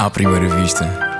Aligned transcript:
À 0.00 0.08
primeira 0.08 0.48
vista. 0.48 1.10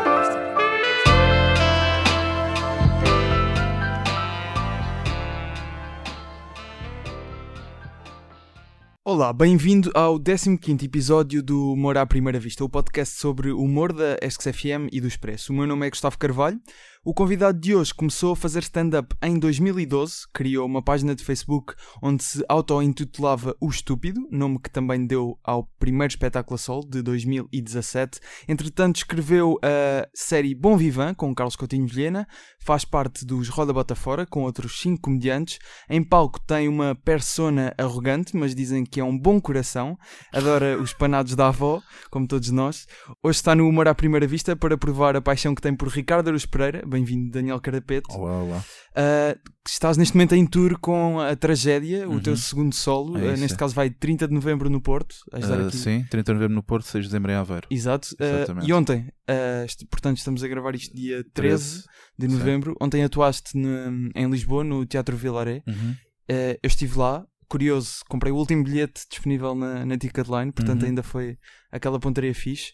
Olá, 9.05 9.35
bem-vindo 9.35 9.91
ao 9.93 10.19
15 10.19 10.87
episódio 10.87 11.43
do 11.43 11.73
Humor 11.75 11.99
à 11.99 12.07
Primeira 12.07 12.41
Vista, 12.41 12.65
o 12.65 12.71
podcast 12.71 13.19
sobre 13.19 13.53
o 13.53 13.61
humor 13.61 13.93
da 13.93 14.17
ESC-FM 14.23 14.89
e 14.91 14.99
do 14.99 15.07
Expresso. 15.07 15.53
O 15.53 15.57
meu 15.57 15.67
nome 15.67 15.87
é 15.87 15.91
Gustavo 15.91 16.17
Carvalho. 16.17 16.59
O 17.03 17.15
convidado 17.15 17.59
de 17.59 17.75
hoje 17.75 17.95
começou 17.95 18.35
a 18.35 18.37
fazer 18.37 18.59
stand-up 18.59 19.17
em 19.23 19.39
2012, 19.39 20.29
criou 20.35 20.67
uma 20.67 20.83
página 20.83 21.15
de 21.15 21.25
Facebook 21.25 21.73
onde 22.03 22.23
se 22.23 22.45
auto-intitulava 22.47 23.57
O 23.59 23.71
Estúpido, 23.71 24.21
nome 24.31 24.59
que 24.59 24.69
também 24.69 25.07
deu 25.07 25.39
ao 25.43 25.65
primeiro 25.79 26.11
espetáculo 26.11 26.59
sol 26.59 26.87
de 26.87 27.01
2017. 27.01 28.21
Entretanto, 28.47 28.97
escreveu 28.97 29.59
a 29.63 30.07
série 30.15 30.55
Bom 30.55 30.77
Vivan 30.77 31.15
com 31.15 31.35
Carlos 31.35 31.57
Coutinho 31.57 31.87
Vilhena, 31.87 32.29
faz 32.63 32.85
parte 32.85 33.25
dos 33.25 33.49
Roda 33.49 33.73
Bota 33.73 33.95
Fora 33.95 34.27
com 34.27 34.43
outros 34.43 34.79
cinco 34.79 35.01
comediantes. 35.01 35.59
Em 35.89 36.05
palco 36.05 36.39
tem 36.39 36.69
uma 36.69 36.95
persona 36.95 37.73
arrogante, 37.79 38.37
mas 38.37 38.55
dizem 38.55 38.85
que 38.85 39.01
é 39.01 39.05
um 39.05 39.19
bom 39.19 39.41
coração, 39.41 39.97
adora 40.31 40.79
os 40.79 40.93
panados 40.93 41.35
da 41.35 41.49
avó, 41.49 41.81
como 42.11 42.29
todos 42.29 42.51
nós. 42.51 42.87
Hoje 43.23 43.37
está 43.37 43.55
no 43.55 43.67
Humor 43.67 43.89
à 43.89 43.95
Primeira 43.95 44.27
Vista 44.27 44.55
para 44.55 44.77
provar 44.77 45.17
a 45.17 45.23
paixão 45.23 45.55
que 45.55 45.63
tem 45.63 45.75
por 45.75 45.89
Ricardo 45.89 46.29
Aruz 46.29 46.45
Pereira. 46.45 46.90
Bem-vindo, 46.91 47.31
Daniel 47.31 47.61
Carapeto. 47.61 48.13
Olá, 48.13 48.43
olá. 48.43 48.59
Uh, 48.91 49.39
estás 49.67 49.97
neste 49.97 50.15
momento 50.17 50.35
em 50.35 50.45
tour 50.47 50.79
com 50.81 51.21
a 51.21 51.37
Tragédia, 51.37 52.09
o 52.09 52.13
Uhum. 52.15 52.21
teu 52.21 52.37
segundo 52.37 52.75
solo. 52.75 53.17
É 53.17 53.35
Uh, 53.35 53.37
neste 53.37 53.55
é. 53.55 53.57
caso 53.57 53.75
vai 53.75 53.89
30 53.89 54.27
de 54.27 54.35
novembro 54.35 54.69
no 54.69 54.81
Porto. 54.81 55.15
Aqui- 55.33 55.77
sim, 55.77 56.05
30 56.11 56.33
de 56.33 56.35
novembro 56.35 56.55
no 56.57 56.63
Porto, 56.63 56.87
6 56.87 57.05
de 57.05 57.09
dezembro 57.11 57.31
em 57.31 57.35
Aveiro. 57.37 57.69
Exato. 57.71 58.09
Uh, 58.21 58.25
Exatamente. 58.25 58.69
e 58.69 58.73
ontem, 58.73 59.01
uh, 59.31 59.87
portanto, 59.89 60.19
estamos 60.19 60.43
a 60.43 60.49
gravar 60.49 60.75
isto 60.75 60.95
dia 60.95 61.25
13 61.33 61.85
de 62.19 62.27
Sim. 62.29 62.33
novembro. 62.37 62.75
Ontem 62.81 63.05
atuaste 63.05 63.57
no- 63.57 64.11
em 64.15 64.29
Lisboa, 64.31 64.65
no 64.65 64.85
Teatro 64.85 65.17
Vilaré. 65.17 65.63
Uhum. 65.67 65.93
Uh, 66.31 66.59
eu 66.63 66.67
estive 66.67 66.99
lá, 66.99 67.25
curioso, 67.49 68.01
comprei 68.09 68.33
o 68.33 68.37
último 68.37 68.63
bilhete 68.65 69.03
disponível 69.11 69.55
na, 69.55 69.85
na 69.87 69.97
Ticketline, 69.99 70.53
portanto 70.53 70.83
Uhum. 70.83 70.89
ainda 70.89 71.03
foi 71.03 71.37
aquela 71.73 71.99
pontaria 71.99 72.35
fixe. 72.35 72.73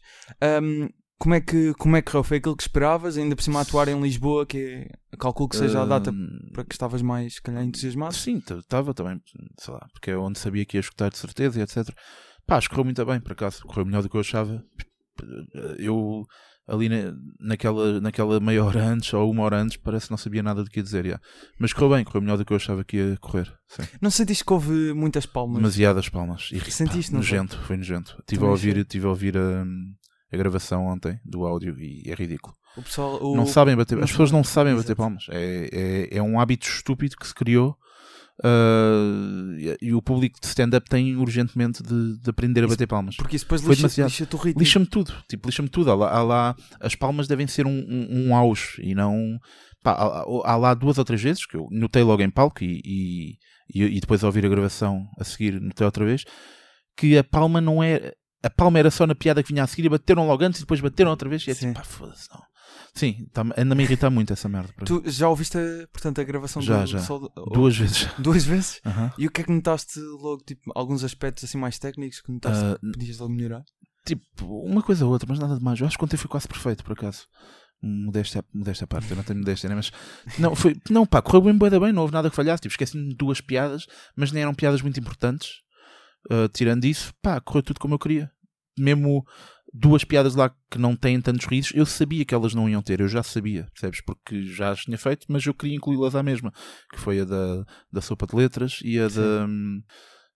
Um, 0.63 0.89
como 1.19 1.35
é 1.35 1.41
que 1.41 1.73
como 1.75 1.97
é 1.97 2.03
que 2.03 2.11
correu? 2.11 2.25
Foi 2.25 2.37
aquilo 2.37 2.57
que 2.57 2.63
esperavas? 2.63 3.17
Ainda 3.17 3.35
por 3.35 3.43
cima 3.43 3.61
atuar 3.61 3.89
em 3.89 4.01
Lisboa, 4.01 4.45
que 4.45 4.59
é, 4.59 5.17
calculo 5.19 5.49
que 5.49 5.57
seja 5.57 5.83
a 5.83 5.87
data 5.87 6.11
Hum, 6.11 6.51
para 6.53 6.65
que 6.65 6.75
estavas 6.75 7.03
mais, 7.03 7.35
se 7.35 7.43
calhar, 7.43 7.65
entusiasmado. 7.65 8.15
Sim, 8.15 8.43
estava 8.49 8.93
também, 8.93 9.21
sei 9.59 9.75
lá, 9.75 9.87
porque 9.93 10.11
é 10.11 10.17
onde 10.17 10.39
sabia 10.39 10.65
que 10.65 10.77
ia 10.77 10.81
escutar 10.81 11.11
de 11.11 11.19
certeza 11.19 11.59
e 11.59 11.63
etc. 11.63 11.89
Pá, 12.47 12.57
acho 12.57 12.69
que 12.69 12.75
correu 12.75 12.85
muito 12.85 13.05
bem, 13.05 13.21
por 13.21 13.33
acaso. 13.33 13.63
Correu 13.67 13.87
melhor 13.87 14.03
do 14.03 14.09
que 14.09 14.17
eu 14.17 14.21
achava. 14.21 14.63
Eu, 15.79 16.25
ali 16.69 16.89
na, 16.89 17.15
naquela, 17.41 18.01
naquela 18.01 18.39
meia 18.39 18.65
hora 18.65 18.85
antes 18.85 19.13
ou 19.15 19.31
uma 19.31 19.43
hora 19.43 19.61
antes, 19.61 19.77
parece 19.79 20.07
que 20.07 20.13
não 20.13 20.19
sabia 20.19 20.43
nada 20.43 20.63
do 20.63 20.71
que 20.71 20.79
ia 20.79 20.83
dizer. 20.83 21.21
Mas 21.59 21.73
correu 21.73 21.97
bem, 21.97 22.05
correu 22.05 22.21
melhor 22.21 22.37
do 22.37 22.45
que 22.45 22.53
eu 22.53 22.57
achava 22.57 22.85
que 22.85 22.99
ia 22.99 23.17
correr. 23.21 23.53
Sim. 23.67 23.83
Não 24.01 24.11
sentiste 24.11 24.45
que 24.45 24.53
houve 24.53 24.93
muitas 24.93 25.27
palmas? 25.27 25.57
Demasiadas 25.57 26.09
palmas. 26.09 26.51
E, 26.53 26.61
Sentiste, 26.71 27.11
pá, 27.11 27.15
não 27.15 27.21
nojento, 27.21 27.59
foi 27.63 27.77
nojento. 27.77 28.17
Estive 28.21 28.45
a 28.45 28.49
ouvir, 28.49 28.85
tive 28.85 29.07
a, 29.07 29.09
ouvir 29.09 29.37
a, 29.37 29.65
a 30.33 30.37
gravação 30.37 30.87
ontem 30.87 31.19
do 31.25 31.45
áudio 31.47 31.79
e 31.81 32.03
é 32.07 32.15
ridículo. 32.15 32.55
O 32.77 32.83
pessoal, 32.83 33.19
o- 33.23 33.37
Não 33.37 33.47
sabem 33.47 33.75
bater, 33.77 33.99
as 34.03 34.11
pessoas 34.11 34.31
não 34.31 34.45
sabem 34.45 34.73
Exato. 34.75 34.89
bater 34.89 34.97
palmas. 34.97 35.25
É, 35.31 35.69
é, 36.13 36.19
é 36.19 36.23
um 36.23 36.39
hábito 36.41 36.67
estúpido 36.69 37.17
que 37.17 37.27
se 37.27 37.35
criou 37.35 37.77
ah, 38.45 39.57
e, 39.59 39.77
e 39.89 39.95
o 39.95 40.03
público 40.03 40.39
de 40.41 40.47
stand-up 40.47 40.89
tem 40.89 41.17
urgentemente 41.17 41.83
de, 41.83 42.19
de 42.21 42.31
aprender 42.31 42.61
a 42.61 42.65
Isso- 42.67 42.75
bater 42.75 42.87
palmas. 42.87 43.17
Porque 43.17 43.37
isso 43.37 43.45
depois 43.45 43.63
Foi 43.63 43.75
lixa, 43.75 44.05
lixa-te 44.05 44.35
o 44.35 44.39
ritmo. 44.39 44.61
Lixa-me 44.61 44.87
tudo, 44.87 45.13
tipo, 45.29 45.49
lixa-me 45.49 45.69
tudo. 45.69 45.91
Há 45.91 45.95
lá, 45.95 46.11
há 46.11 46.23
lá- 46.23 46.57
as 46.81 46.95
palmas 46.95 47.27
devem 47.27 47.47
ser 47.47 47.67
um, 47.67 47.71
um, 47.89 48.29
um 48.29 48.37
auge 48.37 48.81
e 48.83 48.95
não. 48.95 49.39
Pá, 49.83 49.93
há, 49.93 50.25
há 50.53 50.57
lá 50.57 50.75
duas 50.75 50.99
ou 50.99 51.05
três 51.05 51.23
vezes 51.23 51.47
que 51.47 51.57
eu 51.57 51.67
notei 51.71 52.03
logo 52.03 52.23
em 52.23 52.31
palco 52.31 52.63
e, 52.65 52.81
e, 52.85 53.31
e, 53.75 53.97
e 53.97 54.01
depois 54.01 54.23
ao 54.23 54.29
ouvir 54.29 54.45
a 54.45 54.49
gravação 54.49 55.07
a 55.19 55.25
seguir 55.25 55.61
notei 55.61 55.85
outra 55.85 56.05
vez 56.05 56.25
que 56.97 57.17
a 57.17 57.25
palma 57.25 57.61
não 57.61 57.83
é. 57.83 58.13
A 58.43 58.51
palma 58.51 58.79
era 58.79 58.91
só 58.91 59.07
na 59.07 59.15
piada 59.15 59.43
que 59.43 59.53
vinha 59.53 59.65
a 59.65 59.67
seguir 59.67 59.87
e 59.87 59.89
bateram 59.89 60.27
logo 60.27 60.45
antes 60.45 60.61
e 60.61 60.63
depois 60.63 60.81
bateram 60.81 61.11
outra 61.11 61.29
vez 61.29 61.47
e 61.47 61.51
é 61.51 61.55
Sim. 61.55 61.67
assim, 61.67 61.75
pá, 61.75 61.83
foda-se, 61.85 62.29
não. 62.33 62.43
Sim, 62.95 63.27
tá, 63.33 63.43
anda-me 63.59 63.83
a 63.83 63.85
irritar 63.87 64.09
muito 64.11 64.33
essa 64.33 64.49
merda. 64.49 64.73
Tu 64.85 65.03
já 65.07 65.29
ouviste, 65.29 65.59
portanto, 65.93 66.21
a 66.21 66.25
gravação 66.25 66.63
Já, 66.63 66.81
do 66.83 66.87
já. 66.87 66.99
Sol- 67.01 67.31
Duas 67.53 67.77
vezes. 67.77 68.09
Duas 68.19 68.45
vezes? 68.45 68.81
E 69.19 69.27
o 69.27 69.31
que 69.31 69.43
é 69.43 69.45
que 69.45 69.53
notaste 69.53 69.99
logo, 70.01 70.43
tipo, 70.45 70.73
alguns 70.75 71.05
aspectos 71.05 71.45
assim 71.45 71.59
mais 71.59 71.79
técnicos 71.79 72.21
que 72.23 72.33
notaste 72.33 72.65
Ah, 72.65 72.79
que 72.81 72.93
podias 72.93 73.19
logo 73.19 73.33
melhorar? 73.33 73.63
tipo, 74.07 74.47
uma 74.63 74.83
coisa 74.83 75.05
ou 75.05 75.11
outra, 75.13 75.27
mas 75.29 75.39
nada 75.39 75.59
demais. 75.59 75.81
Eu 75.81 75.87
acho 75.87 75.99
que 75.99 76.05
ontem 76.05 76.17
foi 76.17 76.29
quase 76.31 76.47
perfeito, 76.49 76.85
por 76.85 76.93
acaso. 76.93 77.27
Modéstia, 77.83 78.43
modéstia 78.55 78.85
à 78.85 78.89
parte, 78.89 79.11
eu 79.11 79.17
não 79.17 79.25
tenho 79.25 79.39
modéstia, 79.41 79.69
né? 79.69 79.75
mas 79.75 79.91
não, 80.39 80.55
foi, 80.57 80.75
não, 80.89 81.05
pá, 81.05 81.21
correu 81.21 81.43
bem, 81.43 81.71
da 81.71 81.79
bem, 81.79 81.93
não 81.93 82.03
houve 82.03 82.15
nada 82.15 82.31
que 82.31 82.37
falhasse. 82.37 82.63
Tipo, 82.63 82.73
esqueci-me 82.73 83.09
de 83.11 83.15
duas 83.17 83.41
piadas, 83.41 83.87
mas 84.17 84.33
nem 84.33 84.43
eram 84.43 84.55
piadas 84.55 84.81
muito 84.81 84.99
importantes. 84.99 85.61
Ah, 86.31 86.49
tirando 86.53 86.85
isso, 86.85 87.13
pá, 87.23 87.41
correu 87.41 87.63
tudo 87.63 87.81
como 87.81 87.95
eu 87.95 87.99
queria. 87.99 88.31
Mesmo 88.79 89.25
duas 89.73 90.05
piadas 90.05 90.35
lá 90.35 90.51
que 90.71 90.79
não 90.79 90.97
têm 90.97 91.21
tantos 91.21 91.47
risos, 91.47 91.73
eu 91.75 91.85
sabia 91.85 92.25
que 92.25 92.35
elas 92.35 92.55
não 92.55 92.69
iam 92.69 92.81
ter, 92.83 93.01
eu 93.01 93.09
já 93.09 93.23
sabia, 93.23 93.67
percebes? 93.73 94.01
Porque 94.01 94.43
já 94.45 94.71
as 94.71 94.81
tinha 94.81 94.97
feito, 94.97 95.27
mas 95.29 95.45
eu 95.45 95.53
queria 95.53 95.77
incluí-las 95.77 96.15
à 96.15 96.23
mesma, 96.23 96.53
que 96.93 96.99
foi 96.99 97.21
a 97.21 97.25
da, 97.25 97.65
da 97.93 98.01
sopa 98.01 98.27
de 98.27 98.37
letras 98.37 98.81
e 98.83 98.99
a 98.99 99.09
Sim. 99.09 99.17
da. 99.21 99.47
hum, 99.47 99.83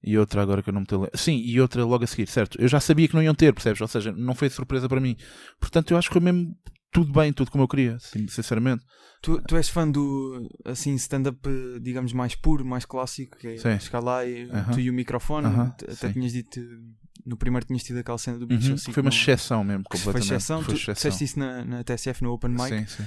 E 0.03 0.17
outra 0.19 0.43
agora 0.43 0.63
que 0.63 0.69
eu 0.71 0.75
não 0.75 0.81
me 0.83 0.87
lembrar. 0.91 1.11
Sim, 1.15 1.37
e 1.37 1.61
outra 1.61 1.85
logo 1.85 2.05
a 2.05 2.07
seguir, 2.07 2.27
certo? 2.27 2.61
Eu 2.61 2.69
já 2.69 2.81
sabia 2.81 3.07
que 3.09 3.15
não 3.15 3.23
iam 3.23 3.35
ter, 3.35 3.53
percebes? 3.53 3.81
Ou 3.81 3.89
seja, 3.89 4.13
não 4.13 4.35
foi 4.35 4.49
surpresa 4.51 4.89
para 4.89 5.01
mim. 5.01 5.17
Portanto, 5.59 5.91
eu 5.91 5.99
acho 5.99 6.09
que 6.09 6.15
foi 6.15 6.23
mesmo 6.23 6.57
tudo 6.91 7.13
bem, 7.13 7.33
tudo 7.33 7.51
como 7.51 7.65
eu 7.65 7.69
queria, 7.69 7.99
sinceramente. 8.01 8.85
Tu, 9.23 9.41
tu 9.43 9.57
és 9.57 9.69
fã 9.69 9.89
do, 9.89 10.49
assim, 10.65 10.95
stand-up, 10.95 11.39
digamos, 11.83 12.13
mais 12.13 12.35
puro, 12.35 12.65
mais 12.65 12.85
clássico, 12.87 13.37
que 13.37 13.49
é 13.49 13.57
Sim. 13.59 13.79
chegar 13.79 14.01
lá 14.03 14.25
e 14.25 14.49
Aham. 14.51 14.73
tu 14.73 14.81
e 14.81 14.89
o 14.89 14.93
microfone, 14.95 15.47
Aham, 15.47 15.71
t- 15.77 15.85
até 15.85 15.95
sim. 15.95 16.13
tinhas 16.13 16.33
dito, 16.33 16.59
no 17.27 17.37
primeiro 17.37 17.67
tinhas 17.67 17.83
tido 17.83 17.99
aquela 17.99 18.19
cena 18.19 18.39
do 18.39 18.47
Show 18.61 18.69
Uhum, 18.71 18.75
assim, 18.75 18.93
Foi 18.93 19.03
uma 19.03 19.11
não- 19.11 19.17
exceção 19.17 19.65
mesmo, 19.65 19.85
que 19.85 19.99
foi 19.99 20.13
completamente. 20.13 20.37
exceção, 20.37 20.63
Foi 20.63 20.75
tu 20.75 20.77
exceção. 20.77 20.95
disseste 20.95 21.25
isso 21.25 21.39
na, 21.39 21.65
na 21.65 21.85
TSF, 21.85 22.23
no 22.23 22.33
Open 22.33 22.51
Mic, 22.51 22.69
Sim, 22.69 22.87
sim. 22.87 23.03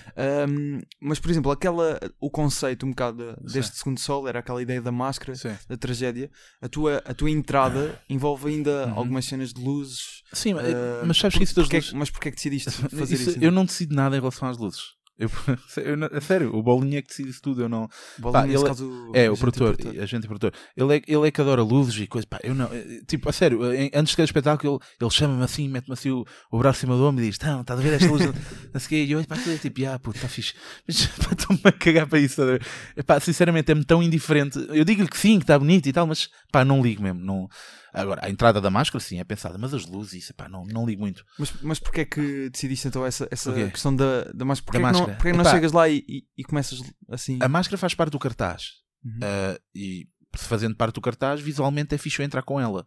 Um, 0.50 0.82
mas, 1.02 1.20
por 1.20 1.32
exemplo, 1.32 1.52
aquela, 1.52 2.00
o 2.20 2.30
conceito 2.30 2.86
um 2.86 2.90
bocado 2.90 3.36
deste 3.42 3.74
Sim. 3.76 3.80
segundo 3.84 4.00
solo 4.00 4.28
era 4.28 4.40
aquela 4.40 4.62
ideia 4.62 4.82
da 4.82 4.92
máscara, 4.92 5.36
Sim. 5.36 5.56
da 5.68 5.78
tragédia. 5.78 6.30
A 6.62 6.68
tua, 6.70 6.98
a 7.06 7.14
tua 7.14 7.30
entrada 7.32 8.00
envolve 8.10 8.50
ainda 8.50 8.88
Uhum. 8.88 8.94
algumas 8.94 9.26
cenas 9.26 9.54
de 9.54 9.62
luzes. 9.62 10.24
Sim, 10.32 10.54
mas- 10.56 10.68
uh, 10.68 11.06
mas 11.06 11.18
sabes 11.18 11.34
por- 11.36 11.38
que 11.40 11.44
isso 11.44 11.56
das 11.56 11.70
é 11.70 11.76
luzes. 11.76 11.90
que- 11.92 11.96
mas 11.96 12.10
porquê 12.10 12.28
é 12.30 12.32
que 12.32 12.38
decidiste 12.38 12.70
fazer 12.90 13.14
isso? 13.16 13.30
Isso- 13.32 13.40
eu 13.42 13.52
não 13.52 13.66
decido 13.66 13.94
nada 13.96 14.16
em 14.16 14.20
relação 14.20 14.48
às 14.48 14.58
luzes. 14.58 14.82
Eu, 15.18 15.30
eu 15.78 15.98
não- 15.98 16.10
sério, 16.22 16.56
o 16.56 16.64
Bolinha 16.64 17.00
é 17.00 17.02
que 17.02 17.10
decide 17.10 17.30
isso 17.30 17.42
tudo. 17.42 17.62
Eu 17.62 17.70
não, 17.70 17.88
Bolinha, 18.18 18.42
pá, 18.44 18.48
ele- 18.48 18.64
caso, 18.64 19.12
É, 19.14 19.30
o 19.30 19.34
agente 19.34 19.40
produtor, 19.40 19.78
a 20.02 20.06
gente 20.06 20.28
produtor. 20.28 20.54
Ele 20.76 20.98
é, 20.98 21.02
ele 21.08 21.28
é 21.28 21.32
que 21.32 21.40
adora 21.42 21.62
luzes 21.62 22.02
e 22.02 22.08
coisas. 22.08 22.26
Pá, 22.26 22.40
eu 22.44 22.56
não. 22.56 22.70
Tipo, 23.08 23.30
a 23.30 23.34
sério, 23.34 23.60
antes 23.94 24.12
de 24.12 24.18
cada 24.18 24.26
espetáculo, 24.26 24.74
ele, 24.76 24.84
ele 25.02 25.12
chama-me 25.12 25.44
assim, 25.44 25.70
mete-me 25.70 25.94
assim 25.94 26.10
o, 26.10 26.26
o 26.52 26.58
braço 26.58 26.80
em 26.80 26.82
cima 26.82 26.96
do 26.96 27.06
ombro 27.06 27.24
e 27.24 27.30
diz: 27.30 27.40
Não, 27.40 27.62
estás 27.62 27.80
a 27.80 27.84
ver 27.84 27.94
esta 27.94 28.10
luz? 28.10 28.26
Não 28.74 28.80
sei. 28.80 29.06
E 29.06 29.12
eu, 29.12 29.24
pá, 29.26 29.36
é 29.38 29.58
tipo, 29.58 29.86
ah, 29.88 30.00
puto, 30.00 30.18
está 30.18 30.28
fixe. 30.28 30.54
Mas 30.88 31.06
pá, 31.18 31.32
estou-me 31.32 31.62
a 31.64 31.72
cagar 31.72 32.08
para 32.08 32.20
isso. 32.20 32.44
ver? 32.46 32.66
Epá, 32.98 33.20
sinceramente, 33.20 33.72
é-me 33.72 33.84
tão 33.86 34.02
indiferente. 34.02 34.58
Eu 34.70 34.84
digo-lhe 34.84 35.08
que 35.08 35.18
sim, 35.18 35.38
que 35.38 35.44
está 35.44 35.58
bonito 35.60 35.88
e 35.88 35.94
tal, 35.94 36.08
mas 36.08 36.30
pá, 36.52 36.66
não 36.66 36.82
ligo 36.82 37.04
mesmo. 37.04 37.20
Não... 37.20 37.48
Agora, 37.94 38.26
a 38.26 38.30
entrada 38.30 38.60
da 38.60 38.72
máscara, 38.72 39.00
sim, 39.04 39.20
é 39.20 39.24
pensada, 39.24 39.58
mas 39.58 39.72
as 39.74 39.86
luzes, 39.86 40.24
isso, 40.24 40.34
pá, 40.34 40.50
não, 40.50 40.64
não 40.66 40.84
ligo 40.86 41.02
muito. 41.02 41.24
Mas, 41.38 41.54
mas 41.62 41.80
porquê 41.80 42.02
é 42.02 42.06
que 42.06 42.50
decidiste 42.50 42.88
então 42.88 43.06
essa, 43.06 43.28
essa 43.30 43.52
Porquê? 43.52 43.70
questão 43.70 43.96
da, 43.96 44.24
da 44.34 44.44
máscara? 44.44 44.66
Porquê, 44.66 44.80
Da 44.82 44.88
é 44.88 44.92
que 44.92 44.94
não, 44.94 45.00
máscara. 45.00 45.18
porquê 45.18 45.30
é 45.30 45.34
não 45.34 45.42
Epá. 45.42 45.52
chegas 45.52 45.72
lá 45.72 45.88
e, 45.88 46.04
e, 46.08 46.24
e 46.36 46.44
começas 46.44 46.82
assim? 47.10 47.38
A 47.40 47.48
máscara 47.48 47.78
faz 47.78 47.94
parte 47.94 48.12
do 48.12 48.20
cartaz. 48.20 48.70
Uhum. 49.06 49.20
Uh, 49.20 49.60
e 49.76 50.08
fazendo 50.36 50.76
parte 50.76 50.96
do 50.96 51.02
cartaz, 51.02 51.40
visualmente 51.40 51.94
é 51.94 51.98
fixe 52.00 52.20
eu 52.20 52.26
entrar 52.26 52.42
com 52.42 52.60
ela. 52.60 52.84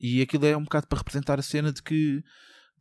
E 0.00 0.22
aquilo 0.22 0.46
é 0.46 0.56
um 0.56 0.64
bocado 0.64 0.86
para 0.86 0.98
representar 0.98 1.38
a 1.38 1.42
cena 1.42 1.70
de 1.72 1.82
que, 1.82 2.22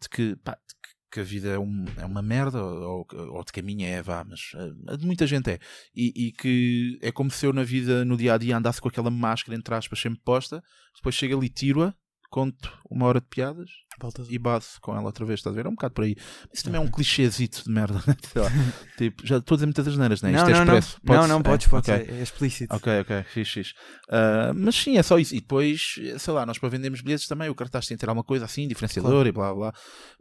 de 0.02 0.10
que, 0.10 0.36
pá, 0.38 0.54
de 0.54 0.76
que- 1.12 1.20
a 1.20 1.24
vida 1.24 1.50
é, 1.50 1.60
um- 1.60 1.86
é 1.98 2.06
uma 2.06 2.22
merda, 2.22 2.62
ou, 2.64 3.08
ou 3.14 3.44
de 3.44 3.52
caminho 3.52 3.86
é, 3.86 4.02
vá, 4.02 4.24
mas 4.24 4.52
uh, 4.54 4.98
de 4.98 5.06
muita 5.06 5.26
gente 5.26 5.50
é. 5.50 5.60
E, 5.96 6.28
e 6.28 6.32
que 6.32 7.00
é 7.02 7.12
como 7.12 7.32
se 7.32 7.46
eu 7.46 7.54
na 7.54 7.64
vida, 7.64 8.04
no 8.06 8.18
dia 8.18 8.34
a 8.34 8.38
dia, 8.38 8.58
andasse 8.58 8.82
com 8.82 8.88
aquela 8.90 9.10
máscara, 9.10 9.58
entre 9.58 9.74
aspas, 9.74 10.00
sempre 10.00 10.20
posta, 10.24 10.64
depois 10.96 11.16
chego 11.16 11.38
ali, 11.38 11.50
tiro-a, 11.50 11.94
conto 12.30 12.72
uma 12.90 13.06
hora 13.06 13.20
de 13.20 13.28
piadas 13.28 13.70
Voltas- 14.00 14.28
e 14.30 14.38
base 14.38 14.80
com 14.82 14.94
ela 14.94 15.04
outra 15.06 15.26
vez, 15.26 15.40
estás 15.40 15.56
a 15.56 15.58
ver? 15.58 15.66
É 15.66 15.70
um 15.70 15.74
bocado 15.74 15.94
por 15.94 16.04
aí. 16.04 16.16
Isso 16.54 16.66
também 16.66 16.82
é 16.82 16.84
um 16.84 16.90
clichêzito 16.92 17.64
de 17.64 17.70
merda, 17.72 18.02
né? 18.06 18.16
Tipo, 18.98 19.26
já 19.26 19.38
estou 19.38 19.56
a 19.56 19.58
dizer 19.58 19.66
muitas 19.68 19.88
asneiras, 19.88 20.22
né? 20.22 20.32
Não, 20.32 20.40
Isto 20.40 20.50
é 20.50 20.54
não, 20.54 20.66
não, 20.66 20.78
expresso. 20.78 20.98
não, 21.04 21.14
Pode-se? 21.16 21.30
não, 21.30 21.40
É, 21.40 21.44
podes, 21.44 21.68
podes, 21.68 21.90
ok. 21.90 22.08
é, 22.16 22.20
é 22.20 22.22
explícito. 22.24 22.76
Ok, 22.76 23.00
ok, 23.02 23.24
fixe, 23.24 23.52
fixe. 23.54 23.74
Ah, 24.10 24.52
mas 24.54 24.76
sim, 24.76 24.98
é 24.98 25.04
só 25.04 25.18
isso. 25.18 25.34
E 25.34 25.40
depois, 25.40 25.96
sei 26.18 26.34
lá, 26.34 26.46
nós 26.46 26.58
para 26.60 26.68
vendermos 26.70 27.00
bilhetes 27.02 27.26
também, 27.28 27.50
o 27.50 27.56
cartaz 27.56 27.88
tem 27.88 27.96
que 27.96 28.02
ter 28.02 28.10
alguma 28.10 28.24
coisa 28.24 28.44
assim, 28.46 28.68
diferenciador 28.68 29.12
Claro. 29.12 29.28
e 29.30 29.32
blá 29.32 29.54
blá. 29.54 29.74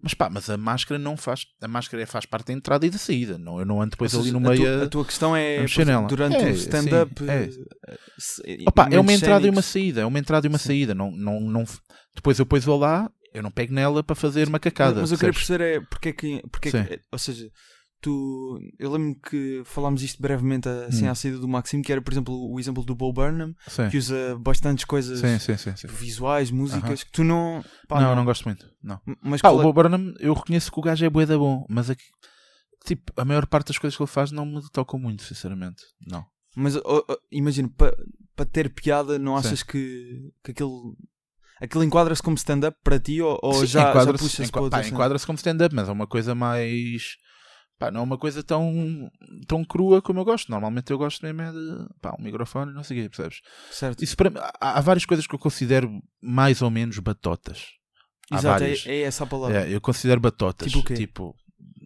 Mas 0.03 0.15
pá, 0.15 0.31
mas 0.31 0.49
a 0.49 0.57
máscara 0.57 0.99
não 0.99 1.17
faz. 1.17 1.41
A 1.61 1.67
máscara 1.67 2.07
faz 2.07 2.25
parte 2.27 2.47
da 2.49 2.53
entrada 2.53 2.87
e 2.87 2.91
da 2.91 2.99
saída. 2.99 3.39
Não, 3.39 3.59
eu 3.59 3.67
não 3.67 3.81
ando 3.83 3.91
depois 3.91 4.15
Ou 4.15 4.21
ali 4.21 4.31
no 4.31 4.39
meio. 4.41 4.83
a- 4.83 4.85
a 4.85 4.89
tua 4.89 5.05
questão 5.05 5.35
é 5.37 5.65
nela. 5.85 6.07
durante 6.07 6.37
É, 6.37 6.45
o 6.47 6.51
stand-up. 6.51 7.13
é. 7.29 7.49
Opa, 8.69 8.89
é 8.91 8.99
uma 9.01 9.13
entrada 9.13 9.47
e 9.47 9.51
uma 9.51 9.63
saída. 9.63 10.03
É 10.03 10.07
uma 10.07 10.19
entrada 10.19 10.47
e 10.47 10.49
uma 10.49 10.59
Sim. 10.59 10.67
saída. 10.69 10.95
Não, 10.95 11.11
não, 11.11 11.41
não... 11.41 11.65
Depois 12.15 12.39
eu 12.39 12.47
vou 12.47 12.79
lá 12.79 13.11
eu 13.35 13.43
não 13.43 13.51
pego 13.51 13.75
nela 13.75 14.03
para 14.03 14.15
fazer 14.15 14.49
macacada. 14.49 15.01
Mas 15.01 15.11
eu 15.11 15.19
queria 15.19 15.33
perceber 15.33 15.65
é 15.65 15.81
porque 15.81 16.11
é 16.11 16.13
que. 16.13 16.43
Porque 16.49 16.69
é 16.69 16.85
que 16.85 17.01
ou 17.11 17.19
seja, 17.19 17.51
tu. 18.01 18.61
Eu 18.79 18.93
lembro 18.93 19.19
que 19.21 19.63
falámos 19.65 20.05
isto 20.05 20.23
brevemente 20.23 20.69
assim 20.69 21.09
Hum. 21.09 21.11
à 21.11 21.15
saída 21.17 21.39
do 21.39 21.49
Maxime, 21.49 21.83
que 21.83 21.91
era, 21.91 22.01
por 22.01 22.13
exemplo, 22.15 22.33
o 22.53 22.61
exemplo 22.61 22.85
do 22.85 22.95
Bo 22.95 23.13
Burnham, 23.13 23.53
Sim. 23.67 23.89
que 23.91 23.99
usa 23.99 24.39
bastantes 24.39 24.85
coisas 24.85 25.19
Sim, 25.19 25.57
sim, 25.57 25.73
visuais, 25.89 26.53
músicas, 26.53 27.03
que 27.03 27.11
tu 27.11 27.25
não. 27.25 27.65
pá, 27.89 28.01
não, 28.01 28.15
não, 28.15 28.25
gosto 28.25 28.45
muito. 28.45 28.71
Não. 28.81 29.01
Mas 29.21 29.41
qual 29.41 29.57
o 29.57 29.61
é- 29.61 29.63
Bob 29.65 29.75
Burnham, 29.75 30.15
eu 30.21 30.33
reconheço 30.33 30.71
que 30.71 30.79
o 30.79 30.83
gajo 30.83 31.05
é 31.05 31.11
bué 31.11 31.27
da 31.27 31.37
bom, 31.37 31.67
mas 31.69 31.91
aqui, 31.91 32.05
tipo, 32.87 33.13
a 33.17 33.25
maior 33.25 33.47
parte 33.47 33.69
das 33.69 33.79
coisas 33.79 33.97
que 33.97 34.03
ele 34.03 34.11
faz 34.11 34.31
não 34.31 34.47
me 34.47 34.63
tocam 34.71 34.97
muito, 35.01 35.25
sinceramente. 35.25 35.83
Não. 36.07 36.25
Mas 36.55 36.77
oh, 36.77 37.05
oh, 37.09 37.17
imagino, 37.33 37.69
para 37.69 38.47
ter 38.47 38.73
piada, 38.73 39.19
não 39.19 39.37
achas 39.37 39.65
que, 39.65 40.31
que 40.45 40.53
aquilo. 40.53 40.97
Aquilo 41.61 41.85
enquadra-se 41.85 42.23
como 42.23 42.37
stand-up 42.37 42.77
para 42.83 42.99
ti 42.99 43.21
ou, 43.23 43.39
ou 43.43 43.55
Sim, 43.55 43.67
já, 43.67 43.81
já 43.83 43.91
enquadra-se 43.91 44.25
puxas 44.25 44.49
enqua- 44.49 44.69
para 44.71 44.87
enquadra-se 44.89 45.27
como 45.27 45.37
stand-up, 45.37 45.75
mas 45.75 45.89
é 45.89 45.93
uma 45.93 46.07
coisa 46.07 46.35
mais. 46.35 47.17
Pá, 47.79 47.91
não 47.91 48.01
é 48.01 48.03
uma 48.05 48.19
coisa 48.19 48.43
tão, 48.43 49.11
tão 49.49 49.65
crua 49.65 50.01
como 50.01 50.21
eu 50.21 50.25
gosto. 50.25 50.51
Normalmente 50.51 50.91
eu 50.93 50.99
gosto 50.99 51.23
mesmo 51.23 51.43
é 51.43 51.51
de 51.53 51.87
pá, 52.01 52.15
um 52.19 52.23
microfone 52.23 52.71
e 52.71 52.75
não 52.75 52.85
sei 52.85 52.99
o 52.99 53.03
quê, 53.03 53.09
percebes? 53.09 53.41
Certo. 53.71 54.03
Isso 54.05 54.17
para 54.17 54.31
há, 54.61 54.79
há 54.79 54.81
várias 54.81 55.05
coisas 55.05 55.27
que 55.27 55.35
eu 55.35 55.39
considero 55.39 55.91
mais 56.23 56.63
ou 56.63 56.71
menos 56.71 56.99
batotas. 56.99 57.65
Há 58.31 58.37
Exato, 58.39 58.63
é, 58.65 58.67
várias. 58.69 58.87
é 58.87 59.01
essa 59.03 59.25
a 59.25 59.27
palavra. 59.27 59.67
É, 59.69 59.75
eu 59.75 59.81
considero 59.81 60.21
batotas. 60.21 60.69
Tipo 60.69 60.81
o 60.81 60.85
quê? 60.85 60.95
Tipo, 60.95 61.35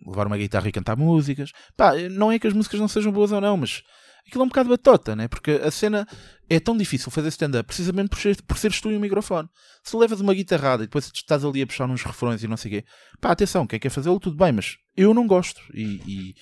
levar 0.06 0.26
uma 0.26 0.36
guitarra 0.36 0.68
e 0.68 0.72
cantar 0.72 0.96
músicas. 0.96 1.52
Pá, 1.76 1.94
não 2.10 2.30
é 2.30 2.38
que 2.38 2.46
as 2.46 2.52
músicas 2.52 2.78
não 2.80 2.88
sejam 2.88 3.10
boas 3.10 3.32
ou 3.32 3.40
não, 3.40 3.56
mas 3.56 3.82
aquilo 4.26 4.42
é 4.42 4.44
um 4.44 4.48
bocado 4.48 4.68
batota, 4.68 5.14
né? 5.16 5.28
Porque 5.28 5.52
a 5.52 5.70
cena 5.70 6.06
é 6.48 6.58
tão 6.58 6.76
difícil 6.76 7.10
fazer 7.10 7.28
stand-up 7.28 7.66
precisamente 7.66 8.08
por, 8.08 8.18
ser, 8.18 8.42
por 8.42 8.58
seres 8.58 8.80
tu 8.80 8.90
e 8.90 8.96
o 8.96 9.00
microfone. 9.00 9.48
Se 9.82 9.96
levas 9.96 10.20
uma 10.20 10.34
guitarrada 10.34 10.84
e 10.84 10.86
depois 10.86 11.10
estás 11.14 11.44
ali 11.44 11.62
a 11.62 11.66
puxar 11.66 11.88
uns 11.88 12.02
refrões 12.02 12.42
e 12.42 12.48
não 12.48 12.56
sei 12.56 12.70
o 12.70 12.74
quê, 12.74 12.88
pá, 13.20 13.32
atenção, 13.32 13.66
quem 13.66 13.78
quer 13.78 13.90
fazê-lo, 13.90 14.18
tudo 14.18 14.36
bem, 14.36 14.52
mas 14.52 14.76
eu 14.96 15.12
não 15.12 15.26
gosto. 15.26 15.60
E, 15.74 16.00
e, 16.06 16.34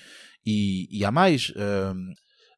e, 0.45 0.99
e 0.99 1.05
há 1.05 1.11
mais 1.11 1.51
hum, 1.55 2.13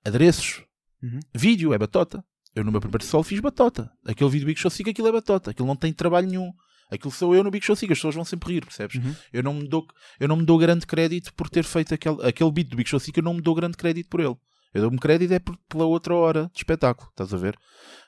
adereços. 0.05 0.63
Uhum. 1.01 1.19
Vídeo 1.33 1.73
é 1.73 1.77
batota. 1.77 2.23
Eu 2.55 2.63
no 2.63 2.71
meu 2.71 2.81
primeiro 2.81 3.05
solo 3.05 3.23
fiz 3.23 3.39
batota. 3.39 3.91
Aquele 4.05 4.29
vídeo 4.29 4.45
Big 4.45 4.59
Show 4.59 4.71
Sick, 4.71 4.89
aquilo 4.89 5.07
é 5.07 5.11
batota. 5.11 5.51
Aquilo 5.51 5.67
não 5.67 5.75
tem 5.75 5.93
trabalho 5.93 6.27
nenhum. 6.27 6.51
Aquilo 6.91 7.11
sou 7.11 7.35
eu 7.35 7.43
no 7.43 7.51
Big 7.51 7.63
Show 7.63 7.75
Sick, 7.75 7.91
as 7.91 7.99
pessoas 7.99 8.15
vão 8.15 8.25
sempre 8.25 8.53
rir, 8.53 8.65
percebes? 8.65 8.95
Uhum. 8.95 9.15
Eu 9.31 9.43
não 9.43 9.53
me 9.53 9.67
dou, 9.67 9.85
eu 10.19 10.27
não 10.27 10.35
me 10.35 10.43
dou 10.43 10.57
grande 10.57 10.87
crédito 10.87 11.33
por 11.35 11.47
ter 11.47 11.63
feito 11.63 11.93
aquele, 11.93 12.17
aquele 12.25 12.51
beat 12.51 12.67
do 12.67 12.75
Big 12.75 12.89
Show 12.89 12.99
Sick, 12.99 13.15
eu 13.15 13.23
não 13.23 13.35
me 13.35 13.41
dou 13.41 13.53
grande 13.53 13.77
crédito 13.77 14.09
por 14.09 14.19
ele. 14.19 14.35
Eu 14.73 14.81
dou-me 14.81 14.99
crédito 14.99 15.33
é 15.33 15.39
pela 15.67 15.85
outra 15.85 16.13
hora 16.13 16.49
de 16.53 16.59
espetáculo, 16.59 17.09
estás 17.09 17.33
a 17.33 17.37
ver? 17.37 17.57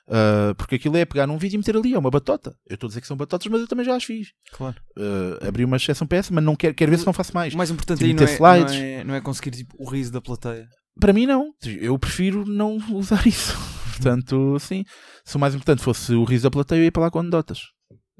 Ah, 0.08 0.54
porque 0.56 0.76
aquilo 0.76 0.96
é 0.96 1.04
pegar 1.04 1.26
num 1.26 1.38
vídeo 1.38 1.56
e 1.56 1.58
meter 1.58 1.76
ali, 1.76 1.94
é 1.94 1.98
uma 1.98 2.10
batota. 2.10 2.56
Eu 2.68 2.74
estou 2.74 2.86
a 2.86 2.88
dizer 2.88 3.00
que 3.00 3.06
são 3.06 3.16
batotas, 3.16 3.46
mas 3.50 3.60
eu 3.60 3.68
também 3.68 3.84
já 3.84 3.96
as 3.96 4.04
fiz. 4.04 4.28
Claro. 4.52 4.76
Ah, 4.98 5.48
abri 5.48 5.64
uma 5.64 5.76
exceção 5.76 6.06
essa, 6.10 6.32
mas 6.32 6.44
não 6.44 6.54
quero, 6.54 6.74
quero 6.74 6.90
ver 6.90 6.98
se 6.98 7.06
não 7.06 7.12
faço 7.12 7.34
mais. 7.34 7.54
O 7.54 7.56
mais 7.56 7.70
importante 7.70 7.98
Tipo, 7.98 8.08
aí 8.08 8.14
não 8.14 8.22
é, 8.22 8.26
ter 8.26 8.40
não, 8.40 8.56
slides. 8.56 8.74
é, 8.74 9.04
não 9.04 9.14
é 9.14 9.20
conseguir 9.20 9.50
tipo, 9.50 9.74
o 9.78 9.88
riso 9.88 10.12
da 10.12 10.20
plateia. 10.20 10.68
Para 11.00 11.12
mim, 11.12 11.26
não. 11.26 11.52
Eu 11.64 11.98
prefiro 11.98 12.44
não 12.44 12.76
usar 12.94 13.26
isso. 13.26 13.56
Portanto, 13.96 14.58
sim. 14.58 14.84
Se 15.24 15.36
o 15.36 15.40
mais 15.40 15.54
importante 15.54 15.82
fosse 15.82 16.14
o 16.14 16.24
riso 16.24 16.44
da 16.44 16.50
plateia, 16.50 16.80
eu 16.80 16.84
ia 16.84 16.92
para 16.92 17.02
lá 17.02 17.10
com 17.10 17.20
anedotas. 17.20 17.60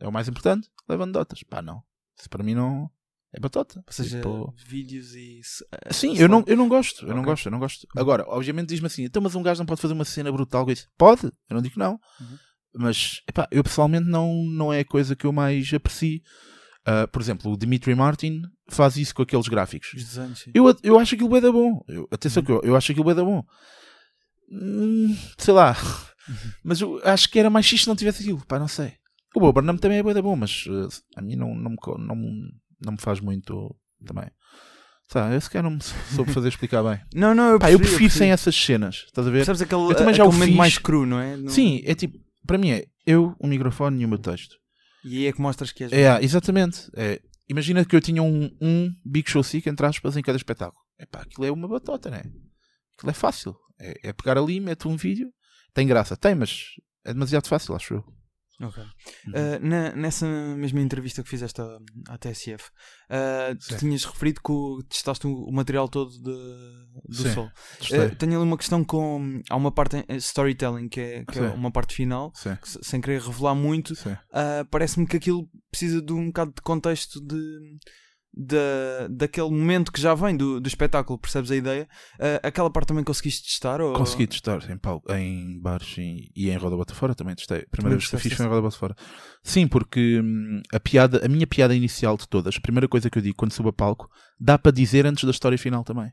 É 0.00 0.08
o 0.08 0.12
mais 0.12 0.28
importante, 0.28 0.68
leva 0.88 1.02
anedotas. 1.02 1.40
Pá, 1.48 1.60
não. 1.60 1.82
Isso 2.18 2.28
para 2.30 2.42
mim 2.42 2.54
não 2.54 2.88
é 3.34 3.40
batota. 3.40 3.82
Ou 3.86 3.92
seja, 3.92 4.18
Tipo, 4.18 4.54
vídeos 4.66 5.14
e. 5.14 5.40
s- 5.40 5.64
Sim, 5.90 6.16
eu 6.18 6.28
não, 6.28 6.44
eu 6.46 6.56
não 6.56 6.68
gosto, 6.68 7.04
eu 7.06 7.08
não 7.14 7.20
Ok. 7.22 7.32
gosto, 7.32 7.46
eu 7.46 7.52
não 7.52 7.58
gosto. 7.58 7.86
Agora, 7.96 8.24
obviamente 8.28 8.68
diz-me 8.68 8.86
assim, 8.86 9.04
então 9.04 9.22
mas 9.22 9.34
um 9.34 9.42
gajo 9.42 9.58
não 9.60 9.66
pode 9.66 9.80
fazer 9.80 9.94
uma 9.94 10.04
cena 10.04 10.30
brutal 10.30 10.64
com 10.64 10.70
isso. 10.72 10.88
Pode, 10.98 11.24
eu 11.26 11.54
não 11.54 11.62
digo 11.62 11.78
não. 11.78 11.92
Uhum. 12.20 12.38
Mas, 12.74 13.20
epá, 13.28 13.46
eu 13.50 13.62
pessoalmente 13.62 14.08
não, 14.08 14.32
não 14.44 14.72
é 14.72 14.80
a 14.80 14.84
coisa 14.84 15.14
que 15.16 15.26
eu 15.26 15.32
mais 15.32 15.72
aprecio. 15.74 16.20
Ah, 16.84 17.06
por 17.06 17.20
exemplo, 17.22 17.52
o 17.52 17.56
Dimitri 17.56 17.94
Martin 17.94 18.42
faz 18.68 18.96
isso 18.96 19.14
com 19.14 19.22
aqueles 19.22 19.46
gráficos. 19.46 19.92
Os 19.94 20.04
desenhos. 20.04 20.44
Eu, 20.54 20.74
eu 20.82 20.98
acho 20.98 21.14
aquilo 21.14 21.28
bué 21.28 21.40
da 21.40 21.52
bom. 21.52 21.84
Eu, 21.86 22.08
atenção 22.10 22.42
que 22.42 22.50
eu, 22.50 22.60
eu 22.64 22.74
acho 22.74 22.90
aquilo 22.92 23.04
bué 23.04 23.14
da 23.14 23.22
bom. 23.24 23.44
Hum, 24.50 25.16
sei 25.38 25.54
lá. 25.54 25.76
Mas 26.64 26.80
eu 26.80 27.00
acho 27.04 27.28
que 27.30 27.38
era 27.38 27.50
mais 27.50 27.66
xixi 27.66 27.84
se 27.84 27.88
não 27.88 27.96
tivesse 27.96 28.22
aquilo. 28.22 28.44
Pá, 28.46 28.58
não 28.58 28.68
sei. 28.68 28.94
O 29.34 29.40
Bob 29.40 29.54
Burnham 29.54 29.76
também 29.78 29.98
é 29.98 30.02
bué 30.02 30.12
da 30.12 30.20
bom, 30.22 30.36
mas 30.36 30.64
eh, 30.68 30.88
a 31.16 31.22
mim 31.22 31.36
não, 31.36 31.54
não, 31.54 31.70
me, 31.70 31.76
não, 31.98 32.16
não 32.84 32.92
me 32.92 33.00
faz 33.00 33.20
muito 33.20 33.74
também. 34.04 34.26
Tá, 35.08 35.30
eu 35.30 35.40
sequer 35.42 35.62
não 35.62 35.72
me 35.72 35.82
soube 35.82 36.32
fazer 36.32 36.48
explicar 36.48 36.82
bem. 36.82 36.98
Não, 37.14 37.34
não, 37.34 37.50
eu 37.50 37.58
Pá, 37.58 37.70
eu 37.70 37.78
percebi, 37.78 37.98
prefiro 37.98 38.18
sem 38.18 38.30
essas 38.30 38.56
cenas. 38.56 39.04
Estás 39.06 39.26
a 39.26 39.30
ver? 39.30 39.38
Percebes 39.44 39.60
aquele, 39.60 39.82
Eu 39.82 39.94
também 39.94 40.14
já 40.14 40.24
o 40.24 40.32
momento 40.32 40.48
fiz. 40.48 40.56
mais 40.56 40.78
cru, 40.78 41.04
não 41.04 41.18
é? 41.20 41.36
Não- 41.36 41.50
Sim, 41.50 41.82
é 41.84 41.94
tipo, 41.94 42.16
para 42.46 42.56
mim 42.56 42.70
é 42.70 42.86
eu, 43.06 43.36
o 43.38 43.46
microfone 43.46 44.00
e 44.00 44.06
o 44.06 44.08
meu 44.08 44.16
texto. 44.18 44.56
E 45.04 45.18
aí 45.18 45.26
é 45.26 45.32
que 45.32 45.40
mostras 45.40 45.70
que 45.70 45.84
és. 45.84 45.92
É, 45.92 46.18
exatamente. 46.24 46.90
É, 46.96 47.20
imagina 47.46 47.84
que 47.84 47.94
eu 47.94 48.00
tinha 48.00 48.22
um, 48.22 48.50
um 48.58 48.90
Big 49.04 49.28
Show 49.30 49.42
Sick, 49.42 49.68
entre 49.68 49.84
aspas, 49.84 50.16
em 50.16 50.22
cada 50.22 50.36
espetáculo. 50.38 50.80
Epá, 50.98 51.20
aquilo 51.20 51.44
é 51.44 51.52
uma 51.52 51.68
batota, 51.68 52.08
né? 52.10 52.22
Aquilo 52.96 53.10
é 53.10 53.14
fácil. 53.14 53.54
É, 53.78 54.08
é 54.08 54.12
pegar 54.14 54.38
ali, 54.38 54.60
mete 54.60 54.88
um 54.88 54.96
vídeo. 54.96 55.28
Tem 55.74 55.86
graça, 55.86 56.16
tem, 56.16 56.34
mas 56.34 56.68
é 57.04 57.12
demasiado 57.12 57.48
fácil, 57.48 57.74
acho 57.74 57.94
eu. 57.94 58.04
Ok. 58.60 58.82
Uhum. 58.82 59.32
Uh, 59.32 59.66
na- 59.66 59.92
nessa 59.96 60.26
mesma 60.56 60.80
entrevista 60.80 61.22
que 61.22 61.28
fizeste 61.28 61.60
à, 61.60 61.78
à 62.08 62.18
TSF, 62.18 62.68
uh, 63.10 63.56
tu 63.56 63.64
Sim. 63.64 63.76
tinhas 63.78 64.04
referido 64.04 64.40
que 64.44 64.52
o- 64.52 64.82
testaste 64.88 65.26
o, 65.26 65.32
o 65.46 65.52
material 65.52 65.88
todo 65.88 66.10
de, 66.10 66.22
do 67.08 67.14
Sim, 67.22 67.32
Sol. 67.32 67.46
Uh, 67.90 68.14
tenho 68.16 68.36
ali 68.36 68.42
uma 68.48 68.56
questão 68.58 68.84
com. 68.84 69.40
Há 69.50 69.56
uma 69.56 69.72
parte 69.72 70.04
em 70.08 70.16
storytelling 70.16 70.88
que 70.88 71.00
é, 71.00 71.24
que 71.24 71.38
é 71.38 71.42
uma 71.50 71.72
parte 71.72 71.94
final, 71.94 72.30
que 72.60 72.68
se- 72.68 72.78
sem 72.82 73.00
querer 73.00 73.20
revelar 73.20 73.54
muito, 73.54 73.94
parece-me 74.70 75.06
que 75.06 75.16
aquilo 75.16 75.48
precisa 75.70 76.00
de 76.00 76.12
um 76.12 76.26
bocado 76.26 76.52
de 76.54 76.62
contexto 76.62 77.20
de. 77.20 77.78
Da, 78.34 79.08
daquele 79.10 79.50
momento 79.50 79.92
que 79.92 80.00
já 80.00 80.14
vem 80.14 80.34
do, 80.34 80.58
do 80.58 80.66
espetáculo, 80.66 81.18
percebes 81.18 81.50
a 81.50 81.56
ideia? 81.56 81.86
Uh, 82.14 82.40
aquela 82.42 82.70
parte 82.70 82.88
também 82.88 83.04
conseguiste 83.04 83.46
testar? 83.46 83.78
Ou... 83.78 83.92
Consegui 83.92 84.26
testar 84.26 84.58
em, 84.70 84.78
palco, 84.78 85.12
em 85.12 85.60
bares 85.60 85.98
e, 85.98 86.30
e 86.34 86.48
em 86.48 86.56
Roda 86.56 86.74
Bota 86.74 86.94
Fora 86.94 87.14
também 87.14 87.34
testei. 87.34 87.58
A 87.58 87.70
primeira 87.70 87.98
Também 87.98 87.98
vez 87.98 88.08
que 88.08 88.16
fiz 88.16 88.32
foi 88.32 88.46
em 88.46 88.48
Roda 88.48 88.62
Bota 88.62 88.76
Fora. 88.76 88.96
Sim, 89.42 89.68
porque 89.68 90.20
hum, 90.22 90.62
a 90.72 90.80
piada, 90.80 91.20
a 91.22 91.28
minha 91.28 91.46
piada 91.46 91.74
inicial 91.74 92.16
de 92.16 92.26
todas, 92.26 92.56
a 92.56 92.60
primeira 92.60 92.88
coisa 92.88 93.10
que 93.10 93.18
eu 93.18 93.22
digo 93.22 93.36
quando 93.36 93.52
subo 93.52 93.68
a 93.68 93.72
palco, 93.72 94.08
dá 94.40 94.58
para 94.58 94.72
dizer 94.72 95.04
antes 95.04 95.24
da 95.24 95.30
história 95.30 95.58
final 95.58 95.84
também. 95.84 96.10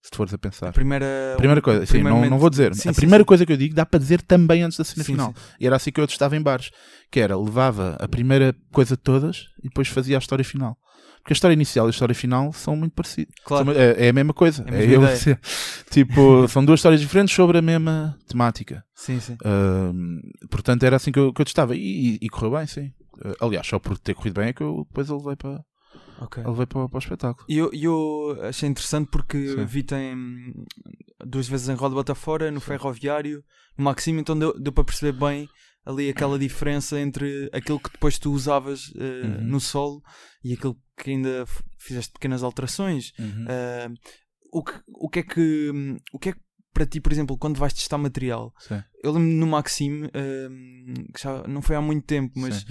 Se 0.00 0.10
tu 0.12 0.16
fores 0.16 0.32
a 0.32 0.38
pensar. 0.38 0.68
A 0.68 0.72
primeira, 0.72 1.34
Primeira 1.36 1.60
coisa, 1.60 1.84
sim, 1.84 2.02
não, 2.02 2.24
não 2.30 2.38
vou 2.38 2.48
dizer. 2.48 2.74
Sim, 2.74 2.88
a 2.88 2.94
primeira 2.94 3.22
sim. 3.22 3.26
coisa 3.26 3.44
que 3.44 3.52
eu 3.52 3.56
digo 3.56 3.74
dá 3.74 3.84
para 3.84 3.98
dizer 3.98 4.22
também 4.22 4.62
antes 4.62 4.78
da 4.78 4.84
cena 4.84 5.04
final. 5.04 5.34
E 5.58 5.66
era 5.66 5.74
assim 5.74 5.90
que 5.90 6.00
eu 6.00 6.04
estava 6.04 6.36
em 6.36 6.40
bares. 6.40 6.70
Que 7.10 7.20
era, 7.20 7.36
levava 7.36 7.96
a 7.98 8.06
primeira 8.06 8.54
coisa 8.72 8.96
de 8.96 9.02
todas 9.02 9.46
e 9.58 9.64
depois 9.64 9.88
fazia 9.88 10.16
a 10.16 10.20
história 10.20 10.44
final. 10.44 10.78
Porque 11.28 11.34
a 11.34 11.36
história 11.36 11.52
inicial 11.52 11.84
e 11.86 11.88
a 11.88 11.90
história 11.90 12.14
final 12.14 12.54
são 12.54 12.74
muito 12.74 12.92
parecidas. 12.94 13.34
Claro. 13.44 13.66
São- 13.66 13.74
é, 13.74 14.06
é 14.06 14.08
a 14.08 14.12
mesma 14.14 14.32
coisa. 14.32 14.62
É 14.66 14.70
a 14.70 14.74
É 14.74 14.78
mesma 14.78 14.94
eu 14.94 15.02
ideia. 15.02 15.16
ser- 15.18 15.38
tipo, 15.90 16.48
são 16.48 16.64
duas 16.64 16.78
histórias 16.80 17.02
diferentes 17.02 17.34
sobre 17.36 17.58
a 17.58 17.62
mesma 17.62 18.18
temática. 18.26 18.82
Sim, 18.94 19.20
sim. 19.20 19.36
Ahm, 19.44 20.20
portanto, 20.50 20.84
era 20.84 20.96
assim 20.96 21.12
que 21.12 21.18
eu, 21.18 21.30
que 21.30 21.40
eu 21.42 21.44
testava. 21.44 21.76
E, 21.76 22.14
e- 22.14 22.18
e 22.22 22.28
correu 22.30 22.52
bem, 22.52 22.66
sim. 22.66 22.90
Ah, 23.22 23.34
aliás, 23.46 23.66
só 23.66 23.78
por 23.78 23.98
ter 23.98 24.14
corrido 24.14 24.40
bem 24.40 24.48
é 24.48 24.52
que 24.54 24.62
eu 24.62 24.86
depois 24.88 25.10
eu 25.10 25.18
levei 25.18 25.36
para, 25.36 25.60
Ok. 26.22 26.42
eu 26.42 26.50
levei 26.50 26.64
para, 26.66 26.88
para 26.88 26.96
o 26.96 26.98
espetáculo. 26.98 27.44
E 27.46 27.58
eu, 27.58 27.70
eu 27.74 28.38
achei 28.48 28.66
interessante 28.66 29.08
porque 29.10 29.48
Sim. 29.48 29.64
vi 29.66 29.82
tem 29.82 30.54
duas 31.26 31.46
vezes 31.46 31.68
em 31.68 31.74
Roda 31.74 31.94
Bota 31.94 32.14
Fora, 32.14 32.50
no 32.50 32.60
Ferroviário, 32.60 33.44
no 33.76 33.84
Maximo, 33.84 34.18
então 34.20 34.38
deu, 34.38 34.58
deu 34.58 34.72
para 34.72 34.84
perceber 34.84 35.12
bem 35.18 35.46
ali 35.88 36.08
aquela 36.10 36.38
diferença 36.38 37.00
entre 37.00 37.48
aquilo 37.52 37.80
que 37.80 37.90
depois 37.90 38.18
tu 38.18 38.30
usavas 38.32 38.92
eh, 38.96 39.26
Uhum. 39.26 39.44
no 39.44 39.60
solo 39.60 40.02
e 40.44 40.52
aquilo 40.52 40.76
que 40.96 41.10
ainda 41.10 41.44
fizeste 41.78 42.12
pequenas 42.12 42.42
alterações. 42.42 43.12
Uhum. 43.18 43.44
Eh, 43.48 43.88
o, 44.52 44.62
que, 44.62 44.72
o 44.88 45.08
que 45.08 45.18
é 45.20 45.22
que 45.22 45.70
o 46.12 46.18
que 46.18 46.28
é 46.30 46.32
que 46.32 46.40
para 46.74 46.86
ti, 46.86 47.00
por 47.00 47.10
exemplo, 47.12 47.36
quando 47.38 47.58
vais 47.58 47.72
testar 47.72 47.98
material, 47.98 48.52
Sim, 48.60 48.82
eu 49.02 49.12
lembro 49.12 49.28
no 49.28 49.46
Maxime, 49.46 50.08
eh, 50.14 50.48
que 51.14 51.20
já 51.22 51.42
não 51.48 51.60
foi 51.62 51.74
há 51.76 51.80
muito 51.80 52.04
tempo, 52.06 52.32
mas 52.36 52.56
sim, 52.56 52.64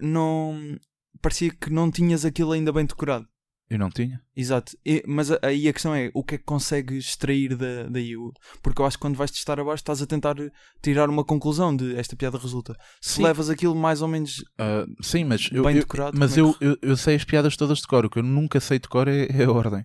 não 0.00 0.52
não 0.52 0.78
parecia 1.22 1.50
que 1.50 1.70
não 1.70 1.90
tinhas 1.90 2.24
aquilo 2.24 2.52
ainda 2.52 2.72
bem 2.72 2.84
decorado. 2.84 3.26
Eu 3.70 3.78
não 3.78 3.88
tinha. 3.88 4.20
Exato, 4.36 4.76
E- 4.84 5.02
mas 5.06 5.30
aí 5.42 5.68
a 5.68 5.72
questão 5.72 5.94
é 5.94 6.10
o 6.12 6.24
que 6.24 6.34
é 6.34 6.38
que 6.38 6.44
consegues 6.44 7.04
extrair 7.06 7.54
da, 7.56 7.84
daí? 7.88 8.14
Porque 8.62 8.82
eu 8.82 8.86
acho 8.86 8.96
que 8.96 9.00
quando 9.02 9.14
vais 9.16 9.30
testar 9.30 9.60
abaixo 9.60 9.80
estás 9.82 10.02
a 10.02 10.06
tentar 10.06 10.34
tirar 10.82 11.08
uma 11.08 11.24
conclusão 11.24 11.74
de 11.76 11.94
esta 11.96 12.16
piada 12.16 12.36
resulta. 12.36 12.74
Se 13.00 13.14
Sim. 13.16 13.22
levas 13.22 13.48
aquilo 13.48 13.76
mais 13.76 14.02
ou 14.02 14.08
menos 14.08 14.42
Ah, 14.58 14.84
sim, 15.00 15.22
mas 15.24 15.48
bem 15.48 15.60
eu- 15.76 15.82
decorado, 15.82 16.18
mas 16.18 16.36
é 16.36 16.40
eu, 16.40 16.56
eu, 16.60 16.76
eu 16.82 16.96
sei 16.96 17.14
as 17.14 17.22
piadas 17.24 17.56
todas 17.56 17.78
de 17.78 17.86
cor. 17.86 18.04
O 18.04 18.10
que 18.10 18.18
eu 18.18 18.24
nunca 18.24 18.58
sei 18.58 18.80
de 18.80 18.88
cor 18.88 19.06
é, 19.06 19.26
é 19.26 19.44
a 19.44 19.52
ordem. 19.52 19.82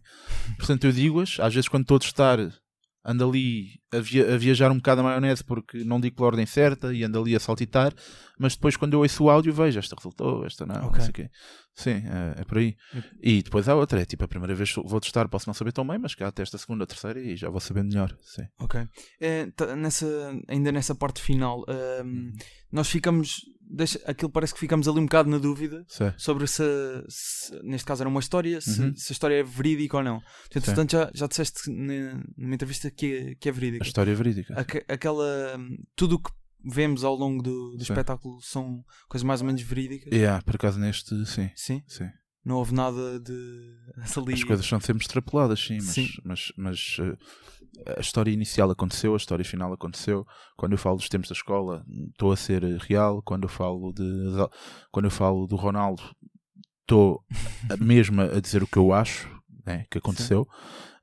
Portanto, 0.58 0.86
eu 0.86 0.92
digo-as. 0.92 1.39
Às 1.39 1.54
vezes, 1.54 1.70
quando 1.70 1.84
estou 1.84 1.98
a 1.98 2.00
testar, 2.00 2.39
ando 3.05 3.29
ali 3.29 3.79
a, 3.93 4.00
via- 4.00 4.33
a 4.33 4.38
viajar 4.38 4.71
um 4.71 4.77
bocado 4.77 5.01
a 5.01 5.03
maionese 5.03 5.43
porque 5.43 5.83
não 5.83 6.00
digo 6.00 6.15
pela 6.15 6.27
ordem 6.27 6.45
certa 6.45 6.93
e 6.93 7.03
ando 7.03 7.19
ali 7.21 7.35
a 7.35 7.39
saltitar. 7.39 7.93
Mas 8.39 8.55
depois, 8.55 8.75
quando 8.75 8.93
eu 8.93 9.00
ouço 9.01 9.24
o 9.24 9.29
áudio, 9.29 9.53
vejo 9.53 9.77
esta 9.79 9.95
resultou, 9.95 10.45
esta 10.45 10.65
não. 10.65 10.75
Ok. 10.88 10.91
não 10.91 11.00
sei 11.01 11.09
o 11.09 11.13
quê. 11.13 11.29
Sim, 11.77 12.03
é, 12.07 12.41
é 12.41 12.43
por 12.45 12.57
aí. 12.57 12.75
E 13.21 13.43
depois 13.43 13.67
há 13.69 13.75
outra. 13.75 14.01
É 14.01 14.05
tipo, 14.05 14.24
a 14.24 14.27
primeira 14.27 14.55
vez 14.55 14.74
vou 14.74 15.00
testar, 15.00 15.27
posso 15.29 15.47
não 15.47 15.53
saber 15.53 15.71
tão 15.74 15.85
bem, 15.85 15.97
mas 16.00 16.15
cá 16.15 16.27
até 16.27 16.41
esta 16.41 16.57
segunda, 16.57 16.88
terceira 16.88 17.19
e 17.19 17.35
já 17.35 17.50
vou 17.50 17.59
saber 17.59 17.83
melhor. 17.83 18.15
Sim. 18.24 18.43
Ok. 18.59 18.81
É, 19.21 19.47
nessa, 19.77 20.05
ainda 20.47 20.71
nessa 20.71 20.95
parte 20.95 21.21
final, 21.21 21.59
Uhum. 21.67 22.00
ahm, 22.01 22.31
nós 22.71 22.89
ficamos 22.89 23.41
deixa, 23.69 24.00
aquilo 24.05 24.29
parece 24.31 24.53
que 24.53 24.60
ficamos 24.60 24.88
ali 24.88 25.00
um 25.00 25.05
bocado 25.05 25.29
na 25.29 25.38
dúvida 25.38 25.86
Sim. 25.88 26.12
sobre 26.17 26.48
se, 26.48 26.63
se- 27.10 27.60
neste 27.63 27.86
caso 27.86 28.03
era 28.03 28.10
uma 28.10 28.19
história, 28.19 28.60
se, 28.62 28.81
Uhum. 28.81 28.95
se 28.95 29.12
a 29.12 29.13
história 29.13 29.36
é 29.36 29.43
verídica 29.43 29.98
ou 29.98 30.03
não. 30.03 30.19
Sim. 30.19 30.60
Entretanto, 30.60 30.91
já, 30.91 31.12
já 31.13 31.27
disseste 31.27 31.69
ne- 31.69 32.22
numa 32.38 32.55
entrevista 32.55 32.89
que 32.91 33.05
é, 33.31 33.36
que 33.36 33.50
é 33.50 33.51
A 33.51 33.55
verídica. 33.55 33.86
história 33.86 34.12
é 34.12 34.15
verídica. 34.15 34.53
Aque- 34.60 34.86
aquela. 34.88 35.57
Tudo 35.95 36.15
o 36.15 36.19
que 36.19 36.31
vemos 36.63 37.03
ao 37.03 37.15
longo 37.15 37.43
do, 37.43 37.75
do 37.77 37.81
espetáculo 37.84 38.41
são 38.41 38.84
coisas 39.07 39.24
mais 39.24 39.41
ou 39.41 39.48
menos 39.48 39.62
verídicas. 39.62 40.12
Yeah, 40.12 40.41
por 40.43 40.55
acaso 40.55 40.79
neste, 40.79 41.25
sim. 41.25 41.50
Sim, 41.55 41.84
sim. 41.88 42.10
não 42.43 42.55
houve 42.55 42.74
nada 42.74 43.19
de. 43.19 43.34
ali- 44.17 44.34
As 44.34 44.43
coisas 44.43 44.65
são 44.65 44.79
sempre 44.79 45.03
extrapoladas, 45.03 45.60
sim, 45.60 45.77
mas, 45.77 45.86
Sim. 45.93 46.10
mas, 46.24 46.51
mas 46.57 46.98
eh, 47.00 47.15
a 47.98 48.00
história 48.00 48.32
inicial 48.32 48.70
aconteceu, 48.72 49.13
a 49.13 49.17
história 49.17 49.44
final 49.46 49.72
aconteceu. 49.74 50.25
Quando 50.58 50.72
eu 50.74 50.77
falo 50.77 50.98
dos 50.98 51.10
tempos 51.10 51.29
da 51.29 51.34
escola, 51.34 51.86
estou 52.12 52.32
a 52.32 52.36
ser 52.38 52.63
real. 52.79 53.22
Quando 53.24 53.44
eu 53.44 53.50
falo 53.50 53.91
de 53.94 54.03
quando 54.91 55.05
eu 55.05 55.12
falo 55.12 55.48
do 55.48 55.55
Ronaldo, 55.55 56.01
estou 56.82 57.24
a- 57.70 57.77
mesmo 57.77 58.22
a 58.22 58.39
dizer 58.39 58.63
o 58.63 58.67
que 58.67 58.77
eu 58.77 58.94
acho 58.94 59.29
né, 59.65 59.86
que 59.89 59.98
aconteceu. 59.98 60.48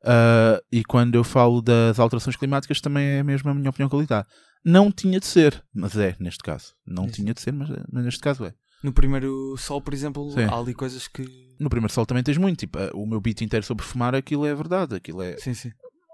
Ah, 0.05 0.61
e 0.71 0.83
quando 0.85 1.15
eu 1.15 1.25
falo 1.25 1.61
das 1.63 1.99
alterações 1.99 2.37
climáticas, 2.37 2.81
também 2.81 3.05
é 3.07 3.23
mesmo 3.23 3.51
a 3.51 3.55
minha 3.55 3.71
opinião 3.71 3.89
que 3.89 3.95
ali 3.97 4.05
está. 4.05 4.27
Não 4.65 4.93
tinha 4.93 5.19
de 5.19 5.27
ser, 5.27 5.63
mas 5.75 5.97
é 5.97 6.15
neste 6.21 6.43
caso. 6.43 6.75
Não 6.87 7.09
tinha 7.09 7.35
de 7.35 7.41
ser, 7.41 7.53
mas, 7.53 7.69
mas 7.91 8.05
neste 8.05 8.21
caso 8.21 8.45
é. 8.45 8.55
No 8.83 8.93
primeiro 8.93 9.57
sol, 9.57 9.81
por 9.81 9.95
exemplo, 9.95 10.31
Sim. 10.33 10.45
há 10.45 10.57
ali 10.59 10.75
coisas 10.75 11.07
que. 11.07 11.25
No 11.61 11.69
primeiro 11.71 11.93
sol 11.93 12.05
também 12.07 12.23
tens 12.23 12.37
muito. 12.39 12.59
Tipo, 12.61 12.79
ah, 12.79 12.91
o 12.95 13.07
meu 13.07 13.21
beat 13.21 13.41
inteiro 13.43 13.65
sobre 13.65 13.85
fumar, 13.85 14.15
aquilo 14.15 14.45
é 14.47 14.55
verdade. 14.55 14.95
Aquilo 14.97 15.23
é, 15.23 15.37
Sim, 15.37 15.55
sim. 15.55 15.71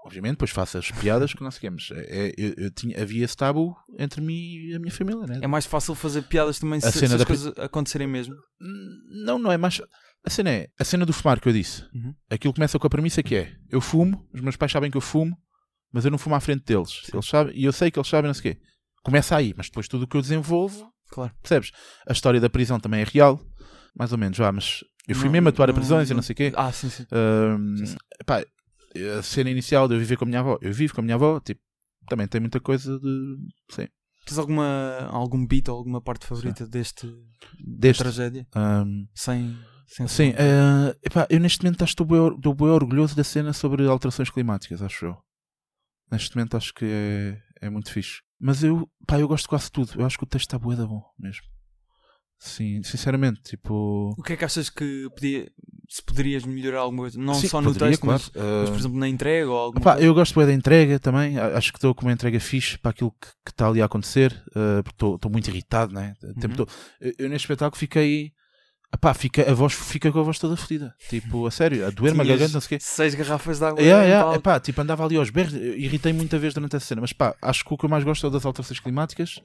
Obviamente, 0.09 0.31
depois 0.33 0.51
faço 0.51 0.77
as 0.77 0.89
piadas 0.91 1.33
que 1.33 1.43
não 1.43 1.51
sei 1.51 1.69
mas 1.69 1.89
é, 1.91 2.27
é- 2.29 2.33
eu, 2.37 2.53
eu 2.57 2.71
tinha, 2.71 3.01
havia 3.01 3.23
esse 3.23 3.37
tabu 3.37 3.75
entre 3.97 4.19
mim 4.21 4.33
e 4.33 4.75
a 4.75 4.79
minha 4.79 4.91
família, 4.91 5.25
né? 5.27 5.39
É 5.41 5.47
mais 5.47 5.65
fácil 5.65 5.93
fazer 5.95 6.23
piadas 6.23 6.59
também 6.59 6.79
se, 6.79 6.87
A 6.87 6.91
se 6.91 7.05
as 7.05 7.11
da- 7.13 7.25
coisas 7.25 7.53
acontecerem 7.57 8.07
mesmo. 8.07 8.35
Não, 9.25 9.37
não 9.39 9.51
é 9.51 9.57
mais. 9.57 9.81
A 10.25 10.29
cena 10.29 10.49
é 10.49 10.67
a 10.79 10.83
cena 10.83 11.05
do 11.05 11.13
fumar 11.13 11.39
que 11.39 11.47
eu 11.47 11.53
disse. 11.53 11.83
Uhum. 11.93 12.13
Aquilo 12.29 12.53
começa 12.53 12.77
com 12.77 12.87
a 12.87 12.89
premissa 12.89 13.23
que 13.23 13.35
é: 13.35 13.53
eu 13.69 13.79
fumo, 13.79 14.27
os 14.33 14.41
meus 14.41 14.55
pais 14.57 14.71
sabem 14.71 14.91
que 14.91 14.97
eu 14.97 15.01
fumo, 15.01 15.37
mas 15.93 16.03
eu 16.05 16.11
não 16.11 16.17
fumo 16.17 16.35
à 16.35 16.39
frente 16.39 16.65
deles. 16.65 17.03
Eles 17.13 17.25
sabem, 17.25 17.55
e 17.57 17.63
eu 17.63 17.71
sei 17.71 17.89
que 17.91 17.97
eles 17.99 18.09
sabem, 18.09 18.27
não 18.27 18.33
sei 18.33 18.51
o 18.51 18.55
quê. 18.55 18.61
Começa 19.03 19.35
aí, 19.35 19.53
mas 19.55 19.67
depois 19.67 19.87
tudo 19.87 20.03
o 20.03 20.07
que 20.07 20.17
eu 20.17 20.21
desenvolvo, 20.21 20.91
Claro. 21.09 21.31
percebes? 21.41 21.71
A 22.07 22.11
história 22.11 22.39
da 22.39 22.49
prisão 22.49 22.79
também 22.79 23.01
é 23.01 23.05
real, 23.05 23.39
mais 23.97 24.11
ou 24.11 24.17
menos, 24.17 24.37
vá, 24.37 24.51
mas 24.51 24.83
eu 25.07 25.15
fui 25.15 25.25
Não- 25.25 25.31
mesmo 25.31 25.49
atuar 25.49 25.69
a 25.69 25.73
não- 25.73 25.79
prisões 25.79 26.09
e 26.09 26.13
não- 26.13 26.17
não 26.17 26.23
sei 26.23 26.33
o 26.33 26.35
quê. 26.35 26.51
Ah, 26.55 26.71
sim, 26.73 26.89
sim. 26.89 27.05
Hum, 27.11 27.75
Sim, 27.77 27.85
sim. 27.85 27.97
pá, 28.25 28.43
a 29.17 29.21
cena 29.23 29.49
inicial 29.49 29.87
de 29.87 29.95
eu 29.95 29.99
viver 29.99 30.17
com 30.17 30.25
a 30.25 30.27
minha 30.27 30.39
avó, 30.39 30.57
eu 30.61 30.73
vivo 30.73 30.93
com 30.93 31.01
a 31.01 31.03
minha 31.03 31.15
avó, 31.15 31.39
tipo, 31.39 31.61
também 32.07 32.27
tem 32.27 32.41
muita 32.41 32.59
coisa 32.59 32.99
de. 32.99 33.37
Sim. 33.71 33.87
Tens 34.25 34.37
alguma, 34.37 35.07
algum 35.11 35.45
beat 35.45 35.67
ou 35.69 35.77
alguma 35.77 36.01
parte 36.01 36.25
favorita 36.27 36.67
deste 36.67 37.07
Deste. 37.59 38.03
tragédia? 38.03 38.45
hum, 38.55 39.07
Sem. 39.15 39.57
sem 39.87 40.07
sim, 40.07 40.33
eh, 40.37 40.95
epá, 41.03 41.25
eu 41.29 41.39
neste 41.39 41.63
momento 41.63 41.83
acho 41.83 41.95
que 41.95 42.01
estou 42.01 42.05
bem, 42.05 42.19
or- 42.19 42.35
estou 42.35 42.53
bem 42.53 42.67
orgulhoso 42.67 43.15
da 43.15 43.23
cena 43.23 43.53
sobre 43.53 43.87
alterações 43.87 44.29
climáticas, 44.29 44.81
acho 44.81 45.05
eu. 45.05 45.17
Neste 46.11 46.35
momento 46.35 46.57
acho 46.57 46.73
que 46.73 46.85
é, 46.85 47.41
é 47.61 47.69
muito 47.69 47.91
fixe. 47.91 48.21
Mas 48.39 48.63
eu, 48.63 48.89
pá, 49.07 49.19
eu 49.19 49.27
gosto 49.27 49.43
de 49.45 49.49
quase 49.49 49.71
tudo. 49.71 49.91
Eu 49.99 50.05
acho 50.05 50.17
que 50.17 50.23
o 50.23 50.27
texto 50.27 50.45
está 50.47 50.59
bué 50.59 50.75
da 50.75 50.85
bom 50.85 51.03
mesmo. 51.17 51.43
Sim, 52.39 52.81
sinceramente, 52.83 53.41
tipo. 53.41 54.13
O 54.17 54.23
que 54.23 54.33
é 54.33 54.37
que 54.37 54.45
achas 54.45 54.69
que 54.69 55.09
podia, 55.15 55.51
se 55.91 56.03
poderias 56.03 56.45
melhorar 56.45 56.81
alguma 56.81 57.01
coisa? 57.03 57.19
Não 57.19 57.33
Sim, 57.33 57.47
só 57.47 57.59
no 57.59 57.69
poderia, 57.73 57.89
texto, 57.89 58.01
claro. 58.03 58.21
mas, 58.23 58.31
mas, 58.35 58.69
por 58.69 58.75
Eh, 58.75 58.79
exemplo 58.79 58.99
na 58.99 59.07
entrega 59.09 59.49
ou 59.49 59.57
alguma 59.57 59.83
coisa? 59.83 59.99
eu 60.01 60.13
gosto 60.13 60.35
bem 60.39 60.45
da 60.47 60.53
entrega 60.53 60.99
também. 60.99 61.39
Acho 61.39 61.71
que 61.73 61.77
estou 61.79 61.95
com 61.95 62.03
uma 62.05 62.13
entrega 62.13 62.39
fixe 62.39 62.77
para 62.77 62.91
aquilo 62.91 63.11
que 63.19 63.27
que 63.43 63.51
está 63.51 63.67
ali 63.67 63.81
a 63.81 63.85
acontecer. 63.85 64.31
uh, 64.49 64.83
porque 64.83 64.95
estou- 64.95 65.15
estou 65.15 65.31
muito 65.31 65.47
irritado, 65.49 65.91
né? 65.93 66.13
O 66.23 66.33
tempo 66.39 66.49
Uhum. 66.49 66.55
todo. 66.65 66.71
Eu, 67.01 67.13
eu 67.17 67.29
neste 67.29 67.45
espetáculo 67.45 67.79
fiquei. 67.79 68.31
Epá, 68.93 69.13
fica, 69.13 69.49
a 69.49 69.53
voz 69.53 69.73
fica 69.73 70.11
com 70.11 70.19
a 70.19 70.23
voz 70.23 70.37
toda 70.39 70.55
fodida. 70.57 70.93
Tipo, 71.09 71.45
a 71.45 71.51
sério, 71.51 71.85
a 71.85 71.89
doer-me 71.91 72.21
a 72.21 72.23
garganta, 72.23 72.53
não 72.53 72.61
sei 72.61 72.65
o 72.65 72.69
quê. 72.69 72.79
Seis 72.79 73.13
garrafas 73.15 73.59
de 73.59 73.65
água. 73.65 73.79
Yeah, 73.81 74.03
em 74.03 74.07
yeah, 74.09 74.23
palco. 74.25 74.39
epá, 74.39 74.59
tipo, 74.59 74.81
andava 74.81 75.05
ali 75.05 75.15
aos 75.15 75.29
berros. 75.29 75.53
Irritei 75.53 76.11
muita 76.13 76.37
vez 76.39 76.53
durante 76.55 76.75
essa 76.75 76.85
cena. 76.87 77.01
Mas 77.01 77.13
pá, 77.13 77.35
acho 77.41 77.63
que 77.65 77.71
o 77.73 77.77
que 77.77 77.85
eu 77.85 77.89
mais 77.89 78.03
gosto 78.03 78.25
é 78.25 78.29
das 78.31 78.45
alterações 78.45 78.79
climáticas. 78.79 79.39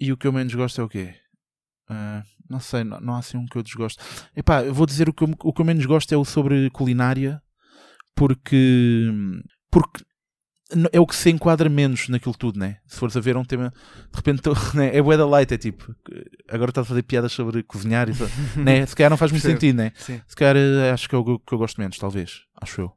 E 0.00 0.10
o 0.12 0.16
que 0.16 0.26
eu 0.26 0.32
menos 0.32 0.54
gosto 0.54 0.80
é 0.80 0.84
o 0.84 0.88
quê? 0.88 1.14
Ah, 1.88 2.22
não 2.48 2.60
sei, 2.60 2.84
não, 2.84 3.00
não 3.00 3.14
há 3.14 3.18
assim 3.18 3.36
um 3.36 3.46
que 3.46 3.56
eu 3.56 3.62
desgosto. 3.62 4.02
Epá, 4.36 4.62
eu 4.62 4.72
vou 4.74 4.86
dizer 4.86 5.08
o 5.08 5.12
que, 5.12 5.24
eu, 5.24 5.28
o 5.42 5.52
que 5.52 5.60
eu 5.60 5.64
menos 5.64 5.84
gosto 5.86 6.12
é 6.12 6.16
o 6.16 6.24
sobre 6.24 6.70
culinária, 6.70 7.40
porque, 8.14 9.08
porque 9.70 10.04
é 10.92 11.00
o 11.00 11.06
que 11.06 11.14
se 11.16 11.30
enquadra 11.30 11.68
menos 11.68 12.08
naquilo 12.08 12.34
tudo, 12.34 12.58
né? 12.58 12.78
Se 12.86 12.96
fores 12.98 13.16
a 13.16 13.20
ver 13.20 13.36
é 13.36 13.38
um 13.38 13.44
tema, 13.44 13.70
de 14.10 14.16
repente 14.16 14.42
né? 14.74 14.94
é 14.96 15.02
bué 15.02 15.16
da 15.16 15.26
light, 15.26 15.52
é 15.52 15.58
tipo, 15.58 15.94
agora 16.48 16.70
estás 16.70 16.86
a 16.86 16.88
fazer 16.88 17.02
piadas 17.02 17.32
sobre 17.32 17.62
cozinhar 17.62 18.08
e 18.08 18.12
né? 18.60 18.86
Se 18.86 18.94
calhar 18.96 19.10
não 19.10 19.16
faz 19.16 19.30
muito 19.32 19.42
Percebo. 19.42 19.60
sentido, 19.60 19.76
né? 19.76 19.92
Sim. 19.96 20.20
Se 20.26 20.36
calhar 20.36 20.56
eh, 20.56 20.90
acho 20.90 21.08
que 21.08 21.14
é 21.14 21.18
o 21.18 21.38
que 21.38 21.52
eu 21.54 21.58
gosto 21.58 21.80
menos, 21.80 21.98
talvez, 21.98 22.40
acho 22.60 22.80
eu. 22.82 22.92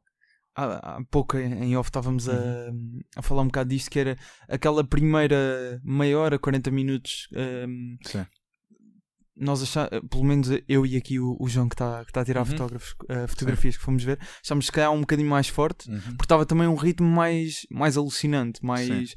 Há, 0.58 0.96
há 0.96 1.04
pouco 1.10 1.36
em 1.36 1.76
off 1.76 1.88
estávamos 1.88 2.28
a, 2.30 2.32
Uhum. 2.32 3.00
a 3.16 3.20
falar 3.20 3.42
um 3.42 3.46
bocado 3.46 3.68
disto 3.68 3.90
que 3.90 3.98
era 3.98 4.16
aquela 4.48 4.82
primeira 4.82 5.78
meia 5.84 6.18
hora, 6.18 6.38
40 6.38 6.70
minutos. 6.70 7.28
hum, 7.68 7.96
Sim. 8.02 8.24
Nós 9.36 9.62
achamos, 9.62 9.90
pelo 10.10 10.24
menos 10.24 10.48
eu 10.68 10.86
e 10.86 10.96
aqui 10.96 11.20
o, 11.20 11.36
o 11.38 11.48
João 11.48 11.68
que 11.68 11.74
está 11.74 12.04
que 12.04 12.12
tá 12.12 12.20
a 12.22 12.24
tirar 12.24 12.40
Uhum. 12.40 12.46
fotógrafos, 12.46 12.94
eh, 13.08 13.26
fotografias 13.26 13.76
que 13.76 13.82
fomos 13.82 14.02
ver, 14.02 14.18
achámos 14.42 14.64
que 14.64 14.66
se 14.66 14.72
calhar 14.72 14.90
um 14.92 15.00
bocadinho 15.00 15.28
mais 15.28 15.48
forte, 15.48 15.90
Uhum. 15.90 16.00
porque 16.00 16.24
estava 16.24 16.46
também 16.46 16.66
um 16.66 16.74
ritmo 16.74 17.06
mais, 17.08 17.66
mais 17.70 17.96
alucinante, 17.96 18.64
mais 18.64 19.14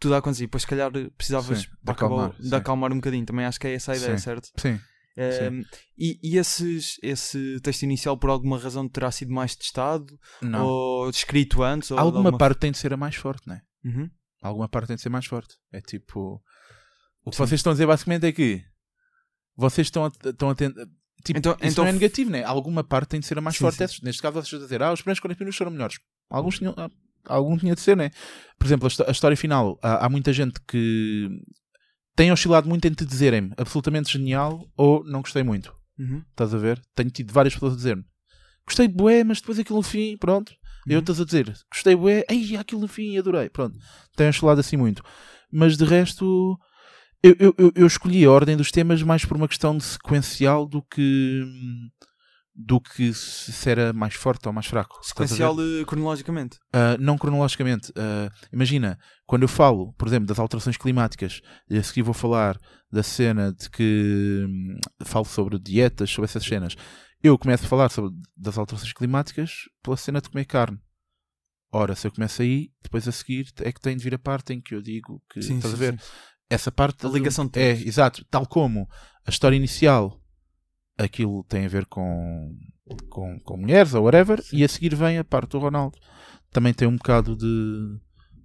tudo 0.00 0.14
a 0.14 0.18
acontecer. 0.18 0.44
Depois, 0.44 0.62
se 0.62 0.66
calhar, 0.68 0.90
precisavas 1.16 1.60
Sim, 1.60 1.66
de 1.82 1.90
acalmar, 1.92 2.32
de 2.40 2.48
sim. 2.48 2.54
acalmar 2.54 2.92
um 2.92 2.96
bocadinho. 2.96 3.24
Também 3.26 3.44
acho 3.44 3.60
que 3.60 3.66
é 3.68 3.74
essa 3.74 3.92
a 3.92 3.96
ideia, 3.96 4.16
Sim. 4.18 4.24
certo? 4.24 4.48
Sim. 4.56 4.80
Um, 5.18 5.62
e 5.98 6.18
e 6.22 6.38
esses, 6.38 6.96
esse 7.02 7.60
texto 7.60 7.82
inicial, 7.82 8.16
por 8.16 8.30
alguma 8.30 8.58
razão, 8.58 8.88
terá 8.88 9.10
sido 9.10 9.32
mais 9.32 9.54
testado? 9.54 10.18
Não. 10.40 10.64
Ou 10.64 11.10
escrito 11.10 11.62
antes? 11.62 11.90
Ou 11.90 11.98
Alguma 11.98 12.18
alguma- 12.28 12.38
parte 12.38 12.58
tem 12.60 12.72
de 12.72 12.78
ser 12.78 12.94
a 12.94 12.96
mais 12.96 13.16
forte, 13.16 13.46
né? 13.46 13.60
Uhum. 13.84 14.08
Alguma 14.42 14.68
parte 14.68 14.86
tem 14.86 14.96
de 14.96 15.02
ser 15.02 15.10
mais 15.10 15.26
forte. 15.26 15.56
É 15.70 15.80
tipo. 15.82 16.40
O 17.22 17.30
que 17.30 17.36
Sim. 17.36 17.42
vocês 17.46 17.58
estão 17.58 17.72
a 17.72 17.74
dizer 17.74 17.86
basicamente 17.86 18.24
é 18.24 18.32
que 18.32 18.64
vocês 19.60 19.86
estão 19.86 20.04
a, 20.06 20.12
estão 20.28 20.50
a 20.50 20.54
tentar. 20.54 20.86
Tipo, 21.24 21.38
Então- 21.38 21.52
isso 21.60 21.66
então 21.72 21.84
não 21.84 21.90
é 21.90 21.92
negativo, 21.92 22.30
né? 22.30 22.42
Alguma 22.44 22.82
parte 22.82 23.10
tem 23.10 23.20
de 23.20 23.26
ser 23.26 23.36
a 23.36 23.40
mais 23.42 23.54
Sim, 23.56 23.60
forte. 23.64 23.86
sim. 23.88 23.98
Neste 24.02 24.22
caso, 24.22 24.34
vocês 24.34 24.46
estão 24.46 24.60
a 24.60 24.62
dizer, 24.62 24.82
ah, 24.82 24.92
os 24.92 25.02
primeiros 25.02 25.20
40 25.20 25.38
minutos 25.40 25.58
foram 25.58 25.70
melhores. 25.70 25.98
Alguns 26.30 26.58
tinham, 26.58 26.74
ah, 26.78 26.88
algum 27.26 27.56
tinha 27.58 27.74
de 27.74 27.80
ser, 27.82 27.94
né? 27.96 28.10
Por 28.58 28.66
exemplo, 28.66 28.86
a, 28.86 28.88
histó- 28.88 29.04
a 29.06 29.10
história 29.10 29.36
final. 29.36 29.78
Há, 29.82 30.06
há 30.06 30.08
muita 30.08 30.32
gente 30.32 30.58
que 30.66 31.28
tem 32.16 32.32
oscilado 32.32 32.68
muito 32.68 32.86
entre 32.86 33.04
dizerem-me 33.06 33.52
absolutamente 33.58 34.10
genial 34.12 34.66
ou 34.76 35.04
não 35.04 35.20
gostei 35.20 35.42
muito. 35.42 35.74
Uhum. 35.98 36.22
Estás 36.30 36.54
a 36.54 36.58
ver? 36.58 36.80
Tenho 36.94 37.10
tido 37.10 37.32
várias 37.32 37.52
pessoas 37.54 37.74
a 37.74 37.76
dizer-me 37.76 38.04
gostei 38.66 38.86
bué, 38.86 39.24
mas 39.24 39.40
depois 39.40 39.58
aquilo 39.58 39.78
no 39.78 39.82
fim, 39.82 40.16
pronto. 40.16 40.52
E 40.86 40.90
Uhum. 40.92 40.96
outras 40.98 41.20
a 41.20 41.24
dizer 41.24 41.52
gostei 41.72 41.96
bué, 41.96 42.24
ei, 42.30 42.56
aquilo 42.56 42.80
no 42.80 42.88
fim 42.88 43.18
adorei. 43.18 43.50
Pronto. 43.50 43.76
Tenho 44.16 44.30
oscilado 44.30 44.60
assim 44.60 44.76
muito. 44.76 45.02
Mas 45.52 45.76
de 45.76 45.84
resto, 45.84 46.56
eu, 47.22 47.54
eu, 47.58 47.72
eu, 47.74 47.86
escolhi 47.86 48.24
a 48.24 48.30
ordem 48.30 48.56
dos 48.56 48.70
temas 48.70 49.02
mais 49.02 49.24
por 49.24 49.36
uma 49.36 49.48
questão 49.48 49.76
de 49.76 49.84
sequencial 49.84 50.66
do 50.66 50.82
que 50.82 51.44
do 52.54 52.80
que 52.80 53.12
se 53.14 53.70
era 53.70 53.92
mais 53.92 54.14
forte 54.14 54.46
ou 54.46 54.52
mais 54.52 54.66
fraco. 54.66 54.98
Sequencial 55.02 55.56
eh, 55.60 55.84
cronologicamente. 55.84 56.58
Uh, 56.74 57.00
não 57.00 57.16
cronologicamente. 57.16 57.90
Uh, 57.92 58.30
imagina, 58.52 58.98
quando 59.24 59.42
eu 59.42 59.48
falo, 59.48 59.94
por 59.94 60.06
exemplo, 60.06 60.26
das 60.26 60.38
alterações 60.38 60.76
climáticas, 60.76 61.40
e 61.70 61.78
a 61.78 61.82
seguir 61.82 62.02
vou 62.02 62.12
falar 62.12 62.58
da 62.92 63.02
cena 63.02 63.52
de 63.52 63.70
que 63.70 64.44
hum, 64.46 64.78
falo 65.04 65.24
sobre 65.24 65.58
dietas, 65.58 66.10
sobre 66.10 66.26
essas 66.26 66.44
cenas, 66.44 66.76
eu 67.22 67.38
começo 67.38 67.64
a 67.64 67.68
falar 67.68 67.90
sobre 67.90 68.12
das 68.36 68.58
alterações 68.58 68.92
climáticas 68.92 69.62
pela 69.82 69.96
cena 69.96 70.20
de 70.20 70.28
comer 70.28 70.44
carne. 70.44 70.78
Ora, 71.72 71.94
se 71.94 72.06
eu 72.06 72.12
começo 72.12 72.42
aí, 72.42 72.70
depois 72.82 73.06
a 73.06 73.12
seguir 73.12 73.46
é 73.60 73.72
que 73.72 73.80
tem 73.80 73.96
de 73.96 74.02
vir 74.02 74.14
a 74.14 74.18
parte 74.18 74.52
em 74.52 74.60
que 74.60 74.74
eu 74.74 74.82
digo 74.82 75.22
que 75.30 75.40
Sim, 75.40 75.56
estás 75.56 75.72
sim, 75.72 75.76
a 75.76 75.78
ver? 75.78 76.00
sim. 76.00 76.06
Essa 76.50 76.72
parte 76.72 77.06
A 77.06 77.08
ligação 77.08 77.46
de 77.46 77.60
é, 77.60 77.70
exato, 77.70 78.24
tal 78.28 78.44
como 78.44 78.88
a 79.24 79.30
história 79.30 79.56
inicial, 79.56 80.20
aquilo 80.98 81.44
tem 81.44 81.64
a 81.64 81.68
ver 81.68 81.86
com, 81.86 82.52
com, 83.08 83.38
com 83.38 83.56
mulheres 83.56 83.94
ou 83.94 84.02
whatever, 84.02 84.42
e 84.52 84.64
a 84.64 84.68
seguir 84.68 84.94
vem 84.96 85.16
a 85.16 85.24
parte 85.24 85.52
do 85.52 85.60
Ronaldo. 85.60 85.96
Também 86.50 86.74
tem 86.74 86.88
um 86.88 86.96
bocado 86.96 87.36
de. 87.36 88.00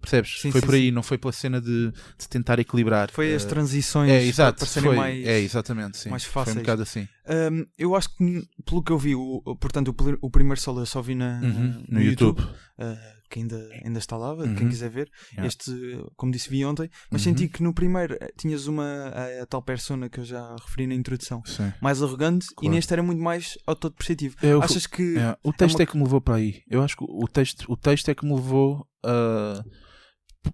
Percebes? 0.06 0.40
Sim, 0.42 0.52
foi 0.52 0.62
sim, 0.62 0.68
por 0.68 0.76
aí, 0.76 0.86
sim. 0.86 0.92
não 0.92 1.04
foi 1.04 1.18
pela 1.18 1.32
cena 1.34 1.60
de, 1.60 1.92
de 1.92 2.30
tentar 2.30 2.60
equilibrar. 2.60 3.10
Foi 3.12 3.34
as 3.34 3.44
Eh, 3.44 3.48
transições 3.48 4.10
É, 4.12 4.24
exato. 4.24 4.60
para 4.66 4.82
foi, 4.82 4.96
mais. 4.96 5.26
É, 5.28 5.40
exatamente, 5.40 5.98
sim. 5.98 6.10
mais 6.10 6.24
Foi 6.24 6.32
fáceis. 6.34 6.58
um 6.58 6.60
bocado 6.60 6.82
assim. 6.84 7.08
Um, 7.28 7.66
eu 7.78 7.96
acho 7.96 8.16
que, 8.16 8.48
pelo 8.66 8.84
que 8.84 8.92
eu 8.92 9.00
vi, 9.00 9.16
o, 9.16 9.42
portanto, 9.60 9.90
o, 10.22 10.28
o 10.28 10.30
primeiro 10.30 10.62
solo 10.62 10.82
eu 10.82 10.86
só 10.86 11.02
vi 11.02 11.16
na, 11.16 11.40
Uhum, 11.42 11.84
no, 11.90 12.00
No 12.00 12.02
YouTube. 12.04 12.40
uh, 12.40 13.16
que 13.28 13.40
ainda, 13.40 13.68
ainda 13.84 13.98
está 13.98 14.16
lá, 14.16 14.34
Uhum. 14.36 14.54
quem 14.54 14.70
quiser 14.70 14.90
ver. 14.92 15.10
Yeah. 15.32 15.48
Este, 15.48 15.72
como 16.16 16.32
disse, 16.32 16.48
vi 16.48 16.64
ontem, 16.64 16.88
mas 17.10 17.26
Uhum. 17.26 17.32
senti 17.34 17.48
que 17.48 17.64
no 17.64 17.74
primeiro 17.74 18.16
eh, 18.22 18.32
tinhas 18.38 18.68
uma 18.68 18.86
a, 18.86 19.42
a 19.42 19.46
tal 19.48 19.64
persona 19.64 20.08
que 20.08 20.20
eu 20.20 20.24
já 20.24 20.56
referi 20.64 20.86
na 20.86 20.94
introdução, 20.94 21.42
Sim. 21.46 21.74
mais 21.82 22.04
arrogante, 22.04 22.46
e 22.52 22.56
Claro. 22.56 22.76
neste 22.76 22.94
era 22.94 23.02
muito 23.02 23.22
mais 23.24 23.58
autodepreciativo. 23.66 24.36
Eu- 24.44 24.62
Achas 24.62 24.86
que. 24.86 25.18
É, 25.18 25.36
o 25.44 25.52
texto 25.52 25.78
uma- 25.78 25.82
é 25.84 25.86
que 25.88 25.98
me 25.98 26.04
levou 26.04 26.22
para 26.22 26.36
aí. 26.36 26.62
Eu 26.70 26.84
acho 26.84 26.96
que 26.96 27.04
o 27.04 27.28
texto, 27.28 27.66
o 27.68 27.76
texto 27.76 28.08
é 28.10 28.14
que 28.16 28.24
me 28.24 28.36
levou 28.36 28.88
a. 29.04 29.66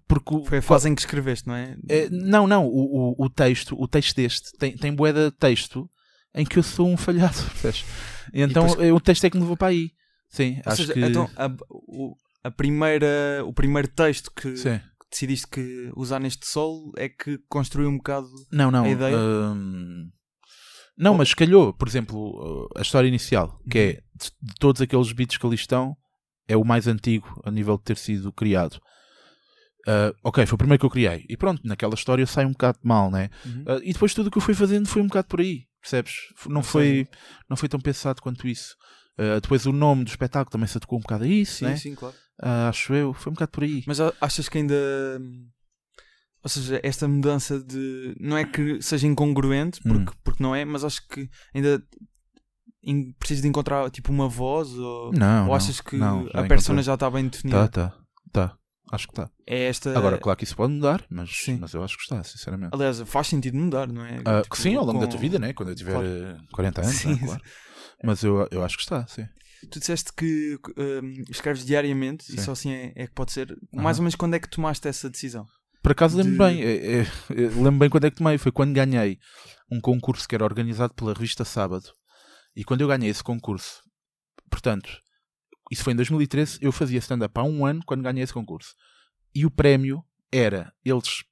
Porque 0.07 0.43
Foi 0.45 0.57
a 0.59 0.61
fase 0.61 0.89
em 0.89 0.95
que 0.95 1.01
escreveste, 1.01 1.47
não 1.47 1.55
é? 1.55 1.75
É, 1.89 2.09
não, 2.09 2.47
não, 2.47 2.65
o, 2.67 3.13
o, 3.19 3.25
o 3.25 3.29
texto, 3.29 3.75
o 3.79 3.87
texto 3.87 4.15
deste 4.15 4.51
tem, 4.57 4.75
tem 4.75 4.93
bué 4.93 5.11
de 5.13 5.31
texto 5.31 5.89
em 6.33 6.45
que 6.45 6.57
eu 6.59 6.63
sou 6.63 6.87
um 6.87 6.95
falhado, 6.97 7.35
então 8.33 8.67
depois- 8.67 8.91
o 8.91 8.99
texto 8.99 9.25
é 9.25 9.29
que 9.29 9.37
me 9.37 9.43
levou 9.43 9.57
para 9.57 9.67
aí. 9.69 9.91
Sim, 10.29 10.61
Ou 10.65 10.71
acho 10.71 10.81
seja, 10.83 10.93
que. 10.93 10.99
então 11.01 11.29
a, 11.35 11.47
o, 11.69 12.15
a 12.43 12.49
primeira, 12.51 13.43
o 13.45 13.51
primeiro 13.53 13.87
texto 13.89 14.31
que 14.33 14.55
Sim. 14.55 14.79
decidiste 15.11 15.47
que 15.47 15.91
usar 15.95 16.19
neste 16.19 16.47
solo 16.47 16.91
é 16.97 17.09
que 17.09 17.37
construiu 17.49 17.89
um 17.89 17.97
bocado. 17.97 18.27
Não, 18.51 18.71
não. 18.71 18.85
a 18.85 18.89
ideia? 18.89 19.17
hum, 19.17 20.09
não, 20.97 21.15
mas 21.15 21.33
calhou, 21.33 21.73
por 21.73 21.87
exemplo, 21.87 22.17
uh, 22.17 22.67
a 22.77 22.81
história 22.81 23.07
inicial, 23.07 23.59
que 23.69 23.77
é 23.79 23.91
de, 23.93 24.31
de 24.41 24.53
todos 24.59 24.81
aqueles 24.81 25.11
beats 25.11 25.37
que 25.37 25.45
ali 25.45 25.55
estão, 25.55 25.97
é 26.47 26.55
o 26.55 26.63
mais 26.63 26.87
antigo 26.87 27.41
a 27.43 27.51
nível 27.51 27.77
de 27.77 27.83
ter 27.83 27.97
sido 27.97 28.31
criado. 28.31 28.79
Uh, 29.87 30.15
ok, 30.23 30.45
foi 30.45 30.55
o 30.55 30.57
primeiro 30.57 30.79
que 30.79 30.85
eu 30.85 30.89
criei. 30.89 31.25
E 31.27 31.35
pronto, 31.35 31.61
naquela 31.65 31.93
história 31.95 32.25
sai 32.27 32.45
um 32.45 32.51
bocado 32.51 32.77
mal, 32.83 33.09
né? 33.09 33.29
Uhum. 33.45 33.63
Uh, 33.67 33.81
e 33.83 33.93
depois 33.93 34.13
tudo 34.13 34.27
o 34.27 34.31
que 34.31 34.37
eu 34.37 34.41
fui 34.41 34.53
fazendo 34.53 34.87
foi 34.87 35.01
um 35.01 35.07
bocado 35.07 35.27
por 35.27 35.39
aí, 35.41 35.63
percebes? 35.81 36.13
Não, 36.47 36.61
foi, 36.61 37.07
não 37.49 37.57
foi 37.57 37.67
tão 37.67 37.79
pensado 37.79 38.21
quanto 38.21 38.47
isso. 38.47 38.75
Uh, 39.19 39.41
depois 39.41 39.65
o 39.65 39.71
nome 39.71 40.03
do 40.03 40.09
espetáculo 40.09 40.51
também 40.51 40.67
se 40.67 40.77
adequou 40.77 40.99
um 40.99 41.01
bocado 41.01 41.23
a 41.23 41.27
isso, 41.27 41.57
Sim, 41.59 41.65
né? 41.65 41.75
sim, 41.77 41.95
claro. 41.95 42.15
Acho 42.69 42.93
eu, 42.93 43.13
foi 43.13 43.31
um 43.31 43.33
bocado 43.33 43.51
por 43.51 43.63
aí. 43.63 43.83
Mas 43.85 43.99
achas 44.19 44.49
que 44.49 44.57
ainda. 44.57 44.75
Ou 46.43 46.49
seja, 46.49 46.79
esta 46.83 47.07
mudança 47.07 47.59
de. 47.59 48.15
Não 48.19 48.35
é 48.37 48.43
que 48.45 48.81
seja 48.81 49.05
incongruente, 49.05 49.79
Hum. 49.85 49.93
porque, 50.05 50.17
porque 50.23 50.43
não 50.43 50.55
é, 50.55 50.65
mas 50.65 50.83
acho 50.83 51.07
que 51.07 51.29
ainda 51.53 51.83
in- 52.83 53.13
precisas 53.13 53.43
de 53.43 53.47
encontrar 53.47 53.91
tipo 53.91 54.11
uma 54.11 54.27
voz 54.27 54.69
ou, 54.71 55.11
Não, 55.13 55.41
ou 55.43 55.47
não, 55.49 55.53
achas 55.53 55.79
que 55.81 55.97
não, 55.97 56.21
a 56.33 56.43
persona 56.43 56.81
encontrei. 56.81 56.83
já 56.83 56.93
está 56.95 57.11
bem 57.11 57.27
definida? 57.27 57.67
Tá, 57.67 57.89
tá, 57.91 57.97
tá. 58.31 58.57
Acho 58.91 59.07
que 59.07 59.13
tá. 59.13 59.29
É 59.47 59.63
esta. 59.63 59.97
Agora, 59.97 60.17
claro 60.17 60.37
que 60.37 60.43
isso 60.43 60.55
pode 60.55 60.73
mudar, 60.73 61.05
mas, 61.09 61.29
Sim. 61.31 61.57
mas 61.59 61.73
eu 61.73 61.83
acho 61.83 61.95
que 61.97 62.03
está, 62.03 62.21
sinceramente. 62.23 62.71
Aliás, 62.73 62.99
faz 63.01 63.27
sentido 63.27 63.57
mudar, 63.57 63.87
não 63.87 64.05
é? 64.05 64.21
Ah, 64.25 64.41
Tipo, 64.41 64.57
sim, 64.57 64.75
ao 64.75 64.85
longo 64.85 64.99
da 64.99 65.05
com- 65.05 65.11
tua 65.11 65.19
vida, 65.19 65.39
né? 65.39 65.53
Quando 65.53 65.69
eu 65.69 65.75
tiver 65.75 65.91
Claro. 65.93 66.07
eh, 66.07 66.37
40 66.51 66.81
anos, 66.81 66.95
Sim, 66.95 67.13
né? 67.13 67.19
claro. 67.25 67.41
Mas 68.03 68.23
eu, 68.23 68.47
eu 68.51 68.63
acho 68.63 68.75
que 68.77 68.83
está, 68.83 69.05
sim. 69.07 69.25
Tu 69.71 69.79
disseste 69.79 70.11
que 70.13 70.57
hum, 70.77 71.23
escreves 71.29 71.63
diariamente 71.65 72.25
e 72.33 72.37
Sim. 72.37 72.43
só 72.45 72.51
assim 72.53 72.71
é, 72.73 72.93
é 72.95 73.07
que 73.07 73.13
pode 73.13 73.31
ser. 73.31 73.55
Mais 73.71 73.97
ou 73.97 74.03
menos 74.03 74.15
quando 74.15 74.33
é 74.33 74.39
que 74.39 74.49
tomaste 74.49 74.87
essa 74.87 75.09
decisão? 75.09 75.45
Por 75.83 75.91
acaso 75.93 76.17
lembro 76.17 76.31
De- 76.33 76.37
bem, 76.37 76.61
é, 76.63 77.01
é, 77.01 77.05
lembro 77.55 77.77
bem 77.79 77.89
quando 77.89 78.05
é 78.05 78.11
que 78.11 78.17
tomei. 78.17 78.37
Foi 78.37 78.51
quando 78.51 78.73
ganhei 78.73 79.17
um 79.71 79.79
concurso 79.79 80.27
que 80.27 80.35
era 80.35 80.43
organizado 80.43 80.93
pela 80.95 81.13
revista 81.13 81.45
Sábado. 81.45 81.85
E 82.55 82.63
quando 82.63 82.81
eu 82.81 82.87
ganhei 82.87 83.09
esse 83.09 83.23
concurso, 83.23 83.81
portanto, 84.49 84.89
isso 85.71 85.83
foi 85.83 85.93
em 85.93 85.95
2013, 85.95 86.59
eu 86.61 86.71
fazia 86.71 86.99
stand-up 86.99 87.33
há 87.39 87.43
um 87.43 87.65
ano 87.65 87.81
quando 87.85 88.03
ganhei 88.03 88.23
esse 88.23 88.33
concurso. 88.33 88.75
E 89.33 89.45
o 89.45 89.49
prémio 89.51 90.03
era 90.31 90.71
eles 90.85 91.23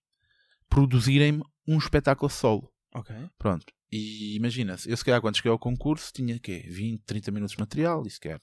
produzirem-me 0.70 1.44
um 1.68 1.78
espetáculo 1.78 2.30
solo. 2.30 2.72
Ok. 2.94 3.16
Pronto. 3.38 3.66
E 3.92 4.36
imagina-se, 4.36 4.90
eu 4.90 4.96
se 4.96 5.04
calhar 5.04 5.20
quando 5.20 5.36
cheguei 5.38 5.52
ao 5.52 5.58
concurso 5.60 6.12
tinha 6.14 6.40
quê? 6.40 6.64
20, 6.70 7.02
30 7.06 7.32
minutos 7.32 7.56
de 7.56 7.60
material, 7.60 8.06
isso 8.06 8.20
que 8.20 8.30
é 8.30 8.38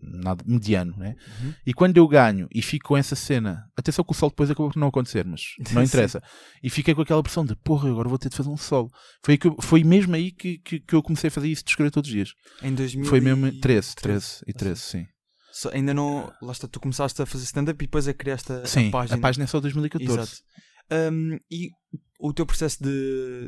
nada 0.00 0.44
mediano, 0.46 0.96
né? 0.96 1.16
Uhum. 1.42 1.52
E 1.66 1.74
quando 1.74 1.96
eu 1.96 2.06
ganho 2.06 2.46
e 2.54 2.62
fico 2.62 2.88
com 2.88 2.96
essa 2.96 3.16
cena, 3.16 3.68
atenção 3.76 4.04
que 4.04 4.12
o 4.12 4.14
solo 4.14 4.30
depois 4.30 4.48
acabou 4.48 4.70
por 4.70 4.78
não 4.78 4.86
acontecer, 4.86 5.24
mas 5.26 5.42
não 5.74 5.82
interessa. 5.82 6.22
E 6.62 6.70
fiquei 6.70 6.94
com 6.94 7.02
aquela 7.02 7.22
pressão 7.22 7.44
de 7.44 7.56
porra, 7.56 7.90
agora 7.90 8.08
vou 8.08 8.18
ter 8.18 8.28
de 8.28 8.36
fazer 8.36 8.48
um 8.48 8.56
solo. 8.56 8.88
Foi, 9.24 9.36
que 9.36 9.48
eu- 9.48 9.56
foi 9.60 9.82
mesmo 9.82 10.14
aí 10.14 10.30
que, 10.30 10.58
que, 10.58 10.78
que 10.78 10.94
eu 10.94 11.02
comecei 11.02 11.26
a 11.28 11.30
fazer 11.32 11.48
isso 11.48 11.64
de 11.64 11.70
escrever 11.70 11.90
todos 11.90 12.08
os 12.08 12.14
dias. 12.14 12.32
Em 12.62 12.72
2013. 12.72 13.08
Foi 13.10 13.20
mesmo 13.20 13.60
13, 13.60 13.94
13 13.96 14.44
e 14.46 14.52
13, 14.52 14.80
sim. 14.80 15.06
Ainda 15.72 15.94
não. 15.94 16.32
Lá 16.42 16.52
está, 16.52 16.66
tu 16.68 16.78
começaste 16.80 17.20
a 17.22 17.26
fazer 17.26 17.44
stand-up 17.44 17.82
e 17.82 17.86
depois 17.86 18.06
a 18.08 18.14
criaste 18.14 18.52
a, 18.52 18.64
Sim, 18.66 18.88
a 18.88 19.18
página. 19.18 19.44
é 19.44 19.46
só 19.46 19.60
2014. 19.60 20.12
Exato. 20.18 20.36
Hum, 21.12 21.38
e 21.50 21.70
o 22.20 22.32
teu 22.32 22.46
processo 22.46 22.82
de, 22.82 22.90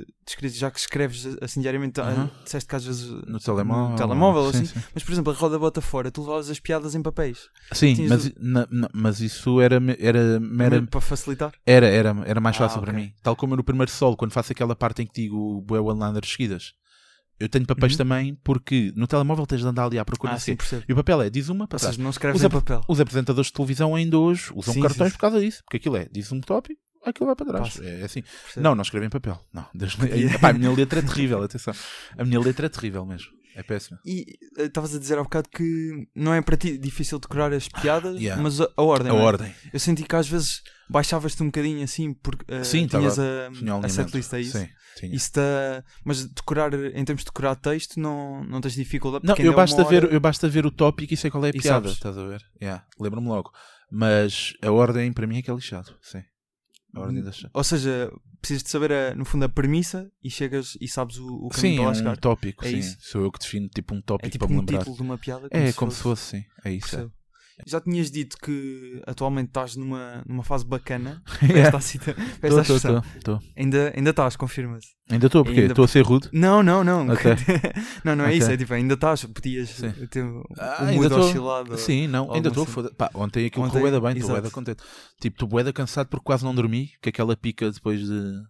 de 0.05 0.07
escrita, 0.29 0.55
já 0.57 0.71
que 0.71 0.79
escreves 0.79 1.25
assim 1.41 1.61
diariamente, 1.61 2.01
Aham. 2.01 2.25
uh 2.25 2.45
disseste 2.45 2.69
que 2.69 2.77
às 2.77 2.85
vezes 2.85 3.09
No 3.27 3.39
telemóvel. 3.39 3.91
no 3.91 3.97
telemóvel, 3.97 4.43
sim, 4.53 4.59
assim, 4.59 4.65
sim. 4.67 4.81
mas 4.93 5.03
por 5.05 5.13
exemplo, 5.13 5.33
a 5.33 5.37
roda 5.37 5.59
bota 5.59 5.81
fora, 5.81 6.11
tu 6.11 6.21
levavas 6.23 6.51
as 6.51 6.59
piadas 6.61 6.95
em 6.95 7.01
papéis 7.03 7.49
Sim, 7.73 7.95
Tinhas 7.95 8.11
mas, 8.11 8.27
o- 8.27 8.33
na- 8.39 8.69
na- 8.71 8.91
mas 8.93 9.21
isso 9.21 9.61
era, 9.61 9.77
era, 9.99 10.41
Também 10.41 10.87
para 10.87 11.01
facilitar. 11.01 11.53
Era, 11.65 11.87
era, 11.87 12.15
era 12.27 12.41
mais 12.41 12.57
Ah, 12.57 12.59
fácil 12.61 12.81
para 12.83 12.91
ok. 12.93 13.03
mim. 13.05 13.13
Tal 13.23 13.37
como 13.37 13.55
no 13.57 13.63
primeiro 13.65 13.91
solo, 13.91 14.17
quando 14.17 14.33
faço 14.33 14.53
aquela 14.53 14.75
parte 14.77 15.01
em 15.03 15.07
que 15.07 15.23
digo 15.23 15.63
bué 15.63 15.81
one-liners 15.81 16.31
seguidas. 16.31 16.73
Eu 17.41 17.49
tenho 17.49 17.65
papéis 17.67 17.93
Uhum. 17.93 17.99
também, 17.99 18.35
porque 18.43 18.93
no 18.97 19.07
telemóvel 19.07 19.47
tens 19.47 19.61
de 19.61 19.67
andar 19.67 19.85
ali 19.85 19.99
à 19.99 20.05
procura. 20.05 20.33
Ah, 20.33 20.35
não 20.35 20.41
sim. 20.41 20.57
E 20.89 20.93
o 20.93 20.97
papel 20.97 21.23
é, 21.23 21.31
diz 21.31 21.49
uma 21.49 21.69
seja, 21.79 22.03
não 22.03 22.11
escreves 22.11 22.41
Usa 22.41 22.47
em 22.49 22.51
papel. 22.51 22.81
Os 22.89 23.01
apresentadores 23.01 23.47
de 23.47 23.53
televisão 23.53 23.95
ainda 23.95 24.19
hoje 24.19 24.51
usam 24.55 24.75
Sim, 24.75 24.83
cartões 24.83 25.11
sim, 25.13 25.17
por 25.17 25.21
causa 25.21 25.41
disso. 25.41 25.63
Porque 25.65 25.77
aquilo 25.77 25.97
é, 25.97 26.09
diz 26.11 26.33
um 26.33 26.41
tópico, 26.41 26.81
aquilo 27.05 27.27
vai 27.27 27.37
para 27.37 27.47
trás. 27.47 27.69
Passa. 27.77 27.85
É 27.85 28.03
assim. 28.05 28.23
Não, 28.57 28.75
não 28.75 28.83
escrevo 28.83 29.07
em 29.07 29.11
papel. 29.11 29.39
Não. 29.53 29.65
Deus 29.73 29.97
me- 29.97 30.09
Epá, 30.35 30.51
a 30.51 30.53
minha 30.53 30.73
letra 30.73 30.99
é 30.99 31.03
terrível, 31.03 31.43
atenção. 31.43 31.73
A 32.17 32.25
minha 32.25 32.41
letra 32.41 32.67
é 32.67 32.69
terrível 32.69 33.07
mesmo. 33.07 33.29
É 33.59 33.63
péssima. 33.65 33.99
E 34.07 34.25
eh, 34.57 34.67
estavas 34.67 34.95
a 34.95 34.99
dizer 35.01 35.19
há 35.19 35.23
bocado 35.25 35.49
que 35.49 36.07
não 36.15 36.33
é 36.33 36.41
para 36.41 36.57
ti 36.57 36.79
difícil 36.79 37.19
decorar 37.19 37.53
as 37.53 37.67
piadas, 37.69 38.21
Yeah. 38.21 38.41
mas 38.41 38.61
a, 38.61 38.69
a 38.77 38.83
ordem. 38.83 39.11
A 39.11 39.15
é? 39.17 39.19
ordem. 39.21 39.53
Eu 39.73 39.81
senti 39.81 40.05
que 40.05 40.15
às 40.15 40.29
vezes 40.29 40.63
baixavas-te 40.89 41.43
um 41.43 41.47
bocadinho 41.47 41.83
assim, 41.83 42.15
porque 42.15 42.45
eh, 42.55 42.63
Sim, 42.63 42.87
tinhas 42.87 43.17
tava- 43.17 43.83
a, 43.83 43.87
a 43.87 43.89
setlist, 43.89 44.33
é 44.33 44.41
isso? 44.41 44.57
Sim, 44.59 44.69
tinha. 44.97 45.15
Isso 45.17 45.33
tá... 45.33 45.83
Mas 46.05 46.25
decorar, 46.25 46.73
em 46.73 47.05
termos 47.05 47.23
de 47.23 47.27
decorar 47.27 47.57
texto, 47.57 47.99
não, 47.99 48.45
não 48.45 48.61
tens 48.61 48.75
dificuldade. 48.75 49.27
Não, 49.27 49.35
eu 49.37 49.53
é 49.53 49.57
basta, 49.57 49.83
ver, 49.85 50.05
hora- 50.05 50.15
eu 50.15 50.21
basta 50.21 50.49
ver 50.49 50.65
o 50.65 50.71
tópico 50.71 51.13
e 51.13 51.17
sei 51.17 51.29
qual 51.29 51.45
é 51.45 51.49
a 51.49 51.53
piada. 51.53 51.89
Estás 51.89 52.17
a 52.17 52.25
ver? 52.25 52.41
Yeah, 52.63 52.85
Lembro-me 53.01 53.27
logo. 53.27 53.51
Mas 53.91 54.53
a 54.63 54.71
ordem 54.71 55.13
para 55.13 55.27
mim 55.27 55.39
é 55.39 55.43
que 55.43 55.51
é 55.51 55.55
lixado. 55.55 55.97
Sim. 56.01 56.23
A 56.99 57.03
ordem 57.07 57.23
da 57.23 57.31
Ou 57.55 57.65
seja, 57.65 58.13
precisas 58.41 58.63
de 58.63 58.71
saber, 58.71 58.93
a- 58.93 59.15
no 59.15 59.25
fundo, 59.25 59.45
a 59.45 59.49
premissa 59.49 60.11
e 60.23 60.31
chegas 60.31 60.77
e 60.81 60.89
sabes 60.89 61.19
o, 61.19 61.27
o 61.27 61.49
caminho 61.49 61.77
Sim, 61.95 62.01
para 62.03 62.11
é 62.11 62.13
um 62.13 62.17
tópico. 62.17 62.65
É 62.65 62.71
sim. 62.71 62.79
isso. 62.79 62.97
Sou 63.01 63.23
eu 63.23 63.33
que 63.33 63.39
defino 63.39 63.69
tipo 63.69 63.95
um 63.95 64.01
tópico 64.03 64.27
É 64.27 64.31
tipo 64.31 64.47
para 64.47 64.53
me 64.55 64.59
um 64.59 64.61
lembrar. 64.61 64.79
título 64.79 64.97
de 64.97 65.03
uma 65.03 65.19
piada. 65.19 65.49
É, 65.51 65.73
como 65.73 65.91
se 65.91 66.03
fosse, 66.03 66.39
sim. 66.39 66.45
É 66.65 66.73
isso. 66.73 67.11
É. 67.59 67.63
Já 67.67 67.81
tinhas 67.81 68.11
dito 68.11 68.37
que 68.39 69.03
atualmente 69.07 69.49
estás 69.49 69.77
numa, 69.77 70.23
numa 70.27 70.43
fase 70.45 70.65
bacana. 70.65 71.23
Esta, 71.55 71.81
cita, 71.81 72.15
tô. 73.23 73.39
Ainda, 73.57 73.93
ainda 73.97 74.11
estás, 74.11 74.37
confirma-se. 74.37 74.89
Ainda 75.11 75.27
estou, 75.27 75.45
porque 75.45 75.61
estou 75.61 75.85
a 75.85 75.89
ser 75.89 76.03
rude. 76.05 76.29
Não, 76.33 76.63
não, 76.63 76.85
não. 76.85 77.09
Ok. 77.09 77.31
não, 78.05 78.15
não 78.15 78.25
é 78.25 78.29
Ok. 78.29 78.39
isso. 78.39 78.51
É 78.51 78.57
tipo, 78.57 78.75
ainda 78.75 78.95
estás. 78.95 79.25
Podias 79.25 79.71
Sim. 79.71 79.93
ter 80.11 80.23
o 80.25 80.45
Ah, 80.59 80.85
ainda 80.87 81.09
mood 81.09 81.15
oscilado. 81.15 81.79
Sim, 81.79 82.07
não, 82.07 82.33
ainda 82.33 82.49
estou 82.49 82.65
assim. 82.65 82.95
Pá, 82.95 83.11
ontem 83.15 83.47
aquilo 83.47 83.65
Ontem, 83.65 83.81
correu 83.81 84.01
bem, 84.01 84.17
estou 84.17 84.41
bué 84.41 84.51
contente. 84.51 84.83
Tipo, 85.21 85.35
estou 85.37 85.49
bué 85.49 85.65
da 85.65 85.73
cansado 85.73 86.09
porque 86.09 86.25
quase 86.25 86.45
não 86.45 86.55
dormi, 86.55 86.91
que 87.01 87.09
aquela 87.09 87.37
pica 87.37 87.71
depois 87.71 88.01
de, 88.01 88.43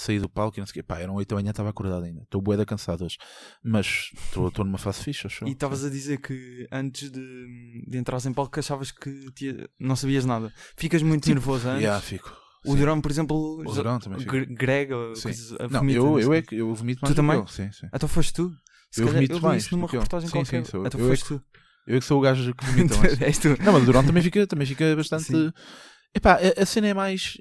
sair 0.00 0.20
do 0.20 0.28
palco 0.28 0.58
e 0.58 0.60
não 0.60 0.66
sei 0.66 0.70
o 0.70 0.74
quê. 0.74 0.82
Pá, 0.82 0.98
eram 1.00 1.14
8 1.14 1.28
da 1.28 1.34
manhã, 1.36 1.50
estava 1.50 1.68
acordado 1.70 2.04
ainda. 2.04 2.22
Estou 2.22 2.40
bué 2.40 2.56
da 2.56 2.64
cansado 2.64 3.04
hoje. 3.04 3.16
Mas 3.62 4.10
estou 4.14 4.64
numa 4.64 4.78
fase 4.78 5.02
fixa, 5.02 5.26
acho. 5.28 5.46
E 5.46 5.50
estavas 5.52 5.84
a 5.84 5.90
dizer 5.90 6.18
que 6.20 6.66
antes 6.70 7.10
de, 7.10 7.84
de 7.86 7.98
entrares 7.98 8.24
em 8.26 8.32
palco 8.32 8.58
achavas 8.58 8.90
que 8.92 9.10
te- 9.32 9.68
não 9.78 9.96
sabias 9.96 10.24
nada. 10.24 10.52
Ficas 10.76 11.02
muito 11.02 11.22
Tipo, 11.24 11.34
nervoso 11.34 11.68
antes. 11.68 11.82
Yeah, 11.82 12.00
fico. 12.00 12.36
O 12.64 12.72
Sim. 12.72 12.78
Durão, 12.78 13.00
por 13.00 13.10
exemplo, 13.10 13.60
O 13.66 13.72
Durão 13.72 13.98
também 13.98 14.24
gre- 14.26 14.46
grega, 14.46 14.94
coisas, 15.22 15.50
Não, 15.70 15.88
eu, 15.88 16.18
eu, 16.20 16.34
é 16.34 16.42
que 16.42 16.56
eu 16.56 16.74
vomito 16.74 17.00
mais 17.02 17.14
Tu 17.14 17.16
também? 17.16 17.38
ele, 17.38 17.46
Sim, 17.48 17.70
sim. 17.72 17.86
Então 17.94 18.08
foste 18.08 18.32
tu? 18.32 18.50
Se 18.90 19.00
Eu 19.00 19.06
calhar 19.06 19.14
vomito 19.14 19.32
eu 19.34 19.38
vi 19.38 19.44
mais 19.44 19.62
isso 19.64 19.76
numa 19.76 19.86
reportagem 19.86 20.28
Sim, 20.28 20.32
qualquer. 20.32 20.64
sim, 20.64 20.70
sou 20.70 20.80
eu. 20.80 20.86
Então 20.86 21.00
Eu 21.00 21.06
é 21.06 21.08
foste 21.10 21.22
que- 21.22 21.28
tu. 21.34 21.42
Eu 21.86 21.96
é 21.96 22.00
que 22.00 22.04
sou 22.04 22.18
o 22.18 22.20
gajo 22.20 22.54
que 22.54 22.64
vomita 22.66 22.96
mais. 22.98 23.20
És 23.22 23.38
tu. 23.38 23.48
Não, 23.62 23.72
mas 23.72 23.82
o 23.82 23.86
Durão 23.86 24.04
também 24.04 24.22
fica, 24.22 24.46
também 24.46 24.66
fica 24.66 24.94
bastante. 24.96 25.24
Sim. 25.24 25.52
Epá, 26.14 26.34
a, 26.58 26.62
a 26.62 26.66
cena 26.66 26.88
é 26.88 26.94
mais. 26.94 27.38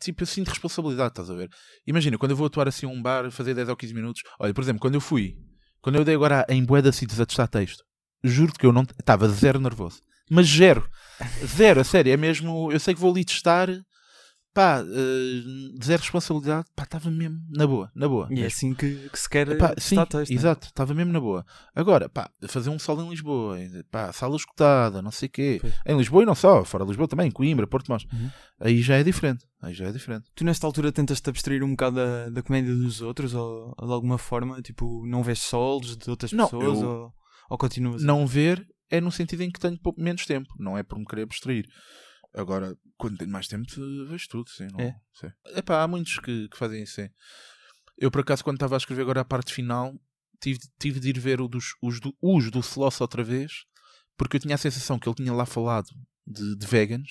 Tipo, 0.00 0.22
eu 0.22 0.26
sinto 0.26 0.48
responsabilidade, 0.48 1.10
estás 1.10 1.30
a 1.30 1.34
ver? 1.34 1.48
Imagina, 1.86 2.18
quando 2.18 2.32
eu 2.32 2.36
vou 2.36 2.46
atuar 2.46 2.68
assim 2.68 2.86
a 2.86 2.88
um 2.88 3.00
bar, 3.00 3.30
fazer 3.30 3.54
10 3.54 3.68
ou 3.68 3.76
15 3.76 3.94
minutos. 3.94 4.22
Olha, 4.38 4.52
por 4.52 4.62
exemplo, 4.62 4.80
quando 4.80 4.94
eu 4.94 5.00
fui, 5.00 5.36
quando 5.80 5.96
eu 5.96 6.04
dei 6.04 6.14
agora 6.14 6.44
em 6.48 6.64
Boeda 6.64 6.90
Sítios 6.92 7.20
a 7.20 7.26
testar 7.26 7.46
texto, 7.46 7.84
juro-te 8.22 8.58
que 8.58 8.66
eu 8.66 8.72
não. 8.72 8.82
Estava 8.98 9.28
zero 9.28 9.60
nervoso. 9.60 10.00
Mas 10.30 10.46
zero. 10.48 10.88
Zero, 11.44 11.80
a 11.80 11.84
sério. 11.84 12.12
É 12.12 12.16
mesmo. 12.16 12.72
Eu 12.72 12.80
sei 12.80 12.94
que 12.94 13.00
vou 13.00 13.12
ali 13.12 13.24
testar. 13.24 13.68
Pá, 14.54 14.80
eh, 14.86 15.82
zero 15.84 16.00
responsabilidade. 16.00 16.66
Pá, 16.76 16.84
estava 16.84 17.10
mesmo 17.10 17.40
na 17.50 17.66
boa, 17.66 17.90
na 17.94 18.08
boa. 18.08 18.28
E 18.30 18.34
é 18.34 18.36
mesmo. 18.36 18.46
assim 18.46 18.72
que, 18.74 19.08
que 19.10 19.18
se 19.18 19.28
quer 19.28 19.48
Epá, 19.48 19.74
sim, 19.78 19.96
texto. 20.04 20.30
né? 20.30 20.36
exato, 20.36 20.68
estava 20.68 20.94
mesmo 20.94 21.12
na 21.12 21.18
boa. 21.18 21.44
Agora, 21.74 22.08
pá, 22.08 22.30
fazer 22.46 22.70
um 22.70 22.78
solo 22.78 23.02
em 23.02 23.10
Lisboa, 23.10 23.58
pá, 23.90 24.12
sala 24.12 24.36
escutada, 24.36 25.02
não 25.02 25.10
sei 25.10 25.26
o 25.26 25.32
quê. 25.32 25.58
Pois. 25.60 25.74
Em 25.84 25.96
Lisboa 25.98 26.22
e 26.22 26.26
não 26.26 26.36
só, 26.36 26.64
fora 26.64 26.84
de 26.84 26.90
Lisboa 26.90 27.08
também, 27.08 27.30
Coimbra, 27.32 27.66
Porto 27.66 27.88
Mós. 27.88 28.04
Uhum. 28.12 28.30
Aí 28.60 28.80
já 28.80 28.94
é 28.96 29.02
diferente. 29.02 29.44
Aí 29.60 29.74
já 29.74 29.86
é 29.86 29.92
diferente. 29.92 30.30
Tu 30.36 30.44
nesta 30.44 30.66
altura 30.66 30.92
tentas 30.92 31.20
te 31.20 31.28
abstrair 31.30 31.64
um 31.64 31.70
bocado 31.70 31.96
da, 31.96 32.28
da 32.30 32.42
comédia 32.42 32.72
dos 32.74 33.00
outros 33.02 33.34
ou, 33.34 33.74
ou 33.76 33.86
de 33.88 33.92
alguma 33.92 34.18
forma, 34.18 34.62
tipo, 34.62 35.04
não 35.06 35.22
vês 35.24 35.40
solos 35.40 35.96
de 35.96 36.08
outras 36.08 36.30
Não, 36.32 36.44
pessoas 36.44 36.80
eu- 36.80 36.88
ou, 36.88 37.12
ou 37.50 37.58
continuas? 37.58 38.04
Não 38.04 38.24
ver 38.24 38.64
é 38.88 39.00
no 39.00 39.10
sentido 39.10 39.42
em 39.42 39.50
que 39.50 39.58
tenho 39.58 39.76
menos 39.98 40.24
tempo, 40.26 40.48
não 40.60 40.78
é 40.78 40.84
por 40.84 40.96
me 40.96 41.04
querer 41.04 41.22
abstrair. 41.22 41.66
Agora, 42.34 42.76
quando 42.96 43.18
tenho 43.18 43.30
mais 43.30 43.46
tempo, 43.46 43.64
vejo 44.08 44.28
tudo, 44.28 44.50
sim. 44.50 44.66
Não, 44.72 44.80
É? 44.80 44.94
sim. 45.14 45.30
Epá, 45.56 45.82
há 45.82 45.88
muitos 45.88 46.18
que, 46.18 46.48
que 46.48 46.56
fazem 46.56 46.82
isso, 46.82 46.94
sim. 46.94 47.08
Eu, 47.96 48.10
por 48.10 48.22
acaso, 48.22 48.42
quando 48.42 48.56
estava 48.56 48.74
a 48.74 48.78
escrever 48.78 49.02
agora 49.02 49.20
a 49.20 49.24
parte 49.24 49.52
final, 49.52 49.94
tive, 50.40 50.58
tive 50.78 50.98
de 50.98 51.10
ir 51.10 51.18
ver 51.20 51.40
o 51.40 51.46
dos, 51.46 51.74
os, 51.80 52.00
do, 52.00 52.12
os 52.20 52.50
do 52.50 52.58
Sloss 52.58 53.00
outra 53.00 53.22
vez, 53.22 53.64
porque 54.16 54.36
eu 54.36 54.40
tinha 54.40 54.56
a 54.56 54.58
sensação 54.58 54.98
que 54.98 55.08
ele 55.08 55.14
tinha 55.14 55.32
lá 55.32 55.46
falado 55.46 55.88
de, 56.26 56.56
de 56.56 56.66
vegans, 56.66 57.10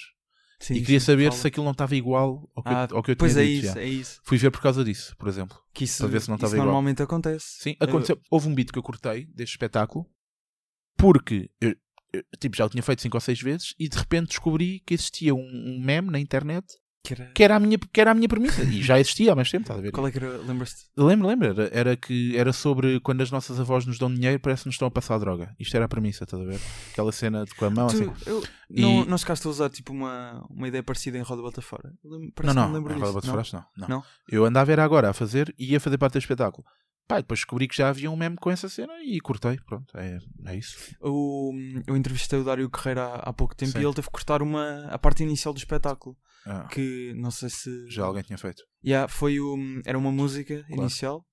Sim, 0.59 0.75
e 0.75 0.81
queria 0.81 0.99
sim, 0.99 1.05
saber 1.05 1.29
fala. 1.31 1.41
se 1.41 1.47
aquilo 1.47 1.65
não 1.65 1.71
estava 1.71 1.95
igual 1.95 2.49
ao 2.55 2.63
que, 2.63 2.69
Ah, 2.69 2.87
eu, 2.89 2.97
ao 2.97 3.03
que 3.03 3.11
eu 3.11 3.15
tinha 3.15 3.27
Pois 3.27 3.37
é 3.37 3.43
dito. 3.45 3.65
isso, 3.65 3.79
é 3.79 3.85
isso. 3.87 4.21
Fui 4.23 4.37
ver 4.37 4.51
por 4.51 4.61
causa 4.61 4.83
disso, 4.83 5.15
por 5.17 5.27
exemplo. 5.27 5.57
Que 5.73 5.83
isso, 5.85 5.99
Para 5.99 6.07
ver 6.11 6.21
se 6.21 6.27
não 6.29 6.35
estava 6.35 6.53
igual. 6.53 6.67
normalmente 6.67 7.01
acontece. 7.01 7.45
Sim, 7.59 7.75
aconteceu. 7.79 8.21
Houve 8.29 8.47
um 8.49 8.55
beat 8.55 8.71
que 8.71 8.79
eu 8.79 8.83
cortei 8.83 9.25
deste 9.27 9.53
espetáculo 9.53 10.09
porque 10.97 11.49
eu, 11.59 11.69
eu, 11.69 11.75
tipo, 12.39 12.55
já 12.55 12.65
o 12.65 12.69
tinha 12.69 12.83
feito 12.83 13.01
5 13.01 13.15
ou 13.17 13.21
6 13.21 13.41
vezes 13.41 13.75
e 13.79 13.87
de 13.89 13.97
repente 13.97 14.27
descobri 14.29 14.81
que 14.85 14.93
existia 14.93 15.33
um, 15.33 15.39
um 15.39 15.79
meme 15.83 16.11
na 16.11 16.19
internet 16.19 16.65
Que 17.05 17.13
era- 17.13 17.25
que 17.33 17.43
era 17.43 17.55
a 17.55 17.59
minha, 17.59 17.77
que 17.77 17.99
era 17.99 18.11
a 18.11 18.13
minha 18.13 18.29
premissa 18.29 18.63
e 18.63 18.81
já 18.81 18.97
existia 18.99 19.33
há 19.33 19.35
mais 19.35 19.49
tempo, 19.51 19.63
estás 19.63 19.77
a 19.79 19.81
ver? 19.83 19.91
Qual 19.91 20.07
é 20.07 20.11
que 20.11 20.17
era? 20.19 20.37
Lembras-te? 20.37 20.85
Lembro, 20.95 21.27
lembro, 21.27 21.53
era, 21.71 21.97
que 21.97 22.37
era 22.37 22.53
sobre 22.53 22.99
quando 23.01 23.21
as 23.21 23.29
nossas 23.31 23.59
avós 23.59 23.85
nos 23.85 23.97
dão 23.99 24.13
dinheiro, 24.13 24.39
parece 24.39 24.63
que 24.63 24.67
nos 24.69 24.75
estão 24.75 24.87
a 24.87 24.91
passar 24.91 25.17
droga. 25.17 25.53
Isto 25.59 25.75
era 25.75 25.83
a 25.85 25.89
premissa, 25.89 26.23
estás 26.23 26.41
a 26.41 26.45
ver? 26.45 26.59
Aquela 26.91 27.11
cena 27.11 27.43
de 27.45 27.53
com 27.55 27.65
a 27.65 27.69
mão 27.69 27.87
Tu- 27.87 27.95
assim. 28.09 28.13
eu- 28.25 28.43
E- 28.69 28.81
não, 28.81 29.05
não 29.05 29.17
chegaste 29.17 29.45
a 29.45 29.49
usar 29.49 29.69
tipo 29.69 29.91
uma, 29.91 30.45
uma 30.49 30.67
ideia 30.67 30.81
parecida 30.83 31.17
em 31.17 31.21
Roda 31.21 31.41
Bota 31.41 31.61
Fora? 31.61 31.91
Não, 32.03 32.53
não, 32.53 32.69
me 32.69 32.75
lembro 32.75 32.93
a 32.93 32.95
disso. 32.95 33.11
roda 33.11 33.25
Não? 33.27 33.33
foraste, 33.33 33.53
não, 33.53 33.65
não. 33.77 33.87
Não? 33.89 34.03
Eu 34.29 34.45
andava 34.45 34.71
era 34.71 34.83
agora 34.83 35.09
a 35.09 35.13
fazer 35.13 35.53
e 35.59 35.71
ia 35.73 35.79
fazer 35.81 35.97
parte 35.97 36.13
do 36.13 36.19
espetáculo. 36.19 36.65
Pá, 37.07 37.17
depois 37.17 37.39
descobri 37.41 37.67
que 37.67 37.75
já 37.75 37.89
havia 37.89 38.09
um 38.09 38.15
meme 38.15 38.37
com 38.37 38.49
essa 38.49 38.69
cena 38.69 38.93
e 39.03 39.19
cortei. 39.19 39.57
Pronto, 39.65 39.95
é, 39.97 40.19
é 40.45 40.55
isso. 40.55 40.95
O- 41.01 41.51
eu 41.85 41.97
entrevistei 41.97 42.39
o 42.39 42.43
Dário 42.43 42.69
Carreira 42.69 43.03
há, 43.05 43.15
há 43.29 43.33
pouco 43.33 43.55
tempo 43.55 43.73
Sim. 43.73 43.79
e 43.79 43.83
ele 43.85 43.93
teve 43.93 44.07
que 44.07 44.13
cortar 44.13 44.41
uma, 44.41 44.85
a 44.87 44.97
parte 44.97 45.21
inicial 45.23 45.53
do 45.53 45.57
espetáculo. 45.57 46.15
Ah, 46.45 46.67
Que 46.71 47.13
não 47.15 47.29
sei 47.31 47.49
se. 47.49 47.89
já 47.89 48.03
alguém 48.05 48.23
tinha 48.23 48.37
feito. 48.37 48.63
Yeah, 48.85 49.07
foi 49.07 49.39
o, 49.39 49.55
era 49.85 49.97
uma 49.97 50.11
música 50.11 50.65
inicial 50.69 51.25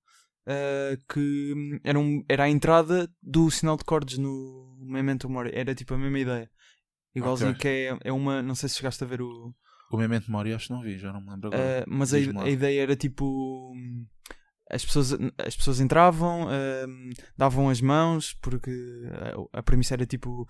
uh, 0.47 1.13
que 1.13 1.81
era, 1.85 1.99
um, 1.99 2.25
era 2.29 2.45
a 2.45 2.49
entrada 2.49 3.09
do 3.23 3.51
sinal 3.51 3.77
de 3.77 3.85
cordes 3.85 4.19
no 4.19 4.77
Memento 4.81 5.29
Mori. 5.31 5.51
Era 5.55 5.75
tipo 5.75 5.95
a 5.95 5.99
mesma 5.99 6.19
ideia. 6.19 6.51
Igualzinho 7.15 7.51
Ok. 7.51 7.61
que 7.61 7.69
é, 7.69 7.99
é 8.09 8.13
uma. 8.13 8.41
Não 8.43 8.55
sei 8.55 8.69
se 8.69 8.77
chegaste 8.77 9.03
a 9.03 9.07
ver 9.07 9.21
o. 9.23 9.53
O 9.91 9.97
Memento 9.97 10.31
Mori 10.31 10.53
acho 10.55 10.69
que 10.69 10.73
não 10.73 10.81
vi, 10.83 10.97
já 10.99 11.13
não 11.13 11.21
me 11.21 11.31
lembro 11.31 11.49
agora. 11.49 11.85
Uh, 11.85 11.85
mas 11.93 12.15
a, 12.15 12.17
a 12.19 12.49
ideia 12.49 12.83
era 12.83 12.95
tipo. 12.95 13.73
As 14.71 14.85
pessoas, 14.85 15.13
as 15.39 15.57
pessoas 15.57 15.81
entravam, 15.81 16.47
hum, 16.49 17.11
davam 17.37 17.69
as 17.69 17.81
mãos, 17.81 18.35
porque 18.41 18.71
a, 19.53 19.59
a 19.59 19.63
premissa 19.63 19.95
era 19.95 20.07
tipo. 20.07 20.47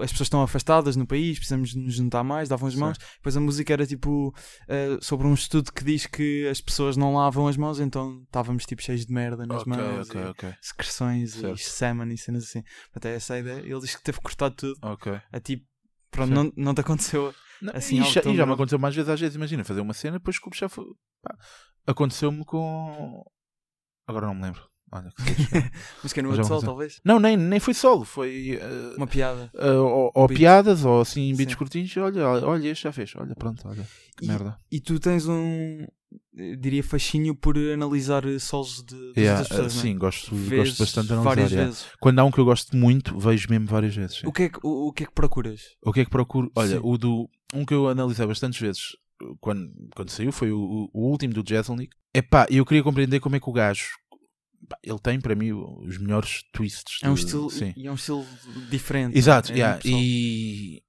As 0.00 0.10
pessoas 0.10 0.28
estão 0.28 0.40
afastadas 0.40 0.96
no 0.96 1.06
país, 1.06 1.36
precisamos 1.36 1.74
nos 1.74 1.96
juntar 1.96 2.24
mais, 2.24 2.48
davam 2.48 2.66
as 2.68 2.72
Sim. 2.72 2.80
mãos. 2.80 2.96
Depois 3.16 3.36
a 3.36 3.40
música 3.40 3.70
era 3.70 3.86
tipo 3.86 4.28
uh, 4.28 5.04
sobre 5.04 5.26
um 5.26 5.34
estudo 5.34 5.70
que 5.70 5.84
diz 5.84 6.06
que 6.06 6.48
as 6.48 6.58
pessoas 6.58 6.96
não 6.96 7.12
lavam 7.14 7.46
as 7.48 7.56
mãos, 7.58 7.78
então 7.78 8.22
estávamos 8.22 8.64
tipo 8.64 8.80
cheios 8.80 9.04
de 9.04 9.12
merda 9.12 9.44
nas 9.44 9.60
ok, 9.60 9.76
mãos, 9.76 10.08
ok, 10.08 10.20
e 10.20 10.24
ok. 10.24 10.54
secreções 10.62 11.32
Certo. 11.32 11.60
e 11.60 11.62
semen 11.62 12.14
e 12.14 12.16
cenas 12.16 12.44
assim. 12.44 12.62
Até 12.94 13.14
essa 13.14 13.38
ideia. 13.38 13.60
Ele 13.60 13.80
diz 13.80 13.94
que 13.94 14.02
teve 14.02 14.16
que 14.16 14.24
cortar 14.24 14.50
tudo. 14.52 14.74
Ok. 14.80 15.20
A 15.30 15.38
tipo, 15.38 15.66
pronto, 16.10 16.28
Sim. 16.28 16.34
não, 16.34 16.52
não 16.56 16.74
te 16.74 16.80
aconteceu. 16.80 17.34
Não, 17.60 17.72
Assim, 17.76 18.00
e, 18.00 18.10
já, 18.10 18.22
e 18.22 18.36
já 18.36 18.46
me 18.46 18.52
aconteceu 18.52 18.78
mais 18.78 18.94
vezes, 18.94 19.10
às 19.10 19.20
vezes, 19.20 19.36
imagina, 19.36 19.64
fazer 19.64 19.80
uma 19.80 19.94
cena, 19.94 20.18
depois 20.18 20.34
desculpe, 20.34 20.58
já 20.58 20.68
foi. 20.68 20.86
Aconteceu-me 21.86 22.44
com. 22.44 23.24
Agora 24.06 24.26
não 24.26 24.34
me 24.34 24.42
lembro. 24.42 24.62
Olha, 24.92 25.10
que 25.16 25.22
fixe. 25.22 25.50
Mas 26.04 26.12
que 26.12 26.20
é 26.20 26.22
no 26.22 26.28
outro 26.28 26.44
sol, 26.44 26.58
aconteceu. 26.58 26.68
talvez. 26.72 27.00
não, 27.04 27.18
nem, 27.18 27.36
nem 27.36 27.58
foi 27.58 27.74
solo, 27.74 28.04
foi. 28.04 28.58
eh, 28.60 28.94
Uma 28.96 29.06
piada. 29.06 29.50
eh, 29.54 29.70
ou, 29.72 30.12
ou 30.14 30.28
piadas, 30.28 30.84
ou 30.84 31.00
assim, 31.00 31.34
beats 31.34 31.52
Sim. 31.52 31.58
curtinhos. 31.58 31.96
Olha, 31.96 32.28
olha, 32.28 32.68
este 32.68 32.84
já 32.84 32.92
fez. 32.92 33.12
Olha, 33.16 33.34
pronto, 33.34 33.66
olha. 33.66 33.84
Que 34.16 34.24
E- 34.24 34.28
merda. 34.28 34.56
E 34.70 34.80
tu 34.80 35.00
tens 35.00 35.26
um, 35.26 35.84
diria, 36.60 36.84
fascínio 36.84 37.34
por 37.34 37.56
analisar 37.58 38.22
solos 38.38 38.84
de, 38.84 38.94
das 39.14 39.16
Yeah, 39.16 39.42
pessoas, 39.48 39.74
eh, 39.74 39.78
é? 39.78 39.82
sim, 39.82 39.98
gosto, 39.98 40.34
Vês 40.34 40.68
gosto 40.68 40.78
bastante 40.84 41.06
de 41.08 41.12
analisar. 41.14 41.30
várias 41.34 41.50
yeah. 41.50 41.70
vezes. 41.70 41.86
Quando 41.98 42.18
há 42.20 42.24
um 42.24 42.30
que 42.30 42.38
eu 42.38 42.44
gosto 42.44 42.76
muito, 42.76 43.18
vejo 43.18 43.48
mesmo 43.50 43.66
várias 43.66 43.96
vezes. 43.96 44.22
O 44.22 44.30
que, 44.32 44.44
é 44.44 44.48
que, 44.48 44.58
o, 44.62 44.88
o 44.88 44.92
que 44.92 45.02
é 45.02 45.06
que 45.06 45.12
procuras? 45.12 45.62
O 45.84 45.92
que 45.92 46.00
é 46.00 46.04
que 46.04 46.10
procuro? 46.10 46.52
Olha, 46.54 46.76
Sim. 46.76 46.80
o 46.84 46.96
do. 46.96 47.28
Um 47.52 47.64
que 47.64 47.74
eu 47.74 47.88
analisei 47.88 48.26
bastantes 48.26 48.60
vezes 48.60 48.82
quando, 49.40 49.72
quando 49.94 50.10
saiu 50.10 50.32
foi 50.32 50.50
o, 50.50 50.90
o 50.92 51.10
último 51.10 51.34
do 51.34 51.44
Jezelnik. 51.46 51.94
Epá, 52.12 52.46
eu 52.50 52.64
queria 52.64 52.82
compreender 52.82 53.20
como 53.20 53.36
é 53.36 53.40
que 53.40 53.48
o 53.48 53.52
gajo. 53.52 53.88
pá, 54.68 54.78
ele 54.82 54.98
tem 54.98 55.20
para 55.20 55.34
mim 55.34 55.52
os 55.52 55.98
melhores 55.98 56.42
twists. 56.52 56.98
É 57.02 57.10
um 57.10 57.14
estilo, 57.14 57.50
Sim. 57.50 57.72
e 57.76 57.86
é 57.86 57.90
um 57.90 57.96
estilo 57.96 58.26
diferente. 58.70 59.16
Exato, 59.16 59.52
é 59.52 59.56
yeah, 59.56 59.80
pessoal. 59.80 60.00
e. 60.02 60.82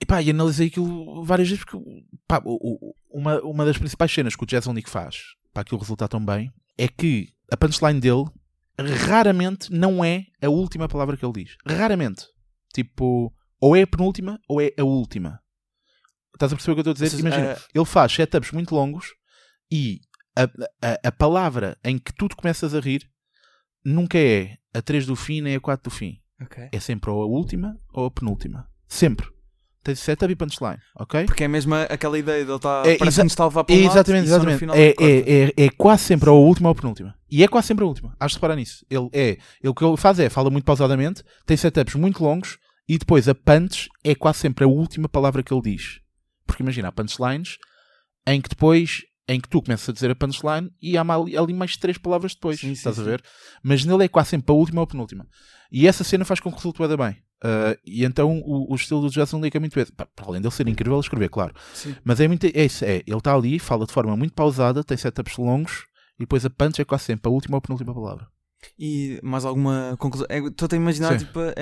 Epá, 0.00 0.20
e 0.20 0.30
analisei 0.30 0.66
aquilo 0.66 1.24
várias 1.24 1.48
vezes 1.48 1.64
porque 1.64 1.78
pá, 2.26 2.42
uma, 3.08 3.40
uma 3.42 3.64
das 3.64 3.78
principais 3.78 4.12
cenas 4.12 4.34
que 4.34 4.44
o 4.44 4.48
Jezelnik 4.48 4.90
faz 4.90 5.18
para 5.52 5.62
aquilo 5.62 5.80
resultar 5.80 6.08
tão 6.08 6.24
bem 6.24 6.52
é 6.76 6.88
que 6.88 7.28
a 7.50 7.56
punchline 7.56 8.00
dele 8.00 8.24
raramente 9.06 9.72
não 9.72 10.04
é 10.04 10.24
a 10.40 10.48
última 10.48 10.88
palavra 10.88 11.16
que 11.16 11.24
ele 11.24 11.44
diz. 11.44 11.56
Raramente. 11.64 12.26
Tipo, 12.74 13.32
ou 13.60 13.76
é 13.76 13.82
a 13.82 13.86
penúltima 13.86 14.40
ou 14.48 14.60
é 14.60 14.72
a 14.76 14.82
última. 14.82 15.40
Estás 16.42 16.52
a 16.52 16.56
perceber 16.56 16.72
o 16.72 16.74
que 16.82 16.88
eu 16.88 16.92
estou 16.92 17.04
a 17.04 17.08
dizer? 17.08 17.16
Ou 17.16 17.20
Imagina, 17.20 17.52
eh, 17.52 17.58
ele 17.72 17.84
faz 17.84 18.12
setups 18.12 18.50
muito 18.50 18.74
longos 18.74 19.14
e 19.70 20.00
a, 20.36 20.42
a, 20.42 21.08
a 21.08 21.12
palavra 21.12 21.78
em 21.84 21.98
que 21.98 22.12
tu 22.12 22.26
te 22.28 22.34
começas 22.34 22.74
a 22.74 22.80
rir 22.80 23.08
nunca 23.84 24.18
é 24.18 24.56
a 24.74 24.82
3 24.82 25.06
do 25.06 25.14
fim 25.14 25.40
nem 25.40 25.54
a 25.54 25.60
4 25.60 25.88
do 25.88 25.94
fim. 25.94 26.18
ok. 26.40 26.68
É 26.72 26.80
sempre 26.80 27.10
ou 27.10 27.22
a 27.22 27.26
última 27.26 27.78
ou 27.92 28.06
a 28.06 28.10
penúltima. 28.10 28.66
Sempre. 28.88 29.28
Tens 29.84 30.00
setup 30.00 30.32
e 30.32 30.36
punchline, 30.36 30.78
ok? 30.96 31.26
Porque 31.26 31.44
é 31.44 31.48
mesmo 31.48 31.74
aquela 31.74 32.18
ideia 32.18 32.44
de 32.44 32.50
ele 32.50 32.56
estar. 32.56 32.86
É, 32.86 32.96
parece 32.96 33.24
está 33.24 33.44
a 33.44 33.46
levar 33.46 33.64
para 33.64 33.74
um 33.74 33.78
lado 33.78 33.92
exatamente, 33.92 34.22
no 34.22 34.34
exatamente. 34.34 34.58
final 34.58 34.76
É, 34.76 34.92
corta. 34.92 35.12
é, 35.12 35.42
é, 35.44 35.52
é 35.56 35.70
quase 35.70 36.02
sempre 36.02 36.28
a 36.28 36.32
última 36.32 36.68
ou 36.68 36.72
a 36.72 36.74
penúltima. 36.74 37.14
E 37.30 37.44
é 37.44 37.48
quase 37.48 37.68
sempre 37.68 37.84
a 37.84 37.86
última. 37.86 38.16
Has 38.18 38.32
de 38.32 38.36
reparar 38.36 38.56
nisso. 38.56 38.84
Ele 38.90 39.08
é. 39.12 39.28
Ele, 39.28 39.68
o 39.68 39.74
que 39.74 39.84
ele 39.84 39.96
faz 39.96 40.18
é, 40.18 40.28
fala 40.28 40.50
muito 40.50 40.64
pausadamente, 40.64 41.22
tem 41.46 41.56
setups 41.56 41.94
muito 41.94 42.22
longos 42.22 42.58
e 42.88 42.98
depois 42.98 43.28
a 43.28 43.34
punch 43.34 43.88
é 44.02 44.14
quase 44.14 44.40
sempre 44.40 44.64
a 44.64 44.68
última 44.68 45.08
palavra 45.08 45.42
que 45.42 45.54
ele 45.54 45.62
diz. 45.62 46.01
Porque 46.46 46.62
imagina, 46.62 46.88
há 46.88 46.92
punchlines 46.92 47.58
em 48.26 48.40
que 48.40 48.48
depois. 48.48 49.02
Em 49.28 49.40
que 49.40 49.48
tu 49.48 49.62
começas 49.62 49.88
a 49.88 49.92
dizer 49.92 50.10
a 50.10 50.16
punchline 50.16 50.68
e 50.82 50.98
há 50.98 51.02
ali, 51.40 51.54
mais 51.54 51.76
três 51.76 51.96
palavras 51.96 52.34
depois. 52.34 52.58
Sim, 52.58 52.66
sim, 52.66 52.72
estás 52.72 52.98
a 52.98 53.04
sim. 53.04 53.08
ver? 53.08 53.22
Mas 53.62 53.84
nele 53.84 54.04
é 54.04 54.08
quase 54.08 54.30
sempre 54.30 54.52
a 54.52 54.54
última 54.54 54.80
ou 54.80 54.84
a 54.84 54.86
penúltima. 54.86 55.28
E 55.70 55.86
essa 55.86 56.02
cena 56.02 56.24
faz 56.24 56.40
com 56.40 56.50
que 56.50 56.56
resulte 56.56 56.86
da 56.88 56.96
bem. 56.96 57.16
Ah, 57.42 57.76
e 57.84 58.04
então 58.04 58.40
o, 58.44 58.72
o 58.72 58.74
estilo 58.74 59.00
do 59.00 59.10
Jason 59.10 59.40
League 59.40 59.56
é 59.56 59.60
muito 59.60 59.78
esse. 59.78 59.92
Para 59.92 60.08
além 60.26 60.40
dele 60.40 60.54
ser 60.54 60.68
incrível 60.68 60.96
a 60.96 61.00
escrever, 61.00 61.28
claro. 61.28 61.54
Sim. 61.74 61.94
Mas 62.04 62.20
é 62.20 62.28
muito. 62.28 62.46
É 62.46 62.64
isso, 62.64 62.84
é. 62.84 63.02
Ele 63.06 63.18
está 63.18 63.34
ali, 63.34 63.58
fala 63.58 63.84
de 63.84 63.92
forma 63.92 64.16
muito 64.16 64.32
pausada, 64.32 64.84
tem 64.84 64.96
setups 64.96 65.36
longos 65.36 65.84
e 66.18 66.20
depois 66.20 66.44
a 66.44 66.50
punch 66.50 66.80
é 66.80 66.84
quase 66.84 67.04
sempre 67.04 67.28
a 67.28 67.32
última 67.32 67.56
ou 67.56 67.60
penúltima 67.60 67.92
palavra. 67.92 68.26
E 68.78 69.18
mais 69.22 69.44
alguma 69.44 69.96
conclusão? 69.98 70.26
É, 70.30 70.38
Estou-te 70.38 70.74
a 70.74 70.76
imaginar 70.76 71.18
Sim. 71.18 71.24
tipo, 71.26 71.40
a- 71.40 71.54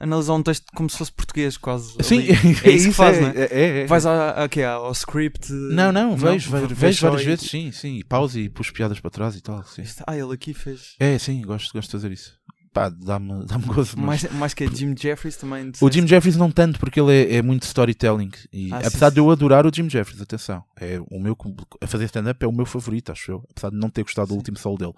a 0.00 0.04
analisar 0.04 0.34
um 0.34 0.42
texto 0.42 0.64
como 0.74 0.88
se 0.90 0.96
fosse 0.98 1.12
português, 1.12 1.56
quase. 1.56 1.94
Sim, 2.02 2.18
ali. 2.20 2.28
é 2.64 2.70
isso 2.70 2.88
que 2.88 2.94
faz, 2.94 3.16
é, 3.16 3.20
não 3.20 3.28
é? 3.28 3.32
é, 3.44 3.80
é. 3.82 3.86
Vais 3.86 4.06
à, 4.06 4.48
quê? 4.48 4.62
ao 4.62 4.90
script? 4.92 5.52
Não, 5.52 5.92
não, 5.92 6.16
vejo, 6.16 6.50
vejo, 6.50 6.66
Vês 6.68 6.78
vejo 6.78 6.98
só 7.00 7.08
várias 7.10 7.22
e- 7.26 7.30
vezes, 7.30 7.50
sim, 7.50 7.72
sim. 7.72 7.96
E 7.96 8.04
pausa 8.04 8.38
e 8.40 8.48
pus 8.48 8.70
piadas 8.70 8.98
para 9.00 9.10
trás 9.10 9.36
e 9.36 9.40
tal. 9.40 9.62
Sim. 9.64 9.82
Ah, 10.06 10.16
ele 10.16 10.32
aqui 10.32 10.52
fez. 10.54 10.94
É, 10.98 11.18
sim, 11.18 11.40
gosto, 11.42 11.72
gosto 11.72 11.88
de 11.88 11.92
fazer 11.92 12.12
isso. 12.12 12.36
Pá, 12.72 12.90
dá-me 12.90 13.46
dá 13.46 13.56
gozo. 13.66 13.94
mas- 13.96 14.22
Mais, 14.24 14.32
mais 14.34 14.54
que 14.54 14.64
a 14.64 14.66
Jim 14.70 14.94
Jeffries 14.96 15.36
também. 15.36 15.72
O. 15.80 15.90
Jim 15.90 16.06
Jeffries 16.06 16.36
não 16.36 16.50
tanto, 16.50 16.78
porque 16.78 17.00
ele 17.00 17.12
é, 17.12 17.36
é 17.36 17.42
muito 17.42 17.62
storytelling. 17.64 18.30
E, 18.52 18.70
Ah, 18.72 18.78
apesar 18.78 19.08
sim. 19.08 19.14
de 19.14 19.20
eu 19.20 19.30
adorar 19.30 19.66
o 19.66 19.70
Jim 19.74 19.88
Jeffries, 19.88 20.20
atenção, 20.20 20.62
é 20.78 21.00
o 21.10 21.18
meu, 21.18 21.36
a 21.80 21.86
fazer 21.86 22.04
stand-up 22.04 22.44
é 22.44 22.46
o 22.48 22.52
meu 22.52 22.66
favorito, 22.66 23.10
acho 23.10 23.32
eu. 23.32 23.44
Apesar 23.50 23.70
de 23.70 23.76
não 23.76 23.88
ter 23.88 24.02
gostado 24.02 24.28
do 24.28 24.32
Sim. 24.32 24.38
último 24.38 24.58
solo 24.58 24.76
dele. 24.76 24.92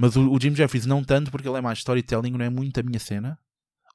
Mas 0.00 0.16
o, 0.16 0.30
o 0.32 0.40
Jim 0.40 0.54
Jeffries 0.54 0.86
não 0.86 1.04
tanto, 1.04 1.30
porque 1.30 1.46
ele 1.46 1.58
é 1.58 1.60
mais 1.60 1.78
storytelling, 1.80 2.30
não 2.30 2.44
é 2.44 2.48
muito 2.50 2.80
a 2.80 2.82
minha 2.82 2.98
cena. 2.98 3.38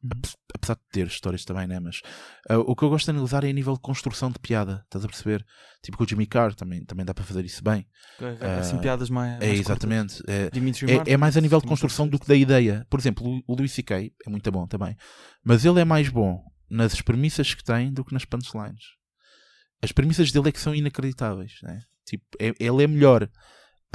Uhum. 0.03 0.09
Ape- 0.11 0.29
Apesar 0.53 0.75
de 0.75 0.81
ter 0.91 1.07
histórias 1.07 1.43
também, 1.43 1.67
né? 1.67 1.79
Mas 1.79 2.01
ah, 2.49 2.57
o 2.59 2.75
que 2.75 2.83
eu 2.83 2.89
gosto 2.89 3.05
de 3.05 3.11
analisar 3.11 3.43
é 3.43 3.49
a 3.49 3.53
nível 3.53 3.73
de 3.73 3.79
construção 3.79 4.29
de 4.31 4.37
piada, 4.39 4.81
estás 4.85 5.03
a 5.03 5.07
perceber? 5.07 5.45
Tipo 5.83 5.97
com 5.97 6.03
o 6.03 6.07
Jimmy 6.07 6.25
Carr 6.27 6.53
também, 6.55 6.83
também 6.85 7.05
dá 7.05 7.13
para 7.13 7.23
fazer 7.23 7.43
isso 7.43 7.63
bem. 7.63 7.85
É, 8.39 8.59
Assim, 8.59 8.77
Ah, 8.77 8.79
piadas 8.79 9.09
mais. 9.09 9.33
É 9.41 9.47
mais 9.47 9.59
exatamente. 9.59 10.23
É, 10.27 10.49
é, 11.09 11.13
é 11.13 11.17
mais 11.17 11.35
a 11.37 11.41
nível 11.41 11.59
de 11.59 11.65
construção 11.67 12.07
do 12.07 12.19
que 12.19 12.27
da 12.27 12.35
ideia. 12.35 12.85
Por 12.89 12.99
exemplo, 12.99 13.27
o, 13.27 13.41
o 13.51 13.55
Louis 13.55 13.71
C.K. 13.71 14.11
é 14.25 14.29
muito 14.29 14.49
bom 14.51 14.65
também. 14.67 14.95
Mas 15.43 15.65
ele 15.65 15.79
é 15.79 15.85
mais 15.85 16.07
bom 16.09 16.43
nas 16.69 17.01
premissas 17.01 17.53
que 17.53 17.63
tem 17.63 17.91
do 17.91 18.05
que 18.05 18.13
nas 18.13 18.25
punchlines. 18.25 18.83
As 19.81 19.91
premissas 19.91 20.31
dele 20.31 20.49
é 20.49 20.51
que 20.51 20.59
são 20.59 20.73
inacreditáveis. 20.73 21.53
Né? 21.63 21.81
Tipo, 22.05 22.23
é- 22.39 22.53
ele 22.59 22.83
é 22.83 22.87
melhor 22.87 23.29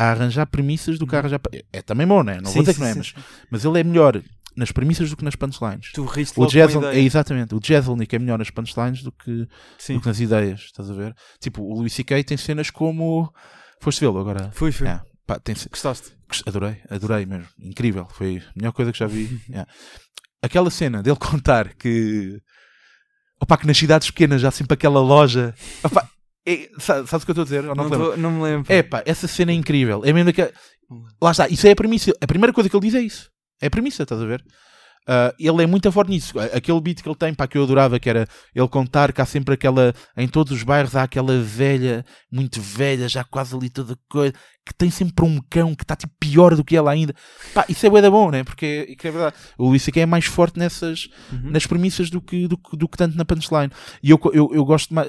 a 0.01 0.11
arranjar 0.13 0.47
premissas 0.47 0.99
do 0.99 1.07
que 1.07 1.15
a 1.15 1.19
arranjar. 1.19 1.41
É, 1.53 1.65
é 1.75 1.83
também 1.83 2.07
bom, 2.07 2.23
né? 2.23 2.41
não 2.41 2.51
Sim, 2.51 2.55
vou 2.55 2.63
dizer 2.63 2.75
que 2.75 2.81
não 2.81 2.87
é, 2.87 2.95
mas, 2.95 3.15
mas 3.51 3.65
ele 3.67 3.81
é 3.81 3.85
melhor 3.85 4.23
nas 4.57 4.73
premissas 4.73 5.11
do 5.11 5.17
que 5.17 5.25
nas 5.25 5.37
punchlines. 5.37 5.93
Tu 5.93 6.03
riste 6.05 6.41
O 6.41 6.45
a 6.45 6.95
é 6.95 7.01
exatamente, 7.01 7.55
o 7.55 7.61
Jezelnik 7.63 8.15
é 8.17 8.19
melhor 8.19 8.39
nas 8.39 8.49
punchlines 8.51 9.03
do 9.03 9.13
que, 9.13 9.45
do 9.45 10.01
que 10.01 10.07
nas 10.07 10.19
ideias, 10.19 10.61
estás 10.61 10.91
a 10.91 10.95
ver? 10.95 11.15
Tipo, 11.39 11.63
o 11.63 11.75
Louis 11.75 11.93
C.K. 11.93 12.25
tem 12.25 12.37
cenas 12.39 12.71
como. 12.71 13.31
Foste 13.81 14.01
vê-lo 14.01 14.19
agora? 14.19 14.51
Foi, 14.53 14.73
foi. 14.73 14.89
É, 14.89 15.01
pá, 15.27 15.39
tem, 15.39 15.55
Gostaste? 15.55 16.13
Gost- 16.29 16.49
Adorei, 16.49 16.79
adorei 16.89 17.27
mesmo. 17.27 17.49
Incrível. 17.59 18.07
Foi 18.11 18.39
a 18.39 18.53
melhor 18.57 18.73
coisa 18.73 18.93
que 18.93 18.99
já 18.99 19.07
vi. 19.07 19.41
Yeah. 19.51 19.71
Aquela 20.43 20.71
cena 20.71 21.03
dele 21.03 21.17
contar 21.21 21.75
que. 21.75 22.41
Opa, 23.43 23.59
que 23.59 23.67
nas 23.67 23.77
cidades 23.77 24.11
pequenas 24.11 24.43
há 24.45 24.51
sempre 24.51 24.75
aquela 24.75 25.01
loja. 25.01 25.55
Opa, 25.83 26.09
é, 26.47 26.69
sa- 26.79 27.07
sabes 27.07 27.23
o 27.23 27.27
que 27.27 27.31
eu 27.31 27.33
estou 27.33 27.43
a 27.43 27.45
dizer? 27.45 27.63
Não, 27.63 27.75
Não, 27.75 27.87
te 27.87 27.93
lembras? 27.93 28.11
tô- 28.11 28.17
não 28.17 28.31
me 28.33 28.43
lembro. 28.43 28.73
É 28.73 28.83
pá, 28.83 29.03
essa 29.07 29.29
cena 29.29 29.53
é 29.53 29.55
incrível. 29.55 30.03
É 30.05 30.13
mesmo 30.13 30.33
que. 30.33 30.43
Lá 31.23 31.31
está, 31.31 31.49
isso 31.49 31.67
é 31.67 31.71
a 31.71 31.77
premissa. 31.77 32.13
A 32.21 32.27
primeira 32.27 32.53
coisa 32.53 32.69
que 32.69 32.77
ele 32.77 32.87
diz 32.87 32.95
é 32.95 33.01
isso. 33.01 33.31
É 33.61 33.67
a 33.67 33.71
premissa, 33.71 34.03
estás 34.03 34.21
a 34.21 34.27
ver? 34.27 34.43
Uh, 35.09 35.33
ele 35.39 35.63
é 35.63 35.67
muito 35.67 35.91
forte 35.91 36.11
nisso. 36.11 36.39
Aquele 36.39 36.81
beat 36.81 37.03
que 37.03 37.09
ele 37.09 37.17
tem, 37.17 37.35
pá, 37.35 37.47
que 37.49 37.57
eu 37.57 37.65
adorava, 37.65 37.99
que 37.99 38.09
era 38.09 38.29
ele 38.55 38.69
contar 38.69 39.13
que 39.13 39.21
há 39.21 39.27
sempre 39.27 39.55
aquela. 39.55 39.95
Em 40.17 40.29
todos 40.29 40.53
os 40.53 40.63
bairros 40.63 40.95
há 40.95 41.03
aquela 41.03 41.41
velha, 41.41 42.05
muito 42.31 42.61
velha, 42.61 43.09
já 43.09 43.25
quase 43.25 43.57
ali 43.57 43.71
toda 43.71 43.99
coisa, 44.09 44.33
que 44.65 44.75
tem 44.75 44.91
sempre 44.91 45.25
um 45.25 45.41
cão 45.49 45.75
que 45.75 45.85
está 45.85 45.97
tipo 45.97 46.13
pior 46.21 46.55
do 46.55 46.63
que 46.63 46.77
ela 46.77 46.91
ainda. 46.91 47.15
Pá, 47.55 47.65
isso 47.69 47.85
é 47.87 47.91
bué 47.91 48.03
da 48.03 48.11
bom, 48.11 48.31
né? 48.31 48.45
Porque 48.45 48.87
é, 48.89 49.09
é 49.09 49.11
verdade. 49.11 49.37
O 49.59 49.69
Luís 49.69 49.87
é 49.89 50.07
mais 50.07 50.27
forte 50.27 50.59
nessas 50.59 51.09
uhum. 51.33 51.51
nas 51.51 51.67
premissas 51.67 52.11
do 52.11 52.21
que, 52.21 52.47
do, 52.47 52.59
do, 52.75 52.89
que 52.89 52.97
tanto 52.97 53.17
na 53.17 53.25
punchline. 53.25 53.73
E 54.03 54.11
eu, 54.11 54.21
eu, 54.33 54.51
eu 54.55 54.65
gosto 54.65 54.95
mais. 54.95 55.09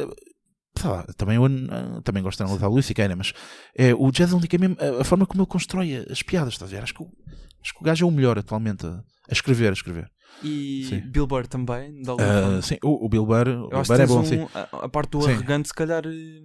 Lá, 0.84 1.04
também, 1.16 1.36
eu, 1.36 2.02
também 2.02 2.24
gosto 2.24 2.38
de 2.38 2.44
analisar 2.44 2.68
o 2.68 2.72
Luís 2.72 2.90
mas 3.16 3.34
é, 3.76 3.94
o 3.94 4.10
Jazz 4.10 4.34
é 4.34 4.58
mesmo 4.58 4.78
a, 4.80 5.02
a, 5.02 5.04
forma 5.04 5.26
como 5.26 5.44
ele 5.44 5.48
constrói 5.48 6.06
as 6.10 6.24
piadas, 6.24 6.54
estás 6.54 6.72
a 6.72 6.76
ver? 6.76 6.84
Acho 6.84 6.94
que, 6.94 7.04
acho 7.04 7.74
que 7.74 7.82
o 7.82 7.84
gajo 7.84 8.06
é 8.06 8.08
o 8.08 8.12
melhor 8.12 8.40
atualmente 8.40 8.88
a, 8.88 9.04
a 9.30 9.34
escrever, 9.34 9.70
a 9.70 9.74
escrever. 9.74 10.10
E 10.44 10.86
sim. 10.90 11.00
Bill 11.02 11.28
Burr 11.28 11.46
também, 11.46 12.02
uh, 12.02 12.62
Sim, 12.62 12.78
o, 12.84 13.06
o 13.06 13.10
Bill 13.10 13.26
Burr, 13.26 13.48
o 13.50 13.70
Bill 13.70 13.84
Burr 13.84 14.00
é 14.00 14.08
bom, 14.08 14.20
um, 14.22 14.26
sim. 14.26 14.48
A, 14.54 14.86
a, 14.86 14.90
parte 14.90 15.12
do 15.12 15.22
sim. 15.22 15.32
arrogante, 15.32 15.68
se 15.68 15.74
calhar, 15.74 16.04
eh, 16.06 16.42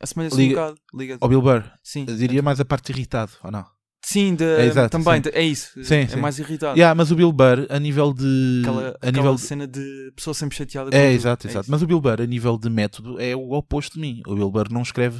assemelha-se 0.00 0.42
um 0.42 0.48
bocado. 0.48 0.76
Liga 0.92 1.18
ao 1.20 1.28
Bill 1.28 1.40
Burr, 1.40 1.64
sim. 1.82 2.04
Diria 2.04 2.42
mais 2.42 2.60
a 2.60 2.64
parte 2.64 2.90
irritado, 2.90 3.32
ou 3.42 3.50
não? 3.50 3.64
Sim, 4.02 4.34
de, 4.34 4.44
é 4.44 4.64
exato, 4.64 4.90
também, 4.90 5.22
sim. 5.22 5.30
é 5.32 5.42
isso. 5.42 5.84
Sim, 5.84 5.96
é 5.96 6.06
sim. 6.08 6.16
mais 6.16 6.38
irritado. 6.38 6.76
Yeah, 6.76 6.94
mas 6.94 7.10
o 7.10 7.16
Bill 7.16 7.30
Burr, 7.32 7.66
a 7.68 7.78
nível 7.78 8.12
de. 8.12 8.62
Aquela, 8.62 8.96
a 9.02 9.10
nível 9.10 9.38
cena 9.38 9.66
de 9.66 10.12
pessoa 10.16 10.32
sempre 10.32 10.56
chateada. 10.56 10.96
É, 10.96 11.12
exato, 11.12 11.46
é 11.46 11.50
exato. 11.50 11.64
Isso. 11.64 11.70
Mas 11.70 11.82
o 11.82 11.86
Bill 11.86 12.00
Burr, 12.00 12.22
a 12.22 12.26
nível 12.26 12.56
de 12.56 12.70
método, 12.70 13.20
é 13.20 13.36
o 13.36 13.52
oposto 13.52 13.94
de 13.94 14.00
mim. 14.00 14.22
O 14.26 14.34
Bill 14.34 14.50
Burr 14.50 14.72
não 14.72 14.82
escreve. 14.82 15.18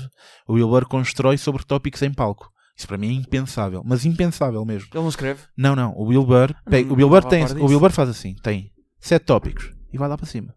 O 0.48 0.54
Bill 0.54 0.68
Burr 0.68 0.86
constrói 0.86 1.36
sobre 1.36 1.62
tópicos 1.64 2.02
em 2.02 2.12
palco. 2.12 2.50
Isso 2.76 2.88
para 2.88 2.96
mim 2.96 3.10
é 3.10 3.12
impensável, 3.12 3.82
mas 3.84 4.06
impensável 4.06 4.64
mesmo. 4.64 4.88
Ele 4.92 5.02
não 5.02 5.10
escreve? 5.10 5.40
Não, 5.54 5.76
não. 5.76 5.92
O 5.98 6.08
Bill 6.08 6.24
Burr, 6.24 6.54
pega, 6.64 6.90
o 6.90 6.96
Bill 6.96 7.10
Burr 7.10 7.24
tem, 7.24 7.44
o 7.44 7.68
Bill 7.68 7.78
Burr 7.78 7.92
faz 7.92 8.08
assim, 8.08 8.34
tem 8.42 8.70
sete 8.98 9.26
tópicos 9.26 9.70
e 9.92 9.98
vai 9.98 10.08
lá 10.08 10.16
para 10.16 10.26
cima. 10.26 10.54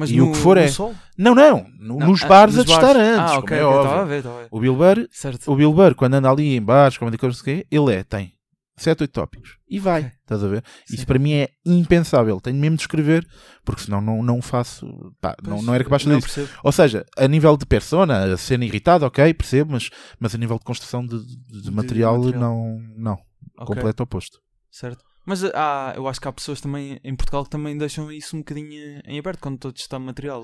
Mas 0.00 0.10
e 0.10 0.16
no, 0.16 0.30
o 0.30 0.32
que 0.32 0.38
for 0.38 0.56
é. 0.56 0.66
Sol? 0.68 0.94
Não, 1.16 1.34
não, 1.34 1.66
no, 1.78 1.98
não, 1.98 2.08
nos 2.08 2.24
bares 2.24 2.58
a 2.58 2.64
testar 2.64 2.96
antes. 2.96 3.32
Ah, 3.32 3.38
ok, 3.38 3.58
é 3.58 3.62
okay 3.64 3.92
a 3.92 4.04
ver, 4.04 4.26
a 4.26 4.36
ver. 4.38 4.48
O 4.50 4.58
Bill 4.58 4.74
Burr, 4.74 5.06
certo. 5.10 5.52
o 5.52 5.54
Bill 5.54 5.72
Burr, 5.74 5.94
quando 5.94 6.14
anda 6.14 6.30
ali 6.30 6.56
em 6.56 6.62
bares, 6.62 6.96
como 6.96 7.10
que 7.10 7.66
ele 7.70 7.94
é, 7.94 8.02
tem 8.02 8.32
7, 8.78 9.02
8 9.02 9.12
tópicos 9.12 9.58
e 9.68 9.78
vai, 9.78 10.00
okay. 10.00 10.12
estás 10.22 10.42
a 10.42 10.48
ver? 10.48 10.64
Sim. 10.86 10.94
Isso 10.94 11.06
para 11.06 11.18
mim 11.18 11.34
é 11.34 11.50
impensável. 11.66 12.40
Tenho 12.40 12.56
mesmo 12.56 12.76
de 12.76 12.82
escrever, 12.82 13.28
porque 13.62 13.82
senão 13.82 14.00
não, 14.00 14.22
não 14.22 14.40
faço, 14.40 15.14
pá, 15.20 15.36
pois, 15.36 15.54
não, 15.54 15.62
não 15.62 15.74
era 15.74 15.84
capaz 15.84 16.02
de 16.02 16.08
fazer 16.08 16.44
isso. 16.44 16.58
Ou 16.64 16.72
seja, 16.72 17.04
a 17.18 17.28
nível 17.28 17.58
de 17.58 17.66
persona, 17.66 18.32
a 18.32 18.36
cena 18.38 18.64
irritada, 18.64 19.06
ok, 19.06 19.34
percebo, 19.34 19.72
mas, 19.72 19.90
mas 20.18 20.34
a 20.34 20.38
nível 20.38 20.58
de 20.58 20.64
construção 20.64 21.04
de, 21.04 21.18
de, 21.22 21.62
de 21.62 21.70
material, 21.70 22.16
material, 22.16 22.40
não, 22.40 22.80
não. 22.96 23.18
Okay. 23.58 23.66
Completo 23.66 24.02
oposto. 24.02 24.40
Certo. 24.70 25.04
Mas 25.26 25.44
há, 25.44 25.92
eu 25.96 26.08
acho 26.08 26.20
que 26.20 26.28
há 26.28 26.32
pessoas 26.32 26.60
também 26.60 26.98
em 27.04 27.14
Portugal 27.14 27.44
que 27.44 27.50
também 27.50 27.76
deixam 27.76 28.10
isso 28.10 28.36
um 28.36 28.40
bocadinho 28.40 29.00
em 29.04 29.18
aberto 29.18 29.40
quando 29.40 29.56
estou 29.56 29.68
a 29.70 29.72
testar 29.72 29.98
material. 29.98 30.42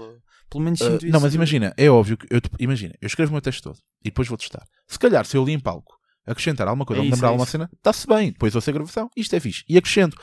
Pelo 0.51 0.63
menos 0.63 0.79
sinto 0.79 0.93
uh, 0.93 0.97
isso. 0.97 1.09
Não, 1.09 1.21
mas 1.21 1.35
imagina, 1.35 1.75
é 1.77 1.91
óbvio 1.91 2.17
que 2.17 2.27
eu 2.31 2.41
imagina, 2.59 2.95
eu 3.01 3.07
escrevo 3.07 3.31
o 3.31 3.33
meu 3.33 3.41
texto 3.41 3.63
todo 3.65 3.79
e 4.01 4.11
depois 4.11 4.29
vou 4.29 4.37
testar. 4.37 4.65
Se 4.87 4.99
calhar, 4.99 5.25
se 5.25 5.37
eu 5.37 5.45
li 5.45 5.53
em 5.53 5.61
palco, 5.61 5.95
acrescentar 6.27 6.69
alguma 6.69 6.85
coisa, 6.85 7.03
é 7.03 7.05
ou 7.05 7.11
lembrar 7.11 7.29
é 7.29 7.31
alguma 7.31 7.47
cena, 7.47 7.71
está-se 7.75 8.07
bem. 8.07 8.33
Depois 8.33 8.55
ouço 8.55 8.69
a 8.69 8.73
gravação, 8.73 9.09
isto 9.17 9.35
é 9.35 9.41
fixe. 9.41 9.65
E 9.69 9.79
acrescento. 9.79 10.17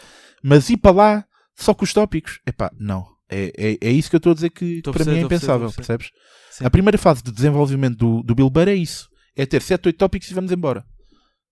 Mas 0.43 0.69
ir 0.69 0.77
para 0.77 0.95
lá 0.95 1.25
só 1.55 1.73
com 1.73 1.83
os 1.83 1.93
tópicos, 1.93 2.39
epá, 2.45 2.71
não. 2.77 3.05
É, 3.29 3.51
é, 3.57 3.77
é 3.89 3.91
isso 3.91 4.09
que 4.09 4.15
eu 4.15 4.19
estou 4.19 4.31
a 4.31 4.35
dizer 4.35 4.49
que, 4.51 4.81
que 4.81 4.91
para 4.91 5.05
mim 5.05 5.17
é 5.17 5.21
impensável, 5.21 5.71
percebes? 5.71 6.09
Sim. 6.51 6.65
A 6.65 6.69
primeira 6.69 6.97
fase 6.97 7.23
de 7.23 7.31
desenvolvimento 7.31 7.97
do, 7.97 8.21
do 8.21 8.35
Bill 8.35 8.49
Burr 8.49 8.67
é 8.67 8.75
isso. 8.75 9.07
É 9.35 9.45
ter 9.45 9.61
7, 9.61 9.87
8 9.87 9.97
tópicos 9.97 10.29
e 10.29 10.33
vamos 10.33 10.51
embora. 10.51 10.85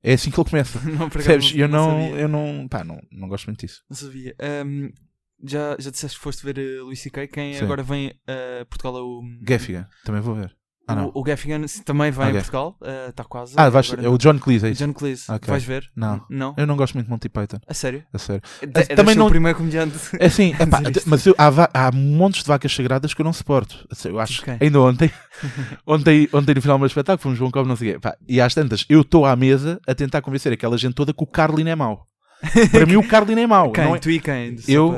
É 0.03 0.13
assim 0.13 0.31
que 0.31 0.39
ele 0.39 0.49
começa. 0.49 0.79
não, 0.89 1.09
Percebes? 1.09 1.53
Eu 1.55 1.67
não, 1.67 2.09
não, 2.09 2.17
eu 2.17 2.27
não, 2.27 2.67
pá, 2.67 2.83
não, 2.83 2.99
não 3.11 3.27
gosto 3.27 3.45
muito 3.45 3.65
disso. 3.65 3.83
Não 3.89 3.95
sabia. 3.95 4.35
Um, 4.65 4.91
já, 5.43 5.75
já 5.79 5.89
disseste 5.89 6.17
que 6.17 6.23
foste 6.23 6.43
ver 6.43 6.57
uh, 6.57 6.85
Luís 6.85 6.99
C.K. 6.99 7.27
Quem 7.27 7.53
Sim. 7.53 7.63
agora 7.63 7.83
vem 7.83 8.13
a 8.27 8.65
Portugal 8.65 8.97
é 8.97 9.01
o. 9.01 9.21
Gaffigan, 9.41 9.87
também 10.03 10.21
vou 10.21 10.35
ver. 10.35 10.55
Ah, 10.99 11.05
o, 11.05 11.21
o 11.21 11.23
Gaffigan 11.23 11.61
também 11.85 12.11
vai 12.11 12.27
ah, 12.27 12.29
em 12.29 12.33
Portugal, 12.33 12.77
está 13.09 13.23
uh, 13.23 13.27
quase. 13.27 13.53
Ah, 13.57 13.69
vais, 13.69 13.93
é 13.93 14.09
o 14.09 14.17
John 14.17 14.37
Cleese, 14.39 14.67
é 14.67 14.69
isso? 14.71 14.85
John 14.85 14.93
Cleese, 14.93 15.31
okay. 15.31 15.49
vais 15.49 15.63
ver? 15.63 15.89
Não. 15.95 16.23
não. 16.29 16.53
Eu 16.57 16.67
não 16.67 16.75
gosto 16.75 16.93
muito 16.95 17.05
de 17.05 17.11
Monty 17.11 17.29
Python. 17.29 17.59
A 17.67 17.73
sério? 17.73 18.03
A 18.13 18.17
sério. 18.17 18.41
De, 18.61 18.95
também 18.95 19.15
não. 19.15 19.27
o 19.27 19.29
primeiro 19.29 19.57
comediante. 19.57 19.97
É 20.21 20.27
epá, 20.63 20.79
mas 21.07 21.25
eu, 21.25 21.33
há, 21.37 21.87
há 21.87 21.91
montes 21.91 22.43
de 22.43 22.47
vacas 22.47 22.73
sagradas 22.73 23.13
que 23.13 23.21
eu 23.21 23.23
não 23.23 23.33
suporto. 23.33 23.87
Eu 24.05 24.19
acho. 24.19 24.41
Okay. 24.41 24.57
Ainda 24.59 24.79
ontem, 24.79 25.11
ontem, 25.85 26.29
ontem 26.31 26.55
no 26.55 26.61
final 26.61 26.77
do 26.77 26.81
meu 26.81 26.87
espetáculo, 26.87 27.21
fomos 27.21 27.41
um 27.41 27.49
copo, 27.49 27.67
não 27.67 27.75
sei 27.75 27.95
o 27.95 27.99
quê. 27.99 28.09
e 28.27 28.39
às 28.39 28.53
tantas, 28.53 28.85
eu 28.87 29.01
estou 29.01 29.25
à 29.25 29.35
mesa 29.35 29.79
a 29.87 29.95
tentar 29.95 30.21
convencer 30.21 30.53
aquela 30.53 30.77
gente 30.77 30.93
toda 30.93 31.13
que 31.13 31.23
o 31.23 31.27
Carlin 31.27 31.69
é 31.69 31.75
mau. 31.75 32.07
Para 32.71 32.85
mim, 32.85 32.95
o 32.95 33.07
Carlin 33.07 33.39
é 33.39 33.47
mau. 33.47 33.71
Quem? 33.71 33.83
Não 33.83 33.95
é... 33.95 33.99
Tu 33.99 34.11
e 34.11 34.19
quem? 34.19 34.55
Eu. 34.67 34.95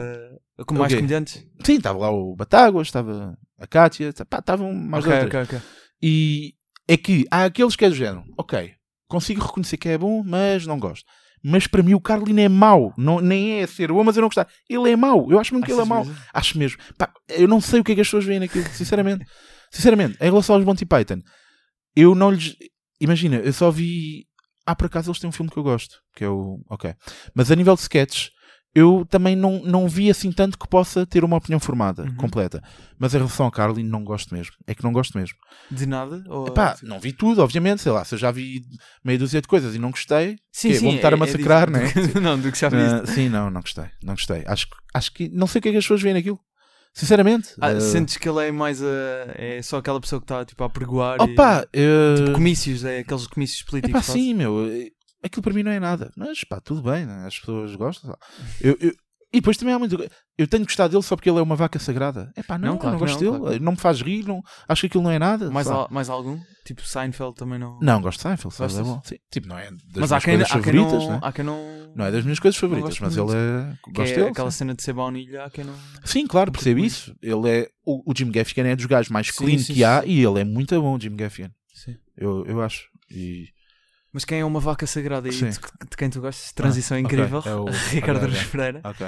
Com 0.65 0.75
mais 0.75 0.85
okay. 0.85 0.97
comediantes? 0.97 1.45
Sim, 1.63 1.77
estava 1.77 1.97
lá 1.97 2.11
o 2.11 2.35
Batáguas, 2.35 2.87
estava 2.87 3.37
a 3.59 3.67
Kátia, 3.67 4.09
estavam 4.09 4.73
mais 4.73 5.05
okay. 5.05 5.23
Okay, 5.23 5.41
okay. 5.41 5.59
E 6.05 6.55
é 6.85 6.97
que 6.97 7.25
há 7.31 7.45
aqueles 7.45 7.77
que 7.77 7.85
é 7.85 7.89
do 7.89 7.95
género, 7.95 8.25
ok, 8.37 8.73
consigo 9.07 9.41
reconhecer 9.41 9.77
que 9.77 9.87
é 9.87 9.97
bom, 9.97 10.21
mas 10.21 10.67
não 10.67 10.77
gosto. 10.77 11.05
Mas 11.41 11.65
para 11.65 11.81
mim 11.81 11.93
o 11.93 12.01
Carlin 12.01 12.41
é 12.41 12.49
mau. 12.49 12.93
Não, 12.97 13.21
nem 13.21 13.61
é 13.61 13.67
ser 13.67 13.89
bom, 13.89 14.03
mas 14.03 14.17
eu 14.17 14.21
não 14.21 14.27
gostar. 14.27 14.49
Ele 14.69 14.91
é 14.91 14.95
mau. 14.97 15.31
Eu 15.31 15.39
acho 15.39 15.53
mesmo 15.53 15.65
que 15.65 15.71
ele 15.71 15.81
é 15.81 15.85
mau. 15.85 16.03
Mesmo? 16.03 16.21
Acho 16.33 16.57
mesmo. 16.57 16.77
Pá, 16.97 17.09
eu 17.29 17.47
não 17.47 17.61
sei 17.61 17.79
o 17.79 17.83
que 17.85 17.93
é 17.93 17.95
que 17.95 18.01
as 18.01 18.07
pessoas 18.07 18.25
veem 18.25 18.41
naquilo, 18.41 18.65
sinceramente. 18.69 19.25
sinceramente, 19.71 20.17
em 20.19 20.25
relação 20.25 20.55
aos 20.55 20.65
Monty 20.65 20.85
Python, 20.85 21.21
eu 21.95 22.13
não 22.13 22.31
lhes. 22.31 22.55
Imagina, 22.99 23.37
eu 23.37 23.53
só 23.53 23.71
vi. 23.71 24.25
Ah, 24.65 24.75
por 24.75 24.87
acaso 24.87 25.09
eles 25.09 25.19
têm 25.19 25.29
um 25.29 25.33
filme 25.33 25.51
que 25.51 25.57
eu 25.57 25.63
gosto, 25.63 25.99
que 26.15 26.23
é 26.25 26.29
o. 26.29 26.59
Ok. 26.69 26.93
Mas 27.33 27.49
a 27.49 27.55
nível 27.55 27.75
de 27.75 27.81
sketches, 27.81 28.29
eu 28.75 29.05
também 29.07 29.35
não, 29.35 29.61
não 29.63 29.87
vi 29.87 30.09
assim 30.09 30.31
tanto 30.31 30.57
que 30.57 30.67
possa 30.67 31.05
ter 31.05 31.23
uma 31.23 31.37
opinião 31.37 31.59
formada, 31.59 32.03
uhum. 32.03 32.15
completa. 32.15 32.61
Mas 32.97 33.13
em 33.13 33.17
relação 33.17 33.45
a 33.45 33.51
Carlin, 33.51 33.83
não 33.83 34.03
gosto 34.03 34.33
mesmo. 34.33 34.53
É 34.65 34.73
que 34.73 34.83
não 34.83 34.91
gosto 34.91 35.15
mesmo. 35.17 35.37
De 35.69 35.85
nada? 35.85 36.23
Ou... 36.27 36.47
Epá, 36.47 36.75
não 36.81 36.99
vi 36.99 37.13
tudo, 37.13 37.43
obviamente. 37.43 37.83
Sei 37.83 37.91
lá, 37.91 38.03
se 38.03 38.15
eu 38.15 38.19
já 38.19 38.31
vi 38.31 38.63
meia 39.03 39.19
dúzia 39.19 39.41
de 39.41 39.47
coisas 39.47 39.75
e 39.75 39.79
não 39.79 39.91
gostei, 39.91 40.37
sim, 40.51 40.69
que, 40.69 40.75
sim, 40.75 40.81
vou-me 40.81 40.95
estar 40.95 41.11
é, 41.11 41.15
a 41.15 41.17
massacrar, 41.17 41.67
é 41.67 41.71
né? 41.71 41.93
não, 42.19 42.39
do 42.39 42.51
que 42.51 42.59
já 42.59 42.69
viste. 42.69 43.03
Uh, 43.03 43.07
sim, 43.07 43.29
não, 43.29 43.51
não 43.51 43.61
gostei. 43.61 43.85
Não 44.03 44.15
gostei. 44.15 44.43
Acho, 44.47 44.67
acho 44.91 45.13
que. 45.13 45.29
Não 45.29 45.45
sei 45.45 45.59
o 45.59 45.61
que 45.61 45.69
é 45.69 45.71
que 45.71 45.77
as 45.77 45.83
pessoas 45.83 46.01
veem 46.01 46.15
naquilo. 46.15 46.39
Sinceramente. 46.95 47.49
Ah, 47.61 47.73
uh... 47.73 47.81
Sentes 47.81 48.17
que 48.17 48.27
ele 48.27 48.47
é 48.47 48.51
mais 48.51 48.81
a. 48.81 48.87
É 49.35 49.61
só 49.61 49.77
aquela 49.77 50.01
pessoa 50.01 50.19
que 50.19 50.25
está 50.25 50.43
tipo, 50.45 50.63
a 50.63 50.69
pregoar. 50.69 51.21
Opa! 51.21 51.67
E... 51.71 51.79
Uh... 51.79 52.15
Tipo 52.17 52.31
comícios, 52.33 52.83
é 52.83 52.99
aqueles 52.99 53.27
comícios 53.27 53.61
políticos. 53.61 54.03
Epá, 54.03 54.13
sim, 54.13 54.33
meu 54.33 54.67
aquilo 55.23 55.41
para 55.41 55.53
mim 55.53 55.63
não 55.63 55.71
é 55.71 55.79
nada. 55.79 56.11
Mas 56.15 56.43
pá, 56.43 56.59
tudo 56.59 56.81
bem, 56.81 57.05
né? 57.05 57.25
as 57.25 57.39
pessoas 57.39 57.75
gostam. 57.75 58.15
Eu, 58.61 58.77
eu, 58.79 58.93
e 59.33 59.37
depois 59.37 59.57
também 59.57 59.73
há 59.73 59.79
muito. 59.79 59.97
Eu 60.37 60.47
tenho 60.47 60.63
gostado 60.63 60.91
dele 60.91 61.01
só 61.01 61.15
porque 61.15 61.27
ele 61.27 61.39
é 61.39 61.41
uma 61.41 61.55
vaca 61.55 61.79
sagrada. 61.79 62.31
É 62.35 62.43
pá, 62.43 62.55
não, 62.55 62.73
não, 62.73 62.77
claro 62.77 62.93
não 62.93 62.99
gosto 62.99 63.23
não, 63.23 63.31
dele. 63.31 63.43
Claro. 63.43 63.63
Não 63.63 63.71
me 63.71 63.77
faz 63.79 63.99
rir, 63.99 64.27
não, 64.27 64.43
acho 64.67 64.81
que 64.81 64.87
aquilo 64.87 65.03
não 65.03 65.09
é 65.09 65.17
nada. 65.17 65.49
Mais, 65.49 65.67
al, 65.67 65.87
mais 65.89 66.07
algum? 66.07 66.39
Tipo 66.63 66.83
Seinfeld 66.83 67.35
também 67.35 67.57
não. 67.57 67.79
Não, 67.81 67.99
gosto 67.99 68.19
de 68.19 68.21
Seinfeld, 68.23 68.55
Gostas? 68.55 68.77
é 68.77 68.83
bom. 68.83 69.01
Sim. 69.03 69.15
Tipo, 69.31 69.47
não 69.47 69.57
é 69.57 69.71
das 69.71 70.09
mas 70.09 70.09
minhas 70.11 70.23
coisas 70.23 70.43
há 70.43 70.53
favoritas, 70.53 70.91
quem 70.91 70.99
não, 70.99 71.09
né? 71.09 71.19
há 71.23 71.31
quem 71.31 71.45
não. 71.45 71.93
Não 71.95 72.05
é 72.05 72.11
das 72.11 72.23
minhas 72.23 72.39
coisas 72.39 72.59
favoritas, 72.59 72.99
mas 72.99 73.17
muito. 73.17 73.33
ele 73.33 73.39
é. 73.39 73.73
Que 73.83 73.91
gosto 73.91 74.11
é 74.11 74.15
dele. 74.15 74.29
Aquela 74.29 74.51
sim. 74.51 74.57
cena 74.59 74.75
de 74.75 74.83
ser 74.83 74.93
baunilha, 74.93 75.45
há 75.45 75.49
quem 75.49 75.63
não. 75.63 75.75
Sim, 76.05 76.27
claro, 76.27 76.51
percebo 76.51 76.79
isso. 76.79 77.15
Ele 77.19 77.49
é. 77.49 77.69
O, 77.83 78.11
o 78.11 78.13
Jim 78.15 78.29
Gaffigan 78.29 78.67
é 78.67 78.75
dos 78.75 78.85
gajos 78.85 79.09
mais 79.09 79.27
sim, 79.27 79.33
clean 79.33 79.57
sim, 79.57 79.73
que 79.73 79.83
há 79.83 80.03
e 80.05 80.23
ele 80.23 80.41
é 80.41 80.43
muito 80.43 80.79
bom, 80.79 80.95
o 80.95 80.99
Jim 80.99 81.15
Gaffigan. 81.15 81.49
Sim. 81.73 81.95
Eu, 82.15 82.45
eu 82.45 82.61
acho. 82.61 82.87
E 83.09 83.47
mas 84.13 84.23
quem 84.23 84.41
é 84.41 84.45
uma 84.45 84.59
vaca 84.59 84.85
sagrada 84.85 85.27
e 85.27 85.31
de, 85.31 85.49
de, 85.49 85.97
quem 85.97 86.07
tu 86.07 86.21
gostas? 86.21 86.51
Transição 86.51 86.95
ah, 86.95 86.99
incrível. 86.99 87.39
Okay. 87.39 87.51
É 87.51 87.55
o... 87.55 87.65
Ricardo 87.89 88.25
okay, 88.27 88.45
Pereira. 88.45 88.81
Okay. 88.83 89.07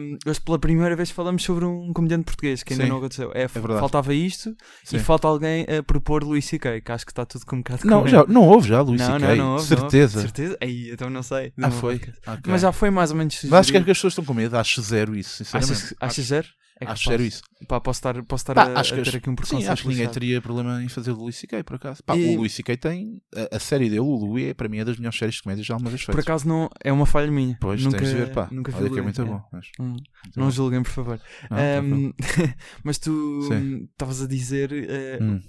Um, 0.00 0.18
hoje 0.26 0.40
pela 0.40 0.58
primeira 0.58 0.96
vez 0.96 1.10
falamos 1.10 1.42
sobre 1.42 1.66
um 1.66 1.92
comediante 1.92 2.24
português 2.24 2.62
que 2.62 2.72
ainda 2.72 2.84
Sim. 2.84 2.90
não 2.90 2.96
aconteceu. 2.96 3.30
É, 3.34 3.42
é 3.42 3.48
faltava 3.48 4.14
isto 4.14 4.56
Sim. 4.82 4.96
e 4.96 4.98
falta 4.98 5.28
alguém 5.28 5.64
a 5.64 5.82
propor 5.82 6.24
Luís 6.24 6.46
C.K. 6.46 6.80
que 6.80 6.90
acho 6.90 7.04
que 7.04 7.12
está 7.12 7.26
tudo 7.26 7.44
com 7.44 7.56
um 7.56 7.58
bocado 7.58 7.86
Não, 7.86 8.06
já, 8.08 8.24
não 8.26 8.42
houve 8.42 8.68
já 8.68 8.80
Luís 8.80 9.02
C.K. 9.02 9.18
Não, 9.18 9.36
não, 9.36 9.52
houve, 9.52 9.66
certeza. 9.66 10.16
Não 10.16 10.22
houve. 10.22 10.34
Certeza? 10.34 10.58
Aí, 10.62 10.90
então 10.90 11.10
não 11.10 11.22
sei. 11.22 11.52
Ah, 11.60 11.70
foi. 11.70 12.00
Mas 12.46 12.62
já 12.62 12.72
foi 12.72 12.88
mais 12.88 13.10
ou 13.10 13.18
menos. 13.18 13.38
Mas 13.44 13.60
acho 13.60 13.72
que 13.72 13.76
as 13.76 13.84
pessoas 13.84 14.12
estão 14.12 14.24
com 14.24 14.32
medo. 14.32 14.56
Acho 14.56 14.80
zero 14.80 15.14
isso, 15.14 15.44
sinceramente. 15.44 15.72
Achas, 15.72 15.94
achas 16.00 16.24
zero? 16.24 16.48
É 16.80 16.86
acho 16.86 17.08
zero 17.08 17.22
isso. 17.22 17.42
Pá, 17.66 17.80
posso 17.80 17.98
estar, 17.98 18.22
posso 18.22 18.42
estar 18.42 18.54
Pá, 18.54 18.64
a, 18.64 18.80
acho 18.80 18.94
a 18.94 19.02
ter 19.02 19.16
aqui 19.16 19.28
um 19.28 19.34
preconceito. 19.34 19.64
Sim, 19.64 19.68
acho 19.72 19.82
que 19.82 19.88
ninguém 19.88 20.08
teria 20.08 20.40
problema 20.40 20.82
em 20.82 20.88
fazer 20.88 21.10
o 21.10 21.16
Louis 21.16 21.36
C.K. 21.36 21.64
por 21.64 21.76
acaso. 21.76 22.02
Pá, 22.04 22.16
e... 22.16 22.34
O 22.34 22.36
Louis 22.36 22.52
C.K. 22.52 22.76
tem 22.76 23.20
a, 23.34 23.56
a, 23.56 23.58
série 23.58 23.88
dele, 23.88 24.00
o 24.00 24.14
Louis, 24.14 24.48
é 24.48 24.54
para 24.54 24.68
mim 24.68 24.78
é 24.78 24.84
das 24.84 24.96
melhores 24.96 25.18
séries 25.18 25.34
de 25.36 25.42
comédia 25.42 25.64
já 25.64 25.74
alguma 25.74 25.90
vez 25.90 26.02
feitas. 26.02 26.14
Por 26.14 26.30
acaso 26.30 26.46
não 26.46 26.70
é 26.82 26.92
uma 26.92 27.06
falha 27.06 27.30
minha. 27.30 27.56
Pois, 27.60 27.82
nunca, 27.82 27.98
tens 27.98 28.10
de 28.10 28.14
ver, 28.14 28.32
pá. 28.32 28.48
Nunca 28.52 28.72
Olha 28.76 28.90
que 28.90 28.98
é 28.98 29.02
muito 29.02 29.24
bom. 29.24 29.42
Mas... 29.52 29.70
Hum, 29.80 29.96
não 30.36 30.44
bom. 30.44 30.50
julguem, 30.50 30.82
por 30.82 30.92
favor. 30.92 31.20
Não, 31.50 31.84
um, 31.84 32.12
mas 32.84 32.98
tu 32.98 33.48
estavas 33.90 34.22
a 34.22 34.26
dizer. 34.28 34.70
Uh, 34.72 35.24
hum 35.24 35.40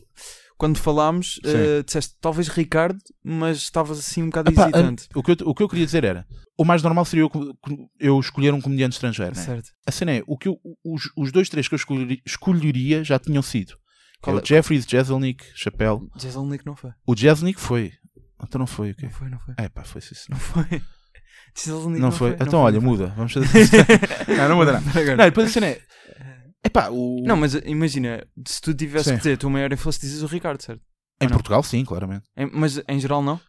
quando 0.60 0.78
falámos, 0.78 1.40
uh, 1.46 1.82
disseste 1.86 2.16
talvez 2.20 2.50
Ricardo, 2.50 3.00
mas 3.24 3.60
estavas 3.60 3.98
assim 3.98 4.22
um 4.22 4.26
bocado 4.26 4.52
Epá, 4.52 4.64
hesitante. 4.64 5.08
o, 5.16 5.24
que 5.24 5.32
eu, 5.32 5.38
o 5.48 5.56
que 5.56 5.64
eu 5.64 5.70
queria 5.70 5.86
dizer 5.86 6.04
era: 6.04 6.28
o 6.58 6.66
mais 6.66 6.84
normal 6.84 7.06
seria 7.06 7.24
eu, 7.24 7.32
eu 7.98 8.20
escolher 8.20 8.54
um 8.54 8.60
comediante 8.60 8.96
estrangeiro. 8.96 9.34
Né? 9.34 9.42
Certo. 9.42 9.70
A 9.88 9.92
cena 9.92 10.12
é: 10.12 10.24
o 10.28 10.38
que 10.38 10.50
eu, 10.50 10.60
os, 10.84 11.10
os 11.16 11.32
dois, 11.32 11.48
três 11.48 11.70
que 11.70 11.74
eu 11.74 11.78
escolheria, 11.78 12.18
escolheria 12.26 13.06
já 13.06 13.18
tinham 13.18 13.42
sido. 13.42 13.74
Qual 14.22 14.38
é? 14.38 14.42
O 14.42 14.46
Jeffries, 14.46 14.86
Jeselnik, 14.86 15.46
Chapelle. 15.56 16.02
Jeselnik 16.18 16.66
não 16.66 16.76
foi. 16.76 16.92
O 17.08 17.16
Jeselnik 17.16 17.58
foi. 17.58 17.94
Então 18.44 18.60
não 18.60 18.68
foi 18.68 18.92
o 18.92 18.96
quê? 18.96 19.06
Não 19.06 19.14
foi, 19.14 19.30
não 19.30 19.40
foi. 19.40 19.54
É 19.58 19.70
pá, 19.70 19.86
foi 19.86 20.02
sim. 20.02 20.14
Não 20.30 20.38
foi. 20.38 20.66
Zuniga 21.58 22.00
Não 22.02 22.12
foi? 22.12 22.32
Então, 22.32 22.48
foi, 22.48 22.60
olha, 22.60 22.76
não 22.76 22.82
foi. 22.82 22.90
muda. 22.90 23.14
Vamos 23.16 23.34
fazer. 23.34 23.48
não, 24.38 24.50
não 24.50 24.56
muda 24.58 24.74
nada. 24.74 24.90
Agora. 24.90 25.16
Não, 25.16 25.26
depois 25.26 25.48
a 25.48 25.52
cena 25.52 25.68
é. 25.68 25.82
Epá, 26.64 26.90
o... 26.90 27.24
Não, 27.26 27.38
mas 27.38 27.54
imagina, 27.66 28.26
se 28.46 28.60
tu 28.62 28.74
tivesse 28.74 29.06
Sim. 29.06 29.12
que 29.12 29.18
dizer 29.20 29.34
a 29.34 29.38
tua 29.38 29.50
maior 29.50 29.72
influência, 29.72 30.02
dizes 30.02 30.22
o 30.24 30.28
Ricardo, 30.28 30.62
certo? 30.62 30.82
em 31.22 31.26
não. 31.26 31.32
Portugal, 31.34 31.62
sim, 31.64 31.84
claramente. 31.84 32.24
Em- 32.38 32.50
mas 32.54 32.82
em 32.88 33.00
geral 33.00 33.22
não? 33.22 33.40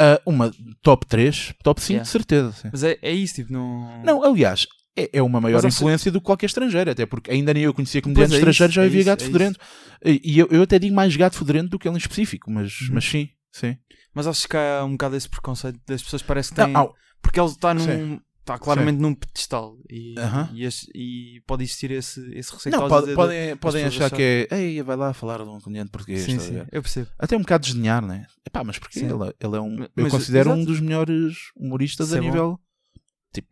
Ah, 0.00 0.20
uma 0.26 0.52
top 0.82 1.06
3, 1.06 1.54
top 1.62 1.80
5, 1.80 1.92
Yeah. 1.92 2.04
de 2.04 2.08
certeza. 2.10 2.52
sim. 2.52 2.68
Mas 2.70 2.82
é, 2.84 2.98
é 3.02 3.12
isso, 3.12 3.34
tipo, 3.36 3.52
não. 3.52 4.02
Não, 4.04 4.22
aliás, 4.22 4.66
é, 4.96 5.08
é 5.14 5.22
uma 5.22 5.40
maior 5.40 5.62
Mas, 5.62 5.74
se- 5.74 5.80
influência 5.80 6.12
do 6.12 6.20
que 6.20 6.26
qualquer 6.26 6.46
estrangeiro, 6.46 6.90
até 6.90 7.06
porque 7.06 7.30
ainda 7.30 7.52
nem 7.54 7.62
eu 7.64 7.72
conhecia 7.74 8.02
comediante 8.02 8.28
Pois 8.30 8.34
é 8.34 8.50
estrangeiro, 8.50 8.70
isso, 8.70 8.74
já 8.76 8.82
é 8.82 8.86
havia 8.86 9.00
isso, 9.00 9.06
gato 9.06 9.22
é 9.22 9.26
fedorento. 9.26 9.58
E 10.04 10.20
e 10.34 10.38
eu, 10.38 10.48
eu 10.50 10.62
até 10.62 10.78
digo 10.78 10.94
mais 10.94 11.16
gato 11.16 11.38
fedorento 11.38 11.70
do 11.70 11.78
que 11.78 11.88
ele 11.88 11.94
em 11.96 11.98
específico, 11.98 12.50
mas, 12.50 12.80
Uhum. 12.82 12.88
mas 12.94 13.04
sim, 13.04 13.28
sim. 13.52 13.76
Mas 14.14 14.26
acho 14.26 14.48
que 14.48 14.56
há 14.56 14.84
um 14.84 14.92
bocado 14.92 15.16
esse 15.16 15.28
preconceito 15.28 15.78
das 15.86 16.02
pessoas 16.02 16.22
parece 16.22 16.52
que 16.52 16.58
Não, 16.60 16.66
têm. 16.66 16.76
há- 16.76 16.88
Porque 17.22 17.40
ele 17.40 17.48
está 17.48 17.72
num. 17.74 18.20
Sim. 18.46 18.52
Está 18.52 18.58
claramente 18.58 18.98
num 19.00 19.14
pedestal 19.14 19.76
e, 19.90 20.14
e, 20.52 20.64
esse- 20.64 20.86
e 20.94 21.40
pode 21.46 21.64
existir 21.64 21.90
esse, 21.90 22.20
esse 22.32 22.52
receio 22.52 22.76
não, 22.76 22.88
pode- 22.88 23.12
podem, 23.14 23.56
podem 23.56 23.84
achar 23.84 24.10
que 24.10 24.46
é. 24.50 24.56
Ei, 24.56 24.82
vai 24.82 24.96
lá 24.96 25.12
falar 25.12 25.38
de 25.42 25.48
um 25.48 25.60
comediante 25.60 25.90
português. 25.90 26.22
Sim, 26.22 26.38
sim, 26.38 26.56
eu 26.70 26.80
percebo. 26.82 27.08
Até 27.18 27.36
um 27.36 27.40
bocado 27.40 27.64
desdenhar, 27.64 28.00
né? 28.04 28.24
Epá, 28.46 28.62
mas 28.62 28.78
porque 28.78 29.00
Sim. 29.00 29.06
ele, 29.06 29.34
ele 29.40 29.56
é 29.56 29.60
um. 29.60 29.76
Mas- 29.78 29.90
eu 29.96 30.08
considero 30.10 30.50
um 30.50 30.54
exato. 30.54 30.66
dos 30.70 30.80
melhores 30.80 31.36
humoristas 31.56 32.06
Isso 32.08 32.14
a 32.16 32.18
é 32.18 32.20
nível. 32.20 32.60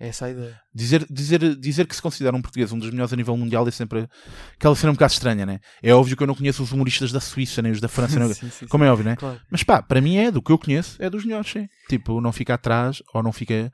É 0.01 0.09
essa 0.09 0.25
a 0.27 0.31
ideia. 0.31 0.59
Dizer, 0.75 1.05
dizer, 1.11 1.57
dizer 1.57 1.87
que 1.87 1.95
se 1.95 2.01
considera 2.01 2.35
um 2.35 2.41
português 2.41 2.73
um 2.73 2.79
dos 2.79 2.89
melhores 2.91 3.13
a 3.13 3.17
nível 3.17 3.37
mundial 3.37 3.69
é 3.69 3.71
sempre 3.71 4.09
aquela 4.55 4.75
cena 4.75 4.93
um 4.93 4.95
bocado 4.95 5.13
estranha, 5.13 5.45
né? 5.45 5.59
É 5.83 5.93
óbvio 5.93 6.17
que 6.17 6.23
eu 6.23 6.27
não 6.27 6.35
conheço 6.35 6.63
os 6.63 6.73
humoristas 6.73 7.13
da 7.13 7.21
Suíça 7.21 7.61
nem 7.61 7.71
os 7.71 7.81
da 7.83 7.89
França. 7.89 8.15
Sim, 8.33 8.49
sim, 8.49 8.67
como 8.67 8.83
é 8.85 8.91
óbvio, 8.91 9.05
né? 9.05 9.11
sim. 9.11 9.17
Claro. 9.19 9.41
Mas 9.51 9.63
pá, 9.63 9.83
para 9.83 10.01
mim 10.01 10.17
é 10.17 10.31
do 10.31 10.41
que 10.41 10.51
eu 10.53 10.59
conheço, 10.59 10.97
é 11.03 11.11
dos 11.11 11.25
melhores, 11.27 11.51
sim. 11.51 11.67
Tipo, 11.89 12.19
não 12.21 12.33
fica 12.33 12.55
atrás 12.55 13.03
ou 13.13 13.23
não 13.23 13.33
fica. 13.33 13.71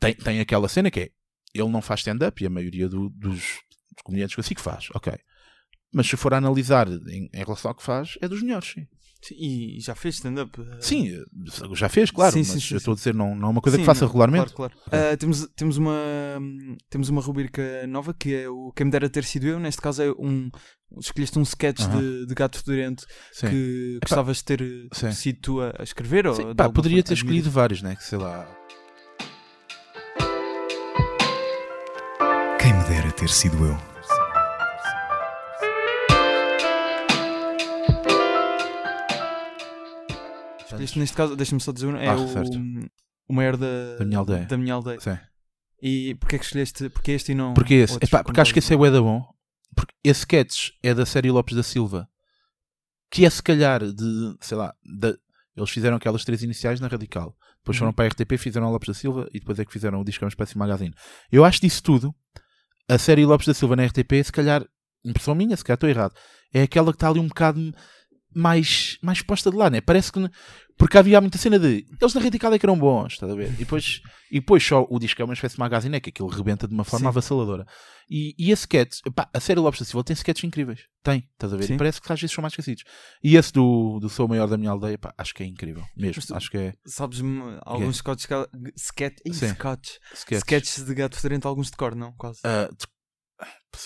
Tem, 0.00 0.14
tem 0.14 0.40
aquela 0.40 0.68
cena 0.68 0.90
que 0.90 1.00
é 1.00 1.10
ele 1.54 1.68
não 1.68 1.82
faz 1.82 2.00
stand-up 2.00 2.42
e 2.42 2.46
a 2.46 2.50
maioria 2.50 2.88
do- 2.88 3.10
dos, 3.10 3.34
dos 3.40 4.02
comediantes 4.04 4.34
que 4.34 4.40
eu 4.40 4.44
sigo 4.44 4.60
faz, 4.60 4.88
ok. 4.94 5.12
Mas 5.92 6.06
se 6.06 6.16
for 6.16 6.32
a 6.32 6.36
analisar 6.38 6.88
em, 6.88 7.28
em 7.32 7.44
relação 7.44 7.70
ao 7.70 7.74
que 7.74 7.82
faz, 7.82 8.16
é 8.20 8.28
dos 8.28 8.42
melhores, 8.42 8.68
sim. 8.70 8.86
Sim, 9.22 9.34
E 9.38 9.80
já 9.80 9.94
fez 9.94 10.14
stand-up? 10.14 10.58
eh, 10.58 10.64
Sim, 10.80 11.10
já 11.74 11.88
fez, 11.90 12.10
claro, 12.10 12.32
Sim, 12.32 12.42
sim, 12.44 12.74
eu 12.74 12.78
estou 12.78 12.92
a 12.92 12.94
dizer, 12.94 13.12
não, 13.12 13.34
não 13.34 13.48
é 13.48 13.50
uma 13.50 13.60
coisa 13.60 13.76
que 13.76 13.84
faça 13.84 14.00
não, 14.02 14.08
regularmente. 14.08 14.54
Claro, 14.54 14.72
claro. 14.74 15.12
Ah, 15.12 15.14
temos, 15.16 15.46
temos, 15.54 15.76
uma, 15.76 15.94
temos 16.88 17.08
uma 17.10 17.20
rubrica 17.20 17.86
nova 17.86 18.14
que 18.14 18.34
é 18.34 18.48
o 18.48 18.72
Quem 18.72 18.86
me 18.86 18.90
dera 18.92 19.10
ter 19.10 19.24
sido 19.24 19.46
eu. 19.46 19.60
Neste 19.60 19.82
caso 19.82 20.02
é 20.02 20.10
um. 20.12 20.50
Escolheste 20.98 21.38
um 21.38 21.42
sketch 21.42 21.80
Aham. 21.82 22.00
de, 22.00 22.26
de 22.26 22.34
gato 22.34 22.58
fedorento 22.58 23.06
que 23.38 23.98
gostavas 24.00 24.38
de 24.38 24.44
ter 24.44 24.88
sido 25.12 25.38
tu 25.40 25.60
a, 25.60 25.74
escrever? 25.82 26.26
ou 26.26 26.54
pá, 26.54 26.70
poderia 26.70 27.02
ter 27.02 27.12
escolhido 27.14 27.50
vários, 27.50 27.82
né? 27.82 27.96
Que 27.96 28.04
sei 28.04 28.16
lá. 28.18 28.59
Quem 32.70 32.78
me 32.78 32.84
dera 32.84 33.10
ter 33.10 33.28
sido 33.28 33.66
eu. 33.66 33.76
Neste 40.96 41.16
caso, 41.16 41.36
deixa-me 41.36 41.60
só 41.60 41.72
dizer, 41.72 41.86
um, 41.88 41.96
é 41.96 42.06
Ah, 42.08 42.14
o, 42.16 42.28
certo. 42.28 42.56
o 43.28 43.32
maior 43.32 43.56
da, 43.56 43.96
Da 43.98 44.04
minha 44.04 44.18
aldeia. 44.18 44.46
da 44.46 44.56
minha 44.56 44.74
aldeia. 44.74 45.00
Sim. 45.00 45.18
E 45.82 46.14
porquê 46.14 46.36
é 46.36 46.38
que 46.38 46.44
escolheste? 46.44 46.88
Porque 46.90 47.12
este 47.12 47.32
e 47.32 47.34
não. 47.34 47.54
Porque 47.54 47.74
esse, 47.74 47.96
epá, 48.00 48.22
porque 48.22 48.40
acho 48.40 48.52
que 48.52 48.58
esse 48.60 48.72
é 48.72 48.76
o 48.76 48.90
da 48.90 49.00
bom. 49.00 49.24
Porque 49.74 49.94
esse 50.04 50.20
sketch 50.20 50.70
é 50.82 50.94
da 50.94 51.04
série 51.06 51.30
Lopes 51.30 51.56
da 51.56 51.62
Silva, 51.62 52.08
que 53.10 53.24
é 53.24 53.30
se 53.30 53.42
calhar 53.42 53.80
de, 53.80 54.36
sei 54.40 54.56
lá, 54.56 54.74
da- 54.84 55.16
eles 55.56 55.70
fizeram 55.70 55.96
aquelas 55.96 56.24
três 56.24 56.42
iniciais 56.42 56.80
na 56.80 56.88
Radical. 56.88 57.36
Depois 57.58 57.76
foram 57.76 57.90
Uhum. 57.90 57.94
para 57.94 58.04
a 58.06 58.08
RTP, 58.08 58.36
fizeram 58.38 58.66
a 58.66 58.70
Lopes 58.70 58.88
da 58.88 58.94
Silva 58.94 59.28
e 59.32 59.38
depois 59.40 59.58
é 59.58 59.64
que 59.64 59.72
fizeram 59.72 60.00
o 60.00 60.04
disco 60.04 60.24
é 60.24 60.26
uma 60.26 60.30
espécie 60.30 60.52
de 60.52 60.58
magazine. 60.58 60.94
Eu 61.32 61.44
acho 61.44 61.60
disso 61.60 61.82
tudo, 61.82 62.14
a 62.90 62.98
série 62.98 63.24
Lopes 63.24 63.46
da 63.46 63.54
Silva 63.54 63.76
na 63.76 63.84
RTP, 63.84 64.24
se 64.24 64.32
calhar, 64.32 64.64
impressão 65.04 65.34
minha, 65.34 65.56
se 65.56 65.64
calhar 65.64 65.76
estou 65.76 65.88
errado, 65.88 66.14
é 66.52 66.62
aquela 66.62 66.92
que 66.92 66.96
está 66.96 67.08
ali 67.08 67.20
um 67.20 67.28
bocado 67.28 67.72
mais, 68.34 68.98
mais 69.00 69.22
posta 69.22 69.50
de 69.50 69.56
lá, 69.56 69.70
né? 69.70 69.80
Parece 69.80 70.12
que. 70.12 70.20
Porque 70.80 70.98
havia 70.98 71.20
muita 71.20 71.38
cena 71.38 71.58
de. 71.58 71.86
Eles 72.00 72.14
na 72.14 72.20
Radical 72.20 72.52
é 72.54 72.58
que 72.58 72.66
eram 72.66 72.76
bons, 72.78 73.12
estás 73.12 73.30
a 73.30 73.34
ver? 73.36 73.48
E 73.52 73.56
depois, 73.58 74.00
e 74.32 74.40
depois 74.40 74.64
só 74.66 74.84
o 74.90 74.98
disco 74.98 75.20
é 75.22 75.24
uma 75.24 75.34
espécie 75.34 75.54
de 75.54 75.60
magazine, 75.60 75.94
é 75.96 76.00
que 76.00 76.08
aquilo 76.10 76.26
rebenta 76.28 76.66
de 76.66 76.74
uma 76.74 76.82
forma 76.84 77.04
Sim. 77.04 77.08
avassaladora. 77.08 77.64
E, 78.10 78.34
e 78.38 78.50
esse 78.50 78.62
sketch, 78.62 79.00
pá, 79.14 79.28
a 79.32 79.38
série 79.38 79.60
Lopes 79.60 79.78
da 79.80 79.84
Silva 79.86 80.02
tem 80.02 80.14
sketches 80.14 80.42
incríveis. 80.44 80.80
Tem, 81.02 81.28
estás 81.34 81.52
a 81.52 81.56
ver? 81.56 81.70
E 81.70 81.76
parece 81.76 82.00
que 82.00 82.12
às 82.12 82.20
vezes 82.20 82.34
são 82.34 82.42
mais 82.42 82.52
esquecidos. 82.52 82.82
E 83.22 83.36
esse 83.36 83.52
do, 83.52 84.00
do 84.00 84.08
Sou 84.08 84.26
Maior 84.26 84.48
da 84.48 84.56
Minha 84.56 84.70
Aldeia, 84.72 84.98
pá, 84.98 85.14
acho 85.16 85.32
que 85.34 85.42
é 85.42 85.46
incrível. 85.46 85.84
Mesmo, 85.96 86.20
tu- 86.26 86.34
acho 86.34 86.50
que 86.50 86.56
é. 86.58 86.74
Sabes-me 86.84 87.40
alguns 87.62 87.98
scotch, 87.98 88.24
sketch, 88.76 89.18
Ih, 89.24 89.34
Sim. 89.34 89.48
scotch, 89.50 89.90
Sketch. 90.14 90.38
sketches 90.40 90.84
de 90.84 90.94
gato 90.94 91.14
fedorento, 91.16 91.46
alguns 91.46 91.70
de 91.70 91.76
cor, 91.76 91.94
não? 91.94 92.12
Quase. 92.16 92.40
Se 92.40 92.86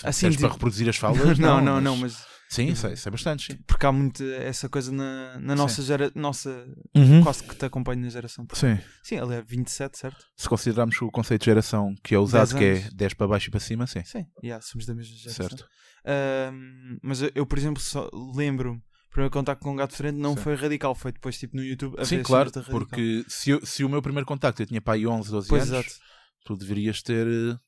Assim, 0.03 0.09
disseres 0.09 0.35
para 0.37 0.47
tipo- 0.47 0.53
reproduzir 0.53 0.89
as 0.89 0.97
falas, 0.97 1.17
não, 1.39 1.61
não, 1.61 1.79
não, 1.81 1.97
mas 1.97 2.25
Sim, 2.49 2.69
é, 2.69 2.71
isso 2.93 3.07
é 3.07 3.11
bastante, 3.11 3.53
sim. 3.53 3.59
porque 3.67 3.85
há 3.85 3.91
muito 3.91 4.23
essa 4.23 4.69
coisa 4.69 4.91
na, 4.91 5.37
na 5.39 5.55
nossa 5.55 5.81
geração, 5.81 6.13
nossa, 6.21 6.65
Uhum. 6.95 7.23
quase 7.23 7.43
que 7.43 7.55
te 7.55 7.65
acompanha 7.65 8.01
na 8.01 8.09
geração. 8.09 8.45
Sim. 8.53 8.77
Sim, 9.03 9.15
ele 9.17 9.35
é 9.35 9.41
27, 9.41 9.97
certo? 9.97 10.23
Se 10.37 10.47
considerarmos 10.47 11.01
o 11.01 11.09
conceito 11.11 11.41
de 11.41 11.45
geração 11.45 11.95
que 12.03 12.13
é 12.13 12.19
usado, 12.19 12.49
10 12.49 12.53
que 12.53 12.63
é 12.63 12.71
anos. 12.83 12.93
10 12.93 13.13
para 13.15 13.27
baixo 13.27 13.47
e 13.47 13.51
para 13.51 13.59
cima, 13.59 13.87
sim. 13.87 14.03
Sim, 14.05 14.25
yeah, 14.43 14.61
somos 14.61 14.85
da 14.85 14.93
mesma 14.93 15.15
geração. 15.17 15.47
Certo. 15.49 15.65
Ahm, 16.05 16.97
mas 17.01 17.21
eu, 17.33 17.45
por 17.45 17.57
exemplo, 17.57 17.81
só 17.81 18.09
lembro-me, 18.35 18.77
o 18.77 19.09
primeiro 19.11 19.31
contacto 19.33 19.63
com 19.63 19.71
um 19.71 19.75
gato 19.75 19.93
frente 19.95 20.17
não 20.17 20.35
Sim. 20.35 20.43
foi 20.43 20.55
radical, 20.55 20.93
foi 20.93 21.11
depois 21.11 21.37
tipo 21.37 21.55
no 21.57 21.63
YouTube. 21.63 21.95
a 21.99 22.05
Sim, 22.05 22.21
claro, 22.21 22.51
Radical. 22.53 22.71
porque 22.71 23.25
se, 23.27 23.49
eu- 23.49 23.65
se 23.65 23.83
o 23.83 23.89
meu 23.89 24.01
primeiro 24.01 24.25
contacto 24.25 24.61
eu 24.61 24.65
tinha 24.67 24.81
para 24.81 24.93
aí 24.93 25.07
11, 25.07 25.31
12 25.31 25.47
Pois, 25.47 25.63
anos, 25.63 25.85
exato. 25.87 25.99
tu 26.45 26.55
deverias 26.55 27.01
ter 27.01 27.25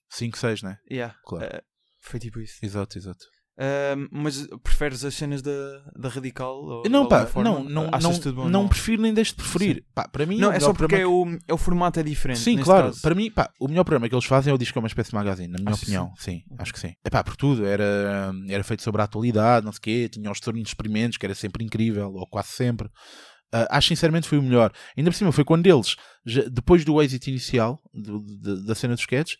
5, 0.10 0.38
6, 0.38 0.62
né? 0.62 0.78
Yeah, 0.92 1.16
Claro. 1.26 1.46
ah, 1.52 1.64
foi 2.00 2.20
tipo 2.20 2.40
isso. 2.40 2.56
Exato, 2.64 2.98
exato. 2.98 3.26
Mas 4.12 4.46
preferes 4.64 5.04
as 5.04 5.16
cenas 5.16 5.42
da, 5.42 5.52
da 5.96 6.10
Radical? 6.10 6.56
Ou, 6.64 6.84
Não, 6.90 7.08
pá, 7.08 7.28
não, 7.38 7.64
não, 7.64 7.90
Achas 7.92 8.24
não, 8.26 8.34
bom? 8.34 8.50
não 8.50 8.68
prefiro 8.68 9.02
nem 9.02 9.12
deixo 9.14 9.32
de 9.32 9.38
preferir. 9.38 9.84
Pá, 9.96 10.08
para 10.08 10.28
mim, 10.28 10.38
Não, 10.38 10.52
é 10.52 10.60
só 10.60 10.74
porque 10.74 10.96
é 10.96 11.08
o, 11.08 11.26
é 11.48 11.54
o 11.54 11.58
formato 11.58 12.00
é 12.00 12.04
diferente. 12.04 12.40
Sim, 12.40 12.58
claro. 12.60 12.88
caso. 12.88 13.02
Para 13.02 13.16
mim, 13.16 13.32
pá, 13.32 13.50
o 13.60 13.68
melhor 13.68 13.84
programa 13.84 14.08
que 14.08 14.14
eles 14.14 14.26
fazem 14.26 14.52
é 14.52 14.54
o 14.54 14.58
disco 14.60 14.78
é 14.78 14.82
uma 14.82 14.88
espécie 14.88 15.10
de 15.10 15.16
magazine, 15.16 15.48
na 15.48 15.58
minha 15.58 15.70
Achas 15.72 15.82
opinião. 15.82 16.12
Sim, 16.18 16.44
acho 16.60 16.72
que 16.74 16.80
sim. 16.80 16.94
É 17.04 17.10
pá, 17.10 17.24
por 17.24 17.36
tudo. 17.36 17.66
Era, 17.66 18.32
era 18.48 18.64
feito 18.64 18.84
sobre 18.84 19.02
a 19.02 19.06
atualidade, 19.06 19.66
não 19.66 19.72
sei 19.72 19.80
o 19.80 19.82
quê. 19.82 20.10
Tinha 20.10 20.30
os 20.32 20.40
torneios 20.40 20.68
de 20.68 20.74
experimentos, 20.74 21.18
que 21.18 21.26
era 21.26 21.34
sempre 21.34 21.66
incrível, 21.66 22.12
ou 22.14 22.28
quase 22.28 22.50
sempre. 22.50 22.90
Ah, 23.52 23.78
acho 23.78 23.88
sinceramente 23.88 24.28
foi 24.28 24.38
o 24.38 24.44
melhor. 24.44 24.72
Ainda 24.96 25.10
por 25.10 25.16
cima, 25.18 25.32
foi 25.32 25.44
quando 25.46 25.66
eles, 25.66 25.96
já- 26.26 26.44
depois 26.48 26.84
do 26.86 27.02
êxito 27.02 27.30
inicial 27.30 27.82
do- 27.94 28.20
de- 28.24 28.66
da 28.68 28.76
cena 28.76 28.94
dos 28.94 29.02
sketches, 29.02 29.38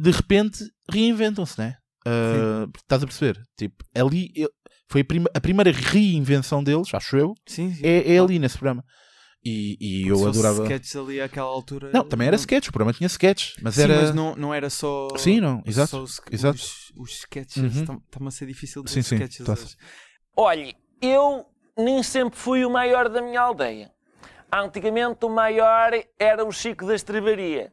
de 0.00 0.10
repente 0.10 0.64
reinventam-se, 0.90 1.58
né? 1.58 1.76
Ah, 2.06 2.66
estás 2.76 3.02
a 3.02 3.06
perceber? 3.06 3.42
Tipo, 3.56 3.84
ali 3.94 4.30
eu- 4.34 4.50
foi 4.90 5.02
a, 5.02 5.04
prima- 5.04 5.30
a 5.34 5.40
primeira 5.40 5.70
reinvenção 5.70 6.62
deles, 6.64 6.92
acho 6.94 7.16
eu, 7.16 7.34
Sim, 7.46 7.72
sim. 7.74 7.80
é, 7.84 8.14
é 8.14 8.18
ali 8.18 8.38
nesse 8.38 8.56
programa. 8.56 8.82
E, 9.44 9.76
e 9.80 10.08
eu 10.08 10.26
adorava. 10.26 10.62
sketches 10.64 10.96
ali 10.96 11.20
àquela 11.20 11.46
altura. 11.48 11.90
Não, 11.92 12.04
também 12.04 12.26
era 12.26 12.36
sketch, 12.36 12.68
o 12.68 12.72
programa 12.72 12.92
tinha 12.92 13.06
sketches, 13.06 13.54
mas 13.62 13.74
Sim, 13.76 13.82
era. 13.82 14.00
mas 14.00 14.14
não, 14.14 14.34
não 14.34 14.52
era 14.52 14.68
só. 14.70 15.08
Sim, 15.16 15.40
não, 15.40 15.62
exato, 15.64 15.90
só 15.90 16.02
os, 16.02 16.20
exato. 16.30 16.56
Os, 16.58 16.92
os 16.96 17.10
sketches. 17.20 17.56
Uhum. 17.62 18.00
Está-me 18.04 18.28
a 18.28 18.30
ser 18.30 18.46
difícil 18.46 18.82
de 18.82 18.90
Sim, 18.90 19.02
sim, 19.02 19.14
sketches 19.16 19.46
tá-se. 19.46 19.64
hoje. 19.64 19.76
Olhe, 20.36 20.76
eu 21.00 21.46
nem 21.76 22.02
sempre 22.02 22.38
fui 22.38 22.64
o 22.64 22.70
maior 22.70 23.08
da 23.08 23.20
minha 23.22 23.40
aldeia. 23.40 23.90
Antigamente 24.52 25.24
o 25.24 25.28
maior 25.28 25.92
era 26.18 26.44
o 26.44 26.50
Chico 26.50 26.86
da 26.86 26.94
Estrebaria. 26.94 27.72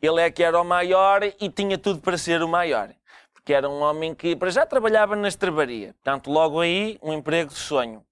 Ele 0.00 0.20
é 0.20 0.30
que 0.30 0.42
era 0.42 0.60
o 0.60 0.64
maior 0.64 1.22
e 1.22 1.48
tinha 1.50 1.76
tudo 1.76 2.00
para 2.00 2.16
ser 2.16 2.42
o 2.42 2.48
maior. 2.48 2.94
Porque 3.32 3.52
era 3.52 3.68
um 3.68 3.80
homem 3.80 4.14
que, 4.14 4.34
para 4.34 4.50
já, 4.50 4.64
trabalhava 4.64 5.14
na 5.16 5.28
estrebaria. 5.28 5.94
Portanto, 5.94 6.30
logo 6.30 6.60
aí, 6.60 6.98
um 7.02 7.12
emprego 7.12 7.50
de 7.50 7.58
sonho. 7.58 8.04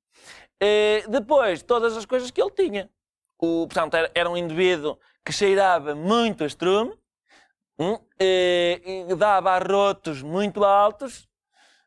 Eh, 0.60 1.04
depois, 1.08 1.62
todas 1.62 1.96
as 1.96 2.04
coisas 2.04 2.30
que 2.30 2.40
ele 2.40 2.50
tinha. 2.50 2.90
O, 3.38 3.66
portanto, 3.66 3.94
era, 3.94 4.10
era 4.14 4.28
um 4.28 4.36
indivíduo 4.36 4.98
que 5.24 5.32
cheirava 5.32 5.94
muito 5.94 6.42
a 6.42 6.46
estrume, 6.46 6.92
hum, 7.78 7.98
eh, 8.18 9.04
e 9.08 9.14
dava 9.14 9.52
arrotos 9.52 10.22
muito 10.22 10.64
altos, 10.64 11.28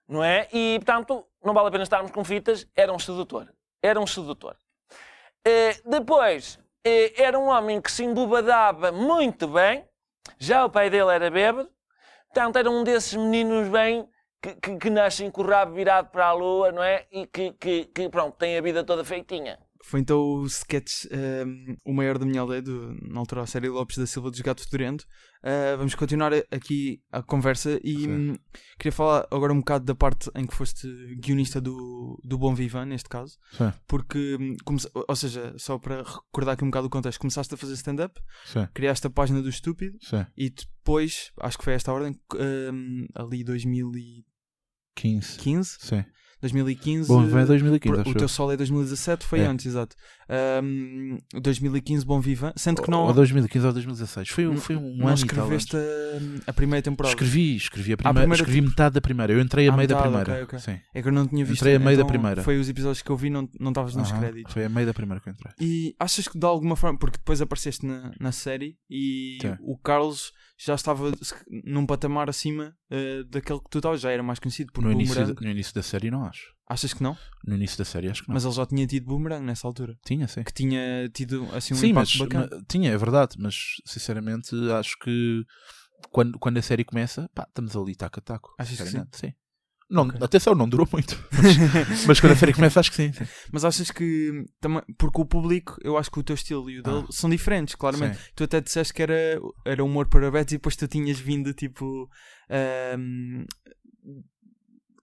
não 0.08 0.24
é? 0.24 0.48
E, 0.54 0.78
portanto, 0.80 1.28
não 1.44 1.54
vale 1.54 1.68
a 1.68 1.72
pena 1.72 1.84
estarmos 1.84 2.12
com 2.12 2.24
fitas, 2.24 2.68
era 2.76 2.94
um 2.94 3.00
sedutor. 3.00 3.52
Era 3.84 4.00
um 4.00 4.08
sedutor. 4.08 4.56
Eh, 5.46 5.82
depois, 5.86 6.60
era 7.18 7.38
um 7.38 7.50
homem 7.50 7.82
que 7.82 7.92
se 7.92 8.04
embobadava 8.04 8.92
muito 8.92 9.48
bem, 9.48 9.86
já 10.40 10.66
o 10.66 10.70
pai 10.70 10.90
dele 10.90 11.12
era 11.12 11.30
bêbado, 11.30 11.70
portanto, 12.28 12.58
era 12.58 12.70
um 12.70 12.84
desses 12.84 13.14
meninos 13.14 13.68
bem 13.70 14.08
que, 14.42 14.56
que, 14.56 14.78
que 14.78 14.90
nascem 14.90 15.30
com 15.30 15.42
o 15.42 15.46
rabo 15.48 15.74
virado 15.74 16.10
para 16.10 16.28
a 16.28 16.34
lua, 16.34 16.72
não 16.72 16.84
é? 16.84 17.06
E 17.12 17.28
que, 17.28 17.52
que, 17.54 17.86
que, 17.86 18.10
pronto, 18.10 18.36
tem 18.38 18.58
a 18.58 18.62
vida 18.62 18.84
toda 18.84 19.06
feitinha. 19.06 19.60
Foi 19.84 20.00
então 20.00 20.20
o 20.20 20.46
sketch 20.46 21.06
um, 21.12 21.76
O 21.86 21.94
Maior 21.94 22.18
da 22.18 22.26
Minha 22.26 22.42
Aldeia, 22.42 22.62
do, 22.62 22.94
na 23.02 23.20
altura 23.20 23.42
a 23.42 23.48
série 23.48 23.68
Lopes 23.70 23.98
da 23.98 24.06
Silva 24.06 24.30
dos 24.30 24.40
Gatos 24.42 24.66
Fedorento. 24.66 25.06
Uh, 25.44 25.76
vamos 25.78 25.96
continuar 25.96 26.32
aqui 26.52 27.02
a 27.12 27.22
conversa 27.24 27.80
e 27.84 28.08
hum, 28.08 28.36
queria 28.78 28.92
falar 28.92 29.28
agora 29.32 29.52
um 29.52 29.58
bocado 29.60 29.86
da 29.86 29.96
parte 29.96 30.30
em 30.36 30.46
que 30.46 30.54
foste 30.56 30.88
guionista 31.16 31.60
do, 31.60 32.20
do 32.24 32.38
Bom 32.38 32.54
Vivan, 32.54 32.86
neste 32.86 33.10
caso. 33.10 33.38
Sim. 33.52 33.74
Porque, 33.88 34.38
hum, 34.40 34.56
come- 34.64 34.80
ou 35.08 35.16
seja, 35.16 35.54
só 35.58 35.80
para 35.80 36.04
recordar 36.04 36.54
aqui 36.54 36.64
um 36.64 36.68
bocado 36.70 36.88
o 36.88 36.90
contexto, 36.92 37.20
começaste 37.20 37.54
a 37.54 37.58
fazer 37.58 37.74
stand-up, 37.74 38.22
criaste 38.74 39.08
a 39.08 39.10
página 39.10 39.42
do 39.42 39.50
Estúpido 39.50 39.98
sim. 40.02 40.26
e 40.38 40.50
depois, 40.50 41.32
acho 41.40 41.58
que 41.58 41.64
foi 41.64 41.74
esta 41.74 41.92
ordem, 41.92 42.16
um, 42.36 43.08
ali 43.16 43.44
2015, 43.44 45.40
15. 45.40 45.78
Sim. 45.80 46.06
2015. 46.42 47.08
Bom, 47.08 47.26
vem 47.26 47.46
2015, 47.46 47.80
Por- 47.94 48.02
acho 48.02 48.10
o 48.10 48.14
eu. 48.14 48.18
teu 48.18 48.28
solo 48.28 48.52
é 48.52 48.58
2017, 48.58 49.26
foi 49.26 49.40
É. 49.42 49.46
antes, 49.46 49.66
exato. 49.66 49.96
Ahm, 50.30 51.18
2015, 51.42 52.06
Bom 52.06 52.20
Vivan. 52.20 52.54
Sendo 52.56 52.82
que 52.82 52.90
não, 52.90 53.06
Ou 53.06 53.14
2015 53.14 53.66
ou 53.68 53.74
2016. 53.74 54.30
Foi, 54.30 54.48
um- 54.48 54.58
foi 54.58 54.76
um 54.76 54.96
não 54.98 55.08
ano 55.08 55.16
escreveste 55.16 55.76
a, 55.76 55.80
a 56.48 56.54
primeira 56.54 56.82
temporada. 56.82 57.14
Escrevi, 57.14 57.56
escrevi 57.56 57.94
a 57.94 57.98
primeira, 57.98 58.20
primeira 58.22 58.44
escrevi 58.44 58.62
metade 58.62 58.94
da 58.96 59.02
primeira. 59.02 59.34
Eu 59.34 59.40
entrei 59.42 59.68
a 59.68 59.74
Ah, 59.74 59.78
meio 59.78 59.88
da 59.88 59.96
metade, 59.96 60.14
primeira. 60.16 60.44
ok, 60.46 60.58
ok. 60.58 60.60
Sim. 60.60 60.80
É 60.94 61.02
que 61.02 61.08
eu 61.08 61.12
não 61.12 61.28
tinha 61.28 61.44
visto. 61.46 61.62
Entrei 61.62 61.76
a 61.76 61.80
meio 61.80 61.90
da 61.98 62.04
então 62.04 62.08
primeira. 62.08 62.44
Foi 62.44 62.60
os 62.60 62.70
episódios 62.70 63.02
que 63.02 63.10
eu 63.10 63.18
vi, 63.18 63.30
não 63.30 63.48
não 63.60 63.72
estavas 63.72 63.96
nos 63.96 64.10
Aham, 64.12 64.20
créditos. 64.20 64.54
Foi 64.54 64.66
a 64.66 64.70
meio 64.70 64.88
da 64.88 64.94
primeira 64.94 65.20
que 65.22 65.30
eu 65.30 65.34
entrei. 65.34 65.54
E 65.60 65.96
achas 66.00 66.28
que 66.28 66.38
de 66.40 66.46
alguma 66.46 66.76
forma, 66.76 66.98
porque 66.98 67.18
depois 67.18 67.42
apareceste 67.42 67.86
na, 67.86 68.12
na 68.20 68.32
série 68.32 68.78
e 68.90 69.38
Sim. 69.42 69.56
o 69.62 69.78
Carlos 69.78 70.32
já 70.64 70.76
estava 70.76 71.12
num 71.66 71.86
patamar 71.86 72.30
acima 72.30 72.76
eh, 72.90 73.24
daquele 73.24 73.60
que 73.60 73.70
tu 73.70 73.80
estavas, 73.80 74.00
já 74.02 74.12
era 74.12 74.22
mais 74.22 74.38
conhecido 74.40 74.72
por 74.72 74.84
No 74.84 74.92
início, 74.92 75.16
Boomerang. 75.16 75.34
da- 75.40 75.42
no 75.46 75.52
início 75.52 75.74
da 75.74 75.82
série 75.84 76.12
não 76.12 76.24
acho. 76.26 76.54
Achas 76.70 76.94
que 76.94 77.02
não? 77.04 77.18
No 77.46 77.56
início 77.56 77.78
da 77.78 77.86
série 77.86 78.10
acho 78.10 78.22
que 78.24 78.30
não. 78.30 78.34
Mas 78.36 78.46
ele 78.46 78.54
já 78.54 78.66
tinha 78.66 78.86
tido 78.88 79.06
Boomerang 79.08 79.44
nessa 79.46 79.68
altura. 79.68 79.98
Tinha, 80.06 80.28
sim. 80.28 80.44
Que 80.44 80.54
tinha 80.54 81.10
tido 81.14 81.48
assim 81.54 81.74
um 81.74 81.78
sim, 81.78 81.92
mas, 81.94 82.10
impacto 82.16 82.18
bacana. 82.36 82.50
mas- 82.52 82.64
tinha, 82.70 82.92
é 82.92 82.98
verdade, 82.98 83.36
mas 83.40 83.56
sinceramente 83.86 84.56
acho 84.80 84.98
que 85.00 85.44
quando, 86.12 86.38
quando 86.40 86.58
a 86.58 86.62
série 86.62 86.84
começa, 86.84 87.30
pá, 87.34 87.46
estamos 87.48 87.76
ali 87.76 87.96
taco 87.96 88.20
a 88.20 88.22
taco. 88.22 88.54
Achas 88.60 88.78
que 88.78 88.84
sinceramente, 88.84 89.18
sim. 89.18 89.34
Não, 89.92 90.04
Ok. 90.08 90.20
Atenção, 90.24 90.56
não 90.56 90.70
durou 90.70 90.88
muito. 90.92 91.22
Mas, 91.32 92.06
mas 92.08 92.20
quando 92.22 92.32
a 92.32 92.36
série 92.38 92.54
começa, 92.54 92.80
acho 92.80 92.90
que 92.92 92.96
sim. 92.96 93.12
sim. 93.12 93.26
Mas 93.52 93.66
achas 93.66 93.92
que 93.92 94.46
também, 94.62 94.82
porque 94.98 95.20
o 95.22 95.26
público, 95.26 95.78
eu 95.84 95.98
acho 95.98 96.10
que 96.10 96.18
o 96.20 96.24
teu 96.24 96.34
estilo 96.34 96.70
e 96.70 96.80
o 96.80 96.84
dele 96.84 97.04
Ah. 97.08 97.12
são 97.12 97.30
diferentes, 97.30 97.76
claramente. 97.76 98.18
Sim. 98.18 98.24
Tu 98.36 98.44
até 98.46 98.62
disseste 98.62 98.94
que 98.94 99.02
era, 99.04 99.40
era 99.66 99.84
humor 99.84 100.08
para 100.08 100.32
betos 100.32 100.54
e 100.54 100.58
depois 100.58 100.76
tu 100.78 100.88
tinhas 100.88 101.20
vindo 101.20 101.54
tipo. 101.54 102.10
ahm, 102.50 103.44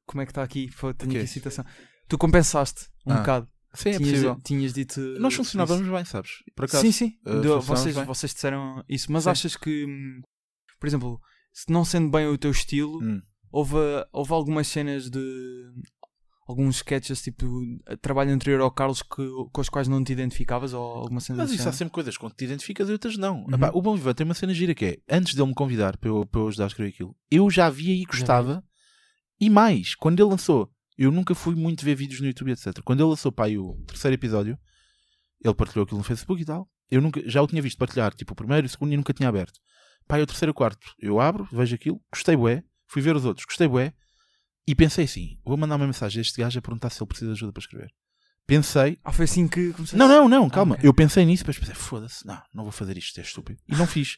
como 0.06 0.22
é 0.22 0.24
que 0.26 0.30
está 0.32 0.42
aqui? 0.42 0.68
Foi, 0.70 0.94
tenho 0.94 1.12
quê? 1.12 1.18
aqui 1.18 1.24
a 1.26 1.28
citação. 1.28 1.64
Tu 2.08 2.16
compensaste 2.16 2.86
um 3.06 3.12
Ah, 3.12 3.16
bocado. 3.18 3.48
Sim, 3.74 3.90
é 3.90 3.96
tinhas, 3.98 4.10
possível. 4.10 4.38
tinhas 4.42 4.72
dito. 4.72 5.00
Nós 5.20 5.34
isso. 5.34 5.44
funcionávamos 5.44 5.86
bem, 5.86 6.04
sabes? 6.04 6.30
Por 6.56 6.64
acaso. 6.64 6.82
Sim, 6.82 6.92
sim. 6.92 7.12
Do- 7.22 7.32
funcionávamos 7.60 7.66
vocês, 7.66 7.94
bem. 7.94 8.04
vocês 8.06 8.34
disseram 8.34 8.82
isso. 8.88 9.12
Mas 9.12 9.24
Sim. 9.24 9.30
achas 9.30 9.56
que, 9.56 9.84
hum, 9.84 10.22
por 10.80 10.86
exemplo, 10.86 11.20
se 11.52 11.70
não 11.70 11.84
sendo 11.84 12.10
bem 12.10 12.26
o 12.26 12.38
teu 12.38 12.50
estilo, 12.50 12.98
Hum. 13.02 13.20
Houve, 13.50 13.76
houve 14.12 14.32
algumas 14.32 14.66
cenas 14.68 15.10
de. 15.10 15.20
Alguns 16.46 16.76
sketches 16.76 17.20
tipo 17.20 17.46
trabalho 18.00 18.32
anterior 18.32 18.62
ao 18.62 18.70
Carlos 18.70 19.02
que, 19.02 19.22
com 19.52 19.60
os 19.60 19.68
quais 19.68 19.86
não 19.86 20.02
te 20.02 20.14
identificavas 20.14 20.72
ou 20.72 20.82
alguma 20.82 21.20
cena 21.20 21.42
Mas 21.42 21.50
isso 21.50 21.60
há 21.60 21.64
género? 21.64 21.76
sempre 21.76 21.92
coisas 21.92 22.16
que 22.16 22.30
te 22.30 22.44
identificas 22.46 22.88
e 22.88 22.92
outras 22.92 23.18
não. 23.18 23.42
Uhum. 23.42 23.54
Epá, 23.54 23.70
o 23.74 23.82
Bom 23.82 23.94
Vivan 23.94 24.14
tem 24.14 24.24
uma 24.24 24.32
cena 24.32 24.54
gira 24.54 24.74
que 24.74 24.84
é, 24.86 24.98
antes 25.10 25.34
dele 25.34 25.48
me 25.48 25.54
convidar 25.54 25.98
para 25.98 26.08
eu, 26.08 26.24
para 26.24 26.40
eu 26.40 26.48
ajudar 26.48 26.64
a 26.64 26.66
escrever 26.68 26.88
aquilo, 26.88 27.14
eu 27.30 27.50
já 27.50 27.68
via 27.68 27.92
e 27.92 28.02
gostava. 28.06 28.64
E 29.38 29.50
mais, 29.50 29.94
quando 29.94 30.20
ele 30.20 30.30
lançou, 30.30 30.72
eu 30.96 31.12
nunca 31.12 31.34
fui 31.34 31.54
muito 31.54 31.84
ver 31.84 31.94
vídeos 31.94 32.20
no 32.22 32.26
YouTube, 32.26 32.50
etc. 32.50 32.80
Quando 32.82 33.00
ele 33.00 33.10
lançou 33.10 33.30
pá, 33.30 33.44
aí 33.44 33.58
o 33.58 33.74
terceiro 33.86 34.14
episódio, 34.14 34.58
ele 35.44 35.54
partilhou 35.54 35.84
aquilo 35.84 35.98
no 35.98 36.04
Facebook 36.04 36.40
e 36.40 36.46
tal. 36.46 36.66
Eu 36.90 37.02
nunca, 37.02 37.22
já 37.28 37.42
o 37.42 37.46
tinha 37.46 37.60
visto 37.60 37.76
partilhar, 37.76 38.14
tipo 38.14 38.32
o 38.32 38.36
primeiro 38.36 38.66
e 38.66 38.68
o 38.68 38.70
segundo, 38.70 38.94
e 38.94 38.96
nunca 38.96 39.12
tinha 39.12 39.28
aberto. 39.28 39.60
Pá, 40.06 40.16
aí 40.16 40.22
o 40.22 40.26
terceiro 40.26 40.50
e 40.50 40.52
o 40.52 40.54
quarto, 40.54 40.94
eu 40.98 41.20
abro, 41.20 41.46
vejo 41.52 41.74
aquilo, 41.74 42.00
gostei 42.10 42.34
bué, 42.34 42.64
fui 42.88 43.00
ver 43.02 43.14
os 43.14 43.24
outros, 43.24 43.46
gostei 43.46 43.68
bué, 43.68 43.92
e 44.66 44.74
pensei 44.74 45.04
assim, 45.04 45.38
vou 45.44 45.56
mandar 45.56 45.76
uma 45.76 45.86
mensagem 45.86 46.18
a 46.18 46.22
este 46.22 46.40
gajo 46.40 46.58
a 46.58 46.62
perguntar 46.62 46.90
se 46.90 47.00
ele 47.02 47.08
precisa 47.08 47.30
de 47.32 47.36
ajuda 47.38 47.52
para 47.52 47.60
escrever. 47.60 47.90
Pensei, 48.46 48.98
Ah, 49.04 49.12
foi 49.12 49.26
assim 49.26 49.46
que 49.46 49.72
começaste? 49.72 49.96
não, 49.96 50.08
não, 50.08 50.28
não, 50.28 50.48
calma. 50.50 50.74
ok. 50.74 50.88
Eu 50.88 50.94
pensei 50.94 51.24
nisso, 51.24 51.42
depois 51.44 51.58
pensei, 51.58 51.74
foda-se, 51.74 52.26
não, 52.26 52.42
não 52.54 52.62
vou 52.64 52.72
fazer 52.72 52.96
isto, 52.96 53.08
isto 53.08 53.20
é 53.20 53.22
estúpido. 53.22 53.60
E 53.68 53.76
não 53.76 53.86
fiz. 53.86 54.16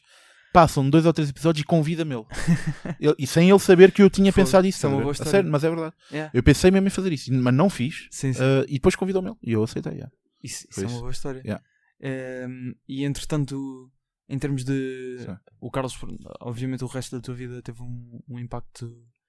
Passam 0.53 0.89
dois 0.89 1.05
ou 1.05 1.13
três 1.13 1.29
episódios 1.29 1.61
e 1.63 1.65
convida-me 1.65 2.13
ele. 2.15 2.25
Ele- 2.99 3.15
E 3.17 3.25
sem 3.25 3.49
ele 3.49 3.59
saber 3.59 3.89
que 3.93 4.01
eu 4.01 4.09
tinha 4.09 4.33
pensado 4.33 4.67
isso. 4.67 4.79
isso 4.79 4.85
é 4.85 4.89
uma 4.89 4.97
boa 4.99 5.11
A 5.11 5.13
história. 5.13 5.31
sério, 5.31 5.49
mas 5.49 5.63
é 5.63 5.69
verdade. 5.69 5.95
Yeah. 6.11 6.29
Eu 6.33 6.43
pensei 6.43 6.69
mesmo 6.69 6.87
em 6.87 6.89
fazer 6.89 7.13
isso, 7.13 7.33
mas 7.33 7.53
não 7.53 7.69
fiz. 7.69 8.07
Sim, 8.11 8.33
sim. 8.33 8.41
Uh, 8.41 8.65
e 8.67 8.73
depois 8.73 8.95
convidou-me 8.97 9.29
ele. 9.29 9.37
E 9.43 9.53
eu 9.53 9.63
aceitei. 9.63 9.93
yeah. 9.93 10.11
Isso, 10.43 10.67
isso 10.69 10.83
é 10.83 10.87
uma 10.87 10.99
boa 10.99 11.11
história. 11.11 11.41
Yeah. 11.45 11.63
Ehm, 12.01 12.73
e 12.87 13.05
entretanto, 13.05 13.89
em 14.31 14.39
termos 14.39 14.63
de. 14.63 15.17
Sim. 15.19 15.37
O 15.59 15.69
Carlos, 15.69 15.97
obviamente, 16.39 16.83
o 16.83 16.87
resto 16.87 17.15
da 17.15 17.21
tua 17.21 17.35
vida 17.35 17.61
teve 17.61 17.81
um, 17.81 18.21
um 18.29 18.39
impacto 18.39 18.85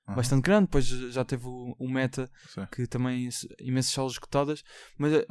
Aham. 0.06 0.16
bastante 0.16 0.42
grande. 0.42 0.66
Depois 0.66 0.86
já 0.86 1.24
teve 1.24 1.46
o, 1.46 1.74
o 1.78 1.88
Meta, 1.88 2.30
Sim. 2.48 2.66
que 2.72 2.86
também 2.86 3.28
imensas 3.60 3.92
salas 3.92 4.12
escutadas. 4.12 4.62
Mas 4.96 5.12
eh, 5.12 5.26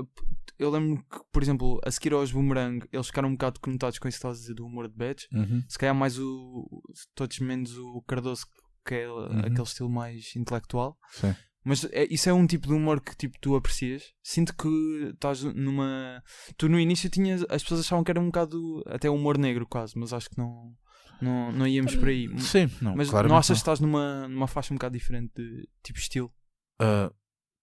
eu 0.59 0.69
lembro 0.69 1.03
que, 1.09 1.19
por 1.31 1.41
exemplo, 1.41 1.79
a 1.85 1.89
seguir 1.89 2.13
aos 2.13 2.31
Boomerang, 2.31 2.85
eles 2.91 3.07
ficaram 3.07 3.29
um 3.29 3.33
bocado 3.33 3.59
conotados 3.61 3.97
com 3.97 4.07
isso 4.07 4.17
que 4.17 4.19
estás 4.19 4.37
a 4.37 4.41
dizer 4.41 4.53
do 4.55 4.65
humor 4.65 4.89
de 4.89 4.95
Badge. 4.95 5.27
Uhum. 5.31 5.63
Se 5.67 5.77
calhar 5.77 5.95
mais 5.95 6.19
o. 6.19 6.83
Todos 7.15 7.39
menos 7.39 7.77
o 7.77 8.01
Cardoso, 8.01 8.45
que 8.85 8.95
é 8.95 9.07
aquele 9.39 9.63
estilo 9.63 9.89
mais 9.89 10.35
intelectual. 10.35 10.97
Sim. 11.11 11.33
Mas 11.63 11.85
é- 11.91 12.07
isso 12.09 12.27
é 12.29 12.33
um 12.33 12.47
tipo 12.47 12.67
de 12.67 12.73
humor 12.73 12.99
que 13.01 13.15
tipo, 13.15 13.37
tu 13.39 13.55
aprecias. 13.55 14.03
Sinto 14.23 14.55
que 14.55 14.67
estás 15.13 15.43
numa. 15.43 16.23
Tu 16.57 16.67
no 16.67 16.79
início 16.79 17.09
tinhas. 17.09 17.43
As 17.49 17.61
pessoas 17.61 17.81
achavam 17.81 18.03
que 18.03 18.11
era 18.11 18.19
um 18.19 18.25
bocado. 18.27 18.83
Até 18.87 19.09
humor 19.09 19.37
negro 19.37 19.67
quase, 19.67 19.97
mas 19.97 20.11
acho 20.13 20.29
que 20.29 20.37
não. 20.37 20.75
Não, 21.21 21.51
não 21.51 21.67
íamos 21.67 21.95
por 21.95 22.07
aí. 22.07 22.27
Sim, 22.39 22.67
não, 22.81 22.95
Mas 22.95 23.11
não 23.11 23.37
achas 23.37 23.57
que 23.57 23.61
estás 23.61 23.79
numa, 23.79 24.27
numa 24.27 24.47
faixa 24.47 24.73
um 24.73 24.77
bocado 24.77 24.97
diferente 24.97 25.31
de 25.35 25.69
tipo 25.83 25.99
estilo? 25.99 26.33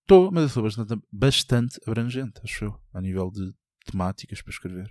Estou, 0.03 0.31
mas 0.31 0.45
eu 0.45 0.49
sou 0.49 0.63
bastante, 0.63 1.03
bastante 1.13 1.81
abrangente, 1.87 2.41
acho 2.45 2.65
eu, 2.67 2.81
a 2.95 3.01
nível 3.01 3.31
de 3.31 3.53
temáticas 3.85 4.41
para 4.41 4.53
escrever. 4.53 4.89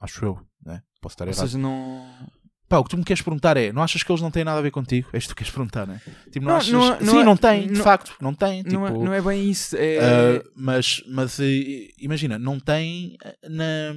Acho 0.00 0.24
eu, 0.24 0.46
né? 0.60 0.82
Posso 1.00 1.14
estar 1.14 1.24
Ou 1.26 1.30
errado. 1.32 1.46
seja, 1.46 1.58
não. 1.58 2.04
Pá, 2.68 2.78
o 2.78 2.84
que 2.84 2.90
tu 2.90 2.96
me 2.98 3.04
queres 3.04 3.22
perguntar 3.22 3.56
é: 3.56 3.72
não 3.72 3.82
achas 3.82 4.02
que 4.02 4.10
eles 4.10 4.20
não 4.20 4.30
têm 4.30 4.42
nada 4.44 4.58
a 4.58 4.62
ver 4.62 4.70
contigo? 4.72 5.08
É 5.12 5.18
isto 5.18 5.28
que 5.28 5.34
tu 5.34 5.38
queres 5.38 5.52
perguntar, 5.52 5.86
né? 5.86 6.00
Tipo, 6.32 6.46
não, 6.46 6.52
Não, 6.52 6.56
achas... 6.56 6.72
não 6.72 6.84
é- 6.84 7.00
não 7.00 7.12
Sim, 7.12 7.18
é- 7.20 7.24
não 7.24 7.36
tem, 7.36 7.66
de 7.68 7.82
facto, 7.82 8.14
não 8.20 8.34
tem. 8.34 8.62
Tipo, 8.62 8.74
Não, 8.76 8.86
é, 8.86 8.90
não 8.92 9.14
é 9.14 9.20
bem 9.22 9.48
isso. 9.48 9.76
É. 9.76 9.98
ah, 9.98 10.42
mas, 10.56 11.02
mas 11.08 11.38
imagina, 11.98 12.38
não 12.38 12.58
tem 12.58 13.16
eh, 13.24 13.36
na. 13.48 13.94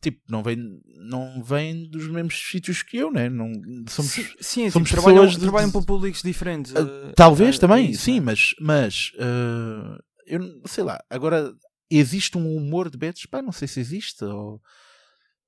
Tipo, 0.00 0.20
não 0.28 0.42
vem, 0.42 0.80
não 0.98 1.42
vem 1.44 1.88
dos 1.88 2.08
mesmos 2.08 2.34
sítios 2.50 2.82
que 2.82 2.96
eu, 2.96 3.12
né? 3.12 3.28
Não, 3.28 3.52
somos, 3.88 4.10
sim, 4.10 4.26
sim, 4.40 4.70
somos 4.70 4.88
tipo, 4.88 5.00
trabalham, 5.00 5.22
pessoas 5.24 5.34
de- 5.34 5.40
trabalham 5.42 5.68
de- 5.68 5.72
para 5.72 5.82
públicos 5.82 6.22
diferentes. 6.22 6.74
Ah, 6.74 6.80
eh, 6.80 7.12
Talvez 7.14 7.56
eh, 7.56 7.58
também, 7.60 7.86
é 7.86 7.90
isso, 7.90 8.02
sim, 8.02 8.14
não 8.18 8.18
é? 8.18 8.26
mas, 8.26 8.54
mas 8.60 9.12
ah, 9.20 9.98
eu 10.26 10.40
sei 10.66 10.82
lá, 10.82 10.98
agora 11.08 11.52
existe 11.88 12.36
um 12.36 12.56
humor 12.56 12.90
de 12.90 12.98
betos? 12.98 13.26
Pá, 13.26 13.40
não 13.40 13.52
sei 13.52 13.68
se 13.68 13.78
existe. 13.78 14.24
Ou... 14.24 14.60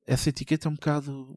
Essa 0.07 0.29
etiqueta 0.29 0.69
é 0.69 0.71
um 0.71 0.75
bocado. 0.75 1.37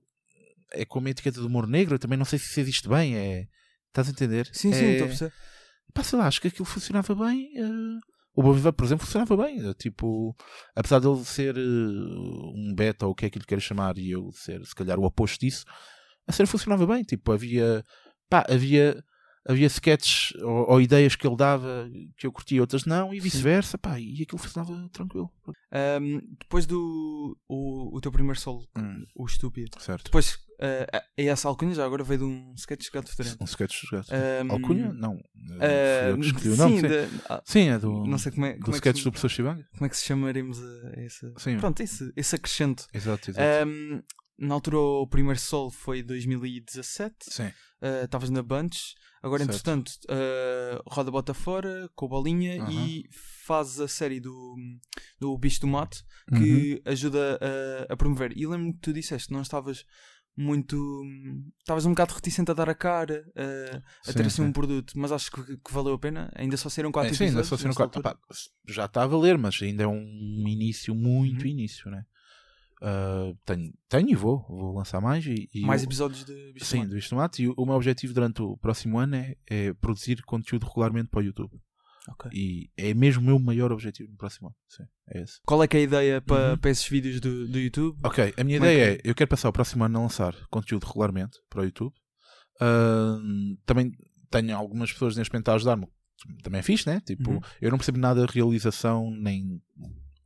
É 0.74 0.86
como 0.86 1.08
a 1.08 1.12
etiqueta 1.12 1.40
do 1.40 1.48
humor 1.48 1.68
negro, 1.68 1.96
eu 1.96 2.00
também 2.00 2.18
não 2.18 2.26
sei 2.26 2.38
se 2.40 2.46
isso 2.50 2.60
existe 2.60 2.88
bem. 2.90 3.16
É... 3.16 3.48
Estás 3.88 4.08
a 4.08 4.12
entender? 4.12 4.50
Sim, 4.54 4.72
sim, 4.74 4.86
é... 4.86 4.92
estou 4.94 5.06
a 5.06 5.08
perceber. 5.10 5.34
Pá, 5.94 6.04
sei 6.04 6.20
lá, 6.20 6.28
acho 6.28 6.42
que 6.42 6.48
aquilo 6.50 6.66
funcionava 6.66 7.16
bem. 7.16 7.50
eh, 7.58 8.00
O 8.36 8.44
Bom 8.44 8.54
Viva, 8.54 8.72
por 8.74 8.86
exemplo, 8.86 9.06
funcionava 9.06 9.36
bem. 9.38 9.68
eh, 9.68 9.74
Tipo, 9.74 10.36
apesar 10.76 11.00
dele 11.00 11.24
ser 11.26 11.58
eh, 11.58 11.62
um 11.62 12.74
beta 12.76 13.06
ou 13.06 13.12
o 13.12 13.16
que 13.16 13.26
é 13.26 13.30
que 13.30 13.40
lhe 13.40 13.46
queira 13.46 13.62
chamar 13.62 13.98
e 13.98 14.12
eu 14.12 14.30
ser, 14.34 14.64
se 14.66 14.76
calhar, 14.76 15.00
o 15.00 15.04
oposto 15.06 15.40
disso, 15.40 15.66
a 16.28 16.32
série 16.32 16.48
funcionava 16.50 16.86
bem. 16.86 17.04
Tipo, 17.04 17.32
havia. 17.32 17.84
Pá, 18.30 18.46
havia. 18.50 19.02
Havia 19.50 19.68
sketches 19.68 20.34
ou, 20.42 20.72
ou 20.72 20.82
ideias 20.82 21.16
que 21.16 21.26
ele 21.26 21.38
dava 21.38 21.90
que 22.18 22.28
eu 22.28 22.34
curtia, 22.34 22.60
outras 22.60 22.84
não, 22.84 23.14
e 23.14 23.20
vice-versa, 23.22 23.78
pá, 23.78 23.98
e 23.98 24.22
aquilo 24.22 24.38
funcionava 24.38 24.90
tranquilo. 24.90 25.32
Ahm, 25.72 26.20
depois 26.38 26.66
do 26.66 27.34
o, 27.48 27.96
o 27.96 28.02
teu 28.02 28.12
primeiro 28.12 28.38
solo, 28.38 28.68
Hum. 28.78 29.06
o 29.16 29.26
estúpido. 29.26 29.80
Certo. 29.80 30.04
Depois, 30.04 30.38
ah, 30.60 30.98
a 31.18 31.22
essa 31.22 31.48
alcunha 31.48 31.74
já 31.74 31.86
agora 31.86 32.04
veio 32.04 32.20
de 32.20 32.26
um 32.26 32.54
sketch 32.58 32.84
de 32.86 32.92
gato 32.92 33.08
diferente. 33.10 33.38
Um 33.42 33.46
sketch 33.46 33.82
dos 33.82 33.90
gatos. 33.92 34.10
Ahm, 34.12 34.52
Alcunha? 34.52 34.92
Não. 34.94 35.14
ah, 35.60 36.04
Fui 36.04 36.12
eu 36.12 36.20
que 36.20 36.26
escolhi 36.28 36.50
o 36.50 36.58
nome. 36.58 36.76
sim, 36.76 36.82
Sim, 36.82 36.88
da- 36.88 37.36
ah, 37.36 37.42
Sim, 37.46 37.70
é 37.70 37.80
do, 37.80 38.04
não 38.06 38.18
sei 38.18 38.32
como 38.32 38.46
é, 38.46 38.54
do 38.54 38.60
como, 38.62 38.74
é 38.76 38.78
sketch 38.78 38.98
que, 38.98 39.04
do 39.04 39.12
professor 39.12 39.30
Chibanga. 39.30 39.68
como 39.74 39.86
é 39.86 39.90
que 39.90 39.98
se 39.98 40.06
chamaremos 40.06 40.60
a, 40.60 41.02
esse. 41.02 41.34
Sim. 41.38 41.58
Pronto, 41.58 41.82
esse, 41.82 42.12
esse 42.16 42.36
acrescento. 42.36 42.86
Exato, 42.94 43.30
exato. 43.32 43.46
Ahm, 43.68 44.02
na 44.40 44.54
altura, 44.54 44.78
o 44.78 45.08
primeiro 45.08 45.40
solo 45.40 45.72
foi 45.72 46.04
2017. 46.04 47.16
Sim. 47.30 47.52
ah, 47.82 48.04
Estavas 48.04 48.30
na 48.30 48.42
Bunch. 48.44 48.94
Agora, 49.24 49.44
Certo. 49.44 49.56
entretanto, 49.56 49.92
ah, 50.10 50.82
roda 50.88 51.10
bota 51.12 51.34
fora 51.34 51.90
com 51.96 52.06
a 52.06 52.10
bolinha 52.10 52.62
Aham. 52.62 52.72
e 52.72 53.04
faz 53.46 53.80
a 53.80 53.88
série 53.88 54.20
do, 54.20 54.56
do 55.20 55.36
Bicho 55.38 55.62
do 55.62 55.68
Mato 55.68 55.98
Uhum. 56.32 56.40
que 56.40 56.82
ajuda 56.86 57.40
a, 57.90 57.94
a 57.94 57.98
promover. 57.98 58.32
E 58.38 58.46
lembro-me 58.46 58.74
que 58.74 58.80
tu 58.80 58.94
disseste 58.94 59.30
que 59.30 59.34
não 59.34 59.42
estavas 59.42 59.86
muito. 60.38 61.04
Estavas 61.60 61.86
um 61.86 61.90
bocado 61.90 62.14
reticente 62.14 62.52
a 62.52 62.54
dar 62.54 62.70
a 62.70 62.76
cara, 62.76 63.26
uh, 63.30 63.78
a 64.08 64.14
ter 64.14 64.22
Sim, 64.22 64.28
assim 64.28 64.42
um 64.44 64.54
produto, 64.54 64.94
mas 64.96 65.12
acho 65.12 65.32
que, 65.32 65.58
que 65.58 65.74
valeu 65.74 65.94
a 65.96 66.00
pena. 66.00 66.32
Ainda 66.36 66.56
só 66.56 66.70
saíram 66.70 66.92
quatro 66.92 67.12
É, 67.14 67.18
sim, 67.18 67.26
ainda 67.26 67.44
só 67.44 67.56
altura. 67.84 68.14
Pá, 68.14 68.18
já 68.68 68.86
está 68.86 69.04
a 69.04 69.08
valer, 69.08 69.38
mas 69.38 69.60
ainda 69.62 69.84
é 69.84 69.88
um 69.88 70.44
início, 70.48 70.94
muito 70.96 71.44
Uhum. 71.46 71.52
início, 71.52 71.90
né? 71.90 72.06
Ah, 72.82 73.34
tenho, 73.44 73.74
tenho 73.90 74.10
e 74.12 74.16
vou, 74.16 74.46
vou 74.48 74.76
lançar 74.76 75.02
mais. 75.02 75.26
E, 75.26 75.50
e 75.54 75.66
Mais 75.66 75.82
o- 75.82 75.86
episódios 75.86 76.24
de 76.24 76.52
Bicho 76.54 76.66
Sim, 76.66 76.86
do 76.88 76.94
Bicho 76.96 77.10
Tomate. 77.10 77.42
E 77.44 77.48
o, 77.48 77.54
o 77.58 77.66
meu 77.66 77.76
objetivo 77.76 78.14
durante 78.14 78.42
o 78.42 78.56
próximo 78.58 79.00
ano 79.00 79.16
é, 79.16 79.36
é 79.48 79.74
produzir 79.74 80.22
conteúdo 80.24 80.68
regularmente 80.68 81.10
para 81.10 81.20
o 81.22 81.24
YouTube. 81.24 81.60
Ok. 82.10 82.32
E 82.34 82.70
é 82.78 82.94
mesmo 82.94 83.22
o 83.22 83.26
meu 83.26 83.40
maior 83.40 83.72
objetivo 83.72 84.10
no 84.12 84.18
próximo 84.18 84.48
ano. 84.48 84.56
Sim, 84.70 84.84
é 85.14 85.22
esse. 85.24 85.40
Qual 85.46 85.62
é 85.64 85.68
que 85.68 85.78
é 85.78 85.80
a 85.82 85.84
ideia 85.84 86.22
para, 86.22 86.52
Uhum. 86.52 86.58
para 86.58 86.72
esses 86.72 86.88
vídeos 86.88 87.20
do, 87.20 87.48
do 87.48 87.60
YouTube? 87.60 87.98
Ok, 88.04 88.34
a 88.38 88.44
minha 88.44 88.58
Como 88.60 88.70
é 88.70 88.74
ideia 88.74 88.92
é, 88.94 88.98
que 88.98 89.10
eu 89.10 89.16
quero 89.16 89.30
passar 89.30 89.50
o 89.50 89.54
próximo 89.54 89.84
ano 89.84 90.00
a 90.00 90.02
lançar 90.04 90.34
conteúdo 90.50 90.86
regularmente 90.86 91.38
para 91.50 91.62
o 91.62 91.66
YouTube. 91.66 91.94
Ahm, 92.62 93.56
também 93.66 93.92
tenho 94.30 94.56
algumas 94.56 94.92
pessoas 94.92 95.16
neste 95.16 95.32
momento 95.34 95.50
a 95.50 95.56
ajudar-me. 95.56 95.88
Também 96.44 96.60
é 96.60 96.64
fixe, 96.64 96.88
né? 96.88 97.00
Tipo, 97.02 97.32
Uhum. 97.32 97.42
eu 97.62 97.70
não 97.72 97.78
percebo 97.78 98.00
nada 98.00 98.26
de 98.26 98.34
realização, 98.34 99.12
nem. 99.12 99.62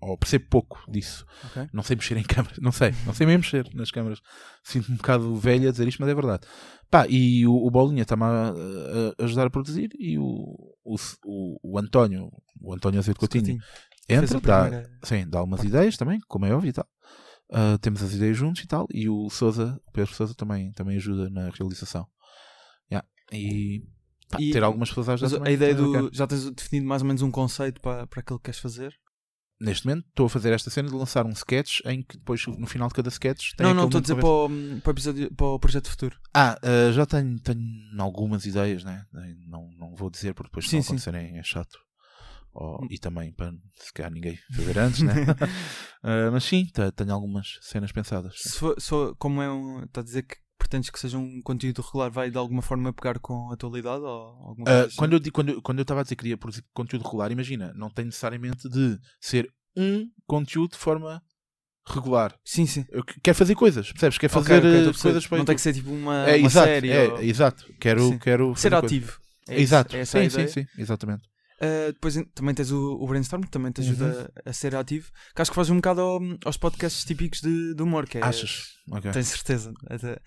Ou 0.02 0.18
percebo 0.18 0.45
pouco 0.49 0.84
disso. 0.91 1.26
Ok. 1.45 1.70
Não 1.72 1.84
sei 1.84 1.95
mexer 1.95 2.18
em 2.18 2.24
câmaras. 2.26 2.58
Não 2.60 2.72
sei. 2.72 2.93
Não 3.06 3.14
sei 3.14 3.28
mesmo 3.28 3.39
mexer 3.41 3.70
nas 3.76 3.91
câmaras. 3.91 4.20
Sinto-me 4.64 4.95
um 4.95 4.97
bocado 4.97 5.36
velho 5.36 5.70
a 5.70 5.72
dizer 5.72 5.88
isto, 5.88 5.99
mas 6.02 6.10
é 6.10 6.16
verdade. 6.16 6.47
Pá, 6.89 7.06
e 7.08 7.45
o, 7.47 7.54
o 7.54 7.70
Bolinha 7.70 8.02
está-me 8.02 8.24
a, 8.24 8.49
a- 8.49 9.24
ajudar 9.24 9.45
a 9.47 9.49
produzir 9.49 9.89
e 9.99 10.18
o, 10.18 10.74
o, 10.84 10.95
o, 11.64 11.80
António, 11.80 12.30
o 12.60 12.74
António 12.74 12.99
Azevedo 12.99 13.20
Coutinho, 13.20 13.43
entra, 14.10 14.39
dá, 14.41 14.62
primeira- 14.64 14.89
sim, 15.04 15.30
dá 15.30 15.43
umas 15.43 15.64
ideias 15.64 15.95
também, 15.97 16.20
como 16.28 16.45
é 16.45 16.54
óbvio 16.54 16.70
e 16.70 16.74
tal. 16.74 16.88
Ah, 17.54 17.78
temos 17.82 18.02
as 18.02 18.14
ideias 18.14 18.36
juntos 18.38 18.64
e 18.64 18.68
tal. 18.68 18.88
E 18.93 19.08
o 19.08 19.30
Souza, 19.30 19.80
o 19.88 19.91
Pedro 19.91 20.14
Souza 20.14 20.34
também, 20.34 20.72
também 20.74 20.97
ajuda 20.97 21.30
na 21.30 21.49
realização. 21.49 22.08
Yeah. 22.91 23.08
E, 23.32 23.84
pá, 24.30 24.38
E- 24.41 24.52
ter 24.52 24.64
algumas 24.64 24.89
pessoas 24.89 25.10
a 25.10 25.14
ajudar 25.14 25.47
a 25.47 25.52
ideia 25.52 25.72
é 25.72 25.74
do. 25.76 26.10
Já 26.14 26.26
tens 26.28 26.49
definido 26.52 26.88
mais 26.88 27.02
ou 27.04 27.08
menos 27.08 27.22
um 27.22 27.30
conceito 27.32 27.80
para, 27.82 28.08
para 28.08 28.20
aquilo 28.22 28.39
que 28.39 28.45
queres 28.45 28.60
fazer? 28.60 28.93
Neste 29.62 29.86
momento 29.86 30.07
estou 30.09 30.26
a 30.26 30.30
fazer 30.30 30.51
esta 30.53 30.70
cena 30.70 30.89
de 30.89 30.95
lançar 30.95 31.26
um 31.26 31.30
sketch 31.32 31.82
em 31.86 32.01
que 32.01 32.18
depois 32.18 32.45
no 32.47 32.66
final 32.66 32.88
de 32.88 32.95
cada 32.95 33.09
sketch 33.09 33.51
tem 33.55 33.68
não, 33.68 33.74
não, 33.76 33.86
estou 33.86 33.99
a 33.99 34.01
dizer 34.01 34.16
para 34.16 34.28
o, 34.28 34.49
para, 34.82 34.89
o 34.89 34.93
episódio, 34.93 35.34
para 35.36 35.45
o 35.45 35.59
projeto 35.59 35.89
futuro. 35.89 36.20
Ah, 36.34 36.57
ah, 36.64 36.91
já 36.91 37.05
tenho, 37.05 37.39
tenho 37.39 37.62
algumas 37.99 38.45
ideias, 38.45 38.84
né? 38.84 39.05
Não, 39.47 39.70
não 39.78 39.95
vou 39.95 40.09
dizer 40.09 40.34
porque 40.34 40.49
depois 40.49 40.66
se 40.66 40.72
Sim, 40.72 40.78
não 40.78 40.84
sim. 40.84 40.89
acontecerem 40.89 41.38
é 41.38 41.43
chato. 41.43 41.78
Hum. 42.53 42.86
e 42.89 42.99
também 42.99 43.32
para 43.32 43.53
se 43.76 43.93
calhar 43.93 44.12
ninguém 44.12 44.38
fazer 44.53 44.78
antes, 44.78 45.01
né? 45.03 45.14
Ah, 46.03 46.30
mas 46.34 46.43
sim, 46.43 46.66
te- 46.66 46.91
tenho 46.91 47.14
algumas 47.14 47.57
cenas 47.62 47.93
pensadas. 47.93 48.34
Se 48.41 48.57
for, 48.59 48.76
só, 48.78 49.16
como 49.16 49.41
é 49.41 49.49
um. 49.49 49.84
Está 49.86 50.01
a 50.01 50.03
dizer 50.03 50.24
que 50.24 50.36
pretendes 50.62 50.89
que 50.89 50.99
seja 50.99 51.18
um 51.18 51.41
conteúdo 51.41 51.82
regular, 51.82 52.09
vai 52.12 52.30
de 52.32 52.38
alguma 52.38 52.62
forma 52.62 52.93
pegar 52.93 53.20
com 53.20 53.49
a 53.49 53.53
atualidade 53.53 54.01
ou 54.03 54.55
coisa 54.55 54.86
assim? 54.86 54.95
quando 54.95 55.14
eu 55.14 55.32
quando 55.32 55.62
quando 55.62 55.80
eu 55.80 55.84
estava 55.84 55.99
a 55.99 56.03
dizer 56.03 56.16
que 56.16 56.22
queria 56.24 56.38
produzir 56.38 56.64
conteúdo 56.74 57.03
regular, 57.03 57.32
imagina, 57.32 57.74
não 57.76 57.89
tem 57.89 58.05
necessariamente 58.05 58.70
de 58.70 58.97
ser 59.20 59.49
um 59.76 60.09
conteúdo 60.26 60.72
de 60.72 60.78
forma 60.78 61.22
regular. 61.88 62.36
Sim, 62.45 62.66
sim. 62.66 62.86
Eu 62.89 63.03
que- 63.03 63.20
quero 63.22 63.38
fazer 63.38 63.55
coisas, 63.55 63.91
percebes? 63.91 64.18
Quero 64.18 64.32
fazer 64.34 64.57
ok, 64.59 64.70
eh, 64.70 64.78
estou 64.78 64.80
a 64.80 64.84
perceber. 64.93 65.01
coisas 65.01 65.28
para 65.28 65.38
Não 65.39 65.45
tem 65.45 65.55
que 65.55 65.62
ser 65.62 65.74
tipo 65.74 65.89
uma, 65.91 66.16
é, 66.30 66.38
uma 66.38 66.47
exato, 66.47 66.68
série. 66.68 66.89
é, 66.91 67.07
ou- 67.09 67.22
exato. 67.24 67.66
Quero, 67.80 68.07
Sim. 68.09 68.20
quero 68.20 68.55
Ser 68.55 68.74
ativo. 68.76 69.20
É 69.47 69.59
Exato, 69.59 69.95
é 69.95 70.05
sim, 70.05 70.30
sim, 70.30 70.47
sim, 70.47 70.66
exatamente. 70.78 71.24
Uh, 71.62 71.93
depois 71.93 72.16
também 72.34 72.55
tens 72.55 72.72
o, 72.72 72.93
o 72.99 73.07
brainstorm, 73.07 73.43
que 73.43 73.51
também 73.51 73.72
te 73.72 73.82
ajuda 73.82 74.32
a, 74.45 74.49
a 74.49 74.53
ser 74.53 74.76
ativo. 74.76 75.12
Que 75.36 75.41
acho 75.43 75.51
que 75.51 75.55
faz 75.55 75.70
um 75.70 75.76
bocado 75.76 76.01
ao- 76.01 76.20
aos 76.45 76.57
podcasts 76.57 77.05
típicos 77.05 77.39
de, 77.41 77.76
de 77.76 77.84
humor. 77.84 78.07
Que 78.07 78.18
é, 78.18 78.24
Achas? 78.24 78.70
Ok. 78.91 79.12
Tenho 79.12 79.26
certeza. 79.26 79.72
Até, 79.88 80.20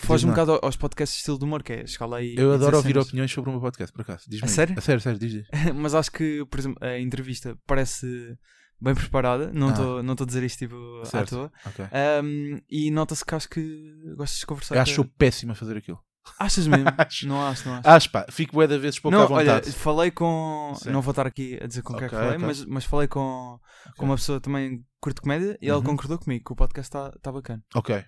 foge 0.00 0.26
um 0.26 0.30
lá. 0.30 0.34
bocado 0.34 0.58
aos 0.60 0.76
podcasts 0.76 1.14
de 1.16 1.20
estilo 1.20 1.38
de 1.38 1.44
humor, 1.44 1.62
que 1.62 1.72
é 1.72 1.86
chegar 1.86 2.06
lá 2.06 2.20
e. 2.20 2.34
Eu 2.36 2.52
adoro 2.52 2.76
ouvir 2.78 2.90
cenas. 2.94 3.06
opiniões 3.06 3.30
sobre 3.30 3.50
o 3.50 3.52
meu 3.52 3.60
podcast, 3.62 3.92
por 3.92 4.02
acaso. 4.02 4.24
Diz-me 4.28 4.46
A 4.46 4.48
sério? 4.48 4.74
A 4.76 4.80
sério, 4.80 5.00
sério, 5.00 5.18
diz, 5.20 5.30
diz. 5.32 5.46
Mas 5.74 5.94
acho 5.94 6.10
que, 6.10 6.44
por 6.46 6.58
exemplo, 6.58 6.78
a 6.84 6.98
entrevista 6.98 7.56
parece 7.66 8.36
bem 8.80 8.94
preparada. 8.94 9.52
Não 9.52 9.68
Ah. 9.68 9.70
estou 9.70 10.02
não 10.02 10.12
estou 10.14 10.24
a 10.24 10.26
dizer 10.26 10.42
isto 10.42 10.58
tipo, 10.58 11.00
à 11.00 11.04
Certo. 11.04 11.30
toa. 11.30 11.52
Ok. 11.64 11.84
Um, 12.24 12.60
e 12.68 12.90
nota-se 12.90 13.24
que 13.24 13.34
acho 13.36 13.48
que 13.48 13.92
gostas 14.16 14.40
de 14.40 14.46
conversar. 14.46 14.74
Eu 14.74 14.82
acho 14.82 15.04
que 15.04 15.10
péssimo 15.16 15.52
a 15.52 15.54
fazer 15.54 15.76
aquilo. 15.76 16.00
Achas 16.38 16.66
mesmo? 16.66 16.86
Acho. 16.98 17.26
Não 17.26 17.44
acho, 17.46 17.68
não 17.68 17.74
acho. 17.76 17.88
Acho 17.88 18.10
pá, 18.10 18.26
fico 18.30 18.52
bué 18.54 18.66
da 18.66 18.78
vezes 18.78 18.98
pouco 19.00 19.16
não, 19.16 19.24
à 19.24 19.26
vontade. 19.26 19.48
olha, 19.68 19.72
falei 19.72 20.10
com. 20.10 20.72
Sim. 20.80 20.90
Não 20.90 21.02
vou 21.02 21.10
estar 21.12 21.26
aqui 21.26 21.58
a 21.60 21.66
dizer 21.66 21.82
com 21.82 21.94
quem 21.94 22.04
é 22.04 22.08
que 22.08 22.14
falei, 22.14 22.30
ok. 22.36 22.46
mas, 22.46 22.64
mas 22.64 22.84
falei 22.84 23.08
com, 23.08 23.58
com 23.96 24.04
uma 24.04 24.14
pessoa 24.16 24.40
também 24.40 24.78
que 24.78 24.84
curte 25.00 25.20
comédia 25.20 25.58
e 25.60 25.66
ele 25.66 25.72
Uhum. 25.76 25.82
concordou 25.82 26.18
comigo 26.18 26.44
que 26.44 26.52
o 26.52 26.56
podcast 26.56 26.88
está 26.88 27.10
tá 27.20 27.32
bacana. 27.32 27.62
Ok. 27.74 28.04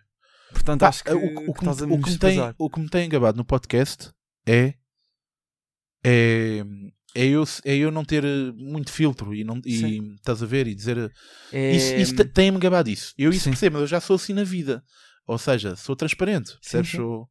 Portanto, 0.53 0.81
Pá, 0.81 0.89
acho 0.89 1.03
que, 1.03 1.13
o, 1.13 1.17
o 1.51 1.55
que 1.55 1.65
me, 1.65 1.71
o 1.95 2.01
que 2.03 2.11
me 2.11 2.19
tem, 2.19 2.39
o 2.57 2.71
que 2.71 2.81
me 2.81 2.89
tem 2.89 3.07
engabado 3.07 3.37
no 3.37 3.45
podcast 3.45 4.11
é. 4.47 4.75
É, 6.07 6.63
é, 7.15 7.27
eu, 7.27 7.45
é 7.65 7.77
eu 7.77 7.91
não 7.91 8.05
ter 8.05 8.25
eh, 8.25 8.53
muito 8.55 8.93
filtro 8.93 9.35
e, 9.35 9.43
não, 9.43 9.61
e 9.65 9.79
Sim. 9.79 10.15
estás 10.15 10.43
a 10.43 10.47
ver 10.47 10.67
e 10.67 10.75
dizer. 10.75 10.99
eh, 10.99 11.11
É, 11.53 11.73
Isso, 11.73 11.95
isso 11.95 12.15
te- 12.17 12.25
tem-me 12.25 12.59
gabado 12.59 12.91
isso. 12.91 13.15
Eu 13.17 13.31
isso 13.31 13.45
Sim. 13.45 13.51
percebo, 13.51 13.75
mas 13.75 13.83
eu 13.83 13.87
já 13.89 14.01
sou 14.01 14.17
assim 14.17 14.33
na 14.35 14.45
vida. 14.45 14.85
Ou 15.27 15.39
seja, 15.39 15.75
sou 15.77 15.97
transparente. 15.97 16.53
Percebes? 16.61 16.91
Sou- 16.91 17.29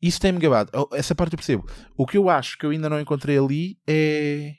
Isso 0.00 0.20
tem-me 0.20 0.38
gabado. 0.38 0.70
Oh, 0.74 0.94
Essa 0.94 1.14
parte 1.14 1.32
eu 1.32 1.38
percebo. 1.38 1.68
O 1.96 2.06
que 2.06 2.16
eu 2.16 2.28
acho 2.30 2.56
que 2.56 2.64
eu 2.64 2.70
ainda 2.70 2.88
não 2.88 3.00
encontrei 3.00 3.36
ali 3.38 3.78
é. 3.86 4.54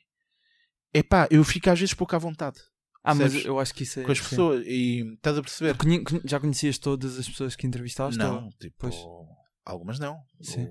É 0.94 1.02
pá, 1.04 1.28
eu 1.32 1.44
fico 1.44 1.70
às 1.70 1.80
vezes 1.80 1.94
pouco 1.94 2.16
à 2.16 2.20
vontade 2.20 2.60
ah, 3.04 3.14
mas 3.16 3.46
eu 3.46 3.58
acho 3.60 3.74
que 3.74 3.84
isso 3.84 4.00
é. 4.02 4.04
com 4.04 4.12
as 4.12 4.18
sim. 4.18 4.24
pessoas 4.30 4.66
e 4.68 5.14
estás 5.14 5.38
a 5.38 5.42
perceber? 5.42 5.78
Conhe- 5.78 6.04
Já 6.26 6.40
conhecias 6.40 6.78
todas 6.78 7.18
as 7.18 7.28
pessoas 7.30 7.56
que 7.56 7.66
entrevistaste? 7.66 8.18
Não, 8.20 8.46
ou- 8.46 8.50
tipo, 8.60 8.76
Pois. 8.78 8.96
algumas 9.66 10.00
não. 10.00 10.18
Sim. 10.42 10.68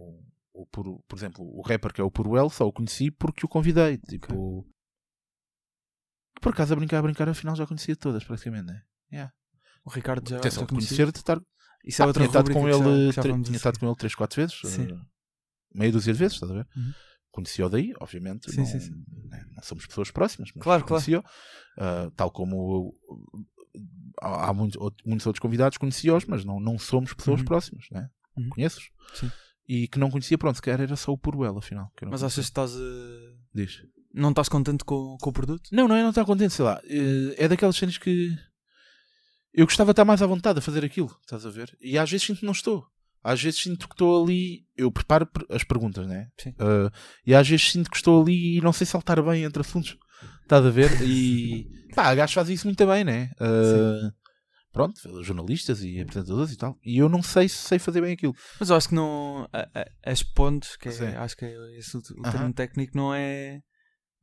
Puro- 0.70 1.02
por 1.08 1.16
exemplo, 1.16 1.42
o 1.44 1.62
rapper 1.62 1.92
que 1.92 2.00
é 2.00 2.04
o 2.04 2.10
Puruel 2.10 2.50
só 2.50 2.66
o 2.66 2.72
conheci 2.72 3.10
porque 3.10 3.46
o 3.46 3.48
convidei. 3.48 3.96
Tipo, 3.96 4.66
por 6.40 6.52
acaso 6.52 6.72
a 6.74 6.76
brincar, 6.76 6.98
a 6.98 7.02
brincar, 7.02 7.28
afinal 7.28 7.56
já 7.56 7.66
conhecia 7.66 7.96
todas 7.96 8.22
praticamente, 8.24 8.66
né? 8.66 8.82
Yeah. 9.10 9.32
O 9.84 9.90
Ricardo 9.90 10.28
já, 10.28 10.36
Atenção, 10.36 10.60
já 10.62 10.66
de 10.66 10.72
conhecia. 10.74 10.96
conhecer, 10.96 11.12
de 11.12 11.18
estar. 11.18 11.40
Isso 11.84 12.02
é 12.02 12.04
Ah, 12.04 12.06
outra 12.08 12.20
tinha 12.22 12.28
estado 12.28 12.52
com 12.52 12.70
já- 12.70 12.76
ele, 12.76 13.12
já 13.12 13.22
tinha 13.22 13.56
estado 13.56 13.78
com 13.78 13.86
ele 13.86 13.96
3, 13.96 14.14
4 14.14 14.36
vezes, 14.42 14.60
Sim. 14.64 14.88
eh, 14.92 14.98
meia 15.74 15.92
dúzia 15.92 16.12
de 16.12 16.18
vezes, 16.18 16.34
estás 16.34 16.50
a 16.50 16.54
ver? 16.54 16.66
Uhum. 16.76 16.92
Conheci-o 17.30 17.68
daí, 17.68 17.92
obviamente. 18.00 18.50
Sim, 18.50 18.58
não, 18.58 18.66
sim, 18.66 18.80
sim. 18.80 19.04
né, 19.30 19.44
não 19.54 19.62
somos 19.62 19.86
pessoas 19.86 20.10
próximas, 20.10 20.50
mas 20.54 20.62
Claro, 20.62 20.84
claro. 20.84 21.02
conheci-o. 21.04 21.24
Ah, 21.78 22.10
tal 22.16 22.30
como 22.30 22.94
há 24.20 24.48
há 24.48 24.52
muitos, 24.52 24.76
outros- 24.80 25.06
muitos 25.06 25.26
outros 25.26 25.40
convidados, 25.40 25.78
conheci-os, 25.78 26.24
mas 26.24 26.44
não, 26.44 26.58
não 26.60 26.78
somos 26.78 27.12
pessoas 27.14 27.40
Uhum. 27.40 27.46
próximas, 27.46 27.86
né? 27.90 28.08
Uhum. 28.36 28.48
Conheces? 28.50 28.90
Sim. 29.14 29.30
E 29.68 29.86
que 29.86 29.98
não 29.98 30.10
conhecia, 30.10 30.38
pronto, 30.38 30.56
se 30.56 30.62
calhar 30.62 30.80
era 30.80 30.96
só 30.96 31.12
o 31.12 31.18
Puruel, 31.18 31.58
afinal. 31.58 31.92
Mas 32.10 32.22
achas 32.22 32.46
que 32.46 32.50
estás 32.50 32.74
a. 32.74 32.80
Diz. 33.54 33.82
Não 34.14 34.30
estás 34.30 34.48
contente 34.48 34.82
com, 34.84 35.16
com 35.20 35.30
o 35.30 35.32
produto? 35.32 35.68
Não, 35.70 35.86
não 35.86 35.94
é 35.94 36.02
não 36.02 36.08
estar 36.08 36.24
contente, 36.24 36.54
sei 36.54 36.64
lá. 36.64 36.80
É 37.36 37.46
daquelas 37.46 37.76
cenas 37.76 37.98
que 37.98 38.34
eu 39.58 39.66
gostava 39.66 39.88
de 39.88 39.94
estar 39.94 40.04
mais 40.04 40.22
à 40.22 40.26
vontade 40.26 40.60
a 40.60 40.62
fazer 40.62 40.84
aquilo, 40.84 41.10
estás 41.20 41.44
a 41.44 41.50
ver? 41.50 41.76
E 41.80 41.98
às 41.98 42.08
vezes 42.08 42.24
sinto 42.24 42.38
que 42.38 42.46
não 42.46 42.52
estou. 42.52 42.86
Às 43.24 43.42
vezes 43.42 43.60
sinto 43.60 43.88
que 43.88 43.94
estou 43.94 44.22
ali. 44.22 44.64
Eu 44.76 44.92
preparo 44.92 45.28
as 45.50 45.64
perguntas, 45.64 46.06
né? 46.06 46.28
Sim. 46.38 46.54
Eh, 46.56 46.90
e 47.26 47.34
às 47.34 47.48
vezes 47.48 47.72
sinto 47.72 47.90
que 47.90 47.96
estou 47.96 48.22
ali 48.22 48.58
e 48.58 48.60
não 48.60 48.72
sei 48.72 48.86
saltar 48.86 49.20
bem 49.20 49.42
entre 49.42 49.60
assuntos, 49.60 49.98
estás 50.42 50.64
a 50.64 50.70
ver? 50.70 51.02
E 51.02 51.66
pá, 51.92 52.14
gajos 52.14 52.34
fazem 52.34 52.54
isso 52.54 52.68
muito 52.68 52.86
bem, 52.86 53.02
né? 53.02 53.32
Eh, 53.40 54.12
pronto, 54.72 55.24
jornalistas 55.24 55.82
e 55.82 56.00
apresentadores 56.00 56.52
e 56.52 56.56
tal. 56.56 56.78
E 56.84 56.98
eu 56.98 57.08
não 57.08 57.20
sei 57.20 57.48
se 57.48 57.56
sei 57.56 57.80
fazer 57.80 58.00
bem 58.00 58.12
aquilo. 58.12 58.36
Mas 58.60 58.70
eu 58.70 58.76
acho 58.76 58.90
que 58.90 58.94
não. 58.94 59.48
As 60.06 60.22
pontes, 60.22 60.76
que 60.76 60.88
é, 60.88 61.16
acho 61.16 61.36
que 61.36 61.44
é 61.44 61.78
esse 61.78 61.96
o, 61.96 62.00
o 62.00 62.30
termo 62.30 62.52
técnico, 62.52 62.96
não 62.96 63.12
é. 63.12 63.60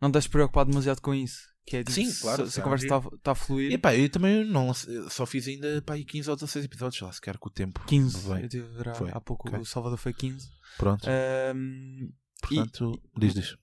Não 0.01 0.07
estás 0.07 0.27
preocupado 0.27 0.69
demasiado 0.69 1.01
com 1.01 1.13
isso. 1.13 1.54
Que 1.65 1.77
é 1.77 1.83
tipo, 1.83 1.91
Sim, 1.91 2.13
claro, 2.21 2.45
Se, 2.47 2.59
a 2.59 2.63
conversa 2.63 2.85
está 2.85 3.01
tá 3.23 3.31
a 3.31 3.35
fluir. 3.35 3.71
E 3.71 3.77
pá, 3.77 3.95
eu 3.95 4.07
também 4.07 4.45
não 4.45 4.71
só 5.09 5.25
fiz 5.25 5.47
ainda 5.47 5.81
pá, 5.81 5.93
aí 5.95 6.05
15 6.05 6.29
ou 6.29 6.35
16 6.35 6.65
episódios, 6.65 7.01
lá, 7.01 7.11
se 7.11 7.19
quer 7.19 7.37
com 7.37 7.49
o 7.49 7.51
tempo. 7.51 7.83
15. 7.87 8.29
Bem. 8.29 8.43
Eu 8.43 8.49
tive 8.49 8.67
a 8.67 8.93
ver 8.93 9.15
há, 9.15 9.19
pouco 9.19 9.47
Ok. 9.49 9.59
o 9.59 9.65
Salvador 9.65 9.97
foi 9.97 10.13
15. 10.13 10.47
Pronto. 10.77 11.07
Ahm, 11.09 12.09
Portanto, 12.41 13.01
diz, 13.17 13.33
diz. 13.33 13.57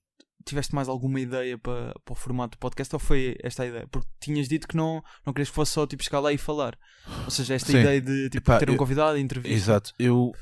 tiveste 0.44 0.74
mais 0.74 0.88
alguma 0.88 1.20
ideia 1.20 1.56
para, 1.56 1.94
para 2.04 2.12
o 2.12 2.16
formato 2.16 2.56
do 2.56 2.60
podcast 2.60 2.92
ou 2.92 2.98
foi 2.98 3.36
esta 3.40 3.62
a 3.62 3.66
ideia? 3.66 3.86
Porque 3.86 4.08
tinhas 4.20 4.48
dito 4.48 4.66
que 4.66 4.76
não, 4.76 5.00
não 5.24 5.32
querias 5.32 5.50
que 5.50 5.54
fosse 5.54 5.70
só 5.72 5.86
tipo 5.86 6.02
chegar 6.02 6.18
lá 6.18 6.32
e 6.32 6.38
falar. 6.38 6.76
Ou 7.24 7.30
seja, 7.30 7.54
esta 7.54 7.70
Sim. 7.70 7.78
ideia 7.78 8.00
de 8.00 8.30
tipo, 8.30 8.50
Epá, 8.50 8.58
ter 8.58 8.68
um 8.70 8.76
convidado 8.76 9.16
e 9.16 9.20
entrevista. 9.20 9.54
Exato. 9.54 9.92
Eu, 9.96 10.32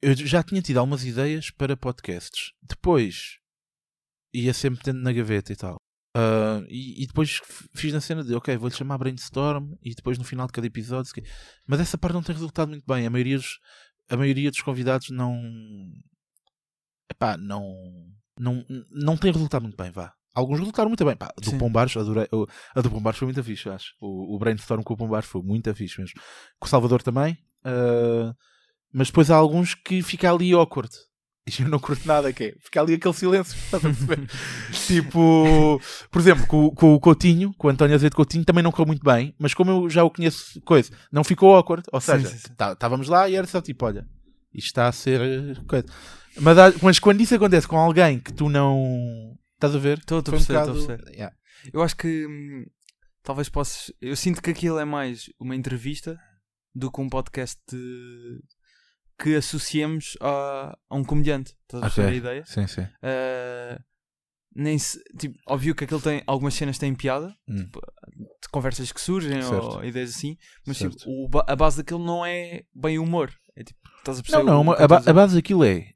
eu 0.00 0.14
já 0.16 0.42
tinha 0.42 0.62
tido 0.62 0.78
algumas 0.78 1.04
ideias 1.04 1.50
para 1.50 1.76
podcasts. 1.76 2.52
Depois 2.62 3.38
ia 4.32 4.54
sempre 4.54 4.82
tendo 4.82 5.00
na 5.00 5.12
gaveta 5.12 5.52
e 5.52 5.56
tal. 5.56 5.76
Ah, 6.14 6.62
e, 6.68 7.02
e 7.02 7.06
depois 7.06 7.40
fiz 7.74 7.92
na 7.92 8.00
cena 8.00 8.22
de 8.22 8.34
ok, 8.34 8.56
vou-lhe 8.56 8.74
chamar 8.74 8.98
Brainstorm 8.98 9.72
e 9.82 9.94
depois 9.94 10.16
no 10.16 10.24
final 10.24 10.46
de 10.46 10.52
cada 10.52 10.66
episódio. 10.66 11.10
Mas 11.66 11.80
essa 11.80 11.98
parte 11.98 12.14
não 12.14 12.22
tem 12.22 12.34
resultado 12.34 12.68
muito 12.68 12.84
bem. 12.86 13.06
A 13.06 13.10
maioria 13.10 13.36
dos, 13.36 13.58
a 14.08 14.16
maioria 14.16 14.50
dos 14.50 14.62
convidados 14.62 15.10
não. 15.10 15.42
Epá, 17.10 17.36
não. 17.36 17.74
Não, 18.38 18.64
não 18.90 19.16
tem 19.16 19.30
resultado 19.30 19.62
muito 19.62 19.76
bem, 19.76 19.90
vá. 19.90 20.12
Alguns 20.34 20.58
resultaram 20.58 20.88
muito 20.88 21.04
bem. 21.04 21.16
Pá, 21.16 21.32
do 21.40 21.50
Sim. 21.50 21.58
Pombares, 21.58 21.96
adorei. 21.96 22.28
A 22.74 22.80
do 22.80 22.90
Pombares 22.90 23.18
foi 23.18 23.26
muito 23.26 23.42
fixe, 23.44 23.68
acho. 23.68 23.94
O, 24.00 24.34
o 24.34 24.38
Brainstorm 24.38 24.82
com 24.82 24.94
o 24.94 24.96
Pombares 24.96 25.28
foi 25.28 25.42
muito 25.42 25.72
fixe 25.74 26.00
mesmo. 26.00 26.20
Com 26.58 26.66
o 26.66 26.68
Salvador 26.68 27.02
também. 27.02 27.38
ah, 27.64 28.34
mas 28.92 29.08
depois 29.08 29.28
há 29.28 29.34
alguns 29.34 29.74
que 29.74 30.02
fica 30.02 30.32
ali 30.32 30.52
awkward. 30.52 30.94
E 31.58 31.62
eu 31.62 31.68
não 31.68 31.78
curto 31.78 32.06
nada, 32.08 32.32
que 32.32 32.44
é, 32.44 32.54
fica 32.58 32.80
ali 32.80 32.94
aquele 32.94 33.12
silêncio. 33.14 33.54
estás 33.54 33.84
a 33.84 33.88
perceber? 33.88 34.26
tipo, 34.86 35.78
por 36.10 36.18
exemplo, 36.20 36.46
com, 36.46 36.70
com 36.70 36.94
o 36.94 37.00
Coutinho, 37.00 37.52
com 37.58 37.66
o 37.66 37.70
António 37.70 37.94
Azevedo 37.94 38.16
Coutinho, 38.16 38.44
também 38.46 38.62
não 38.64 38.70
correu 38.72 38.86
muito 38.86 39.04
bem, 39.04 39.34
mas 39.38 39.52
como 39.52 39.70
eu 39.70 39.90
já 39.90 40.02
o 40.04 40.10
conheço, 40.10 40.58
coisa, 40.62 40.90
não 41.12 41.22
ficou 41.22 41.54
awkward. 41.54 41.84
Ou 41.92 42.00
seja, 42.00 42.34
tá- 42.56 42.72
estávamos 42.72 43.08
lá 43.08 43.28
e 43.28 43.34
era 43.34 43.46
só 43.46 43.60
tipo, 43.60 43.84
olha, 43.84 44.06
isto 44.54 44.66
está 44.68 44.88
a 44.88 44.92
ser 44.92 45.20
eh, 45.20 45.54
coisa. 45.68 45.84
Mas, 46.40 46.56
há- 46.58 46.72
mas 46.82 46.98
quando 46.98 47.20
isso 47.20 47.34
acontece 47.34 47.68
com 47.68 47.76
alguém 47.76 48.18
que 48.18 48.32
tu 48.32 48.48
não 48.48 49.36
estás 49.56 49.74
a 49.74 49.78
ver, 49.78 49.98
Estou 49.98 50.18
a 50.18 50.22
perceber, 50.22 50.58
estou 50.60 50.72
a 50.72 50.74
bocado- 50.74 50.86
perceber. 50.86 51.12
Yeah. 51.14 51.36
Eu 51.74 51.82
acho 51.82 51.94
que 51.96 52.26
hum, 52.26 52.64
talvez 53.22 53.48
possas. 53.50 53.92
Eu 54.00 54.16
sinto 54.16 54.40
que 54.42 54.50
aquilo 54.50 54.78
é 54.78 54.84
mais 54.86 55.24
uma 55.38 55.54
entrevista 55.54 56.18
do 56.74 56.90
que 56.90 57.00
um 57.02 57.08
podcast 57.10 57.60
de- 57.70 58.40
que 59.18 59.34
associemos 59.36 60.16
a, 60.20 60.76
a 60.90 60.94
um 60.96 61.04
comediante. 61.04 61.54
Estás 61.62 61.82
a 61.82 61.86
perceber 61.86 62.08
a 62.08 62.14
ideia? 62.14 62.44
Sim, 62.46 62.66
sim. 62.66 62.82
Uh, 62.82 63.82
nem 64.56 64.78
se, 64.78 65.02
tipo, 65.18 65.36
óbvio 65.48 65.74
que 65.74 65.84
aquilo 65.84 66.00
tem 66.00 66.22
algumas 66.26 66.54
cenas 66.54 66.78
têm 66.78 66.94
piada, 66.94 67.34
Hum. 67.48 67.56
tipo, 67.56 67.80
de 68.42 68.48
conversas 68.50 68.92
que 68.92 69.00
surgem 69.00 69.42
Certo. 69.42 69.64
ou 69.78 69.84
ideias 69.84 70.10
assim, 70.10 70.36
mas 70.66 70.78
tipo, 70.78 70.94
o 71.06 71.28
a 71.46 71.56
base 71.56 71.78
daquilo 71.78 72.04
não 72.04 72.24
é 72.24 72.62
bem 72.74 72.98
humor. 72.98 73.32
É 73.56 73.64
tipo, 73.64 73.80
estás 73.98 74.18
a 74.18 74.22
perceber? 74.22 74.44
Não, 74.44 74.62
não, 74.64 74.74
que 74.74 74.80
eu 74.80 74.84
a, 74.84 74.88
ba- 74.88 75.02
a 75.06 75.12
base 75.12 75.34
daquilo 75.34 75.64
é, 75.64 75.90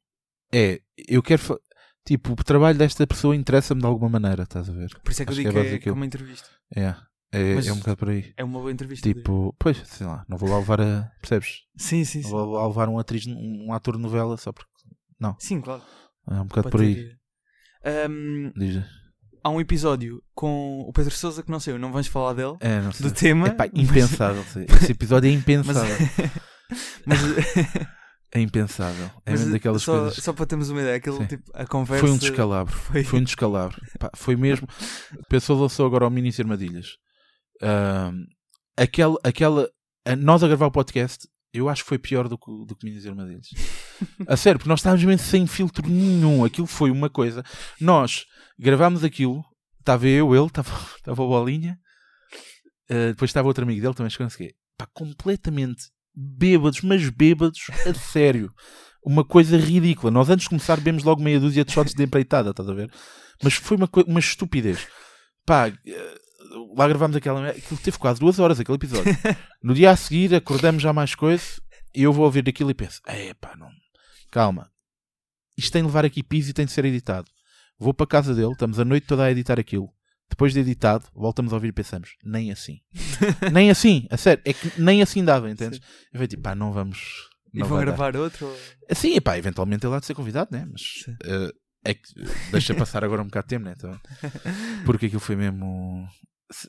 é, 0.52 0.80
eu 1.08 1.22
quero, 1.22 1.60
tipo, 2.04 2.32
o 2.32 2.36
trabalho 2.44 2.76
desta 2.78 3.06
pessoa 3.06 3.36
interessa-me 3.36 3.80
de 3.80 3.86
alguma 3.86 4.08
maneira, 4.10 4.42
estás 4.42 4.68
a 4.68 4.72
ver? 4.72 4.90
Por 5.04 5.12
isso 5.12 5.22
é 5.22 5.24
que 5.24 5.30
eu 5.30 5.34
acho 5.34 5.42
digo 5.42 5.48
que 5.50 5.52
que 5.54 5.58
é 5.58 5.60
é, 5.60 5.64
base 5.64 5.78
que 5.80 5.88
é 5.88 5.92
uma 5.92 6.06
entrevista. 6.06 6.48
É, 6.74 6.94
é, 7.32 7.54
Mas- 7.54 7.66
é 7.66 7.72
um 7.72 7.78
bocado 7.78 7.96
por 7.96 8.08
aí. 8.10 8.32
É 8.36 8.44
uma 8.44 8.58
boa 8.58 8.72
entrevista. 8.72 9.06
Tipo, 9.12 9.54
pois, 9.58 9.76
sei 9.86 10.06
lá, 10.06 10.24
não 10.28 10.38
vou 10.38 10.48
lá 10.48 10.58
levar 10.58 10.80
a, 10.80 11.10
percebes? 11.20 11.62
sim, 11.76 12.04
sim, 12.04 12.18
Não 12.22 12.24
sim. 12.24 12.30
vou 12.30 12.52
lá 12.52 12.66
levar 12.66 12.88
um 12.88 12.98
atriz, 12.98 13.26
um 13.26 13.72
ator 13.72 13.96
de 13.96 14.02
novela 14.02 14.36
só 14.36 14.52
porque, 14.52 14.68
Sim, 15.38 15.60
claro. 15.60 15.82
é 16.30 16.34
um 16.34 16.46
bocado 16.46 16.70
Para 16.70 16.70
por 16.70 16.80
aí. 16.80 17.10
Um, 18.10 18.52
Diz. 18.56 18.82
há 19.42 19.50
um 19.50 19.60
episódio 19.60 20.22
com 20.34 20.80
o 20.80 20.92
Pedro 20.92 21.14
Sousa 21.14 21.42
que 21.42 21.50
não 21.50 21.60
sei, 21.60 21.76
não 21.78 21.90
vamos 21.92 22.06
falar 22.08 22.32
dele, 22.34 22.56
É, 22.60 22.80
não 22.80 22.92
sei. 22.92 23.06
do 23.08 23.14
tema. 23.14 23.48
Epá, 23.48 23.66
mas- 23.72 23.82
impensável. 23.88 24.42
sim. 24.44 24.64
Esse 24.82 24.92
episódio 24.92 25.28
é 25.28 25.32
Mas, 25.32 25.40
impensável. 25.42 25.96
mas, 27.06 27.18
É 28.30 28.40
impensável. 28.40 29.06
É 29.24 29.30
mas 29.30 29.40
mesmo 29.40 29.52
daquelas 29.54 29.82
só, 29.82 30.00
coisas. 30.00 30.22
só 30.22 30.32
para 30.34 30.44
termos 30.44 30.68
uma 30.68 30.80
ideia, 30.82 30.96
aquele 30.96 31.26
tipo, 31.26 31.50
a 31.54 31.66
conversa 31.66 32.06
Foi 32.06 32.14
um 32.14 32.18
descalabro. 32.18 32.74
foi- 32.74 33.02
Foi 33.04 33.20
um 33.20 33.24
descalabro. 33.24 33.80
Pá, 33.98 34.10
foi 34.14 34.36
mesmo. 34.36 34.68
Pessoa 35.30 35.58
lançou 35.62 35.86
agora 35.86 36.04
ao 36.04 36.10
Mini 36.10 36.30
Armadilhas. 36.38 36.98
Ahm, 37.62 38.24
aquela, 38.76 39.16
aquela. 39.24 39.68
a- 40.04 40.16
nós 40.16 40.42
a 40.42 40.48
gravar 40.48 40.66
o 40.66 40.70
podcast, 40.72 41.28
eu 41.52 41.68
acho 41.68 41.82
que 41.82 41.88
foi 41.88 41.98
pior 41.98 42.28
do 42.28 42.36
que, 42.38 42.50
do 42.66 42.76
que 42.76 42.84
Mini 42.88 43.06
Armadilhas. 43.08 43.48
a 44.28 44.36
sério, 44.36 44.58
porque 44.58 44.68
nós 44.68 44.80
estávamos 44.80 45.04
mesmo 45.04 45.26
sem 45.26 45.46
filtro 45.46 45.88
nenhum. 45.88 46.44
Aquilo 46.44 46.66
foi 46.66 46.90
uma 46.90 47.08
coisa. 47.10 47.42
Nós 47.80 48.24
gravámos 48.58 49.02
aquilo, 49.04 49.44
estava 49.80 50.06
eu, 50.06 50.34
ele, 50.34 50.46
estava, 50.46 50.70
estava 50.96 51.22
o 51.22 51.28
Bolinha, 51.28 51.78
ah, 52.90 53.08
depois 53.08 53.30
estava 53.30 53.48
outro 53.48 53.64
amigo 53.64 53.80
dele 53.80 53.94
também, 53.94 54.10
que 54.12 54.22
não 54.22 54.30
sei 54.30 54.46
o 54.46 54.50
quê. 54.50 54.56
Pá, 54.76 54.86
completamente 54.92 55.84
bêbados, 56.14 56.80
mas 56.82 57.08
bêbados 57.10 57.60
a 57.86 57.94
sério. 57.94 58.52
Uma 59.04 59.24
coisa 59.24 59.56
ridícula. 59.56 60.10
Nós 60.10 60.28
antes 60.28 60.44
de 60.44 60.48
começar 60.50 60.76
bebemos 60.76 61.02
logo 61.04 61.22
meia 61.22 61.40
dúzia 61.40 61.64
de 61.64 61.72
shots 61.72 61.94
de 61.94 62.02
empreitada, 62.02 62.50
estás 62.50 62.68
a 62.68 62.74
ver? 62.74 62.90
Mas 63.42 63.54
foi 63.54 63.76
uma, 63.76 63.88
uma 64.06 64.20
estupidez. 64.20 64.86
Pá, 65.46 65.68
eh, 65.68 66.18
lá 66.76 66.88
gravámos 66.88 67.16
aquela. 67.16 67.48
Aquilo 67.50 67.80
teve 67.80 67.98
quase 67.98 68.20
duas 68.20 68.38
horas, 68.38 68.58
aquele 68.60 68.76
episódio. 68.76 69.12
No 69.62 69.74
dia 69.74 69.90
a 69.90 69.96
seguir 69.96 70.34
acordamos 70.34 70.82
já 70.82 70.92
mais 70.92 71.14
coisa 71.14 71.44
e 71.94 72.02
eu 72.04 72.12
vou 72.12 72.24
ouvir 72.24 72.48
aquilo 72.48 72.70
e 72.70 72.74
penso: 72.74 73.00
é 73.06 73.34
pá, 73.34 73.54
não. 73.56 73.68
Calma. 74.30 74.70
Isto 75.56 75.72
tem 75.72 75.82
de 75.82 75.86
levar 75.88 76.04
aqui 76.04 76.22
piso 76.22 76.50
e 76.50 76.52
tem 76.52 76.64
de 76.66 76.72
ser 76.72 76.84
editado. 76.84 77.28
Vou 77.78 77.92
para 77.92 78.04
a 78.04 78.08
casa 78.08 78.34
dele, 78.34 78.52
estamos 78.52 78.78
a 78.78 78.84
noite 78.84 79.06
toda 79.06 79.24
a 79.24 79.30
editar 79.30 79.58
aquilo. 79.58 79.88
Depois 80.30 80.52
de 80.52 80.60
editado, 80.60 81.06
voltamos 81.14 81.52
a 81.52 81.56
ouvir 81.56 81.68
e 81.68 81.72
pensamos: 81.72 82.10
nem 82.24 82.50
assim. 82.52 82.78
nem 83.52 83.70
assim, 83.70 84.06
a 84.10 84.16
sério, 84.16 84.42
é 84.44 84.52
que 84.52 84.80
nem 84.80 85.02
assim 85.02 85.24
dava, 85.24 85.50
entendes? 85.50 85.78
Eu 85.78 86.12
falei 86.12 86.28
tipo: 86.28 86.42
pá, 86.42 86.54
não 86.54 86.72
vamos. 86.72 87.28
E 87.52 87.60
Não 87.60 87.66
vão 87.66 87.78
vai 87.78 87.86
dar. 87.86 87.92
gravar 87.92 88.16
outro? 88.16 88.46
ou- 88.46 88.94
Sim, 88.94 89.14
epá, 89.16 89.38
eventualmente 89.38 89.86
ele 89.86 89.94
há 89.94 90.00
de 90.00 90.06
ser 90.06 90.14
convidado, 90.14 90.50
né? 90.52 90.66
Mas 90.70 90.82
Sim. 91.04 91.16
eh, 91.24 91.52
é 91.84 91.94
que 91.94 92.02
deixa 92.52 92.74
passar 92.74 93.02
agora 93.02 93.22
um 93.22 93.26
bocado 93.26 93.46
de 93.46 93.48
tempo, 93.48 93.64
né? 93.64 93.74
Então, 93.76 93.98
porque 94.84 95.06
aquilo 95.06 95.20
foi 95.20 95.34
mesmo. 95.34 96.06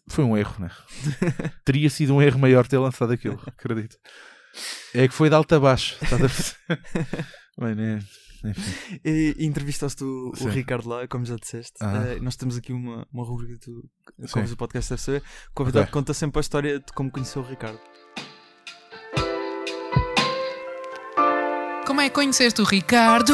Foi 0.10 0.24
um 0.24 0.38
erro, 0.38 0.56
né? 0.60 0.70
Teria 1.64 1.90
sido 1.90 2.14
um 2.16 2.22
erro 2.22 2.40
maior 2.40 2.68
ter 2.68 2.78
lançado 2.78 3.14
aquilo, 3.14 3.42
acredito. 3.48 3.98
É 4.94 5.08
que 5.08 5.14
foi 5.14 5.30
de 5.30 5.36
alta 5.36 5.58
a 5.58 5.60
baixo, 5.60 5.98
estás 6.02 6.14
a 6.22 6.28
perceber? 6.28 7.26
Bem, 7.60 7.76
né? 7.76 8.00
Enfim. 8.44 9.00
E 9.04 9.36
entrevistaste 9.40 10.02
o, 10.04 10.32
o. 10.40 10.48
Ricardo 10.48 10.88
lá, 10.88 11.06
como 11.08 11.26
já 11.26 11.36
disseste. 11.36 11.74
Ah. 11.82 12.06
Eh, 12.08 12.20
nós 12.22 12.38
temos 12.38 12.58
aqui 12.58 12.72
uma, 12.72 13.06
uma 13.12 13.26
rubrica 13.26 13.54
que 13.54 13.60
tu, 13.60 13.90
Sim. 14.26 14.28
como 14.32 14.46
o 14.48 14.58
podcast 14.58 14.90
deve 14.92 15.02
saber. 15.02 15.24
O 15.50 15.54
convidado 15.54 15.84
Ok. 15.84 15.92
conta 15.94 16.14
sempre 16.14 16.40
a 16.40 16.42
história 16.42 16.80
de 16.80 16.94
como 16.94 17.12
conheceu 17.12 17.42
o 17.42 17.46
Ricardo. 17.46 17.80
Como 21.86 22.00
é 22.00 22.08
que 22.08 22.16
conheceste 22.16 22.62
o 22.62 22.64
Ricardo? 22.64 23.34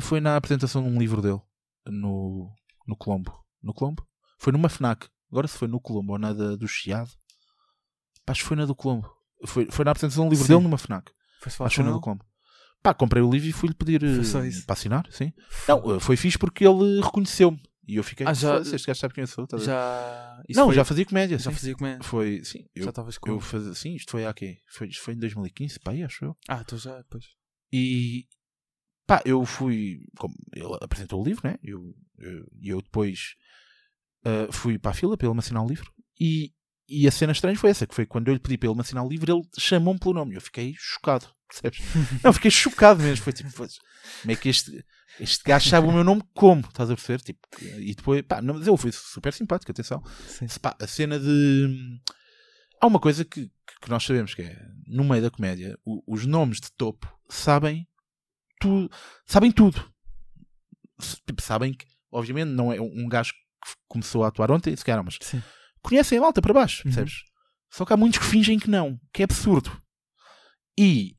Foi 0.00 0.20
na 0.20 0.36
apresentação 0.36 0.82
de 0.82 0.88
um 0.90 0.98
livro 0.98 1.22
dele 1.22 1.40
no, 1.86 2.50
no 2.86 2.96
Colombo. 2.96 3.32
No 3.62 3.72
Colombo? 3.72 4.06
Foi 4.38 4.52
numa 4.52 4.68
FNAC. 4.68 5.08
Agora 5.30 5.48
se 5.48 5.56
foi 5.56 5.68
no 5.68 5.80
Colombo 5.80 6.12
ou 6.12 6.18
na 6.18 6.32
da- 6.32 6.56
do 6.56 6.68
Chiado. 6.68 7.10
Pá, 8.26 8.32
acho 8.32 8.42
que 8.42 8.48
foi 8.48 8.56
na 8.56 8.66
do 8.66 8.74
Colombo. 8.74 9.10
Foi, 9.46 9.66
foi 9.70 9.84
na 9.84 9.90
apresentação 9.92 10.24
de 10.24 10.28
um 10.28 10.30
livro 10.30 10.46
Sim. 10.46 10.52
dele 10.54 10.64
numa 10.64 10.76
FNAC. 10.78 11.10
Foi 11.40 11.66
Acho 11.66 11.74
que 11.74 11.74
foi 11.76 11.84
na 11.84 11.92
do? 11.92 12.00
Colombo. 12.00 12.24
Pá, 12.82 12.92
comprei 12.94 13.22
o 13.22 13.30
livro 13.30 13.48
e 13.48 13.52
fui-lhe 13.52 13.74
pedir 13.74 14.02
eh, 14.02 14.62
para 14.66 14.72
assinar, 14.74 15.06
sim. 15.10 15.32
Não, 15.68 15.96
eh, 15.96 16.00
foi 16.00 16.16
fixe 16.16 16.38
porque 16.38 16.66
ele 16.66 17.00
reconheceu-me. 17.02 17.60
E 17.86 17.96
eu 17.96 18.04
fiquei, 18.04 18.26
Ah, 18.26 18.32
já- 18.32 18.52
"Foda-se, 18.52 18.76
este 18.76 18.86
gajo 18.86 19.00
sabe 19.00 19.14
quem 19.14 19.22
eu 19.22 19.26
sou. 19.26 19.46
ver?" 19.50 19.58
Já. 19.60 20.42
Não, 20.54 20.66
foi- 20.66 20.74
já 20.76 20.84
fazia 20.84 21.04
comédia, 21.04 21.38
já 21.38 21.50
sim. 21.50 21.56
fazia 21.56 21.74
comédia. 21.74 22.02
Foi, 22.02 22.42
sim. 22.44 22.60
Já 22.76 22.84
Eu, 22.84 22.88
estavas 22.88 23.18
com. 23.18 23.30
eu 23.30 23.40
fazia, 23.40 23.74
sim, 23.74 23.94
isto 23.94 24.10
foi 24.12 24.24
há 24.24 24.32
quê? 24.32 24.58
Foi, 24.72 24.88
isto 24.88 25.02
foi 25.02 25.14
em 25.14 25.18
2015, 25.18 25.78
pá, 25.80 25.90
aí, 25.92 26.02
acho 26.02 26.24
eu. 26.24 26.36
Ah, 26.48 26.62
tu 26.64 26.76
já, 26.78 27.02
pois. 27.10 27.24
E 27.72 28.26
pá, 29.16 29.22
eu 29.24 29.44
fui. 29.44 30.00
Como 30.16 30.34
ele 30.54 30.76
apresentou 30.80 31.20
o 31.20 31.24
livro, 31.24 31.42
né? 31.48 31.56
E 31.62 31.70
eu, 31.70 31.94
eu, 32.18 32.46
eu 32.62 32.82
depois 32.82 33.34
ah, 34.24 34.48
fui 34.52 34.78
para 34.78 34.92
a 34.92 34.94
fila 34.94 35.16
para 35.16 35.26
ele 35.26 35.34
me 35.34 35.40
assinar 35.40 35.64
o 35.64 35.68
livro. 35.68 35.92
E, 36.18 36.52
e 36.88 37.06
a 37.08 37.10
cena 37.10 37.32
estranha 37.32 37.56
foi 37.58 37.70
essa: 37.70 37.86
que 37.86 37.94
foi 37.94 38.06
quando 38.06 38.28
eu 38.28 38.34
lhe 38.34 38.40
pedi 38.40 38.56
para 38.56 38.68
ele 38.68 38.74
me 38.76 38.80
assinar 38.82 39.04
o 39.04 39.08
livro, 39.08 39.32
ele 39.32 39.42
chamou-me 39.58 39.98
pelo 39.98 40.14
nome. 40.14 40.34
Eu 40.36 40.40
fiquei 40.40 40.74
chocado, 40.78 41.26
percebes? 41.48 41.80
Não, 42.22 42.32
fiquei 42.32 42.50
chocado 42.50 43.02
mesmo. 43.02 43.24
Foi 43.24 43.32
tipo, 43.32 43.50
"Foda-se, 43.50 43.78
como 44.22 44.32
é 44.32 44.36
que 44.36 44.48
este, 44.48 44.84
este 45.18 45.42
gajo 45.44 45.68
sabe 45.68 45.86
o 45.88 45.92
meu 45.92 46.04
nome 46.04 46.22
como? 46.34 46.60
Estás 46.60 46.90
a 46.90 46.94
perceber? 46.94 47.20
Tipo, 47.22 47.40
e 47.78 47.94
depois, 47.94 48.22
pá, 48.22 48.40
não, 48.40 48.54
mas 48.54 48.66
ele 48.66 48.76
foi 48.76 48.92
super 48.92 49.32
simpático, 49.32 49.72
atenção. 49.72 50.02
Pá, 50.60 50.76
a 50.80 50.86
cena 50.86 51.18
de. 51.18 52.00
Há 52.80 52.86
uma 52.86 53.00
coisa 53.00 53.24
que, 53.24 53.50
que 53.82 53.90
nós 53.90 54.04
sabemos 54.04 54.34
que 54.34 54.42
é 54.42 54.56
no 54.86 55.04
meio 55.04 55.22
da 55.22 55.30
comédia, 55.30 55.78
o- 55.84 56.02
os 56.06 56.24
nomes 56.26 56.60
de 56.60 56.70
topo 56.72 57.06
sabem 57.28 57.86
tu, 58.60 58.90
sabem 59.26 59.50
tudo. 59.50 59.82
Tipo, 61.26 61.40
sabem 61.42 61.72
que, 61.72 61.86
obviamente, 62.12 62.48
não 62.50 62.72
é 62.72 62.80
um 62.80 63.08
gajo 63.08 63.32
que 63.32 63.72
começou 63.88 64.24
a 64.24 64.28
atuar 64.28 64.50
ontem, 64.50 64.74
se 64.76 64.84
calhar, 64.84 65.02
mas 65.04 65.16
Sim. 65.20 65.42
conhecem 65.82 66.18
a 66.18 66.20
malta 66.20 66.40
para 66.42 66.52
baixo, 66.54 66.78
Uhum. 66.80 66.84
percebes? 66.92 67.14
Só 67.72 67.84
que 67.84 67.92
há 67.92 67.96
muitos 67.96 68.18
que 68.18 68.24
fingem 68.26 68.58
que 68.58 68.68
não, 68.68 68.98
que 69.12 69.22
é 69.22 69.24
absurdo. 69.24 69.70
E 70.78 71.14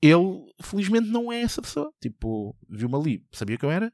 ele, 0.00 0.52
felizmente, 0.62 1.08
não 1.08 1.32
é 1.32 1.42
essa 1.42 1.62
pessoa. 1.62 1.92
Tipo, 2.00 2.56
viu-me 2.68 2.96
ali, 2.96 3.24
sabia 3.32 3.56
que 3.56 3.64
eu 3.64 3.70
era, 3.70 3.92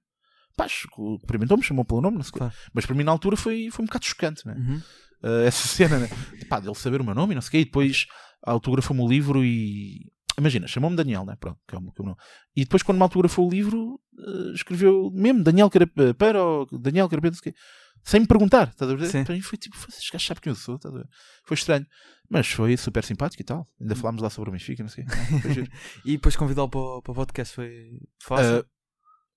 pá, 0.57 0.66
cumprimentou-me, 0.90 1.62
chamou 1.62 1.84
pelo 1.84 2.01
nome, 2.01 2.16
não 2.16 2.22
sei 2.24 2.30
o 2.30 2.32
quê. 2.32 2.38
Claro. 2.38 2.55
Mas 2.72 2.86
para 2.86 2.94
mim, 2.94 3.05
na 3.05 3.12
altura, 3.12 3.36
foi, 3.36 3.68
foi 3.70 3.82
um 3.82 3.86
bocado 3.86 4.07
chocante, 4.07 4.46
né? 4.46 4.55
Uhum. 4.55 4.82
Uh, 5.22 5.46
essa 5.46 5.66
cena, 5.68 5.99
né? 5.99 6.09
Pá, 6.49 6.59
dele 6.61 6.74
saber 6.74 7.01
o 7.01 7.05
meu 7.05 7.14
nome 7.14 7.32
e 7.32 7.34
não 7.34 7.42
sei 7.42 7.49
o 7.49 7.51
quê, 7.53 7.59
e 7.61 7.64
depois 7.64 8.07
autografou-me 8.42 9.03
o 9.03 9.09
livro 9.09 9.44
e. 9.44 10.11
Imagina, 10.39 10.66
chamou-me 10.68 10.97
Daniel, 10.97 11.24
né? 11.24 11.36
Pronto, 11.39 11.59
que 11.66 11.74
é 11.74 11.78
o 11.78 11.80
meu 11.82 11.93
é 11.99 12.03
nome. 12.03 12.16
E 12.57 12.62
depois, 12.64 12.82
quando 12.82 12.97
me 12.99 13.03
autografou 13.03 13.47
o 13.47 13.51
livro, 13.51 14.01
uh, 14.18 14.53
escreveu 14.55 15.11
mesmo 15.12 15.43
Daniel 15.43 15.68
Carapeta, 15.68 16.14
para 16.14 16.43
o 16.43 16.64
Daniel 16.78 17.09
Carapeta, 17.09 17.34
não 17.36 17.43
sei 17.43 17.51
o 17.51 17.55
quê, 17.55 17.61
sem 18.05 18.20
me 18.20 18.26
perguntar, 18.26 18.68
estás 18.68 18.91
a 18.91 18.95
ver? 18.95 19.07
Sim. 19.09 19.24
Para 19.24 19.34
mim 19.34 19.41
foi 19.43 19.59
tipo, 19.59 19.76
"Foda-se, 19.76 19.99
este 19.99 20.12
gajo 20.12 20.24
sabe 20.26 20.41
quem 20.41 20.51
eu 20.51 20.55
sou, 20.57 20.76
estás 20.76 20.95
a 20.95 20.99
ver? 20.99 21.07
Foi 21.45 21.55
estranho, 21.57 21.86
mas 22.30 22.47
foi 22.49 22.76
super 22.76 23.05
simpático 23.05 23.43
e 23.43 23.45
tal. 23.45 23.68
Ainda 23.80 23.97
falámos 23.97 24.22
lá 24.22 24.30
sobre 24.30 24.51
o 24.51 24.53
Benfica, 24.53 24.82
não 24.82 24.89
sei. 24.89 25.05
o 25.05 25.07
quê. 25.43 25.53
Giro. 25.53 25.70
E 26.05 26.12
depois 26.12 26.36
convidá-lo 26.36 26.68
para, 26.68 26.80
o- 26.80 27.03
para 27.03 27.12
o 27.12 27.14
podcast 27.14 27.55
foi 27.55 27.99
fácil. 28.22 28.61
Uh, 28.61 28.64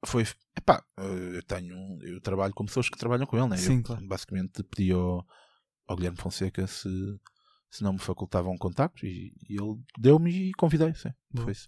foi, 0.06 0.26
epá, 0.58 0.84
uh, 1.00 1.04
eu 1.36 1.44
tenho, 1.44 1.76
eu 2.04 2.22
trabalho 2.22 2.54
com 2.54 2.66
pessoas 2.66 2.88
que 2.90 2.98
trabalham 2.98 3.26
com 3.26 3.38
ele, 3.38 3.48
né? 3.50 3.58
Sim, 3.58 3.78
eu, 3.78 3.84
claro. 3.84 4.08
Basicamente 4.08 4.64
pedi 4.64 4.92
ao, 4.92 5.26
ao 5.88 5.96
Guilherme 5.96 6.18
Fonseca 6.18 6.66
se, 6.68 6.88
se 7.72 7.84
não 7.84 7.94
me 7.94 8.00
facultava 8.00 8.50
um 8.50 8.58
contacto 8.58 9.06
e, 9.06 9.34
e 9.50 9.56
ele 9.56 9.80
deu-me 9.98 10.30
e 10.50 10.52
convidei, 10.54 10.94
sim. 10.94 11.10
Foi 11.36 11.52
isso. 11.54 11.68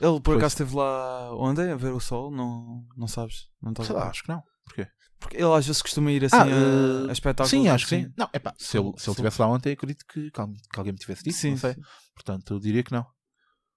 Ele 0.00 0.18
por 0.20 0.32
foi 0.32 0.36
acaso 0.38 0.54
esteve 0.54 0.74
lá 0.74 1.32
ontem 1.36 1.70
a 1.70 1.76
ver 1.76 1.92
o 1.92 2.00
sol? 2.00 2.30
Não, 2.32 2.84
não 2.96 3.06
sabes? 3.06 3.48
Não 3.62 3.70
estás 3.70 3.86
Sei 3.86 3.94
lá, 3.94 4.08
acho 4.08 4.22
que 4.24 4.28
não. 4.28 4.42
Porquê? 4.64 4.88
Porque 5.20 5.36
ele 5.36 5.52
às 5.52 5.64
vezes 5.64 5.80
costuma 5.82 6.10
ir 6.10 6.24
assim 6.24 6.36
Ah, 6.36 6.42
a, 6.42 6.48
eh, 6.48 7.10
a 7.10 7.12
espetáculos. 7.12 7.50
Sim, 7.50 7.68
acho 7.68 7.84
que 7.86 7.96
sim. 7.96 8.12
Não, 8.16 8.28
é 8.32 8.38
pá, 8.40 8.52
se 8.58 8.76
ele, 8.76 8.88
se 8.96 9.04
ele 9.08 9.12
estivesse 9.12 9.40
lá 9.40 9.46
ontem, 9.46 9.72
acredito 9.72 10.04
que, 10.06 10.30
que 10.32 10.40
al- 10.40 10.48
que 10.52 10.78
alguém 10.78 10.92
me 10.92 10.98
tivesse 10.98 11.22
dito, 11.22 11.36
Sim, 11.36 11.50
não 11.50 11.56
sei. 11.58 11.74
sim. 11.74 11.80
Portanto, 12.14 12.54
eu 12.54 12.58
diria 12.58 12.82
que 12.82 12.90
não. 12.90 13.06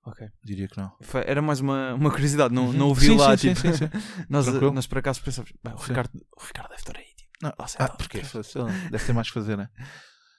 Ok. 0.07 0.27
Diria 0.43 0.67
que 0.67 0.77
não. 0.77 0.91
Foi- 1.01 1.23
Era 1.27 1.41
mais 1.41 1.59
uma, 1.59 1.93
uma 1.93 2.09
curiosidade, 2.11 2.53
não, 2.53 2.67
Uhum. 2.67 2.73
não 2.73 2.87
ouvi 2.87 3.05
Sim, 3.07 3.17
lá. 3.17 3.37
sim, 3.37 3.53
tipo, 3.53 3.59
sim, 3.59 3.73
sim, 3.73 3.85
nós, 4.29 4.47
nós 4.47 4.87
por 4.87 4.97
acaso 4.99 5.21
pensamos, 5.21 5.51
"Bem, 5.63 5.73
o. 5.73 5.77
Ricardo, 5.77 6.11
o 6.35 6.43
Ricardo 6.43 6.69
deve 6.69 6.81
estar 6.81 6.97
aí. 6.97 7.05
Tipo. 7.15 7.29
Não, 7.43 7.53
ah, 7.57 7.65
lá, 7.79 8.77
Deve 8.89 9.05
ter 9.05 9.13
mais 9.13 9.27
que 9.27 9.33
fazer, 9.33 9.57
né? 9.57 9.69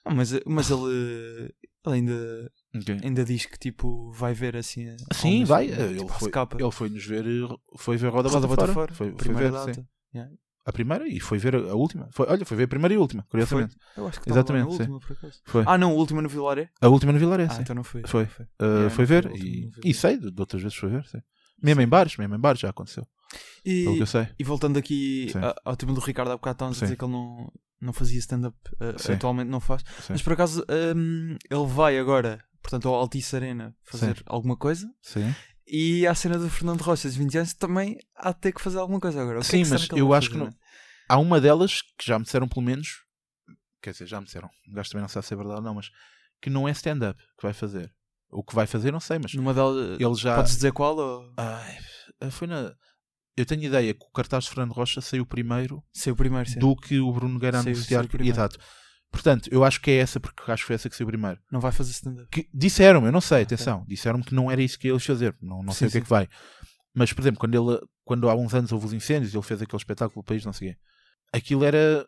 Ah, 0.07 0.13
mas, 0.15 0.31
mas 0.45 0.69
ele, 0.71 1.53
ele 1.85 1.95
ainda, 1.95 2.51
Ok. 2.75 2.99
ainda 3.03 3.23
diz 3.25 3.45
que 3.45 3.57
tipo 3.59 4.11
vai 4.11 4.33
ver 4.33 4.55
assim. 4.55 4.87
a- 4.89 4.97
Sim, 5.13 5.41
algumas- 5.43 5.49
vai. 5.49 5.67
tipo, 5.67 5.81
Ele 5.81 6.03
a 6.03 6.07
foi, 6.13 6.31
ele 6.59 6.71
foi 6.71 6.89
nos 6.89 7.05
ver, 7.05 7.25
eh, 7.25 7.55
foi 7.77 7.97
ver 7.97 8.07
Roda, 8.09 8.29
Roda 8.29 8.47
Bota, 8.47 8.67
Fora. 8.67 8.93
Foi, 8.93 9.07
foi 9.09 9.15
primeira 9.15 9.51
ver, 9.51 9.65
data. 9.65 9.87
Yeah. 10.13 10.33
A 10.65 10.71
primeira 10.73 11.07
e 11.07 11.17
foi 11.19 11.37
ver 11.37 11.55
a 11.55 11.59
a 11.71 11.75
última. 11.75 12.09
Foi, 12.11 12.25
olha, 12.29 12.45
foi 12.45 12.57
ver 12.57 12.63
a 12.63 12.67
primeira 12.67 12.93
e 12.93 12.97
a 12.97 12.99
última, 12.99 13.23
curiosamente. 13.29 13.77
Eu 13.95 14.05
acho 14.07 14.19
que 14.19 14.29
Exatamente, 14.29 14.67
última, 14.69 14.99
por 14.99 15.11
acaso. 15.13 15.39
Foi. 15.45 15.63
Ah, 15.65 15.77
não, 15.77 15.93
o 15.93 15.97
último 15.97 16.21
no 16.21 16.27
Vilaré? 16.27 16.69
A 16.81 16.89
última 16.89 17.13
no 17.13 17.19
Vilaré, 17.19 17.45
Ah, 17.45 17.49
sim. 17.51 17.61
então 17.61 17.73
não 17.75 17.83
foi. 17.85 18.01
Foi. 18.05 18.25
foi. 18.25 18.45
Uh, 18.45 18.65
Yeah, 18.65 18.89
foi 18.89 19.05
ver 19.05 19.23
foi 19.23 19.31
a 19.31 19.33
última, 19.33 19.49
e, 19.49 19.71
foi 19.71 19.81
e 19.85 19.93
sei, 19.93 20.17
de 20.17 20.29
de 20.29 20.41
outras 20.41 20.61
vezes 20.61 20.77
foi 20.77 20.89
ver, 20.89 21.05
sim. 21.05 21.19
Mesmo 21.63 21.81
em 21.81 21.87
bares, 21.87 22.17
mesmo 22.17 22.35
em 22.35 22.39
bares 22.39 22.59
já 22.59 22.69
aconteceu. 22.69 23.07
Pelo 23.63 23.91
que 23.93 23.97
E, 23.97 23.99
eu 23.99 24.05
sei. 24.05 24.27
e 24.39 24.43
voltando 24.43 24.77
aqui 24.77 25.29
Sim. 25.31 25.39
ao 25.65 25.75
tema 25.75 25.93
do 25.93 25.99
Ricardo, 26.01 26.31
há 26.31 26.35
bocado 26.37 26.55
estávamos 26.55 26.81
a 26.81 26.85
dizer 26.85 26.95
que 26.97 27.03
ele 27.03 27.11
não, 27.11 27.51
não 27.81 27.93
fazia 27.93 28.19
stand-up, 28.19 28.57
uh, 28.75 29.11
atualmente 29.13 29.49
não 29.49 29.59
faz. 29.59 29.83
Sim. 30.01 30.13
Mas 30.13 30.21
por 30.21 30.33
acaso 30.33 30.65
um, 30.95 31.37
ele 31.49 31.65
vai 31.67 31.97
agora, 31.99 32.43
portanto, 32.61 32.87
ao 32.87 32.95
Altice 32.95 33.35
Arena 33.35 33.75
fazer 33.83 34.17
Sim. 34.17 34.23
alguma 34.25 34.55
coisa. 34.55 34.89
Sim, 35.01 35.33
E 35.67 36.07
à 36.07 36.15
cena 36.15 36.37
do 36.39 36.49
Fernando 36.49 36.81
Rocha, 36.81 37.09
de 37.09 37.17
20 37.17 37.37
anos, 37.39 37.53
também 37.53 37.97
há 38.15 38.31
de 38.31 38.39
ter 38.39 38.51
que 38.53 38.61
fazer 38.61 38.77
alguma 38.79 38.99
coisa 38.99 39.21
agora. 39.21 39.39
O 39.39 39.41
que 39.41 39.47
é 39.47 39.51
Sim, 39.51 39.59
que 39.59 39.65
será 39.65 39.79
mas 39.79 39.87
que 39.89 39.99
eu 39.99 40.13
acho 40.13 40.27
que 40.29 40.33
fazer, 40.37 40.45
não- 40.45 40.51
né? 40.51 40.57
Há 41.09 41.17
uma 41.19 41.39
delas 41.41 41.81
que 41.97 42.05
já 42.05 42.17
me 42.19 42.25
disseram 42.25 42.47
pelo 42.47 42.65
menos, 42.65 42.89
quer 43.81 43.91
dizer, 43.91 44.07
já 44.07 44.19
me 44.19 44.25
disseram, 44.25 44.49
o 44.69 44.73
gajo 44.73 44.89
também 44.89 45.01
não 45.01 45.07
sabe 45.09 45.25
se 45.25 45.33
é 45.33 45.37
verdade 45.37 45.57
ou 45.59 45.63
não, 45.63 45.73
mas 45.75 45.89
que 46.41 46.49
não 46.49 46.67
é 46.67 46.71
stand-up 46.71 47.17
que 47.37 47.43
vai 47.43 47.53
fazer. 47.53 47.93
O 48.29 48.43
que 48.43 48.53
vai 48.53 48.67
fazer 48.67 48.91
não 48.91 48.99
sei, 48.99 49.17
mas 49.17 49.33
Numa 49.33 49.53
delas, 49.53 49.97
ele 50.01 50.13
já. 50.15 50.35
podes 50.35 50.53
dizer 50.53 50.73
qual? 50.73 50.97
Ou... 50.97 51.33
Ai, 51.37 51.77
foi 52.29 52.45
na. 52.47 52.73
Eu 53.37 53.45
tenho 53.45 53.63
ideia 53.63 53.93
que 53.93 54.03
o 54.03 54.09
cartaz 54.11 54.45
de 54.45 54.49
Fernando 54.49 54.71
Rocha 54.73 54.99
saiu 54.99 55.25
primeiro 55.25 55.83
Sei 55.93 56.11
o 56.11 56.15
primeiro, 56.15 56.49
sim. 56.49 56.57
do 56.59 56.75
que 56.75 56.99
o 56.99 57.11
Bruno 57.13 57.35
Nogueira 57.35 57.61
Saiu- 57.61 57.75
anunciar. 57.75 57.99
saiu 58.01 58.09
primeiro. 58.09 58.35
Exato. 58.35 58.57
Portanto, 59.11 59.47
eu 59.53 59.63
acho 59.63 59.79
que 59.79 59.91
é 59.91 59.97
essa, 59.97 60.19
porque 60.19 60.51
acho 60.51 60.63
que 60.63 60.67
foi 60.67 60.75
essa 60.75 60.89
que 60.89 60.95
saiu 60.95 61.07
primeiro. 61.07 61.39
Não 61.51 61.59
vai 61.61 61.71
fazer 61.71 61.91
stand-up. 61.91 62.49
Disseram-me, 62.53 63.07
eu 63.07 63.11
não 63.11 63.21
sei, 63.21 63.43
atenção, 63.43 63.85
disseram-me 63.87 64.23
que 64.25 64.33
não 64.35 64.49
era 64.51 64.61
isso 64.61 64.77
que 64.77 64.87
eles 64.87 65.05
fazer, 65.05 65.35
não, 65.41 65.61
não 65.63 65.71
Sim, 65.71 65.79
sei 65.79 65.87
o 65.87 65.91
que 65.91 65.97
é 65.99 66.01
que 66.01 66.09
vai. 66.09 66.27
Mas, 66.93 67.13
por 67.13 67.21
exemplo, 67.21 67.39
quando, 67.39 67.53
ele, 67.55 67.79
quando 68.03 68.27
há 68.29 68.35
uns 68.35 68.53
anos 68.55 68.71
houve 68.71 68.87
os 68.87 68.93
incêndios, 68.93 69.33
ele 69.33 69.43
fez 69.43 69.61
aquele 69.61 69.77
espetáculo 69.79 70.21
do 70.21 70.25
país, 70.25 70.43
não 70.43 70.51
sei 70.51 70.69
o 70.69 70.71
quê, 70.73 70.79
aquilo 71.31 71.63
era. 71.63 72.05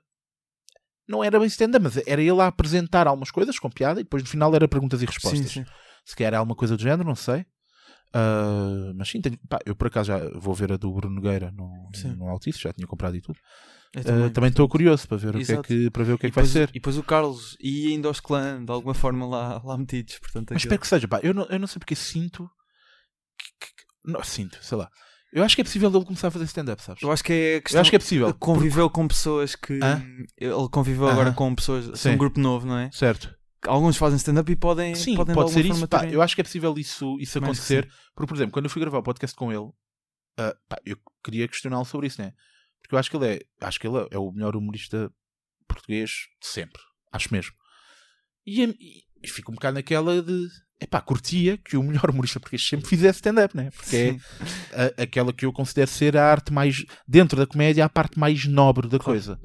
Não 1.07 1.23
era 1.23 1.39
bem 1.39 1.47
stand-up, 1.47 1.83
mas 1.83 1.97
era 2.05 2.21
ele 2.21 2.39
a 2.41 2.47
apresentar 2.47 3.07
algumas 3.07 3.31
coisas 3.31 3.57
com 3.57 3.69
piada 3.69 3.99
e 3.99 4.03
depois 4.03 4.21
no 4.23 4.29
final 4.29 4.53
era 4.53 4.67
perguntas 4.67 5.01
e 5.01 5.05
respostas. 5.05 5.39
Sim, 5.51 5.63
sim. 5.63 5.71
Se 6.05 6.15
calhar 6.15 6.33
é 6.33 6.37
alguma 6.37 6.55
coisa 6.55 6.75
do 6.75 6.81
género, 6.83 7.03
não 7.07 7.15
sei. 7.15 7.45
Ah, 8.13 8.91
mas 8.95 9.09
sim, 9.09 9.21
tenho- 9.21 9.37
pá, 9.47 9.59
eu 9.65 9.75
por 9.75 9.87
acaso 9.87 10.07
já 10.07 10.17
vou 10.39 10.53
ver 10.53 10.71
a 10.71 10.77
do 10.77 10.91
Bruno 10.91 11.15
Nogueira 11.15 11.51
no, 11.51 11.89
Sim. 11.93 12.15
no 12.15 12.27
Altice, 12.27 12.59
já 12.59 12.73
tinha 12.73 12.87
comprado 12.87 13.15
e 13.15 13.21
tudo. 13.21 13.37
Eu 13.93 14.25
Ah, 14.25 14.29
também 14.29 14.49
estou 14.49 14.67
curioso 14.69 15.07
para 15.07 15.17
ver, 15.17 15.35
o 15.35 15.39
que 15.43 15.51
é 15.51 15.61
que, 15.61 15.89
para 15.89 16.03
ver 16.03 16.13
o 16.13 16.17
que 16.17 16.27
é 16.27 16.29
que 16.29 16.35
vai 16.35 16.43
depois, 16.43 16.51
ser. 16.51 16.69
e 16.69 16.73
depois 16.73 16.97
o 16.97 17.03
Carlos 17.03 17.57
e 17.59 17.87
ainda 17.93 18.09
os 18.09 18.19
clãs, 18.19 18.63
de 18.63 18.71
alguma 18.71 18.93
forma, 18.93 19.25
lá, 19.25 19.61
lá 19.63 19.77
metidos. 19.77 20.19
Portanto, 20.19 20.49
Mas 20.51 20.57
aquilo- 20.57 20.67
espero 20.73 20.81
que 20.81 20.87
seja, 20.87 21.07
pá. 21.07 21.19
Eu 21.23 21.33
não, 21.33 21.45
eu 21.45 21.59
não 21.59 21.67
sei 21.67 21.79
porque 21.79 21.95
sinto. 21.95 22.49
que- 23.37 23.67
que- 23.67 24.11
não, 24.11 24.23
sinto, 24.23 24.57
sei 24.61 24.77
lá. 24.77 24.89
Eu 25.31 25.43
acho 25.43 25.55
que 25.55 25.61
é 25.61 25.63
possível 25.63 25.89
ele 25.93 26.05
começar 26.05 26.27
a 26.27 26.31
fazer 26.31 26.45
stand-up, 26.45 26.81
sabes? 26.81 27.01
Eu 27.03 27.11
acho 27.11 27.23
que 27.23 27.31
é 27.31 27.35
a 27.35 27.57
Eu 27.57 27.61
questão. 27.61 27.81
acho 27.81 27.89
que 27.91 27.95
é 27.95 27.99
possível. 27.99 28.33
Conviveu 28.33 28.89
com 28.89 29.07
pessoas 29.07 29.55
que. 29.55 29.79
Hã? 29.81 30.03
Ele 30.37 30.69
conviveu 30.71 31.07
agora 31.07 31.29
Aham. 31.29 31.35
com 31.35 31.55
pessoas. 31.55 31.85
São 31.85 31.95
Sim. 31.95 32.09
um 32.11 32.17
grupo 32.17 32.39
novo, 32.39 32.65
não 32.67 32.77
é? 32.77 32.89
Certo. 32.91 33.33
Alguns 33.67 33.97
fazem 33.97 34.17
stand-up 34.17 34.49
e 34.51 34.55
podem. 34.55 34.95
Sim, 34.95 35.15
podem 35.15 35.33
de 35.35 35.41
pode 35.41 35.51
ser 35.51 35.65
isso. 35.65 35.87
Pá, 35.87 36.05
eu 36.05 36.21
acho 36.21 36.33
que 36.35 36.41
é 36.41 36.43
possível 36.43 36.73
isso, 36.77 37.17
isso 37.19 37.37
acontecer. 37.39 37.89
Porque, 38.15 38.27
por 38.29 38.35
exemplo, 38.37 38.53
quando 38.53 38.65
eu 38.65 38.69
fui 38.71 38.79
gravar 38.81 38.99
o 38.99 39.03
podcast 39.03 39.35
com 39.35 39.51
ele, 39.51 39.69
ah, 40.37 40.55
pá, 40.67 40.77
eu 40.85 40.97
queria 41.23 41.47
questioná-lo 41.47 41.85
sobre 41.85 42.07
isso, 42.07 42.21
né? 42.21 42.31
Porque 42.81 42.95
eu 42.95 42.99
acho 42.99 43.09
que 43.11 43.17
ele 43.17 43.27
é, 43.27 43.39
acho 43.61 43.79
que 43.79 43.87
ele 43.87 44.07
é 44.11 44.17
o 44.17 44.31
melhor 44.31 44.55
humorista 44.55 45.11
português 45.67 46.09
de 46.41 46.47
sempre. 46.47 46.81
Acho 47.11 47.33
mesmo. 47.33 47.51
E, 48.45 48.63
e, 48.63 48.75
e 49.23 49.27
fico 49.27 49.51
um 49.51 49.55
bocado 49.55 49.75
naquela 49.75 50.21
de. 50.21 50.47
Epá, 50.81 51.01
curtia 51.01 51.57
que 51.57 51.75
o 51.75 51.83
melhor 51.83 52.09
humorista 52.09 52.39
português 52.39 52.65
sempre 52.65 52.87
fizesse 52.87 53.17
stand-up, 53.17 53.55
né? 53.57 53.69
Porque 53.71 54.17
é 54.71 54.85
a- 54.99 55.03
aquela 55.03 55.33
que 55.33 55.45
eu 55.45 55.51
considero 55.51 55.89
ser 55.91 56.15
a 56.15 56.25
arte 56.31 56.53
mais. 56.53 56.85
Dentro 57.05 57.37
da 57.37 57.45
comédia, 57.45 57.83
a 57.83 57.89
parte 57.89 58.17
mais 58.17 58.45
nobre 58.45 58.87
da 58.87 58.97
coisa. 58.97 59.37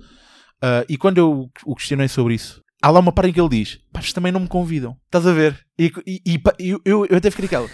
Ah, 0.63 0.85
e 0.89 0.97
quando 0.97 1.19
eu 1.19 1.51
o 1.67 1.75
questionei 1.75 2.07
sobre 2.07 2.35
isso, 2.35 2.63
há 2.85 2.91
lá 2.91 3.01
uma 3.01 3.13
parte 3.13 3.33
que 3.33 3.41
ele 3.41 3.49
diz: 3.49 3.79
Pá, 3.93 4.01
também 4.15 4.31
não 4.31 4.41
me 4.41 4.49
convidam. 4.49 4.97
Estás 5.07 5.27
a 5.27 5.33
ver? 5.33 5.59
E, 5.79 5.91
e- 6.07 6.21
e 6.27 6.71
eu, 6.71 6.81
eu, 6.85 7.07
eu 7.07 7.17
até 7.17 7.31
fiquei 7.31 7.47
aquela. 7.47 7.69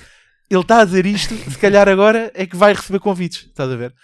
Ele 0.49 0.61
está 0.61 0.81
a 0.81 0.85
dizer 0.85 1.07
isto, 1.07 1.35
se 1.51 1.59
calhar 1.59 1.89
agora 1.89 2.31
é 2.35 2.47
que 2.47 2.57
vai 2.57 2.73
receber 2.73 2.99
convites. 3.01 3.47
Estás 3.47 3.71
a 3.71 3.77
ver? 3.77 3.95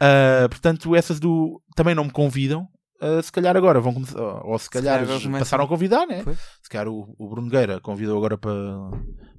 Ah, 0.00 0.46
portanto, 0.48 0.94
essas 0.94 1.18
do. 1.18 1.62
Também 1.74 1.94
não 1.94 2.04
me 2.04 2.10
convidam. 2.10 2.66
Ah, 3.00 3.22
se 3.22 3.32
calhar 3.32 3.56
agora 3.56 3.80
vão 3.80 3.94
começar. 3.94 4.18
Ou 4.20 4.58
se 4.58 4.68
calhar, 4.70 4.94
calhar 4.94 5.02
agora 5.04 5.20
começam. 5.20 5.38
passaram 5.40 5.64
a 5.64 5.68
convidar, 5.68 6.06
né? 6.06 6.22
Pois. 6.22 6.38
Se 6.62 6.68
calhar 6.68 6.88
o, 6.88 7.14
o 7.18 7.28
Bruno 7.28 7.48
Gueira 7.48 7.80
convidou 7.80 8.16
agora 8.18 8.36
para, 8.38 8.52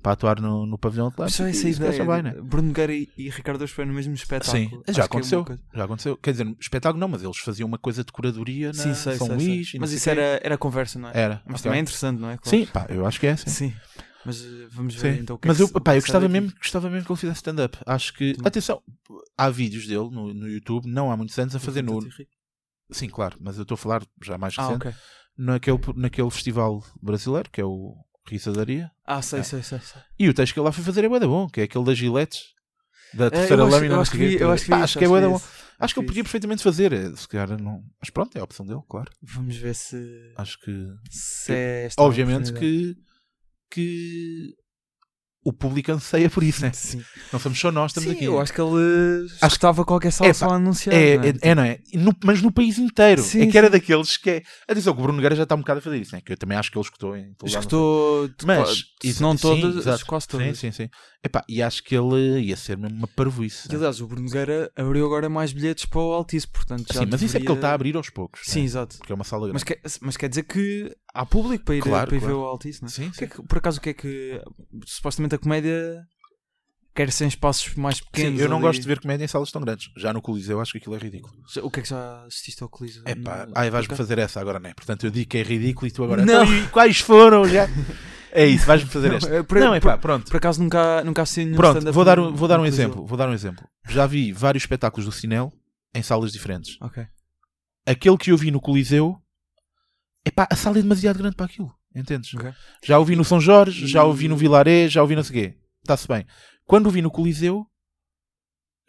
para 0.02 0.12
atuar 0.14 0.40
no, 0.42 0.66
no 0.66 0.78
pavilhão 0.78 1.08
Atlântico. 1.08 1.38
Só 1.38 1.46
essa 1.46 1.58
se 1.72 1.74
calhar 1.78 1.94
ideia. 1.94 2.06
vai, 2.06 2.22
né? 2.22 2.34
Bruno 2.42 2.70
Nogueira 2.70 2.94
e, 2.94 3.08
e 3.18 3.30
Ricardo 3.30 3.64
Ospé 3.64 3.86
no 3.86 3.94
mesmo 3.94 4.14
espetáculo. 4.14 4.58
Sim, 4.58 4.82
Acho 4.88 4.98
já 4.98 5.04
é 5.04 5.06
aconteceu. 5.06 5.46
coisa- 5.46 5.62
já 5.74 5.84
aconteceu. 5.86 6.18
Quer 6.18 6.32
dizer, 6.32 6.56
espetáculo 6.60 7.00
não, 7.00 7.08
mas 7.08 7.24
eles 7.24 7.38
faziam 7.38 7.68
uma 7.68 7.78
coisa 7.78 8.04
de 8.04 8.12
curadoria 8.12 8.68
na 8.68 8.74
Sim, 8.74 8.94
sei, 8.94 9.18
São 9.18 9.28
sei, 9.28 9.36
Luís. 9.38 9.72
sei. 9.72 9.80
Mas 9.80 9.92
isso 9.92 10.10
era, 10.10 10.40
era 10.44 10.58
conversa, 10.58 10.98
não 11.00 11.10
é? 11.10 11.12
Era. 11.16 11.42
Mas 11.46 11.56
ok. 11.62 11.64
também 11.64 11.80
é 11.80 11.82
interessante, 11.82 12.20
não 12.20 12.30
é? 12.30 12.38
Claro. 12.38 12.50
Sim, 12.58 12.66
pá, 12.66 12.86
eu 12.90 13.06
acho 13.06 13.20
que 13.20 13.28
é. 13.28 13.36
Sim. 13.38 13.50
Sim. 13.50 13.74
Mas 14.24 14.40
eh, 14.44 14.68
vamos 14.72 14.94
ver 14.96 15.16
Sim. 15.16 15.22
então 15.22 15.36
o 15.36 15.40
que 15.40 15.48
Mas 15.48 15.60
é 15.60 15.64
eu, 15.64 15.68
que 15.68 15.74
se- 15.74 15.80
pá, 15.82 15.96
eu 15.96 16.02
gostava 16.02 16.30
mesmo, 16.30 16.52
gostava 16.56 16.90
mesmo 16.92 17.06
que 17.08 17.12
ele 17.12 17.20
fizesse 17.20 17.38
stand-up. 17.38 17.78
Acho 17.88 18.14
que. 18.14 18.34
Também. 18.34 18.48
Atenção, 18.48 18.82
há 19.38 19.50
vídeos 19.50 19.88
dele 19.88 20.10
no, 20.12 20.32
no 20.34 20.48
YouTube, 20.48 20.88
não 20.88 21.12
há 21.12 21.18
muitos 21.18 21.38
anos, 21.40 21.56
a 21.56 21.60
fazer 21.60 21.82
no. 21.82 22.00
Sim, 22.92 23.08
claro, 23.10 23.38
mas 23.40 23.58
eu 23.58 23.64
estou 23.64 23.76
a 23.76 23.78
falar 23.78 24.04
já 24.22 24.38
mais 24.38 24.54
Ah, 24.58 24.64
recente. 24.68 24.88
ok. 24.88 24.94
Naquele, 25.38 25.80
naquele 25.96 26.30
festival 26.30 26.84
brasileiro, 27.02 27.50
que 27.50 27.62
é 27.62 27.66
o 27.66 27.96
Risadaria. 28.28 28.92
Ah, 29.06 29.22
sei, 29.22 29.40
É. 29.40 29.44
sei, 29.44 29.64
sei. 29.64 29.80
sei. 29.80 30.02
E 30.20 30.30
o 30.30 30.34
texto 30.34 30.54
que 30.54 30.60
ele 30.60 30.66
lá 30.66 30.72
foi 30.72 30.84
fazer 30.84 31.04
é 31.04 31.10
bué 31.10 31.20
da 31.20 31.28
bom, 31.28 31.48
que 31.50 31.62
é 31.62 31.64
aquele 31.64 31.86
das 31.86 31.98
giletes. 31.98 32.42
Da 33.14 33.26
Eh, 33.26 33.30
terceira 33.32 33.62
eu 33.64 33.66
acho- 33.68 33.76
lâmina. 33.76 33.96
eu 33.96 34.02
acho 34.02 34.12
que 34.12 34.18
vi- 34.18 34.36
eu 34.40 34.52
acho 34.52 34.64
que 34.66 34.70
Pá, 34.70 34.84
acho 34.84 34.98
que 35.00 35.06
é 35.06 35.08
bué 35.08 35.22
bom. 35.28 35.42
Acho 35.80 35.94
que 35.96 36.00
ele 36.00 36.06
vi 36.06 36.08
podia 36.08 36.24
perfeitamente 36.24 36.62
fazer. 36.64 36.94
eh, 36.94 37.16
Se 37.16 37.28
calhar 37.28 37.60
não. 37.62 37.84
Mas 38.00 38.10
pronto, 38.10 38.36
é 38.38 38.40
a 38.40 38.44
opção 38.44 38.66
dele, 38.66 38.82
claro. 38.88 39.12
Vamos 39.22 39.56
ver 39.58 39.74
se, 39.74 40.34
Acho 40.38 40.60
que. 40.60 40.88
se 41.10 41.52
é 41.54 41.86
esta 41.86 42.02
Obviamente 42.04 42.54
que. 42.54 42.96
que 43.70 44.54
o 45.44 45.52
público 45.52 45.92
anseia 45.92 46.30
por 46.30 46.44
isso, 46.44 46.62
né? 46.62 46.72
Sim, 46.74 47.04
Não 47.34 47.40
somos 47.40 47.60
só 47.60 47.72
nós, 47.72 47.92
estamos 47.92 48.10
Sim, 48.10 48.16
aqui. 48.16 48.26
eu 48.26 48.40
acho 48.40 48.54
que 48.54 48.62
ele 48.62 49.26
estava 49.44 49.84
qualquer 49.84 50.12
sala 50.12 50.30
É, 50.30 50.34
só 50.34 50.50
a 50.50 50.56
anunciar. 50.56 50.96
É, 50.96 51.18
não 51.18 51.24
é? 51.24 51.28
é, 51.30 51.34
é, 51.42 51.56
não 51.56 51.64
é? 51.64 51.80
No- 51.94 52.16
mas 52.24 52.42
no 52.42 52.52
país 52.52 52.78
inteiro. 52.78 53.24
Sim, 53.24 53.42
é 53.42 53.48
que 53.48 53.58
era 53.58 53.68
sim. 53.68 53.72
daqueles 53.74 54.18
que 54.18 54.30
é. 54.30 54.44
Atenção, 54.68 54.94
que 54.94 55.00
o 55.00 55.04
Bruno 55.04 55.16
Nogueira 55.18 55.36
já 55.36 55.44
está 55.44 55.56
um 55.56 55.60
bocado 55.60 55.80
a 55.80 55.82
fazer 55.82 55.98
isso, 56.00 56.14
né? 56.16 56.22
Que 56.24 56.34
eu 56.34 56.38
também 56.38 56.58
acho 56.58 56.72
que 56.72 56.78
ele 56.78 56.84
escutou 56.86 57.18
em 57.18 57.34
todo. 57.34 57.48
Escutou, 57.50 58.30
Mas, 58.46 58.84
se 59.04 59.22
não 59.22 59.36
todas, 59.36 60.04
quase 60.04 60.28
todas. 60.28 60.48
Sim, 60.60 60.72
sim, 60.72 60.84
sim. 60.84 60.90
Epá, 61.24 61.44
e 61.48 61.62
acho 61.62 61.84
que 61.84 61.96
ele 61.96 62.40
ia 62.42 62.56
ser 62.58 62.78
mesmo 62.78 62.98
uma 62.98 63.08
parvoíce. 63.08 63.68
E, 63.68 63.72
né? 63.72 63.78
aliás, 63.78 64.02
o 64.02 64.08
Bruno 64.08 64.26
Nogueira 64.26 64.72
abriu 64.76 65.06
agora 65.06 65.30
mais 65.30 65.52
bilhetes 65.54 65.86
para 65.86 66.00
o 66.02 66.14
Altice, 66.14 66.48
portanto 66.48 66.92
já 66.92 67.02
Sim, 67.02 67.08
mas 67.12 67.22
isso 67.22 67.38
é 67.38 67.40
porque 67.40 67.52
ele 67.52 67.56
deveria- 67.56 67.56
está 67.56 67.70
a 67.70 67.74
abrir 67.74 67.96
aos 67.96 68.10
poucos. 68.10 68.42
Sim, 68.44 68.60
né? 68.60 68.66
exato. 68.66 68.98
Porque 68.98 69.12
é 69.12 69.16
uma 69.16 69.24
sala 69.24 69.48
grande. 69.48 69.54
Mas 69.54 69.64
quer, 69.64 69.80
mas 70.02 70.18
quer 70.18 70.30
dizer 70.30 70.44
que 70.44 70.92
há 71.14 71.26
público 71.26 71.66
para 71.66 71.76
ir, 71.76 71.82
Claro, 71.82 72.08
para 72.08 72.16
ir 72.18 72.20
claro. 72.20 72.36
ver 72.36 72.42
o 72.42 72.46
Altice, 72.46 72.82
não 72.82 72.88
é? 72.88 72.92
Sim, 72.92 73.10
que 73.12 73.24
é 73.24 73.28
sim. 73.28 73.34
que- 73.36 73.44
por 73.48 73.58
acaso, 73.58 73.80
o 73.80 73.82
que 73.82 73.90
é 73.90 73.94
que. 73.94 74.42
Supostamente 74.86 75.36
a 75.36 75.38
comédia 75.38 76.04
quer 76.94 77.12
ser 77.12 77.24
em 77.26 77.28
espaços 77.30 77.74
mais 77.76 77.98
Sim, 77.98 78.04
pequenos. 78.12 78.40
eu 78.42 78.50
não 78.50 78.58
ali. 78.58 78.66
gosto 78.66 78.82
de 78.82 78.88
ver 78.88 79.00
comédia 79.00 79.24
em 79.24 79.28
salas 79.28 79.52
tão 79.52 79.62
grandes. 79.62 79.90
Já 79.98 80.12
no 80.12 80.22
Coliseu 80.22 80.60
acho 80.60 80.72
que 80.74 80.78
aquilo 80.78 80.96
é 80.96 80.98
ridículo. 81.00 81.34
O 81.64 81.72
que 81.72 81.80
é 81.80 81.84
que 81.84 81.90
já 81.90 82.24
assististe 82.26 82.62
ao 82.64 82.70
Coliseu? 82.70 83.04
É 83.06 83.16
pá, 83.16 83.46
Não- 83.46 83.54
ai, 83.56 83.70
vais-me 83.70 83.96
fazer 83.96 84.18
essa 84.20 84.40
agora, 84.42 84.60
não 84.60 84.70
é? 84.70 84.74
Portanto, 84.74 85.06
eu 85.06 85.12
digo 85.12 85.30
que 85.30 85.38
é 85.38 85.44
ridículo 85.44 85.88
e 85.88 85.92
tu 85.92 86.04
agora. 86.04 86.26
Não. 86.26 86.44
Então, 86.44 86.68
quais 86.70 87.00
foram 87.00 87.46
já? 87.48 87.68
É 88.34 88.46
isso, 88.46 88.66
vais-me 88.66 88.90
fazer 88.90 89.10
Não, 89.10 89.16
esta. 89.18 89.30
é 89.36 89.44
por- 89.44 89.60
Não, 89.60 89.76
é 89.76 89.82
pá, 89.82 89.98
pronto. 89.98 90.32
Por 90.32 90.38
acaso 90.38 90.64
nunca, 90.64 91.04
nunca 91.04 91.22
assisti 91.22 91.44
nenhum 91.44 91.58
Pronto, 91.58 91.92
vou 91.92 92.06
dar, 92.06 92.16
no- 92.16 92.30
um, 92.30 92.34
vou 92.34 92.48
dar 92.48 92.56
um 92.56 92.58
no 92.60 92.64
Coliseu. 92.64 92.86
exemplo. 92.88 93.06
Vou 93.06 93.18
dar 93.18 93.28
um 93.28 93.34
exemplo. 93.34 93.68
Já 93.90 94.08
vi 94.08 94.32
vários 94.32 94.64
espetáculos 94.64 95.04
do 95.06 95.12
Cinel 95.12 95.52
em 95.94 96.02
salas 96.02 96.32
diferentes. 96.32 96.78
Ok. 96.80 97.06
Aquele 97.86 98.18
que 98.18 98.32
eu 98.32 98.38
vi 98.38 98.50
no 98.50 98.62
Coliseu, 98.62 99.18
epá, 100.26 100.48
a 100.50 100.56
sala 100.56 100.80
é 100.80 100.82
demasiado 100.82 101.18
grande 101.18 101.36
para 101.36 101.46
aquilo. 101.46 101.74
Entendes? 101.96 102.34
Ok. 102.34 102.52
Já 102.84 103.00
o 103.00 103.06
vi 103.06 103.16
no 103.16 103.24
São 103.26 103.40
Jorge, 103.42 103.86
já 103.88 104.04
o 104.04 104.14
vi 104.14 104.28
no 104.28 104.38
Vilaré, 104.38 104.88
já 104.88 105.04
o 105.04 105.08
vi 105.08 105.16
não 105.16 105.24
sei 105.24 105.32
o 105.32 105.44
quê. 105.44 105.58
Está-se 105.84 106.08
bem. 106.08 106.26
Quando 106.66 106.88
o 106.88 106.92
vi 106.92 107.02
no 107.02 107.12
Coliseu, 107.12 107.66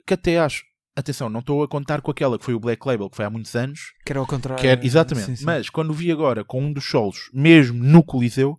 que 0.07 0.15
até 0.15 0.39
acho. 0.39 0.65
Atenção, 0.95 1.31
não 1.31 1.41
estou 1.41 1.63
a 1.63 1.69
contar 1.69 2.03
com 2.03 2.11
aquela 2.11 2.39
que 2.39 2.45
foi 2.45 2.53
o 2.53 2.61
Black 2.61 2.87
Label, 2.87 3.09
que 3.09 3.17
foi 3.17 3.25
há 3.25 3.31
muitos 3.31 3.57
anos. 3.57 3.81
Que 4.05 4.13
era 4.13 4.21
ao 4.21 4.27
contrário. 4.27 4.61
Que 4.61 4.69
era- 4.69 4.85
exatamente. 4.85 5.25
Sim, 5.27 5.37
sim. 5.37 5.45
Mas 5.45 5.71
quando 5.71 5.93
vi 5.95 6.13
agora 6.13 6.45
com 6.45 6.63
um 6.63 6.71
dos 6.73 6.85
solos, 6.85 7.31
mesmo 7.33 7.83
no 7.83 8.05
Coliseu, 8.05 8.59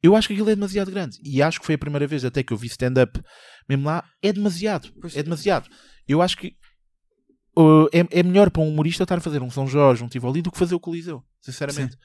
eu 0.00 0.14
acho 0.14 0.28
que 0.28 0.34
aquilo 0.34 0.48
é 0.48 0.54
demasiado 0.54 0.92
grande. 0.92 1.18
E 1.24 1.42
acho 1.42 1.58
que 1.58 1.66
foi 1.66 1.74
a 1.74 1.78
primeira 1.78 2.06
vez 2.06 2.24
até 2.24 2.42
que 2.44 2.52
eu 2.52 2.56
vi 2.56 2.68
stand-up 2.68 3.20
mesmo 3.68 3.84
lá. 3.86 4.04
É 4.22 4.32
demasiado. 4.32 4.92
Pois. 5.00 5.16
É 5.16 5.22
demasiado. 5.24 5.68
Eu 6.06 6.22
acho 6.22 6.36
que 6.36 6.54
uh, 7.58 7.86
é, 7.92 8.20
é 8.20 8.22
melhor 8.22 8.48
para 8.50 8.62
um 8.62 8.68
humorista 8.68 9.02
estar 9.02 9.16
a 9.18 9.20
fazer 9.20 9.42
um 9.42 9.50
São 9.50 9.66
Jorge, 9.66 10.04
um 10.04 10.08
Tivoli, 10.08 10.42
do 10.42 10.52
que 10.52 10.58
fazer 10.58 10.76
o 10.76 10.80
Coliseu, 10.80 11.24
sinceramente. 11.46 11.96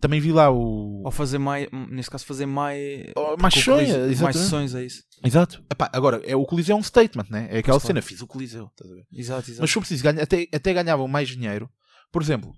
Também 0.00 0.18
vi 0.20 0.32
lá 0.32 0.50
o. 0.50 1.02
Ou 1.04 1.10
fazer 1.10 1.38
mais, 1.38 1.68
neste 1.90 2.10
caso, 2.10 2.24
fazer 2.24 2.46
mais. 2.46 3.12
Oh, 3.16 3.36
mais 3.36 3.52
sonha, 3.54 3.94
Coliseu- 3.98 4.24
mais 4.24 4.36
sessões, 4.36 4.74
é 4.74 4.84
isso. 4.84 5.02
Exato. 5.22 5.62
Epá, 5.70 5.90
agora, 5.92 6.22
é, 6.24 6.34
o 6.34 6.46
Coliseu 6.46 6.74
é 6.74 6.78
um 6.78 6.82
statement, 6.82 7.26
né? 7.28 7.48
É 7.50 7.58
aquela 7.58 7.78
Pois, 7.78 7.86
cena, 7.86 8.00
fiz 8.00 8.22
o 8.22 8.26
Coliseu. 8.26 8.66
estás 8.72 8.90
a 8.90 8.94
ver? 8.94 9.06
Exato, 9.12 9.50
exato. 9.50 9.60
Mas 9.60 9.68
se 9.70 9.74
for 9.74 9.80
preciso, 9.80 10.02
ganha, 10.02 10.22
até, 10.22 10.48
até 10.54 10.72
ganhavam 10.72 11.06
mais 11.06 11.28
dinheiro. 11.28 11.70
Por 12.10 12.22
exemplo, 12.22 12.54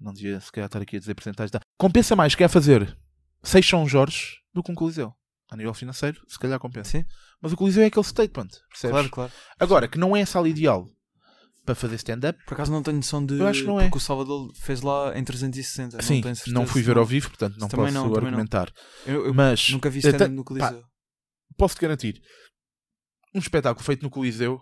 não 0.00 0.12
devia 0.12 0.40
se 0.40 0.50
calhar 0.50 0.66
estar 0.66 0.80
aqui 0.82 0.96
a 0.96 0.98
dizer 0.98 1.14
porcentagens. 1.14 1.50
Tá? 1.52 1.60
Compensa 1.78 2.16
mais 2.16 2.34
quer 2.34 2.48
fazer 2.48 2.96
6 3.44 3.64
São 3.66 3.86
Jorge 3.88 4.38
do 4.52 4.62
que 4.64 4.72
um 4.72 4.74
Coliseu. 4.74 5.12
A 5.48 5.56
nível 5.56 5.72
financeiro, 5.74 6.20
se 6.26 6.36
calhar 6.40 6.58
compensa. 6.58 6.90
Sim. 6.90 7.04
Mas 7.40 7.52
o 7.52 7.56
Coliseu 7.56 7.84
é 7.84 7.86
aquele 7.86 8.04
statement, 8.04 8.48
percebes? 8.68 8.90
Claro, 8.90 9.10
claro. 9.10 9.32
Agora, 9.60 9.86
que 9.86 9.96
não 9.96 10.16
é 10.16 10.22
a 10.22 10.26
sala 10.26 10.48
ideal 10.48 10.88
para 11.66 11.74
fazer 11.74 11.96
stand-up, 11.96 12.38
Por 12.46 12.54
acaso 12.54 12.72
não 12.72 12.82
tenho 12.82 12.96
noção 12.96 13.24
de. 13.24 13.38
Eu 13.38 13.46
acho 13.46 13.60
que 13.62 13.66
não 13.66 13.78
é. 13.80 13.84
Porque 13.84 13.98
o 13.98 14.00
Salvador 14.00 14.50
fez 14.54 14.80
lá 14.80 15.12
em 15.18 15.22
360. 15.24 16.00
sim, 16.02 16.22
não, 16.46 16.62
não 16.62 16.66
fui 16.66 16.80
ver 16.80 16.96
ao 16.96 17.04
vivo, 17.04 17.28
portanto 17.28 17.58
não 17.58 17.68
Também 17.68 17.92
posso 17.92 18.06
não, 18.08 18.14
argumentar. 18.14 18.72
Eu, 19.04 19.26
eu 19.26 19.34
Mas 19.34 19.68
nunca 19.70 19.90
vi 19.90 19.98
até- 19.98 20.10
stand 20.10 20.28
no 20.28 20.42
pá, 20.44 20.48
Coliseu. 20.48 20.84
posso-te 21.56 21.80
garantir 21.82 22.22
um 23.34 23.38
espetáculo 23.38 23.84
feito 23.84 24.02
no 24.02 24.08
Coliseu 24.10 24.60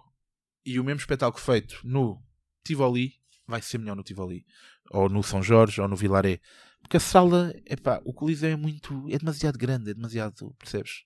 e 0.66 0.80
o 0.80 0.84
mesmo 0.84 0.98
espetáculo 1.00 1.40
feito 1.44 1.78
no 1.84 2.20
Tivoli 2.66 3.12
vai 3.46 3.60
ser 3.62 3.78
melhor 3.78 3.94
no 3.94 4.02
Tivoli 4.02 4.44
ou 4.90 5.08
no 5.08 5.22
São 5.22 5.42
Jorge 5.42 5.80
ou 5.80 5.86
no 5.86 5.94
Vilaré 5.96 6.40
porque 6.80 6.96
a 6.96 7.00
sala 7.00 7.54
epá, 7.66 8.00
o 8.04 8.12
Coliseu 8.12 8.50
é 8.50 8.56
muito 8.56 9.06
é 9.10 9.18
demasiado 9.18 9.58
grande 9.58 9.90
é 9.90 9.94
demasiado 9.94 10.54
percebes 10.58 11.02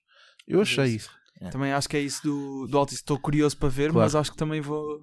eu 0.47 0.61
achei 0.61 0.85
isso 0.95 1.11
é. 1.41 1.49
Também 1.49 1.71
acho 1.73 1.87
que 1.89 1.97
é 1.97 2.01
isso 2.01 2.21
do, 2.23 2.67
do 2.67 2.77
Altis. 2.77 2.97
Estou 2.97 3.19
curioso 3.19 3.57
para 3.57 3.69
ver, 3.69 3.91
Claro. 3.91 3.99
mas 4.05 4.15
acho 4.15 4.31
que 4.31 4.37
também 4.37 4.61
vou. 4.61 4.99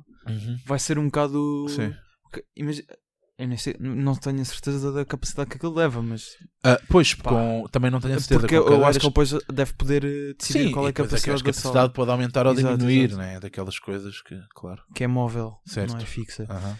Vai 0.66 0.78
ser 0.78 0.99
um 0.99 1.07
bocado. 1.07 1.66
Sim. 1.68 1.93
Eu 3.39 3.47
nem 3.49 3.59
sei- 3.59 3.76
não 3.78 4.14
tenho 4.16 4.41
a 4.41 4.45
certeza 4.47 4.91
da 4.91 5.05
capacidade 5.05 5.51
que 5.51 5.57
aquilo 5.59 5.74
leva, 5.74 6.01
mas. 6.03 6.24
Ah, 6.64 6.80
pois 6.89 7.12
Pá. 7.14 7.28
com, 7.30 7.64
também 7.70 7.91
não 7.91 8.01
tenho 8.01 8.14
a 8.14 8.18
certeza 8.18 8.41
Porque 8.41 8.55
eu 8.57 8.62
acho 8.62 8.70
cadeiras. 8.70 8.97
que 8.97 9.05
ele 9.05 9.11
depois 9.11 9.30
deve 9.53 9.72
poder 9.74 10.05
eh, 10.07 10.34
decidir 10.39 10.64
Sim, 10.68 10.72
qual 10.72 10.87
é 10.87 10.89
a 10.89 10.91
e 10.91 10.93
depois 10.95 11.11
capacidade 11.11 11.43
que 11.45 11.51
a 11.51 11.53
capacidade 11.53 11.93
pode 11.93 12.11
aumentar 12.11 12.47
ou 12.47 12.55
Exato, 12.55 12.78
diminuir 12.78 13.11
exato. 13.11 13.18
né? 13.18 13.39
daquelas 13.41 13.78
coisas 13.78 14.22
que 14.22 14.39
claro 14.55 14.82
Que 14.95 15.05
é 15.05 15.07
móvel, 15.07 15.53
Certo. 15.66 15.93
não 15.93 16.01
é 16.01 16.07
fixa. 16.07 16.47
Aham. 16.49 16.78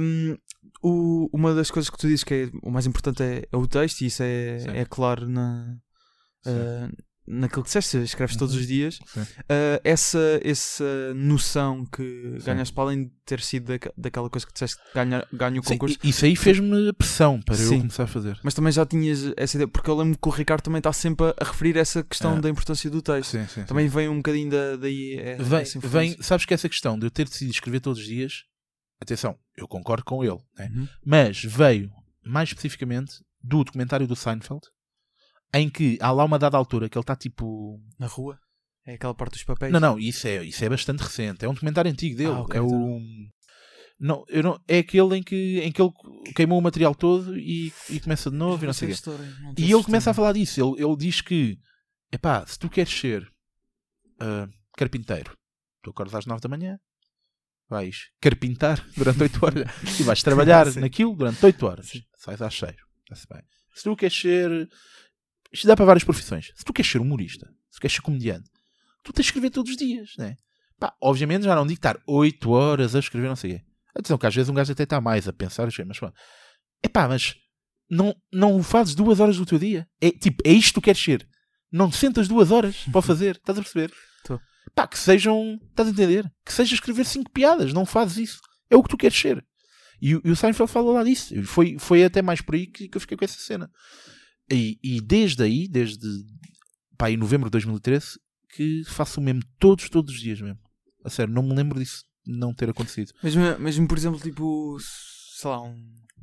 Um, 0.00 0.36
o- 0.82 1.28
uma 1.34 1.54
das 1.54 1.70
coisas 1.70 1.90
que 1.90 1.98
tu 1.98 2.06
dizes 2.08 2.24
que 2.24 2.32
é, 2.34 2.50
o 2.62 2.70
mais 2.70 2.86
importante 2.86 3.22
é, 3.22 3.44
é 3.52 3.56
o 3.58 3.66
texto, 3.66 4.00
e 4.00 4.06
isso 4.06 4.22
é, 4.22 4.58
Sim. 4.58 4.70
é 4.70 4.84
claro 4.86 5.28
na, 5.28 5.76
uh, 6.46 6.96
naquilo 7.30 7.62
que 7.62 7.68
disseste, 7.68 7.96
escreves 7.98 8.36
todos 8.36 8.54
Uhum. 8.54 8.60
os 8.60 8.66
dias. 8.66 8.98
Sim. 9.06 9.20
Uh, 9.20 9.80
essa, 9.84 10.40
essa 10.42 11.14
noção 11.14 11.86
que 11.86 12.36
Sim. 12.38 12.44
ganhaste 12.46 12.74
para 12.74 12.84
além 12.84 13.04
de 13.04 13.10
ter 13.24 13.40
sido 13.40 13.66
daca- 13.66 13.92
daquela 13.96 14.28
coisa 14.28 14.46
que 14.46 14.52
disseste 14.52 14.76
que 14.82 14.94
ganha, 14.94 15.24
ganha 15.32 15.60
o 15.60 15.62
Sim, 15.64 15.74
concurso, 15.74 15.96
i- 16.02 16.08
isso 16.08 16.24
aí 16.24 16.34
fez-me 16.34 16.92
pressão 16.92 17.40
para 17.40 17.54
eu 17.54 17.68
Sim. 17.68 17.78
começar 17.80 18.04
a 18.04 18.06
fazer 18.08 18.38
mas 18.42 18.52
também 18.54 18.72
já 18.72 18.84
tinhas 18.84 19.32
essa 19.36 19.56
ideia, 19.56 19.68
porque 19.68 19.88
eu 19.88 19.96
lembro 19.96 20.18
que 20.20 20.28
o 20.28 20.32
Ricardo 20.32 20.62
também 20.62 20.78
está 20.78 20.92
sempre 20.92 21.26
a, 21.26 21.34
a 21.40 21.44
referir 21.44 21.76
essa 21.76 22.02
questão 22.02 22.36
É. 22.36 22.40
da 22.40 22.48
importância 22.50 22.90
do 22.90 23.00
texto. 23.00 23.30
sim, 23.30 23.46
sim, 23.46 23.60
sim. 23.60 23.64
Também 23.64 23.86
vem 23.88 24.08
um 24.08 24.16
bocadinho 24.16 24.50
da, 24.50 24.76
daí. 24.76 25.16
é- 25.18 25.36
vem, 25.36 25.64
vem, 25.80 26.16
sabes 26.22 26.44
que 26.44 26.52
essa 26.54 26.68
questão 26.68 26.98
de 26.98 27.06
eu 27.06 27.10
ter 27.10 27.24
decidido 27.26 27.52
escrever 27.52 27.80
todos 27.80 28.00
os 28.00 28.06
dias, 28.06 28.44
atenção, 29.00 29.36
eu 29.56 29.68
concordo 29.68 30.04
com 30.04 30.24
ele, 30.24 30.38
né? 30.58 30.70
Uhum. 30.74 30.88
mas 31.04 31.42
veio 31.44 31.90
mais 32.24 32.48
especificamente 32.50 33.14
do 33.42 33.62
documentário 33.64 34.06
do 34.06 34.14
Seinfeld, 34.16 34.62
em 35.52 35.68
que 35.68 35.98
há 36.00 36.10
lá 36.10 36.24
uma 36.24 36.38
dada 36.38 36.56
altura 36.56 36.88
que 36.88 36.96
ele 36.96 37.02
está 37.02 37.16
tipo. 37.16 37.80
Na 37.98 38.06
rua? 38.06 38.38
É 38.86 38.94
aquela 38.94 39.14
parte 39.14 39.32
dos 39.32 39.44
papéis? 39.44 39.72
Não, 39.72 39.80
não, 39.80 39.98
isso 39.98 40.26
é, 40.26 40.44
isso 40.44 40.64
é 40.64 40.68
bastante 40.68 41.00
recente, 41.00 41.44
é 41.44 41.48
um 41.48 41.54
documentário 41.54 41.90
antigo 41.90 42.16
dele. 42.16 42.32
Ah, 42.32 42.40
ok, 42.40 42.60
é 42.60 42.62
então 42.62 42.82
o. 42.82 43.00
Não, 43.98 44.24
eu 44.28 44.42
não, 44.42 44.58
é 44.66 44.78
aquele 44.78 45.18
em 45.18 45.22
que, 45.22 45.60
em 45.60 45.70
que 45.70 45.82
ele 45.82 45.92
queimou 46.34 46.58
o 46.58 46.62
material 46.62 46.94
todo 46.94 47.38
e, 47.38 47.70
e 47.90 48.00
começa 48.00 48.30
de 48.30 48.36
novo 48.36 48.64
e 48.64 48.66
não 48.66 48.72
sei 48.72 48.90
o 48.90 48.96
quê. 48.96 49.10
E 49.58 49.70
ele 49.70 49.84
começa 49.84 50.10
a 50.10 50.14
falar 50.14 50.32
disso. 50.32 50.58
Ele, 50.58 50.82
ele 50.82 50.96
diz 50.96 51.20
que, 51.20 51.58
epá, 52.10 52.46
se 52.46 52.58
tu 52.58 52.70
queres 52.70 52.90
ser 52.90 53.30
ah, 54.18 54.48
carpinteiro, 54.76 55.36
tu 55.82 55.90
acordas 55.90 56.14
às 56.14 56.26
9 56.26 56.40
da 56.40 56.48
manhã, 56.48 56.78
vais 57.68 58.10
carpintar 58.20 58.84
durante 58.96 59.22
8 59.22 59.44
horas 59.44 59.70
e 60.00 60.02
vais 60.02 60.22
trabalhar 60.22 60.66
naquilo 60.76 61.14
durante 61.14 61.44
8 61.44 61.66
horas. 61.66 61.88
Sim. 61.88 62.02
Sais 62.16 62.40
às 62.40 62.54
6. 62.54 62.74
Está-se 63.02 63.26
bem. 63.32 63.42
Se 63.74 63.84
tu 63.84 63.96
queres 63.96 64.18
ser. 64.18 64.68
Isto 65.52 65.66
dá 65.66 65.74
para 65.76 65.84
várias 65.84 66.04
profissões. 66.04 66.52
Se 66.56 66.64
tu 66.64 66.72
queres 66.72 66.90
ser 66.90 67.00
humorista, 67.00 67.46
se 67.70 67.78
tu 67.78 67.80
queres 67.80 67.94
ser 67.96 68.02
comediante, 68.02 68.48
tu 69.04 69.12
tens 69.12 69.24
de 69.24 69.28
escrever 69.30 69.50
todos 69.50 69.70
os 69.72 69.76
dias, 69.76 70.10
né? 70.18 70.36
Pá, 70.78 70.94
obviamente 71.00 71.44
já 71.44 71.54
não 71.54 71.66
digo 71.66 71.78
estar 71.78 71.98
8 72.06 72.50
horas 72.50 72.94
a 72.94 72.98
escrever, 73.00 73.28
não 73.28 73.36
sei 73.36 73.52
o 73.52 73.54
quê. 73.58 73.64
Atenção, 73.94 74.16
que 74.18 74.26
às 74.26 74.34
vezes 74.34 74.48
um 74.48 74.54
gajo 74.54 74.72
até 74.72 74.84
está 74.84 75.00
mais 75.00 75.26
a 75.28 75.32
pensar, 75.32 75.68
mas 75.86 75.98
pronto. 75.98 76.14
Epá, 76.82 77.06
mas 77.08 77.34
não, 77.90 78.14
não 78.32 78.56
o 78.56 78.62
fazes 78.62 78.94
duas 78.94 79.18
horas 79.20 79.36
do 79.36 79.44
teu 79.44 79.58
dia. 79.58 79.86
É 80.00 80.10
tipo, 80.10 80.42
é 80.46 80.52
isto 80.52 80.68
que 80.68 80.74
tu 80.74 80.84
queres 80.84 81.02
ser. 81.02 81.28
Não 81.72 81.90
te 81.90 81.96
sentas 81.96 82.26
duas 82.28 82.50
horas 82.50 82.76
para 82.92 83.02
fazer. 83.02 83.36
Estás 83.36 83.58
a 83.58 83.62
perceber? 83.62 83.92
Tô. 84.24 84.40
Pá, 84.74 84.86
que 84.86 84.98
sejam. 84.98 85.58
Estás 85.70 85.88
a 85.88 85.92
entender? 85.92 86.30
Que 86.44 86.52
seja 86.52 86.74
escrever 86.74 87.04
cinco 87.04 87.30
piadas. 87.30 87.72
Não 87.72 87.84
fazes 87.84 88.16
isso. 88.16 88.40
É 88.70 88.76
o 88.76 88.82
que 88.82 88.88
tu 88.88 88.96
queres 88.96 89.18
ser. 89.18 89.44
E, 90.00 90.14
o- 90.16 90.22
e 90.24 90.30
o 90.30 90.36
Seinfeld 90.36 90.70
falou 90.70 90.94
lá 90.94 91.02
disso. 91.04 91.34
Foi, 91.44 91.76
foi 91.78 92.04
até 92.04 92.22
mais 92.22 92.40
por 92.40 92.54
aí 92.54 92.66
que, 92.66 92.88
que 92.88 92.96
eu 92.96 93.00
fiquei 93.00 93.16
com 93.18 93.24
essa 93.24 93.38
cena. 93.40 93.70
E, 94.50 94.78
e 94.82 95.00
desde 95.00 95.42
aí, 95.42 95.68
desde 95.68 96.06
pá, 96.98 97.10
em 97.10 97.16
novembro 97.16 97.48
de 97.48 97.52
2013, 97.52 98.18
que 98.54 98.82
faço 98.84 99.20
o 99.20 99.22
mesmo 99.22 99.42
todos, 99.58 99.88
todos 99.88 100.14
os 100.14 100.20
dias 100.20 100.40
mesmo. 100.40 100.58
A 101.04 101.10
sério, 101.10 101.32
não 101.32 101.42
me 101.42 101.54
lembro 101.54 101.78
disso 101.78 102.04
não 102.26 102.52
ter 102.52 102.68
acontecido. 102.68 103.12
Mesmo, 103.22 103.58
mesmo 103.58 103.88
por 103.88 103.96
exemplo, 103.96 104.20
tipo, 104.20 104.76
sei 104.80 105.50
lá, 105.50 105.62
um, 105.62 105.76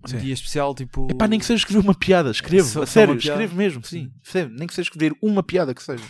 Sim. 0.06 0.18
dia 0.20 0.34
especial, 0.34 0.76
tipo. 0.76 1.08
Epá, 1.10 1.28
nem 1.28 1.40
que 1.40 1.46
seja 1.46 1.62
escrever 1.62 1.80
uma 1.84 1.96
piada, 1.96 2.30
escrevo, 2.32 2.68
Só- 2.68 2.84
a 2.84 2.86
sério, 2.86 3.18
escrevo 3.18 3.56
mesmo, 3.56 3.84
sim, 3.84 4.12
percebe? 4.22 4.54
nem 4.56 4.68
que 4.68 4.74
seja 4.74 4.88
escrever 4.90 5.16
uma 5.22 5.42
piada 5.42 5.74
que 5.74 5.82
seja. 5.82 6.04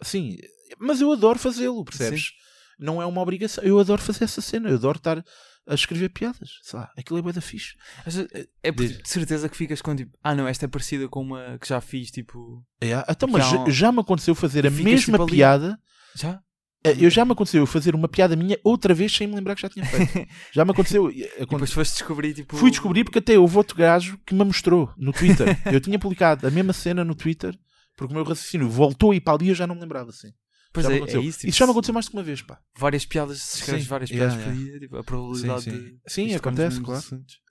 Assim, 0.00 0.36
mas 0.78 1.00
eu 1.00 1.10
adoro 1.10 1.38
fazê-lo, 1.38 1.84
percebes? 1.84 2.30
Não 2.78 3.02
é 3.02 3.06
uma 3.06 3.20
obrigação, 3.20 3.64
eu 3.64 3.80
adoro 3.80 4.00
fazer 4.00 4.24
essa 4.24 4.40
cena, 4.40 4.68
eu 4.68 4.76
adoro 4.76 4.98
estar 4.98 5.24
a 5.68 5.74
escrever 5.74 6.08
piadas, 6.08 6.48
sei 6.62 6.78
lá, 6.78 6.90
aquilo 6.96 7.18
é 7.18 7.22
bué 7.22 7.32
da 7.32 7.40
fixe. 7.40 7.74
Vezes, 8.04 8.26
É 8.62 8.70
Diz. 8.72 8.98
de 9.02 9.08
certeza 9.08 9.48
que 9.48 9.56
ficas 9.56 9.82
com 9.82 9.94
tipo, 9.94 10.16
ah 10.22 10.34
não, 10.34 10.48
esta 10.48 10.64
é 10.64 10.68
parecida 10.68 11.06
com 11.08 11.20
uma 11.20 11.58
que 11.60 11.68
já 11.68 11.80
fiz, 11.80 12.10
tipo. 12.10 12.64
É, 12.80 12.92
então, 13.08 13.28
Que 13.28 13.32
mas 13.34 13.48
já, 13.50 13.68
já 13.70 13.92
me 13.92 14.00
aconteceu 14.00 14.34
fazer 14.34 14.66
a 14.66 14.70
mesma 14.70 14.98
tipo, 14.98 15.22
ali- 15.22 15.32
piada, 15.32 15.78
Já? 16.14 16.40
eh, 16.84 16.96
eu 16.98 17.10
já 17.10 17.24
me 17.24 17.32
aconteceu 17.32 17.60
eu 17.62 17.66
fazer 17.66 17.94
uma 17.94 18.08
piada 18.08 18.34
minha 18.34 18.58
outra 18.64 18.94
vez 18.94 19.14
sem 19.14 19.26
me 19.26 19.34
lembrar 19.34 19.54
que 19.54 19.62
já 19.62 19.68
tinha 19.68 19.84
feito. 19.84 20.26
já 20.52 20.64
me 20.64 20.70
aconteceu. 20.70 21.10
eh, 21.10 21.14
E 21.38 21.46
depois 21.46 21.72
foste 21.72 21.92
descobrir, 21.98 22.32
tipo. 22.34 22.56
Fui 22.56 22.70
descobrir 22.70 23.04
porque 23.04 23.18
até 23.18 23.38
houve 23.38 23.56
outro 23.56 23.76
gajo 23.76 24.18
que 24.26 24.34
me 24.34 24.44
mostrou 24.44 24.92
no 24.96 25.12
Twitter. 25.12 25.46
eu 25.72 25.80
tinha 25.80 25.98
publicado 25.98 26.46
a 26.46 26.50
mesma 26.50 26.72
cena 26.72 27.04
no 27.04 27.14
Twitter 27.14 27.54
porque 27.96 28.12
o 28.12 28.16
meu 28.16 28.24
raciocínio 28.24 28.68
voltou 28.70 29.12
ir 29.12 29.20
para 29.20 29.34
ali 29.34 29.46
e 29.46 29.48
eu 29.50 29.54
já 29.54 29.66
não 29.66 29.74
me 29.74 29.80
lembrava 29.80 30.10
assim. 30.10 30.28
Pois 30.72 30.84
já 30.86 30.90
é, 30.90 30.94
me 30.94 30.98
é 30.98 31.02
aconteceu. 31.02 31.22
isso. 31.22 31.38
tipo, 31.40 31.52
já 31.52 31.64
me 31.66 31.70
aconteceu 31.72 31.94
mais 31.94 32.06
de 32.06 32.12
uma 32.12 32.22
vez, 32.22 32.42
pá. 32.42 32.60
Várias 32.76 33.06
piadas, 33.06 33.40
se 33.40 33.58
escreves 33.58 33.84
Sim, 33.84 33.88
várias 33.88 34.10
yeah, 34.10 34.34
piadas 34.36 34.44
por 34.44 34.52
yeah. 34.54 34.70
dia, 34.72 34.80
tipo, 34.80 34.96
a 34.98 35.04
probabilidade 35.04 35.62
Sim, 35.62 35.70
sim. 35.70 35.78
de. 35.78 36.00
Sim, 36.06 36.34
acontece, 36.34 36.80
claro. 36.80 37.04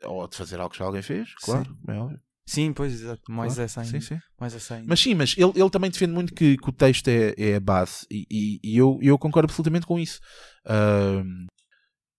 Ou 0.03 0.27
de 0.27 0.35
fazer 0.37 0.59
algo 0.59 0.71
que 0.71 0.79
já 0.79 0.85
alguém 0.85 1.01
fez, 1.01 1.33
claro. 1.41 1.75
é 1.87 1.93
óbvio, 1.93 2.19
Sim, 2.45 2.71
pois, 2.71 2.93
exato. 2.93 3.21
Mais 3.29 3.53
claro. 3.55 3.65
essa 3.65 3.81
ainda. 3.81 3.99
Sim, 3.99 4.15
sim. 4.15 4.19
Mais 4.39 4.55
essa 4.55 4.75
ainda. 4.75 4.87
Mas 4.87 4.99
sim, 5.01 5.13
mas 5.15 5.35
ele, 5.37 5.51
ele 5.55 5.69
também 5.69 5.89
defende 5.91 6.13
muito 6.13 6.33
que, 6.33 6.55
que 6.57 6.69
o 6.69 6.71
texto 6.71 7.07
é, 7.09 7.33
é 7.37 7.55
a 7.55 7.59
base 7.59 8.05
e, 8.09 8.25
e- 8.31 8.59
e 8.63 8.77
eu, 8.77 8.97
eu 9.01 9.17
concordo 9.19 9.47
absolutamente 9.47 9.85
com 9.85 9.99
isso. 9.99 10.19
Ahm, 10.65 11.45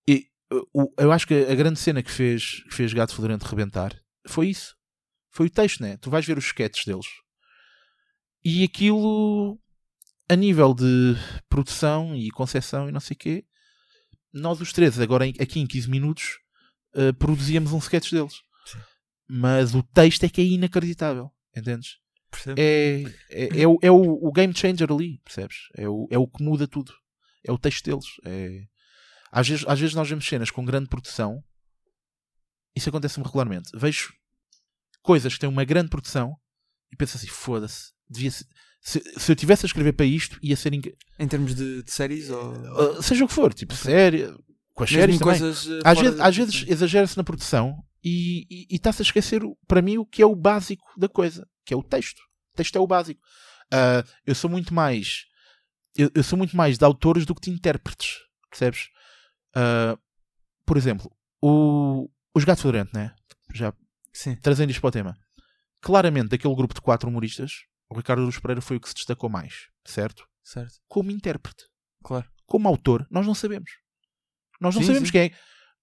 e, 0.07 0.27
uh, 0.53 0.67
o- 0.75 0.93
eu 0.99 1.11
acho 1.13 1.27
que 1.27 1.35
a 1.35 1.55
grande 1.55 1.79
cena 1.79 2.03
que 2.03 2.11
fez, 2.11 2.63
que 2.65 2.75
fez 2.75 2.93
Gato 2.93 3.15
Fedorento 3.15 3.47
rebentar 3.47 3.95
foi 4.27 4.49
isso. 4.49 4.75
Foi 5.33 5.47
o 5.47 5.51
texto, 5.51 5.81
né? 5.83 5.97
Tu 5.97 6.11
vais 6.11 6.27
ver 6.27 6.37
os 6.37 6.45
sketches 6.45 6.85
deles 6.85 7.07
e 8.45 8.65
aquilo 8.65 9.59
a 10.29 10.37
nível 10.37 10.75
de 10.75 11.15
produção 11.49 12.15
e 12.15 12.31
concepção 12.31 12.89
e 12.89 12.93
não 12.93 13.01
sei 13.01 13.15
o 13.15 13.19
quê, 13.19 13.45
nós 14.33 14.61
os 14.61 14.73
três, 14.73 15.01
agora 15.01 15.25
aqui 15.25 15.59
em 15.59 15.67
15 15.67 15.89
minutos, 15.89 16.39
uh, 16.95 17.15
produzíamos 17.15 17.73
um 17.73 17.79
sketch 17.79 18.11
deles. 18.11 18.35
Sim. 18.67 18.79
Mas 19.27 19.75
o 19.75 19.83
texto 19.83 20.25
é 20.25 20.29
que 20.29 20.41
é 20.41 20.45
inacreditável, 20.45 21.31
entendes? 21.57 21.99
Percebe? 22.31 22.61
é, 22.61 23.03
é, 23.31 23.63
é, 23.63 23.67
o, 23.67 23.79
é 23.81 23.91
o 23.91 24.31
game 24.33 24.55
changer 24.55 24.93
ali, 24.93 25.19
percebes? 25.25 25.57
É 25.75 25.89
o, 25.89 26.07
é 26.11 26.19
o 26.19 26.29
que 26.29 26.43
muda 26.43 26.69
tudo. 26.69 26.93
É 27.45 27.51
o 27.51 27.59
texto 27.59 27.85
deles. 27.85 28.07
É... 28.25 28.65
Às, 29.33 29.49
vezes, 29.49 29.65
às 29.67 29.81
vezes 29.81 29.95
nós 29.95 30.09
vemos 30.09 30.27
cenas 30.27 30.51
com 30.51 30.65
grande 30.65 30.89
produção. 30.89 31.43
Isso 32.77 32.89
acontece-me 32.89 33.25
regularmente. 33.25 33.71
Vejo 33.75 34.13
coisas 35.03 35.33
que 35.33 35.41
têm 35.41 35.49
uma 35.49 35.65
grande 35.65 35.89
produção 35.89 36.37
e 36.93 36.97
penso 36.97 37.17
assim: 37.17 37.27
foda-se. 37.27 37.93
Devia 38.09 38.31
ser- 38.31 38.47
Se, 38.81 39.03
se 39.19 39.33
eu 39.33 39.37
tivesse 39.37 39.67
a 39.67 39.69
escrever 39.69 39.93
para 39.93 40.07
isto, 40.07 40.39
ia 40.43 40.57
ser. 40.57 40.73
inc- 40.73 40.95
Em 41.19 41.29
termos 41.29 41.55
de, 41.55 41.83
de 41.83 41.91
séries 41.91 42.31
ou. 42.31 42.53
Uh, 42.53 43.03
seja 43.03 43.25
o 43.25 43.29
que 43.29 43.35
for, 43.35 43.53
tipo, 43.53 43.75
série. 43.75 44.27
Com 44.75 44.85
as 44.85 44.91
Mesmo 44.93 45.19
séries 45.19 45.65
também. 45.65 45.81
uh, 45.81 45.83
Às 45.85 45.99
vezes, 46.01 46.21
às 46.21 46.37
vezes 46.37 46.65
exagera-se 46.69 47.17
na 47.17 47.25
produção 47.25 47.77
e, 48.03 48.47
e, 48.49 48.67
e 48.71 48.77
está-se 48.77 49.03
a 49.03 49.05
esquecer, 49.05 49.43
para 49.67 49.83
mim, 49.83 49.99
o 49.99 50.07
que 50.07 50.23
é 50.23 50.27
o 50.27 50.37
básico 50.37 50.85
da 50.97 51.09
coisa, 51.09 51.47
que 51.67 51.75
é 51.75 51.77
o 51.77 51.83
texto. 51.83 52.21
O 52.55 52.57
texto 52.57 52.77
é 52.77 52.81
o 52.81 52.87
básico. 52.87 53.21
Ah, 53.73 54.05
eu 54.25 54.35
sou 54.35 54.49
muito 54.49 54.73
mais. 54.73 55.25
Eu, 55.97 56.11
eu 56.15 56.23
sou 56.23 56.39
muito 56.39 56.57
mais 56.57 56.79
de 56.79 56.85
autores 56.85 57.27
do 57.27 57.35
que 57.35 57.41
de 57.43 57.51
intérpretes, 57.51 58.19
percebes? 58.49 58.89
Ah, 59.55 59.99
por 60.65 60.77
exemplo, 60.77 61.11
o, 61.43 62.09
os 62.35 62.45
Gato 62.45 62.63
Fedorento, 62.63 62.91
né? 62.95 63.13
Já 63.53 63.75
Sim. 64.13 64.37
trazendo 64.37 64.71
isto 64.71 64.81
para 64.81 64.89
o 64.89 64.93
tema. 64.93 65.17
Claramente, 65.81 66.29
daquele 66.29 66.55
grupo 66.55 66.75
de 66.75 66.81
quatro 66.81 67.09
humoristas, 67.09 67.53
o 67.91 67.97
Ricardo 67.97 68.23
Luz 68.23 68.39
Pereira 68.39 68.61
foi 68.61 68.77
o 68.77 68.81
que 68.81 68.89
se 68.89 68.95
destacou 68.95 69.29
mais, 69.31 69.69
certo? 69.85 70.27
Certo. 70.43 70.75
Como 70.89 71.11
intérprete. 71.11 71.65
Claro. 72.03 72.27
Como 72.47 72.69
autor, 72.69 73.07
nós 73.11 73.27
não 73.27 73.35
sabemos. 73.35 73.71
Nós 74.61 74.75
não 74.75 74.83
Sim, 74.83 74.89
sabemos 74.89 75.09
sim. 75.09 75.13
quem 75.13 75.21
é. 75.23 75.33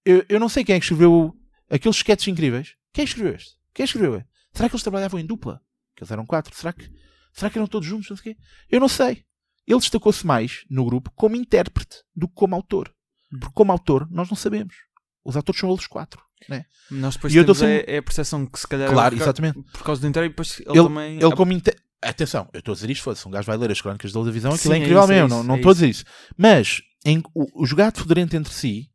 Eu, 0.03 0.25
eu 0.29 0.39
não 0.39 0.49
sei 0.49 0.63
quem 0.63 0.75
é 0.75 0.79
que 0.79 0.85
escreveu 0.85 1.33
aqueles 1.69 1.97
sketches 1.97 2.27
incríveis. 2.27 2.75
Quem 2.93 3.03
é 3.03 3.05
que 3.05 3.11
escreveu 3.11 3.35
este? 3.35 3.51
Quem 3.73 3.83
é 3.83 3.87
que 3.87 3.89
escreveu? 3.95 4.15
este? 4.17 4.29
Será 4.53 4.69
que 4.69 4.75
eles 4.75 4.83
trabalhavam 4.83 5.19
em 5.19 5.25
dupla? 5.25 5.61
Que 5.95 6.03
eles 6.03 6.11
eram 6.11 6.25
quatro. 6.25 6.55
Será 6.55 6.73
que, 6.73 6.89
será 7.33 7.49
que 7.49 7.57
eram 7.57 7.67
todos 7.67 7.87
juntos? 7.87 8.09
Não 8.09 8.17
sei 8.17 8.31
o 8.31 8.35
quê? 8.35 8.41
Eu 8.69 8.79
não 8.79 8.87
sei. 8.89 9.23
Ele 9.67 9.79
destacou-se 9.79 10.25
mais 10.25 10.63
no 10.69 10.85
grupo 10.85 11.11
como 11.15 11.35
intérprete 11.35 12.03
do 12.15 12.27
que 12.27 12.35
como 12.35 12.55
autor. 12.55 12.93
Hum. 13.33 13.39
Porque 13.39 13.53
como 13.53 13.71
autor, 13.71 14.07
nós 14.11 14.29
não 14.29 14.35
sabemos. 14.37 14.75
Os 15.23 15.35
autores 15.35 15.59
são 15.59 15.71
eles 15.71 15.87
quatro. 15.87 16.21
Né? 16.47 16.65
Nós 16.91 17.15
depois 17.15 17.33
E 17.33 17.37
eu 17.37 17.43
temos 17.45 17.59
dou 17.59 17.67
é, 17.67 17.77
sempre- 17.79 17.93
é 17.93 17.97
a 17.97 18.03
percepção 18.03 18.45
que 18.45 18.59
se 18.59 18.67
calhar 18.67 18.89
é 18.89 18.93
Claro, 18.93 19.15
o 19.15 19.17
Ricardo- 19.17 19.39
exatamente. 19.43 19.71
por 19.71 19.83
causa 19.83 20.01
do 20.01 20.07
e 20.07 20.11
depois 20.29 20.59
ele, 20.59 20.69
Ele, 20.77 20.83
também 20.87 21.15
ele 21.19 21.35
como 21.35 21.51
inte- 21.51 21.75
Atenção, 22.01 22.47
eu 22.53 22.59
estou 22.59 22.71
a 22.73 22.75
dizer 22.75 22.89
isto, 22.89 23.03
foda-se, 23.03 23.27
um 23.27 23.31
gajo 23.31 23.47
vai 23.47 23.57
ler 23.57 23.71
as 23.71 23.81
crónicas 23.81 24.11
da 24.11 24.19
televisão, 24.19 24.53
aquilo 24.53 24.73
Sim, 24.73 24.79
é 24.79 24.81
é 24.81 24.85
incrível 24.85 25.03
isso, 25.03 25.11
é 25.11 25.15
mesmo, 25.15 25.27
isso, 25.27 25.35
não, 25.37 25.43
não 25.43 25.55
é 25.55 25.57
estou 25.57 25.69
a 25.69 25.71
isso. 25.71 25.81
dizer 25.81 25.89
isso. 25.89 26.05
Mas, 26.37 26.81
em, 27.05 27.23
o, 27.33 27.63
o 27.63 27.65
jogado 27.65 27.99
federente 27.99 28.35
entre 28.35 28.53
si, 28.53 28.89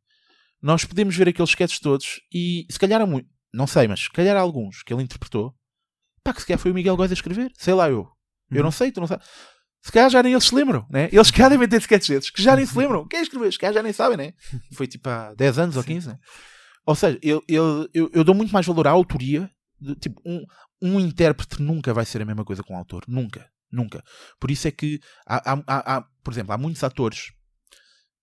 nós 0.61 0.85
podemos 0.85 1.15
ver 1.15 1.27
aqueles 1.27 1.49
sketches 1.49 1.79
todos 1.79 2.21
e 2.33 2.65
se 2.69 2.79
calhar 2.79 3.01
há 3.01 3.05
muito, 3.05 3.27
não 3.53 3.67
sei, 3.67 3.87
mas 3.87 4.01
se 4.01 4.09
calhar 4.11 4.37
há 4.37 4.39
alguns 4.39 4.81
que 4.83 4.93
ele 4.93 5.03
interpretou, 5.03 5.53
pá, 6.23 6.33
que 6.33 6.39
se 6.41 6.47
calhar 6.47 6.59
foi 6.59 6.71
o 6.71 6.73
Miguel 6.73 6.95
Góes 6.95 7.11
a 7.11 7.13
escrever, 7.13 7.51
sei 7.57 7.73
lá 7.73 7.89
eu. 7.89 8.07
Eu 8.49 8.57
Uhum. 8.57 8.63
não 8.63 8.71
sei, 8.71 8.91
tu 8.91 8.99
não 9.01 9.07
sabes. 9.07 9.25
Se 9.81 9.91
calhar 9.91 10.09
já 10.09 10.21
nem 10.21 10.31
eles 10.33 10.43
se 10.45 10.53
lembram, 10.53 10.85
né? 10.89 11.09
Eles 11.11 11.27
se 11.27 11.33
calhar 11.33 11.49
devem 11.49 11.67
ter 11.67 11.77
sketches 11.81 12.09
desses, 12.09 12.29
que 12.29 12.41
já 12.41 12.55
nem 12.55 12.65
se 12.65 12.77
lembram. 12.77 13.07
Quem 13.07 13.21
escreveu? 13.21 13.51
Se 13.51 13.57
calhar 13.57 13.73
já 13.73 13.81
nem 13.83 13.91
sabem, 13.91 14.15
né? 14.17 14.33
Foi 14.73 14.85
tipo 14.87 15.09
há 15.09 15.33
10 15.33 15.57
anos 15.57 15.75
ou 15.75 15.83
15, 15.83 16.07
né? 16.09 16.17
Ou 16.85 16.93
seja, 16.95 17.17
eu, 17.23 17.41
eu, 17.47 17.89
eu, 17.93 18.09
eu 18.13 18.23
dou 18.23 18.35
muito 18.35 18.51
mais 18.53 18.65
valor 18.65 18.87
à 18.87 18.91
autoria. 18.91 19.49
de- 19.79 19.95
tipo, 19.95 20.21
um, 20.25 20.43
um 20.81 20.99
intérprete 20.99 21.61
nunca 21.61 21.93
vai 21.93 22.05
ser 22.05 22.21
a 22.21 22.25
mesma 22.25 22.43
coisa 22.45 22.63
que 22.63 22.71
um 22.73 22.77
autor. 22.77 23.03
Nunca. 23.07 23.49
Nunca. 23.71 24.03
Por 24.39 24.51
isso 24.51 24.67
é 24.67 24.71
que, 24.71 24.99
há, 25.25 25.53
há- 25.53 25.97
há- 25.97 26.01
por 26.23 26.33
exemplo, 26.33 26.51
há 26.53 26.57
muitos 26.57 26.83
atores 26.83 27.31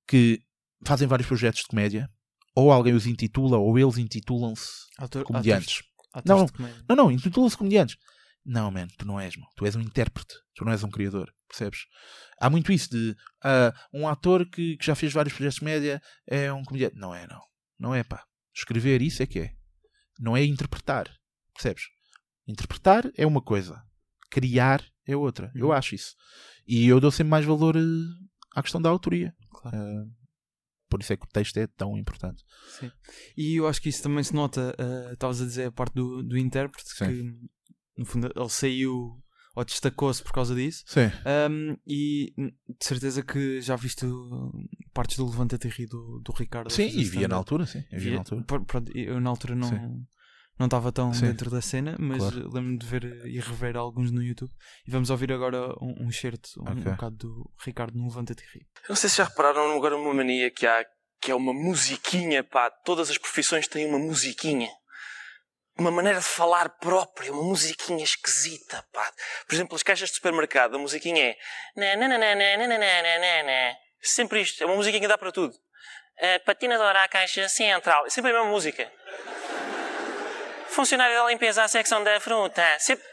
que 0.07 0.43
fazem 0.87 1.09
vários 1.09 1.27
projetos 1.29 1.61
de 1.61 1.67
comédia, 1.69 2.09
ou 2.55 2.71
alguém 2.73 2.95
os 2.95 3.07
intitula, 3.07 3.57
ou 3.59 3.79
eles 3.79 3.99
intitulam-se 3.99 4.67
comediantes. 5.25 5.79
atores- 6.13 6.27
Não, 6.27 6.37
atores 6.37 6.51
comédia. 6.57 6.85
Não, 6.89 6.97
não, 6.97 7.11
intitula-se 7.13 7.57
comediantes. 7.57 7.97
Não, 8.45 8.71
man, 8.71 8.89
tu 8.97 9.07
não 9.07 9.21
és, 9.21 9.37
meu. 9.37 9.47
Tu 9.57 9.67
és 9.67 9.77
um 9.77 9.81
intérprete. 9.81 10.35
Tu 10.55 10.65
não 10.65 10.73
és 10.73 10.83
um 10.83 10.91
criador. 10.91 11.33
Percebes? 11.49 11.81
Há 12.41 12.49
muito 12.51 12.73
isso 12.73 12.91
de 12.91 13.15
ah, 13.43 13.73
um 13.93 14.07
ator 14.09 14.49
que, 14.49 14.77
que 14.77 14.85
já 14.87 14.95
fez 14.95 15.13
vários 15.13 15.35
projetos 15.35 15.59
de 15.59 15.65
média 15.65 16.01
é 16.27 16.53
um 16.53 16.63
comediante. 16.65 16.97
Não 16.97 17.15
é, 17.15 17.27
não. 17.27 17.41
Não 17.79 17.95
é, 17.95 18.03
pá. 18.03 18.25
Escrever 18.55 19.03
isso 19.03 19.23
é 19.23 19.27
que 19.27 19.39
é. 19.41 19.53
Não 20.19 20.37
é 20.37 20.45
interpretar. 20.45 21.11
Percebes? 21.55 21.85
Interpretar 22.49 23.11
é 23.16 23.26
uma 23.26 23.42
coisa. 23.42 23.82
Criar 24.30 24.82
é 25.07 25.16
outra. 25.16 25.53
Eu 25.55 25.66
Uhum. 25.66 25.72
acho 25.72 25.94
isso. 25.94 26.14
E 26.66 26.86
eu 26.86 26.99
dou 27.01 27.11
sempre 27.11 27.30
mais 27.30 27.44
valor 27.44 27.76
eh, 27.76 27.80
à 28.55 28.62
questão 28.62 28.80
da 28.80 28.88
autoria. 28.90 29.34
Claro. 29.51 29.76
Ah, 29.76 30.05
por 30.88 31.01
isso 31.01 31.12
é 31.12 31.16
que 31.16 31.24
o 31.24 31.28
texto 31.28 31.57
é 31.59 31.66
tão 31.66 31.96
importante. 31.99 32.42
Sim. 32.80 32.90
E 33.36 33.57
eu 33.57 33.68
acho 33.68 33.80
que 33.82 33.88
isso 33.90 34.03
também 34.03 34.24
se 34.24 34.34
nota, 34.34 34.74
eh, 34.78 35.12
estavas 35.12 35.40
a 35.42 35.44
dizer 35.44 35.66
a 35.66 35.72
parte 35.72 35.94
do, 35.94 36.22
do 36.22 36.36
intérprete, 36.38 36.88
Sim. 36.94 37.07
que 37.07 37.34
no 37.99 38.05
fundo 38.07 38.30
ele 38.34 38.49
saiu 38.49 39.22
ou 39.55 39.64
destacou-se 39.64 40.22
por 40.22 40.32
causa 40.32 40.55
disso. 40.55 40.84
Sim. 40.86 41.11
Um, 41.51 41.76
e 41.86 42.32
de 42.38 42.84
certeza 42.86 43.22
que 43.22 43.61
já 43.61 43.74
viste 43.76 44.07
uh, 44.07 44.53
partes 44.94 45.16
do 45.16 45.26
Levanta-te 45.28 45.68
e 45.82 45.86
do, 45.86 46.20
do 46.20 46.32
Ricardo. 46.32 46.70
Sim, 46.70 46.86
e 46.88 47.03
via 47.05 47.26
na 47.26 47.34
altura, 47.36 47.66
sim. 47.66 47.78
Eu 47.90 47.99
via 47.99 48.01
Via- 48.01 48.12
na 48.12 48.18
altura. 48.20 48.44
pronto, 48.66 48.96
eu 48.96 49.20
na 49.20 49.30
altura 49.30 49.57
não 49.57 49.68
Sim 49.68 50.07
não 50.59 50.67
estava 50.67 50.91
tão 50.91 51.15
Sim. 51.15 51.27
dentro 51.27 51.51
da 51.51 51.63
cena, 51.63 51.95
mas 51.99 52.19
claro. 52.19 52.37
lembro-me 52.37 52.79
de 52.79 52.87
ver 52.87 53.05
e 53.27 53.39
rever 53.39 53.77
alguns 53.77 54.11
no 54.11 54.23
YouTube. 54.23 54.51
E 54.87 54.91
vamos 54.91 55.09
ouvir 55.09 55.33
agora 55.33 55.73
um, 55.81 55.95
um 56.01 56.09
um, 56.09 56.63
okay. 56.63 56.75
um 56.75 56.95
bocado 56.95 57.17
do 57.17 57.51
Ricardo 57.65 57.97
no 57.97 58.09
Levanta-te 58.09 58.43
Ri. 58.53 58.67
Eu 58.83 58.89
não 58.89 58.97
sei 58.97 59.09
se 59.09 59.19
já 59.19 59.25
repararam 59.25 59.71
agora 59.77 59.97
uma 59.97 60.13
mania 60.13 60.51
que 60.51 60.67
há, 60.67 60.85
que 61.21 61.31
é 61.31 61.35
uma 61.35 61.55
musiquinha, 61.55 62.43
pá. 62.43 62.71
Todas 62.71 63.09
as 63.09 63.19
profissões 63.19 63.69
têm 63.69 63.87
uma 63.87 63.99
musiquinha. 63.99 64.69
Uma 65.79 65.93
maneira 65.93 66.19
de 66.19 66.25
falar 66.25 66.69
própria, 66.71 67.33
uma 67.33 67.45
musiquinha 67.45 68.03
esquisita, 68.03 68.85
pá. 68.93 69.13
Por 69.47 69.55
exemplo, 69.55 69.77
as 69.77 69.85
caixas 69.85 70.09
de 70.09 70.17
supermercado, 70.17 70.75
a 70.75 70.79
musiquinha 70.79 71.25
é. 71.25 71.37
Sempre 74.01 74.41
isto, 74.41 74.61
é 74.63 74.67
uma 74.67 74.75
musiquinha 74.75 75.01
que 75.01 75.09
dá 75.09 75.17
para 75.17 75.31
tudo. 75.31 75.55
Uh, 75.55 76.45
patinadora 76.45 77.05
à 77.05 77.09
caixa 77.09 77.49
central, 77.49 78.11
sempre 78.11 78.33
a 78.33 78.35
mesma 78.35 78.51
música. 78.51 78.91
Funcionário 80.69 81.16
da 81.16 81.29
limpeza 81.29 81.64
à 81.64 81.69
secção 81.69 82.03
da 82.05 82.21
fruta. 82.21 82.62
Sempre. 82.79 83.05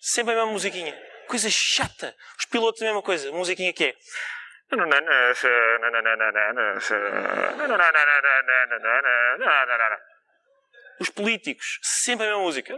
Sempre 0.00 0.32
a 0.32 0.36
mesma 0.36 0.52
musiquinha. 0.52 0.98
Coisa 1.26 1.48
chata. 1.50 2.14
Os 2.38 2.44
pilotos, 2.44 2.82
a 2.82 2.84
mesma 2.84 3.02
coisa. 3.02 3.32
Musiquinha 3.32 3.72
que 3.72 3.84
é. 3.84 3.94
Os 10.98 11.10
políticos, 11.10 11.78
sempre 11.82 12.26
a 12.26 12.30
mesma 12.30 12.42
música. 12.42 12.74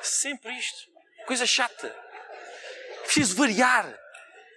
Sempre 0.00 0.52
isto. 0.52 0.90
Coisa 1.26 1.46
chata. 1.46 1.94
Preciso 3.02 3.36
variar. 3.36 3.86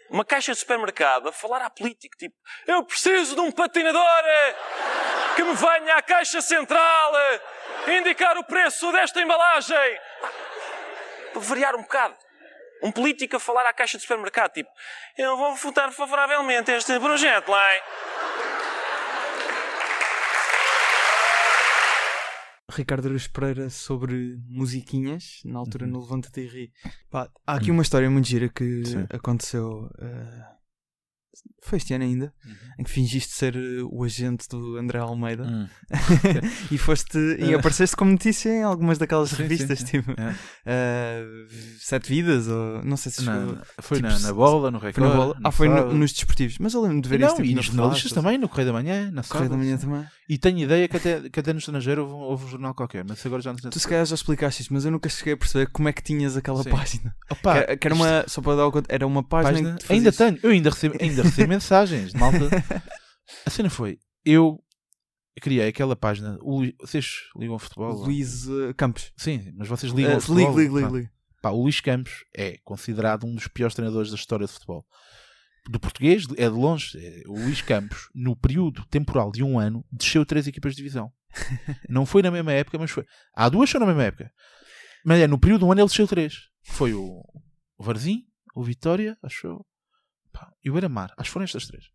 Uma 0.10 0.24
caixa 0.26 0.52
de 0.52 0.60
supermercado 0.60 1.30
a 1.30 1.32
falar 1.32 1.62
à 1.62 1.70
política, 1.70 2.16
tipo, 2.18 2.36
eu 2.68 2.84
preciso 2.84 3.36
de 3.36 3.42
um 3.42 3.52
patinador 3.52 4.24
que 5.36 5.44
me 5.44 5.54
venha 5.54 5.96
à 5.96 6.02
caixa 6.02 6.42
central 6.42 7.14
indicar 7.88 8.38
o 8.38 8.44
preço 8.44 8.92
desta 8.92 9.22
embalagem. 9.22 10.00
Para 11.32 11.42
variar 11.42 11.76
um 11.76 11.82
bocado. 11.82 12.16
Um 12.84 12.92
político 12.92 13.38
a 13.38 13.40
falar 13.40 13.66
à 13.66 13.74
caixa 13.74 13.98
de 13.98 14.02
supermercado, 14.02 14.52
tipo, 14.52 14.70
eu 15.18 15.38
vou 15.38 15.56
votar 15.56 15.92
favoravelmente 15.92 16.72
este 16.72 17.00
projeto 17.00 17.50
lá. 17.50 17.74
hein?" 17.74 17.82
Ricardo 22.76 23.08
Aruz 23.08 23.28
Pereira 23.28 23.70
sobre 23.70 24.38
musiquinhas, 24.48 25.42
na 25.46 25.60
altura 25.60 25.86
Uhum. 25.86 25.92
no 25.92 26.02
Levanta-te 26.02 26.42
e 26.42 26.48
Ri. 26.48 26.74
Pá, 27.10 27.30
há 27.46 27.54
aqui 27.56 27.72
uma 27.72 27.82
história 27.82 28.10
muito 28.10 28.28
gira 28.28 28.50
que 28.50 28.86
Sim. 28.86 29.06
aconteceu. 29.10 29.90
eh, 30.00 30.46
foi 31.62 31.78
este 31.78 31.94
ano 31.94 32.04
ainda, 32.04 32.34
Uhum. 32.46 32.54
em 32.80 32.84
que 32.84 32.90
fingiste 32.92 33.34
ser 33.34 33.56
eh, 33.56 33.82
o 33.90 34.04
agente 34.04 34.48
do 34.50 34.78
André 34.78 35.00
Almeida 35.00 35.44
Hum. 35.44 35.68
e 36.72 36.78
foste 36.78 37.18
e 37.40 37.54
apareceste 37.56 37.96
como 37.96 38.12
notícia 38.12 38.50
em 38.50 38.64
algumas 38.64 38.98
daquelas 38.98 39.30
Sim, 39.30 39.36
sim, 39.38 39.42
revistas, 39.44 39.80
sim. 39.80 39.86
tipo 39.86 40.12
É. 40.20 40.36
eh, 40.66 41.26
Sete 41.80 42.10
Vidas, 42.10 42.48
ou 42.48 42.84
não 42.84 42.98
sei 42.98 43.12
se 43.12 43.24
na- 43.24 43.62
foi 43.82 43.98
tipo, 43.98 44.10
na, 44.10 44.20
na 44.20 44.34
bola, 44.34 44.72
no 44.72 44.80
foi 44.80 44.90
Record. 44.90 45.10
na 45.10 45.16
bola. 45.16 45.34
no 45.40 45.48
Ah, 45.48 45.52
foi 45.52 45.68
no- 45.70 45.94
nos 45.94 46.12
desportivos, 46.14 46.58
mas 46.60 46.74
eu 46.74 46.82
lembro 46.82 47.02
de 47.02 47.10
ver 47.10 47.20
não, 47.20 47.28
isso 47.28 47.36
tipo, 47.38 47.48
e 47.48 47.56
nos 47.56 47.66
jornalistas 47.66 48.12
Flash, 48.12 48.24
também, 48.24 48.38
no 48.38 48.50
Correio 48.50 48.68
da 48.68 48.74
Manhã, 48.74 49.12
na 49.12 49.24
Correio 49.24 49.50
da. 49.50 49.58
Manhã 49.58 49.78
também. 49.78 50.06
E 50.30 50.38
tenho 50.38 50.60
ideia 50.60 50.88
que 50.88 50.98
até, 50.98 51.30
que 51.30 51.40
até 51.40 51.52
no 51.54 51.60
estrangeiro 51.60 52.02
houve, 52.04 52.14
um- 52.14 52.18
houve 52.18 52.46
um 52.46 52.50
jornal 52.50 52.74
qualquer, 52.74 53.04
mas 53.08 53.26
agora 53.26 53.42
já 53.42 53.52
não. 53.54 53.60
Tu 53.60 53.80
se 53.80 53.88
calhar 53.88 54.06
já 54.06 54.16
explicaste 54.16 54.62
isto, 54.64 54.74
mas 54.74 54.86
eu 54.86 54.92
nunca 54.92 55.10
cheguei 55.10 55.34
a 55.34 55.38
perceber 55.38 55.68
como 55.72 55.88
é 55.90 55.94
que 55.94 56.02
tinhas 56.04 56.36
aquela 56.38 56.64
Sim. 56.64 56.70
página. 56.70 57.16
Opa, 57.30 57.64
que, 57.64 57.78
que 57.78 57.88
era 57.88 57.96
isto- 57.96 58.04
uma, 58.06 58.24
só 58.28 58.42
para 58.42 58.56
dar 58.58 58.68
o 58.68 58.72
conta, 58.72 58.94
era 58.94 59.06
uma 59.08 59.24
página, 59.24 59.54
página- 59.74 59.78
ainda 59.90 60.12
tenho, 60.12 60.40
eu 60.44 60.50
ainda 60.52 60.70
recebo, 60.70 60.96
ainda 61.00 61.23
recebo 61.24 61.50
mensagens 61.50 62.12
de 62.12 62.20
malta. 62.20 62.38
A 63.46 63.50
cena 63.50 63.70
foi, 63.70 64.00
eu 64.26 64.62
criei 65.42 65.68
aquela 65.68 65.96
página, 65.96 66.38
o 66.42 66.64
vocês 66.80 67.22
ligam 67.36 67.58
futebol? 67.58 67.94
Luís 67.94 68.48
eh, 68.48 68.74
Campos. 68.76 69.12
Sim, 69.18 69.52
mas 69.56 69.68
vocês 69.68 69.92
ligam 69.92 70.14
ao 70.14 70.22
futebol? 70.22 70.60
ligo. 70.60 71.10
Pá, 71.42 71.50
o 71.50 71.64
Luís 71.64 71.82
Campos 71.82 72.24
é 72.36 72.58
considerado 72.64 73.26
um 73.26 73.36
dos 73.36 73.48
piores 73.48 73.76
treinadores 73.76 74.10
da 74.10 74.16
história 74.16 74.46
de 74.46 74.54
futebol. 74.54 74.86
Do 75.70 75.80
português, 75.80 76.26
é 76.38 76.50
de 76.50 76.56
longe. 76.56 76.98
É, 76.98 77.24
O 77.28 77.34
Luís 77.34 77.62
Campos, 77.62 78.10
no 78.14 78.36
período 78.36 78.86
temporal 78.86 79.32
de 79.32 79.44
um 79.44 79.58
ano, 79.60 79.86
desceu 79.92 80.26
três 80.26 80.48
equipas 80.48 80.74
de 80.74 80.78
divisão. 80.78 81.12
Não 81.90 82.06
foi 82.06 82.22
na 82.22 82.32
mesma 82.32 82.54
época, 82.54 82.78
mas 82.78 82.92
foi. 82.92 83.06
Há 83.34 83.50
duas 83.50 83.70
são 83.70 83.80
na 83.80 83.88
mesma 83.88 84.04
época. 84.04 84.32
Mas 85.06 85.20
é, 85.20 85.28
no 85.28 85.40
período 85.40 85.60
de 85.60 85.66
um 85.66 85.72
ano 85.72 85.82
ele 85.82 85.88
desceu 85.88 86.08
três. 86.08 86.50
Foi 86.64 86.94
o, 86.94 87.22
o 87.78 87.84
Varzim, 87.84 88.24
o 88.56 88.64
Vitória, 88.64 89.18
acho 89.22 89.48
eu, 89.48 89.66
pá, 90.34 90.52
e 90.64 90.70
o 90.70 90.74
Beira-Mar. 90.74 91.14
Acho 91.18 91.30
que 91.30 91.34
foram 91.34 91.44
estas 91.46 91.66
três. 91.68 91.86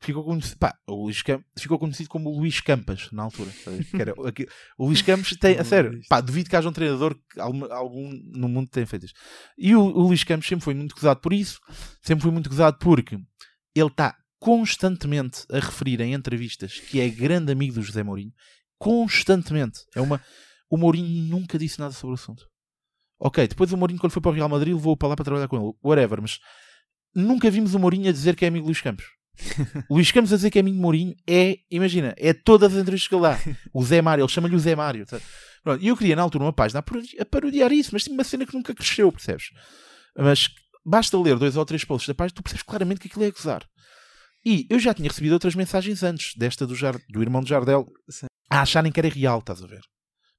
Ficou 0.00 0.22
conhecido, 0.24 0.58
pá, 0.58 0.78
o 0.86 1.04
Luís 1.04 1.22
Cam- 1.22 1.42
ficou 1.58 1.78
conhecido 1.78 2.08
como 2.10 2.28
o 2.30 2.38
Luís 2.38 2.60
Campas 2.60 3.10
na 3.12 3.22
altura. 3.22 3.50
Que 3.90 4.00
era 4.02 4.14
aqui- 4.28 4.46
o 4.78 4.86
Luís 4.86 5.00
Campos 5.02 5.30
tem, 5.38 5.58
a 5.58 5.64
sério, 5.64 6.00
pá, 6.08 6.20
duvido 6.20 6.50
que 6.50 6.56
haja 6.56 6.68
um 6.68 6.72
treinador 6.72 7.14
que 7.30 7.40
algum, 7.40 7.72
algum 7.72 8.10
no 8.34 8.46
mundo 8.48 8.68
tenha 8.70 8.86
feito 8.86 9.06
isto. 9.06 9.18
E 9.56 9.74
o, 9.74 9.80
o 9.82 10.02
Luís 10.08 10.22
Campos 10.22 10.46
sempre 10.48 10.64
foi 10.64 10.74
muito 10.74 10.94
gozado 10.94 11.20
por 11.20 11.32
isso, 11.32 11.58
sempre 12.02 12.22
foi 12.22 12.30
muito 12.30 12.48
gozado 12.50 12.78
porque 12.78 13.16
ele 13.74 13.86
está 13.88 14.14
constantemente 14.38 15.44
a 15.50 15.56
referir 15.58 15.98
em 16.02 16.12
entrevistas 16.12 16.78
que 16.78 17.00
é 17.00 17.08
grande 17.08 17.50
amigo 17.50 17.74
do 17.74 17.82
José 17.82 18.02
Mourinho, 18.02 18.32
constantemente. 18.78 19.80
É 19.94 20.00
uma, 20.00 20.20
o 20.70 20.76
Mourinho 20.76 21.22
nunca 21.28 21.58
disse 21.58 21.78
nada 21.80 21.92
sobre 21.92 22.12
o 22.12 22.14
assunto. 22.14 22.46
Ok, 23.18 23.48
depois 23.48 23.72
o 23.72 23.76
Mourinho, 23.78 23.98
quando 23.98 24.12
foi 24.12 24.20
para 24.20 24.30
o 24.30 24.34
Real 24.34 24.48
Madrid, 24.48 24.74
levou-o 24.74 24.96
para 24.96 25.08
lá 25.08 25.16
para 25.16 25.24
trabalhar 25.24 25.48
com 25.48 25.56
ele, 25.56 25.72
whatever, 25.82 26.20
mas 26.20 26.38
nunca 27.16 27.50
vimos 27.50 27.74
o 27.74 27.78
Mourinho 27.78 28.08
a 28.08 28.12
dizer 28.12 28.36
que 28.36 28.44
é 28.44 28.48
amigo 28.48 28.66
Luís 28.66 28.80
Campos. 28.80 29.04
O 29.88 29.94
Luís 29.96 30.10
Campos 30.12 30.32
a 30.32 30.36
dizer 30.36 30.50
que 30.50 30.58
é 30.58 30.60
amigo 30.60 30.76
de 30.76 30.82
Mourinho 30.82 31.14
é, 31.26 31.58
imagina, 31.70 32.14
é 32.16 32.32
todas 32.32 32.72
as 32.74 32.80
entrevistas 32.80 33.08
que 33.08 33.14
ele 33.14 33.22
dá. 33.22 33.38
O 33.72 33.82
Zé 33.84 34.00
Mário, 34.02 34.22
ele 34.22 34.28
chama-lhe 34.32 34.54
o 34.56 34.58
Zé 34.58 34.74
Mário. 34.76 35.04
E 35.80 35.88
eu 35.88 35.96
queria 35.96 36.14
na 36.16 36.22
altura 36.22 36.44
uma 36.44 36.52
página 36.52 36.78
a 36.80 36.82
parodi- 36.82 37.16
a 37.20 37.24
parodiar 37.24 37.72
isso, 37.72 37.90
mas 37.92 38.04
tinha 38.04 38.14
uma 38.14 38.24
cena 38.24 38.46
que 38.46 38.54
nunca 38.54 38.74
cresceu, 38.74 39.10
percebes? 39.10 39.46
Mas 40.16 40.48
basta 40.84 41.18
ler 41.20 41.36
dois 41.38 41.56
ou 41.56 41.64
três 41.66 41.84
posts 41.84 42.06
da 42.08 42.14
página, 42.14 42.34
tu 42.36 42.42
percebes 42.42 42.62
claramente 42.62 43.00
que 43.00 43.08
aquilo 43.08 43.24
é 43.24 43.30
gozar. 43.30 43.66
E 44.44 44.64
eu 44.70 44.78
já 44.78 44.94
tinha 44.94 45.08
recebido 45.08 45.32
outras 45.32 45.54
mensagens 45.56 46.02
antes, 46.04 46.34
desta 46.36 46.66
do, 46.66 46.74
Jar- 46.76 47.00
do 47.08 47.20
irmão 47.20 47.42
de 47.42 47.48
Jardel, 47.50 47.86
Sim. 48.08 48.26
a 48.48 48.62
acharem 48.62 48.92
que 48.92 49.00
era 49.00 49.08
real, 49.08 49.40
estás 49.40 49.60
a 49.62 49.66
ver? 49.66 49.80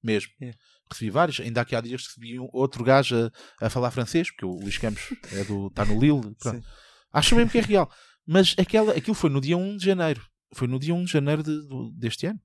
Mesmo. 0.01 0.32
É. 0.41 0.51
Recebi 0.91 1.09
vários, 1.11 1.39
ainda 1.39 1.61
aqui 1.61 1.75
há 1.75 1.81
dias 1.81 2.05
recebi 2.07 2.39
um, 2.39 2.47
outro 2.53 2.83
gajo 2.83 3.15
a, 3.61 3.65
a 3.65 3.69
falar 3.69 3.91
francês, 3.91 4.29
porque 4.31 4.45
o 4.45 4.51
Luís 4.59 4.77
Campos 4.77 5.03
é 5.31 5.43
do, 5.43 5.67
está 5.67 5.83
no 5.85 5.99
Lille. 5.99 6.35
Acho 7.11 7.35
mesmo 7.35 7.49
que 7.51 7.57
é 7.57 7.61
real. 7.61 7.91
Mas 8.25 8.53
aquela, 8.57 8.93
aquilo 8.93 9.15
foi 9.15 9.29
no 9.29 9.39
dia 9.41 9.57
1 9.57 9.77
de 9.77 9.85
janeiro. 9.85 10.21
Foi 10.53 10.67
no 10.67 10.77
dia 10.79 10.93
1 10.93 11.05
de 11.05 11.11
janeiro 11.11 11.41
de- 11.43 11.59
deste 11.97 12.25
ano. 12.27 12.39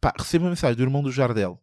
Pá, 0.00 0.12
recebo 0.16 0.44
uma 0.44 0.50
mensagem 0.50 0.76
do 0.76 0.82
irmão 0.82 1.02
do 1.02 1.10
Jardel. 1.12 1.60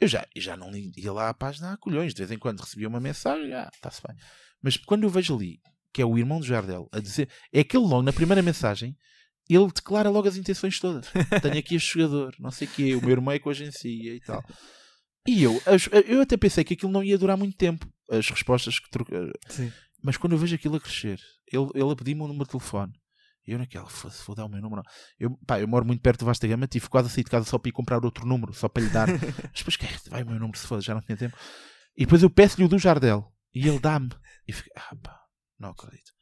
Eu 0.00 0.06
já, 0.08 0.26
eu 0.34 0.40
já 0.42 0.56
não 0.56 0.70
li- 0.70 0.92
ia 0.96 1.12
lá 1.12 1.28
à 1.28 1.34
página 1.34 1.72
a 1.72 1.76
colhões. 1.76 2.12
De 2.14 2.18
vez 2.18 2.30
em 2.30 2.38
quando 2.38 2.60
recebia 2.60 2.88
uma 2.88 3.00
mensagem, 3.00 3.52
ah, 3.54 3.70
está-se 3.74 4.00
bem. 4.06 4.16
Mas 4.62 4.76
quando 4.76 5.04
eu 5.04 5.10
vejo 5.10 5.34
ali 5.36 5.60
que 5.92 6.02
é 6.02 6.04
o 6.04 6.18
irmão 6.18 6.38
do 6.38 6.46
Jardel 6.46 6.88
a 6.92 7.00
dizer, 7.00 7.28
é 7.52 7.60
aquele 7.60 7.82
logo 7.84 8.02
na 8.02 8.12
primeira 8.12 8.42
mensagem, 8.42 8.96
ele 9.48 9.66
declara 9.72 10.10
logo 10.10 10.28
as 10.28 10.36
intenções 10.36 10.78
todas. 10.78 11.06
Tenho 11.42 11.58
aqui 11.58 11.74
este 11.76 11.94
jogador, 11.98 12.34
não 12.38 12.50
sei 12.50 12.68
o 12.68 12.70
quê, 12.70 12.94
o 12.94 13.00
meu 13.00 13.10
irmão 13.10 13.32
é 13.32 13.38
com 13.38 13.48
a 13.48 13.52
agencia 13.52 14.14
e 14.14 14.20
tal. 14.20 14.44
E 15.28 15.42
eu, 15.42 15.60
eu 16.06 16.22
até 16.22 16.36
pensei 16.36 16.64
que 16.64 16.74
aquilo 16.74 16.90
não 16.92 17.04
ia 17.04 17.18
durar 17.18 17.36
muito 17.36 17.56
tempo, 17.56 17.86
as 18.10 18.30
respostas 18.30 18.78
que 18.78 18.88
troca- 18.90 19.30
Sim. 19.48 19.70
mas 20.02 20.16
quando 20.16 20.32
eu 20.32 20.38
vejo 20.38 20.54
aquilo 20.54 20.76
a 20.76 20.80
crescer, 20.80 21.20
ele, 21.52 21.68
ele 21.74 21.92
a 21.92 21.96
pedir-me 21.96 22.22
um 22.22 22.28
número 22.28 22.44
de 22.44 22.50
telefone. 22.50 22.92
E 23.46 23.52
eu 23.52 23.58
naquela, 23.58 23.88
foda-se, 23.88 24.24
vou 24.26 24.34
dar 24.36 24.44
o 24.44 24.48
meu 24.48 24.60
número. 24.60 24.82
Eu, 25.18 25.36
pá, 25.46 25.58
eu 25.60 25.66
moro 25.68 25.84
muito 25.84 26.00
perto 26.02 26.20
do 26.20 26.26
Vasta 26.26 26.46
Gama, 26.46 26.66
tive 26.66 26.88
quase 26.88 27.08
a 27.08 27.10
sair 27.10 27.24
de 27.24 27.30
casa 27.30 27.46
só 27.46 27.58
para 27.58 27.68
ir 27.68 27.72
comprar 27.72 28.04
outro 28.04 28.26
número, 28.26 28.52
só 28.52 28.68
para 28.68 28.82
lhe 28.82 28.90
dar. 28.90 29.06
Mas 29.08 29.52
depois, 29.58 29.76
que 29.76 29.86
vai 30.10 30.22
o 30.22 30.26
meu 30.26 30.38
número, 30.38 30.58
se 30.58 30.66
foda, 30.66 30.80
já 30.82 30.94
não 30.94 31.00
tinha 31.00 31.16
tempo. 31.16 31.36
E 31.96 32.04
depois 32.04 32.22
eu 32.22 32.30
peço-lhe 32.30 32.64
o 32.64 32.68
do 32.68 32.78
Jardel. 32.78 33.30
E 33.54 33.66
ele 33.66 33.78
dá-me. 33.78 34.10
E 34.46 34.52
fico, 34.52 34.68
ah 34.76 34.94
pá, 35.02 35.18
não 35.58 35.70
acredito. 35.70 36.12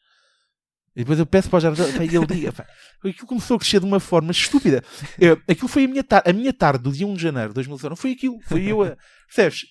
E 0.97 1.01
depois 1.01 1.19
eu 1.19 1.27
peço 1.27 1.51
para 1.51 1.59
o 1.59 1.61
Jardel, 1.61 1.89
e 2.03 2.17
ele 2.17 2.27
diga, 2.27 2.55
aquilo 3.05 3.27
começou 3.27 3.57
a 3.57 3.59
crescer 3.61 3.81
de 3.81 3.85
uma 3.85 4.01
forma 4.01 4.31
estúpida. 4.31 4.83
Eu, 5.21 5.39
aquilo 5.47 5.69
foi 5.69 5.85
a 5.85 5.89
minha, 5.89 6.03
tarde, 6.03 6.31
a 6.31 6.33
minha 6.33 6.55
tarde 6.55 6.83
do 6.83 6.91
dia 6.91 7.07
1 7.07 7.15
de 7.15 7.23
janeiro 7.23 7.49
de 7.51 7.55
2019, 7.57 7.91
não 7.91 7.97
foi 7.97 8.13
aquilo, 8.13 8.41
foi 8.47 8.65
eu 8.65 8.83
a, 8.83 8.97
percebes? 9.27 9.67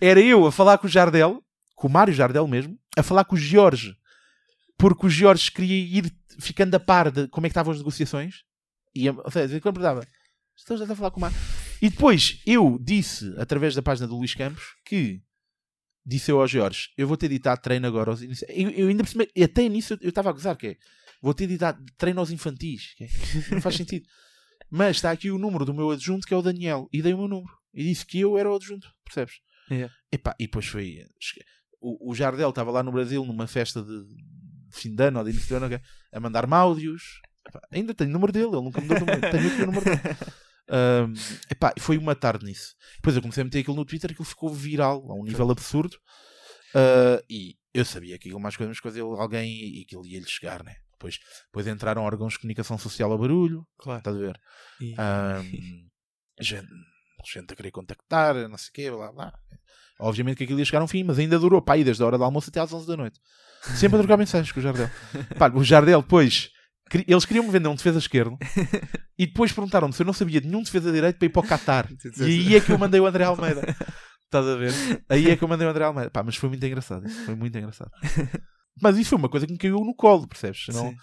Era 0.00 0.18
eu 0.20 0.46
a 0.46 0.50
falar 0.50 0.78
com 0.78 0.86
o 0.86 0.90
Jardel, 0.90 1.44
com 1.74 1.86
o 1.86 1.90
Mário 1.90 2.14
Jardel 2.14 2.48
mesmo, 2.48 2.78
a 2.96 3.02
falar 3.02 3.24
com 3.24 3.34
o 3.34 3.38
Jorge, 3.38 3.94
porque 4.78 5.06
o 5.06 5.10
Jorge 5.10 5.52
queria 5.52 5.98
ir 5.98 6.10
ficando 6.38 6.74
a 6.74 6.80
par 6.80 7.10
de 7.10 7.28
como 7.28 7.46
é 7.46 7.50
que 7.50 7.52
estavam 7.52 7.72
as 7.72 7.78
negociações. 7.78 8.36
E, 8.94 9.06
ou 9.10 9.30
seja, 9.30 9.54
eu 9.54 9.60
perguntava, 9.60 10.06
estás 10.56 10.80
já 10.80 10.90
a 10.90 10.96
falar 10.96 11.10
com 11.10 11.18
o 11.18 11.20
Mário? 11.20 11.36
E 11.82 11.90
depois 11.90 12.40
eu 12.46 12.78
disse, 12.80 13.34
através 13.36 13.74
da 13.74 13.82
página 13.82 14.08
do 14.08 14.16
Luís 14.16 14.34
Campos, 14.34 14.64
que 14.86 15.20
disse 16.04 16.30
eu 16.30 16.40
ao 16.40 16.46
Jorge, 16.48 16.88
eu 16.96 17.06
vou 17.06 17.16
ter 17.16 17.28
ditado 17.28 17.60
treino 17.60 17.86
agora 17.86 18.10
aos. 18.10 18.22
Eu, 18.22 18.70
eu 18.70 18.88
ainda 18.88 19.02
percebi, 19.04 19.30
e 19.34 19.44
até 19.44 19.68
nisso 19.68 19.96
eu- 20.00 20.08
estava 20.08 20.30
a 20.30 20.32
gozar, 20.32 20.56
que 20.56 20.66
é, 20.68 20.76
vou 21.22 21.34
ter 21.34 21.46
ditado 21.46 21.82
treino 21.96 22.20
aos 22.20 22.30
infantis, 22.30 22.94
que 22.96 23.04
é, 23.04 23.08
não 23.54 23.60
faz 23.60 23.76
sentido. 23.76 24.06
Mas 24.70 24.96
está 24.96 25.10
aqui 25.10 25.30
o 25.30 25.38
número 25.38 25.64
do 25.64 25.74
meu 25.74 25.90
adjunto, 25.90 26.26
que 26.26 26.32
é 26.34 26.36
o 26.36 26.42
Daniel, 26.42 26.88
e 26.92 27.02
dei 27.02 27.12
o 27.12 27.18
meu 27.18 27.28
número. 27.28 27.52
E 27.74 27.84
disse 27.84 28.04
que 28.06 28.20
eu 28.20 28.36
era 28.38 28.50
o 28.50 28.54
adjunto, 28.54 28.88
percebes? 29.04 29.34
Yeah. 29.70 29.92
Epá, 30.12 30.34
e 30.38 30.44
depois 30.46 30.66
foi. 30.66 31.04
O, 31.80 32.10
o 32.10 32.14
Jardel 32.14 32.50
estava 32.50 32.70
lá 32.70 32.82
no 32.82 32.92
Brasil 32.92 33.24
numa 33.24 33.46
festa 33.46 33.82
de, 33.82 34.04
de 34.04 34.16
fim 34.72 34.94
de 34.94 35.02
ano 35.04 35.18
ou 35.18 35.24
de 35.24 35.30
início 35.30 35.48
de 35.48 35.54
ano, 35.54 35.66
ok, 35.66 35.80
a 36.12 36.20
mandar-me 36.20 36.54
áudios. 36.54 37.20
Epá, 37.46 37.60
ainda 37.70 37.94
tenho 37.94 38.10
o 38.10 38.12
número 38.12 38.32
dele, 38.32 38.46
ele 38.46 38.56
nunca 38.62 38.80
me 38.80 38.88
deu 38.88 38.96
o 38.96 39.00
número. 39.00 39.20
Tenho 39.20 39.46
aqui 39.52 39.62
o 39.62 39.66
número 39.66 39.84
dele. 39.84 40.00
Ahm, 40.72 41.14
epá, 41.50 41.72
foi 41.78 41.98
uma 41.98 42.14
tarde 42.14 42.44
nisso. 42.46 42.74
Depois 42.96 43.16
eu 43.16 43.22
comecei 43.22 43.40
a 43.42 43.44
meter 43.44 43.58
aquilo 43.60 43.76
no 43.76 43.84
Twitter, 43.84 44.10
aquilo 44.10 44.24
ficou 44.24 44.48
viral 44.54 45.04
a 45.10 45.14
um 45.14 45.24
nível 45.24 45.50
absurdo. 45.50 45.96
Ah, 46.74 47.20
e 47.28 47.56
eu 47.74 47.84
sabia 47.84 48.18
que 48.18 48.28
aquilo 48.28 48.40
mais 48.40 48.56
coisa, 48.56 48.68
mais 48.68 48.80
coisa, 48.80 49.00
alguém 49.02 49.78
e 49.78 49.82
aquilo 49.82 50.06
ia-lhe 50.06 50.28
chegar, 50.28 50.62
né? 50.62 50.76
Depois, 50.92 51.18
depois 51.46 51.66
entraram 51.66 52.02
órgãos 52.02 52.34
de 52.34 52.38
comunicação 52.40 52.76
social 52.78 53.12
a 53.12 53.16
barulho, 53.18 53.66
Claro. 53.78 53.98
estás 53.98 54.16
a 54.16 54.20
ver? 54.20 54.40
E- 54.80 54.94
Ahm, 54.98 55.88
gente, 56.40 56.68
gente 57.32 57.52
a 57.52 57.56
querer 57.56 57.70
contactar, 57.70 58.34
não 58.48 58.58
sei 58.58 58.68
o 58.68 58.72
quê, 58.72 58.90
blá 58.90 59.10
blá. 59.12 59.32
Obviamente 59.98 60.38
que 60.38 60.44
aquilo 60.44 60.58
ia 60.58 60.64
chegar 60.64 60.80
a 60.80 60.84
um 60.84 60.88
fim, 60.88 61.02
mas 61.04 61.18
ainda 61.18 61.38
durou, 61.38 61.60
pá, 61.60 61.74
aí 61.74 61.84
desde 61.84 62.02
a 62.02 62.06
hora 62.06 62.16
do 62.16 62.24
almoço 62.24 62.48
até 62.50 62.60
às 62.60 62.72
11 62.72 62.86
da 62.86 62.96
noite. 62.96 63.18
Sempre 63.76 63.96
a 63.96 64.00
trocar 64.00 64.16
mensagens 64.18 64.50
com 64.52 64.60
o 64.60 64.62
Jardel. 64.62 64.88
Pá, 65.38 65.50
o 65.50 65.62
Jardel, 65.64 66.00
depois, 66.02 66.50
eles 67.06 67.24
queriam-me 67.24 67.50
vender 67.50 67.68
um 67.68 67.74
defesa 67.74 67.98
esquerdo 67.98 68.36
e 69.18 69.26
depois 69.26 69.52
perguntaram-me 69.52 69.92
se 69.92 70.02
eu 70.02 70.06
não 70.06 70.12
sabia 70.12 70.40
de 70.40 70.48
nenhum 70.48 70.62
defesa 70.62 70.90
direito 70.92 71.18
para 71.18 71.26
ir 71.26 71.30
para 71.30 71.40
o 71.40 71.46
Qatar. 71.46 71.88
E 72.18 72.22
aí 72.24 72.56
é 72.56 72.60
que 72.60 72.72
eu 72.72 72.78
mandei 72.78 73.00
o 73.00 73.06
André 73.06 73.24
Almeida. 73.24 73.62
Estás 74.24 74.46
a 74.46 74.54
ver? 74.56 74.72
Aí 75.08 75.30
é 75.30 75.36
que 75.36 75.42
eu 75.44 75.48
mandei 75.48 75.66
o 75.66 75.70
André 75.70 75.84
Almeida. 75.84 76.10
Pá, 76.10 76.22
mas 76.22 76.36
foi 76.36 76.48
muito 76.48 76.64
engraçado. 76.64 77.06
isso 77.06 77.24
Foi 77.24 77.34
muito 77.34 77.56
engraçado. 77.58 77.90
Mas 78.80 78.96
isso 78.96 79.10
foi 79.10 79.18
uma 79.18 79.28
coisa 79.28 79.46
que 79.46 79.52
me 79.52 79.58
caiu 79.58 79.80
no 79.84 79.94
colo, 79.94 80.26
percebes? 80.28 80.66
Sim. 80.70 80.94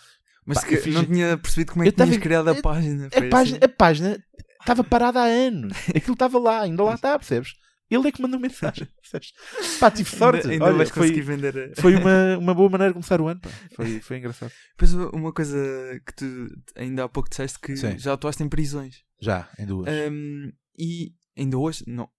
Mas 0.45 0.61
Pá, 0.61 0.67
fiz- 0.67 0.95
não 0.95 1.03
tinha 1.05 1.37
percebido 1.37 1.73
como 1.73 1.83
é 1.83 1.87
que 1.87 1.91
tinhas 1.91 2.09
tava- 2.09 2.21
criado 2.21 2.47
a 2.49 2.53
eu- 2.53 2.61
página. 2.61 3.07
a 3.07 3.29
página, 3.29 3.57
assim. 3.57 3.65
a 3.65 3.69
página 3.69 4.23
estava 4.61 4.83
parada 4.83 5.19
há 5.19 5.25
anos. 5.25 5.73
Aquilo 5.93 6.13
estava 6.13 6.39
lá, 6.39 6.61
ainda 6.61 6.83
lá 6.83 6.95
está, 6.95 7.19
percebes? 7.19 7.51
Ele 7.89 8.07
é 8.07 8.11
que 8.11 8.21
mandou 8.21 8.39
mensagem. 8.39 8.87
Pá, 9.79 9.89
tive 9.89 10.09
sorte. 10.09 10.47
Ainda, 10.49 10.65
ainda 10.65 10.77
Olha, 10.77 10.85
foi, 10.87 11.21
vender. 11.21 11.71
a- 11.77 11.81
foi 11.81 11.95
uma, 11.95 12.37
uma 12.39 12.53
boa 12.53 12.69
maneira 12.69 12.89
de 12.91 12.95
começar 12.95 13.21
o 13.21 13.27
ano. 13.27 13.39
Pá. 13.39 13.49
Foi, 13.75 13.99
foi 14.01 14.17
engraçado. 14.17 14.51
Depois 14.71 14.93
uma 15.13 15.31
coisa 15.31 15.57
que 16.05 16.13
tu 16.13 16.47
ainda 16.75 17.05
há 17.05 17.09
pouco 17.09 17.29
disseste 17.29 17.59
que 17.59 17.75
Sim. 17.77 17.97
já 17.97 18.13
atuaste 18.13 18.43
em 18.43 18.49
prisões. 18.49 19.03
Já, 19.21 19.49
em 19.57 19.65
duas. 19.65 19.87
Ahm, 19.87 20.51
e 20.77 21.13
ainda 21.37 21.57
hoje? 21.57 21.83
Não. 21.87 22.09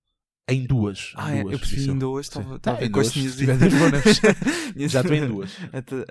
Em 0.48 0.64
duas. 0.64 1.12
Ah, 1.14 1.34
em 1.34 1.40
é, 1.40 1.42
duas, 1.42 1.52
eu 1.52 1.58
percebi 1.58 2.04
hoje. 2.04 2.28
Sim. 2.28 2.38
Estava 2.40 2.56
estava 2.56 2.76
a 2.76 2.80
ver 2.80 2.86
em 2.86 2.90
com 2.90 3.00
as 3.00 3.12
duas, 3.12 3.36
dois 3.36 3.36
dito. 4.74 4.88
Já 4.88 5.00
estou 5.02 5.14
em 5.16 5.26
duas. 5.28 5.50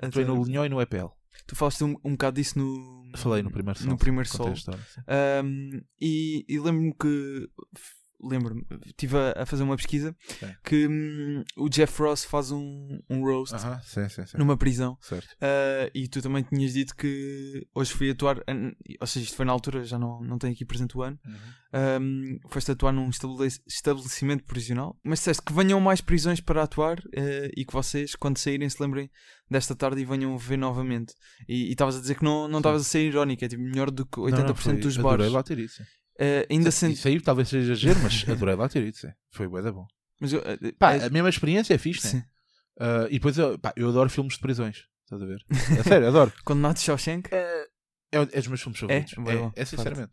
Estou 0.02 0.24
no 0.24 0.44
Linhó 0.44 0.64
e 0.64 0.68
no 0.68 0.80
EPL. 0.80 1.08
Tu 1.46 1.56
falaste 1.56 1.82
um, 1.82 1.96
um 2.04 2.12
bocado 2.12 2.36
disso 2.36 2.58
no. 2.58 3.10
Falei 3.16 3.42
no 3.42 3.50
primeiro 3.50 3.78
sol. 3.78 3.88
No 3.88 3.96
primeiro 3.98 4.28
sol. 4.28 4.54
Um, 5.44 5.80
e 6.00 6.44
e 6.48 6.58
lembro-me 6.60 6.94
que. 6.94 7.48
Lembro-me, 8.20 8.64
estive 8.84 9.16
a, 9.16 9.42
a 9.42 9.46
fazer 9.46 9.62
uma 9.62 9.76
pesquisa 9.76 10.14
Sim. 10.40 10.52
que 10.64 10.86
hum, 10.88 11.44
o 11.56 11.68
Jeff 11.68 12.02
Ross 12.02 12.24
faz 12.24 12.50
um, 12.50 12.98
um 13.08 13.22
roast 13.24 13.54
Aham, 13.54 13.80
sim, 13.82 14.08
sim, 14.08 14.26
sim. 14.26 14.36
numa 14.38 14.56
prisão. 14.56 14.98
Uh, 15.12 15.88
e 15.94 16.08
tu 16.08 16.20
também 16.20 16.42
tinhas 16.42 16.72
dito 16.72 16.96
que 16.96 17.66
hoje 17.74 17.92
fui 17.92 18.10
atuar, 18.10 18.38
ou 19.00 19.06
seja, 19.06 19.24
isto 19.24 19.36
foi 19.36 19.44
na 19.44 19.52
altura, 19.52 19.84
já 19.84 19.98
não, 19.98 20.20
não 20.22 20.36
tenho 20.38 20.52
aqui 20.52 20.64
presente 20.64 20.96
o 20.98 21.02
ano. 21.02 21.18
Um, 22.00 22.38
foste 22.48 22.70
atuar 22.72 22.92
num 22.92 23.08
estabele- 23.10 23.46
estabelecimento 23.66 24.42
prisional, 24.44 24.98
mas 25.04 25.18
disseste 25.20 25.42
que 25.42 25.52
venham 25.52 25.78
mais 25.80 26.00
prisões 26.00 26.40
para 26.40 26.62
atuar 26.62 26.98
uh, 26.98 27.50
e 27.56 27.64
que 27.64 27.72
vocês, 27.72 28.14
quando 28.16 28.38
saírem, 28.38 28.68
se 28.68 28.82
lembrem 28.82 29.10
desta 29.50 29.74
tarde 29.76 30.00
e 30.00 30.04
venham 30.04 30.36
ver 30.38 30.56
novamente. 30.56 31.14
E 31.48 31.70
estavas 31.70 31.96
a 31.96 32.00
dizer 32.00 32.16
que 32.16 32.24
não 32.24 32.48
não 32.48 32.58
estavas 32.58 32.82
a 32.82 32.84
ser 32.84 33.00
irónico, 33.06 33.44
é 33.44 33.48
tipo 33.48 33.62
melhor 33.62 33.90
do 33.90 34.04
que 34.06 34.18
80% 34.18 34.30
Não, 34.38 34.44
não, 34.48 34.54
foi- 34.54 34.76
dos 34.78 34.96
bares. 34.96 35.30
lá 35.30 35.42
ter 35.42 35.58
ido, 35.58 35.68
sim. 35.70 35.84
Uh, 36.20 36.46
ainda 36.50 36.68
Isso- 36.70 36.78
senti. 36.78 36.94
Isso 36.94 37.08
aí 37.08 37.20
talvez 37.20 37.48
seja 37.48 37.72
exagero, 37.72 38.00
mas 38.02 38.24
adorei 38.28 38.54
lá 38.56 38.68
ter 38.68 38.82
ido, 38.84 38.96
sim. 38.96 39.08
Foi 39.30 39.46
bué 39.46 39.62
da 39.62 39.70
bom. 39.72 39.86
Mas 40.20 40.32
eu, 40.32 40.40
uh, 40.40 40.74
Pá, 40.78 40.94
é- 40.94 41.04
a 41.04 41.10
mesma 41.10 41.28
experiência 41.28 41.74
é 41.74 41.78
fixe, 41.78 42.16
né? 42.16 42.24
Ah, 42.80 43.06
e 43.08 43.14
depois 43.14 43.36
eu, 43.38 43.58
pá, 43.58 43.72
eu 43.76 43.88
adoro 43.88 44.08
filmes 44.10 44.34
de 44.34 44.40
prisões. 44.40 44.84
Estás 45.04 45.22
a 45.22 45.26
ver? 45.26 45.44
É 45.78 45.82
sério, 45.82 46.08
adoro. 46.08 46.32
Condenado 46.44 46.76
de 46.76 46.82
Shawshank? 46.82 47.28
É, 47.32 47.66
é 48.12 48.24
dos 48.24 48.46
meus 48.48 48.60
filmes 48.60 48.78
favoritos. 48.78 49.12
É? 49.12 49.20
Bom, 49.20 49.52
é, 49.56 49.64
sinceramente. 49.64 50.12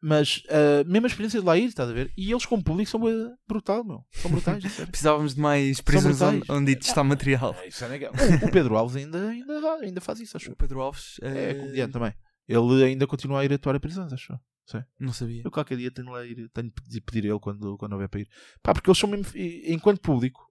Mas 0.00 0.42
a 0.50 0.84
mesma 0.84 1.08
experiência 1.08 1.40
de 1.40 1.46
lá 1.46 1.56
ir, 1.56 1.64
estás 1.66 1.88
a 1.88 1.92
ver? 1.92 2.12
E 2.16 2.30
eles, 2.30 2.44
como 2.44 2.62
público, 2.62 2.88
são 2.90 3.00
brutal, 3.48 3.82
meu. 3.82 4.04
São 4.12 4.30
brutais, 4.30 4.62
sério. 4.62 4.86
Precisávamos 4.92 5.34
de 5.34 5.40
mais 5.40 5.80
prisões 5.80 6.20
onde, 6.48 6.72
isto 6.72 6.82
está 6.82 7.02
material. 7.02 7.56
É, 7.60 7.68
isso 7.68 7.84
é 7.84 7.88
legal. 7.88 8.12
O, 8.12 8.46
o 8.46 8.50
Pedro 8.52 8.76
Alves 8.76 8.96
ainda, 8.96 9.28
ainda, 9.30 9.74
ainda 9.80 10.00
faz 10.00 10.20
isso, 10.20 10.36
acho 10.36 10.52
O. 10.52 10.56
Pedro 10.56 10.80
Alves 10.80 11.16
É 11.22 11.52
uh, 11.52 11.60
comediante 11.60 11.92
também. 11.92 12.14
Ele 12.46 12.84
ainda 12.84 13.06
continua 13.06 13.40
a 13.40 13.44
ir 13.44 13.52
atuar 13.52 13.74
a 13.74 13.80
prisões, 13.80 14.12
acho 14.12 14.38
eu. 14.66 14.84
não 14.98 15.12
sabia. 15.12 15.42
Eu 15.44 15.50
qualquer 15.50 15.76
dia 15.78 15.90
tenho 15.90 16.10
lá 16.10 16.24
ir, 16.26 16.48
tenho 16.50 16.72
de 16.88 17.00
pedir, 17.00 17.24
a 17.24 17.30
ele 17.30 17.38
quando, 17.40 17.76
quando 17.78 17.92
houver 17.92 18.08
para 18.08 18.20
ir. 18.20 18.28
Pá, 18.62 18.72
porque 18.74 18.88
eles 18.90 18.98
são 18.98 19.08
mesmo, 19.08 19.26
enquanto 19.66 20.00
público, 20.00 20.44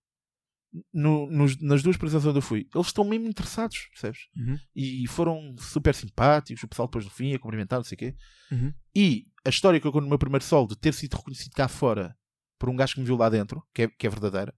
no- 0.93 1.29
nos- 1.31 1.59
nas 1.61 1.81
duas 1.83 1.95
prisões 1.97 2.25
onde 2.25 2.37
eu 2.37 2.41
fui, 2.41 2.67
eles 2.73 2.87
estão 2.87 3.03
mesmo 3.05 3.27
interessados, 3.27 3.87
percebes? 3.91 4.27
Uhum. 4.35 4.57
E 4.75 5.07
foram 5.07 5.55
super 5.57 5.93
simpáticos, 5.95 6.63
o 6.63 6.67
pessoal 6.67 6.87
depois 6.87 7.05
no 7.05 7.11
fim 7.11 7.33
a 7.33 7.39
cumprimentar, 7.39 7.79
não 7.79 7.83
sei 7.83 7.95
o 7.95 7.99
quê. 7.99 8.15
Uhum. 8.51 8.73
E 8.95 9.25
a 9.45 9.49
história 9.49 9.79
que 9.79 9.87
eu 9.87 9.91
conto 9.91 10.03
no 10.03 10.09
meu 10.09 10.19
primeiro 10.19 10.43
sol 10.43 10.67
de 10.67 10.75
ter 10.77 10.93
sido 10.93 11.15
reconhecido 11.15 11.53
cá 11.53 11.67
fora 11.67 12.15
por 12.59 12.69
um 12.69 12.75
gajo 12.75 12.93
que 12.95 12.99
me 12.99 13.05
viu 13.05 13.15
lá 13.15 13.29
dentro, 13.29 13.63
que 13.73 13.83
é, 13.83 13.87
que 13.87 14.07
é 14.07 14.09
verdadeira, 14.09 14.53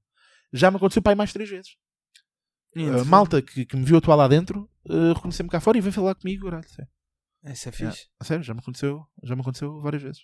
já 0.53 0.71
me 0.71 0.77
aconteceu 0.77 1.01
para 1.01 1.11
aí 1.11 1.15
mais 1.17 1.33
três 1.33 1.49
vezes. 1.49 1.75
A 3.01 3.03
malta 3.05 3.41
que, 3.41 3.65
que 3.65 3.75
me 3.75 3.83
viu 3.83 3.97
atuar 3.97 4.15
lá 4.15 4.27
dentro 4.27 4.69
uh, 4.87 5.13
reconheceu-me 5.13 5.49
cá 5.49 5.59
fora 5.59 5.77
e 5.77 5.81
veio 5.81 5.93
falar 5.93 6.15
comigo, 6.15 6.45
caralho. 6.45 6.65
Isso 7.51 7.69
é 7.69 7.71
Yeah. 7.71 7.91
fixe. 7.95 8.09
A 8.19 8.23
sério, 8.23 8.43
já 8.43 8.53
me 8.53 8.59
aconteceu, 8.59 9.05
já 9.23 9.35
me 9.35 9.41
aconteceu 9.41 9.79
várias 9.81 10.03
vezes. 10.03 10.21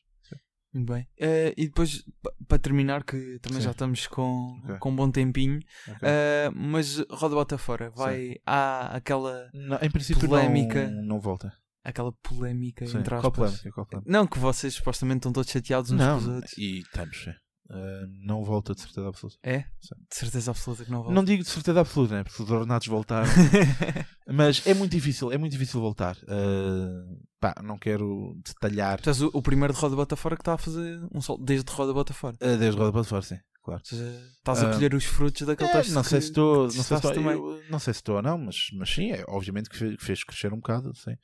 Muito 0.73 0.91
bem. 0.91 1.07
Eh, 1.19 1.53
e 1.55 1.67
depois, 1.67 2.03
pa- 2.23 2.33
para 2.47 2.57
terminar, 2.57 3.03
que 3.03 3.37
também 3.43 3.59
Sim. 3.59 3.65
já 3.65 3.71
estamos 3.71 4.07
com, 4.07 4.59
Ok. 4.63 4.77
com 4.79 4.89
um 4.89 4.95
bom 4.95 5.11
tempinho, 5.11 5.59
Ok. 5.87 5.99
ah, 6.01 6.51
mas 6.55 6.97
roda 7.11 7.35
bota 7.35 7.59
fora. 7.59 7.91
Vai, 7.91 8.37
há 8.43 8.87
aquela, 8.95 9.51
Não, 9.53 9.77
em 9.83 9.91
princípio 9.91 10.27
polémica. 10.27 10.89
não, 10.89 11.03
não 11.03 11.19
volta. 11.19 11.53
aquela 11.83 12.11
polémica 12.23 12.87
Sim. 12.87 12.97
entre 12.99 13.09
Qual 13.09 13.19
aspas. 13.19 13.35
polémica? 13.35 13.71
Qual 13.71 13.85
polémica? 13.85 14.11
Não, 14.11 14.25
que 14.25 14.39
vocês 14.39 14.73
supostamente 14.73 15.17
estão 15.17 15.31
todos 15.33 15.51
chateados 15.51 15.91
uns 15.91 15.97
Não, 15.99 16.15
com 16.17 16.21
os 16.23 16.27
outros. 16.37 16.57
e 16.57 16.79
estamos. 16.79 17.25
Sim. 17.68 17.73
Uh, 17.73 18.07
não 18.26 18.44
volta 18.44 18.73
de 18.76 18.81
certeza 18.81 19.07
absoluta. 19.07 19.38
É? 19.44 19.61
Sim. 19.81 19.95
De 20.10 20.15
certeza 20.15 20.52
absoluta 20.52 20.85
que 20.85 20.91
não 20.91 20.99
volta. 20.99 21.14
Não 21.14 21.23
digo 21.23 21.44
de 21.44 21.49
certeza 21.49 21.80
absoluta, 21.81 22.15
né? 22.15 22.23
porque 22.23 22.44
os 22.44 22.52
ordenados 22.52 22.88
voltaram. 22.88 23.27
mas 24.27 24.65
é 24.65 24.73
muito 24.73 24.91
difícil, 24.91 25.31
é 25.31 25.38
muito 25.38 25.52
difícil 25.53 25.80
voltar. 25.80 26.15
Uh, 26.23 27.19
pá, 27.40 27.56
não 27.64 27.77
quero 27.77 28.38
detalhar. 28.45 28.99
Tu 29.02 29.10
és 29.10 29.22
o, 29.22 29.30
o 29.34 29.41
primeiro 29.41 29.73
de 29.73 29.80
roda 29.80 29.95
bota 29.95 30.15
fora 30.15 30.35
que 30.35 30.41
está 30.41 30.53
a 30.53 30.57
fazer 30.57 30.99
um 31.14 31.22
sol 31.22 31.38
desde 31.38 31.72
roda 31.72 31.94
bota 31.94 32.14
fora. 32.14 32.35
Uh, 32.41 32.57
desde 32.57 32.77
roda 32.80 32.91
para 32.91 33.03
fora, 33.03 33.22
sim, 33.22 33.38
claro. 33.64 33.81
Estás 33.84 34.64
a 34.64 34.73
colher 34.73 34.94
os 34.94 35.06
frutos 35.06 35.41
daquele 35.48 35.69
É, 35.69 35.73
texto. 35.73 35.94
não 35.94 36.03
sei 36.03 36.19
que- 36.19 36.26
se 36.26 36.30
estou, 36.31 36.64
não 36.64 36.69
sei 36.69 36.81
se 36.84 37.07
estou, 37.07 37.61
não 37.69 37.80
sei 37.80 37.94
se 37.94 37.99
estou 37.99 38.15
ou 38.18 38.22
não, 38.22 38.38
mas, 38.38 38.68
mas 38.73 38.90
sim, 38.90 39.11
é, 39.11 39.23
obviamente 39.27 39.69
que 39.69 39.77
fez, 39.77 39.95
que 39.98 40.03
fez 40.06 40.23
crescer 40.23 40.53
um 40.53 40.57
bocado, 40.57 40.94
sim. 40.95 41.15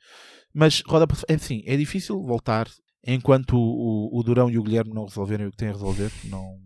Mas 0.52 0.82
roda 0.86 1.06
é 1.28 1.34
assim, 1.34 1.62
é 1.64 1.76
difícil 1.76 2.20
voltar 2.22 2.66
enquanto 3.06 3.56
o, 3.56 4.18
o, 4.18 4.22
Durão 4.22 4.50
e 4.50 4.58
o 4.58 4.62
Guilherme 4.62 4.92
não 4.92 5.04
resolverem 5.04 5.46
o 5.46 5.50
que 5.50 5.56
têm 5.56 5.68
a 5.68 5.72
resolver, 5.72 6.10
não 6.24 6.58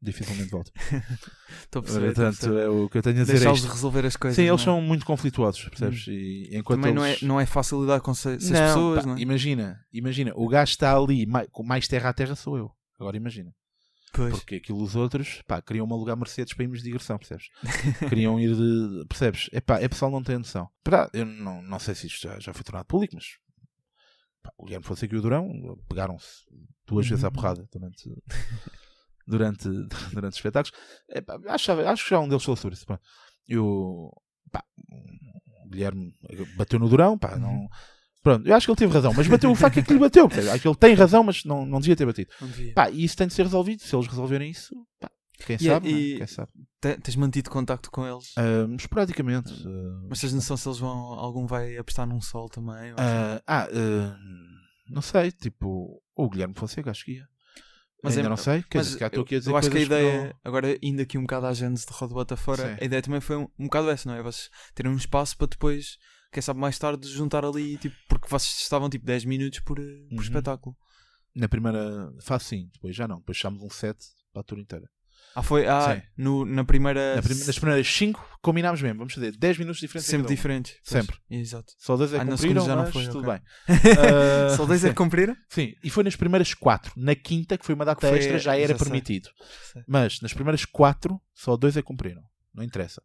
dificilmente 0.00 0.50
volta. 0.50 0.70
Estou 1.64 1.80
a 1.80 1.82
perceber. 1.82 2.14
Portanto, 2.14 2.58
é 2.58 2.68
o 2.68 2.88
que 2.90 2.98
eu 2.98 3.02
tenho 3.02 3.16
a 3.16 3.20
dizer. 3.20 3.32
É 3.32 3.36
Deixá-los 3.36 3.60
isto. 3.60 3.72
resolver 3.72 4.04
as 4.06 4.16
coisas. 4.16 4.36
Sim, 4.36 4.42
eles 4.42 4.60
é? 4.60 4.64
são 4.64 4.80
muito 4.80 5.06
conflituosos, 5.06 5.64
percebes? 5.64 6.06
E 6.08 6.50
enquanto 6.52 6.80
Também 6.80 6.94
não 6.94 7.04
é, 7.04 7.10
eles... 7.12 7.22
não 7.22 7.40
é 7.40 7.46
fácil 7.46 7.80
lidar 7.80 8.00
com 8.00 8.12
se- 8.14 8.34
essas 8.34 8.50
Não, 8.50 8.60
pessoas, 8.66 9.00
pá, 9.00 9.06
não 9.06 9.16
é? 9.16 9.20
Imagina, 9.20 9.80
imagina, 9.92 10.32
o 10.34 10.46
gajo 10.46 10.70
está 10.70 10.94
ali 10.94 11.24
mai- 11.26 11.48
com 11.50 11.62
mais 11.62 11.88
terra 11.88 12.10
a 12.10 12.12
terra 12.12 12.36
sou 12.36 12.58
eu. 12.58 12.70
Agora 13.00 13.16
imagina. 13.16 13.52
Pois. 14.12 14.32
Porque 14.32 14.56
aquilo 14.56 14.80
os 14.80 14.94
outros, 14.94 15.42
pá, 15.46 15.60
queriam 15.60 15.90
alugar 15.90 16.16
Mercedes 16.16 16.52
para 16.54 16.62
irmos 16.62 16.78
de 16.78 16.84
digressão, 16.84 17.18
percebes? 17.18 17.46
queriam 18.08 18.38
ir 18.38 18.54
de. 18.54 19.06
Percebes? 19.08 19.48
É 19.52 19.60
pá, 19.60 19.80
é 19.80 19.88
pessoal 19.88 20.10
não 20.10 20.22
tem 20.22 20.38
noção. 20.38 20.68
Pá, 20.84 21.10
eu 21.12 21.24
não, 21.26 21.62
não 21.62 21.78
sei 21.78 21.94
se 21.94 22.06
isto 22.06 22.22
já, 22.28 22.38
já 22.38 22.52
foi 22.52 22.62
tornado 22.62 22.86
público, 22.86 23.14
mas 23.16 23.24
pá, 24.44 24.52
o 24.58 24.64
Guilherme 24.64 24.84
Fonseca 24.86 25.14
e 25.14 25.18
o 25.18 25.22
Durão 25.22 25.50
pegaram-se 25.88 26.44
duas 26.86 27.08
vezes 27.08 27.24
à 27.24 27.28
Uhum. 27.28 27.32
porrada 27.32 27.66
durante, 27.72 28.08
durante, 29.26 29.68
durante 30.12 30.32
os 30.32 30.36
espetáculos. 30.36 30.78
É, 31.08 31.20
pá, 31.20 31.38
acho, 31.48 31.72
acho 31.72 32.04
que 32.04 32.10
já 32.10 32.20
um 32.20 32.28
deles 32.28 32.44
falou 32.44 32.56
sobre 32.56 32.76
isso. 32.76 32.86
Pá. 32.86 33.00
E 33.48 33.56
o, 33.58 34.12
pá, 34.52 34.62
o 35.64 35.68
Guilherme 35.68 36.14
bateu 36.56 36.78
no 36.78 36.88
Durão, 36.88 37.18
pá, 37.18 37.36
não. 37.36 37.50
Uhum. 37.52 37.68
Pronto, 38.22 38.46
eu 38.48 38.54
acho 38.54 38.66
que 38.66 38.70
ele 38.70 38.78
teve 38.78 38.92
razão, 38.94 39.12
mas 39.12 39.26
bateu 39.28 39.50
o 39.50 39.54
facto 39.54 39.78
é 39.78 39.82
que 39.82 39.92
lhe 39.92 39.98
bateu. 39.98 40.26
Acho 40.50 40.62
que 40.62 40.66
ele 40.68 40.76
tem 40.76 40.94
razão, 40.94 41.22
mas 41.22 41.44
não, 41.44 41.66
não 41.66 41.78
devia 41.78 41.94
ter 41.94 42.06
batido. 42.06 42.30
Pá, 42.74 42.88
e 42.88 43.04
isso 43.04 43.14
tem 43.18 43.26
de 43.26 43.34
ser 43.34 43.42
resolvido. 43.42 43.82
Se 43.82 43.94
eles 43.94 44.06
resolverem 44.06 44.50
isso, 44.50 44.74
pá, 44.98 45.10
quem 45.38 45.56
é- 45.56 45.58
sabe, 45.58 45.90
não 45.90 45.96
é? 45.98 46.00
e- 46.00 46.16
quem 46.18 46.26
sabe. 46.26 46.50
Te- 46.80 46.98
Tens 47.00 47.16
mantido 47.16 47.50
contacto 47.50 47.90
com 47.90 48.06
eles? 48.06 48.32
Ahm, 48.36 48.76
esporadicamente. 48.76 49.52
ah, 49.66 50.06
Mas 50.08 50.20
tens 50.20 50.32
noção 50.32 50.56
se 50.56 50.68
eles 50.68 50.78
vão. 50.78 50.90
Algum 51.14 51.46
vai 51.46 51.76
apostar 51.76 52.06
num 52.06 52.20
sol 52.20 52.48
também? 52.48 52.92
ou- 52.92 52.98
ah, 52.98 53.42
ah, 53.46 53.68
ah, 53.72 54.16
não 54.90 55.02
sei, 55.02 55.30
tipo, 55.32 56.02
o 56.14 56.28
Guilherme 56.30 56.54
Fonseca, 56.54 56.90
acho 56.90 57.04
que 57.04 57.12
ia. 57.12 57.28
Mas 58.02 58.16
Ainda 58.18 58.26
é- 58.26 58.30
não 58.30 58.36
sei, 58.36 58.62
quer 58.64 58.78
Mas 58.78 58.86
dizer, 58.88 58.98
cá 58.98 59.06
estou 59.06 59.20
eu, 59.20 59.24
aqui 59.24 59.34
a 59.36 59.38
dizer 59.38 59.50
eu 59.50 59.56
acho 59.56 59.70
que 59.70 59.78
a 59.78 59.80
ideia, 59.80 60.24
não- 60.24 60.34
agora 60.44 60.78
indo 60.82 61.00
aqui 61.00 61.16
um 61.16 61.22
bocado 61.22 61.46
à 61.46 61.54
gênese 61.54 61.86
de 61.86 61.92
Roda 61.94 62.12
Bota 62.12 62.36
Fora, 62.36 62.74
Sim. 62.74 62.78
a 62.82 62.84
ideia 62.84 63.00
também 63.00 63.20
foi 63.20 63.36
um, 63.36 63.48
um 63.58 63.64
bocado 63.64 63.88
essa, 63.88 64.06
não 64.06 64.14
é? 64.14 64.22
Vocês 64.22 64.50
terem 64.74 64.92
um 64.92 64.96
espaço 64.96 65.34
para 65.38 65.46
depois, 65.46 65.96
quem 66.30 66.42
sabe 66.42 66.60
mais 66.60 66.78
tarde, 66.78 67.08
juntar 67.08 67.46
ali, 67.46 67.78
tipo, 67.78 67.96
porque 68.06 68.28
vocês 68.28 68.60
estavam 68.60 68.90
tipo 68.90 69.06
10 69.06 69.24
minutos 69.24 69.60
por, 69.60 69.76
por 69.76 69.82
Uhum. 70.16 70.20
espetáculo. 70.20 70.76
Na 71.34 71.48
primeira 71.48 72.12
fase, 72.20 72.44
sim, 72.44 72.68
depois 72.74 72.94
já 72.94 73.08
não. 73.08 73.20
Depois 73.20 73.38
fechámos 73.38 73.62
um 73.62 73.70
set 73.70 73.96
para 74.34 74.40
a 74.42 74.44
tour 74.44 74.58
inteira. 74.58 74.86
Ah, 75.36 75.42
foi? 75.42 75.66
Ah, 75.66 75.96
Sim. 75.96 76.02
no, 76.16 76.44
na 76.44 76.64
primeira. 76.64 77.16
Na 77.16 77.22
prime- 77.22 77.44
nas 77.44 77.58
primeiras 77.58 77.88
5 77.88 78.38
combinámos 78.40 78.80
mesmo, 78.82 78.98
vamos 78.98 79.14
fazer 79.14 79.36
10 79.36 79.58
minutos 79.58 79.80
diferentes. 79.80 80.08
em 80.08 80.10
sempre 80.12 80.26
um. 80.32 80.34
diferentes. 80.34 80.72
Pois, 80.72 80.88
Sempre. 81.04 81.16
Exato. 81.30 81.72
Só 81.78 81.96
dois 81.96 82.12
é 82.12 82.16
Ah, 82.16 82.20
que 82.20 82.24
na 82.26 82.32
cumpriram, 82.36 82.66
já 82.66 82.76
não 82.76 82.86
foi, 82.92 83.06
tudo 83.08 83.28
ok. 83.28 83.32
bem. 83.32 83.42
Ah, 84.52 84.56
Só 84.56 84.64
dois 84.66 84.84
é 84.84 84.90
que 84.90 84.94
cumpriram? 84.94 85.36
Sim, 85.48 85.74
e 85.82 85.90
foi 85.90 86.04
nas 86.04 86.14
primeiras 86.16 86.54
4. 86.54 86.92
Na 86.96 87.14
quinta, 87.14 87.58
que 87.58 87.64
foi 87.66 87.74
uma 87.74 87.84
data 87.84 88.06
foi- 88.08 88.18
extra, 88.18 88.38
já 88.38 88.56
era 88.56 88.72
já 88.74 88.78
permitido. 88.78 89.28
Sei. 89.72 89.82
Mas 89.88 90.20
nas 90.20 90.32
primeiras 90.32 90.64
4, 90.64 91.20
só 91.34 91.56
dois 91.56 91.76
é 91.76 91.80
que 91.82 91.86
cumpriram. 91.86 92.22
Não 92.54 92.62
interessa. 92.62 93.02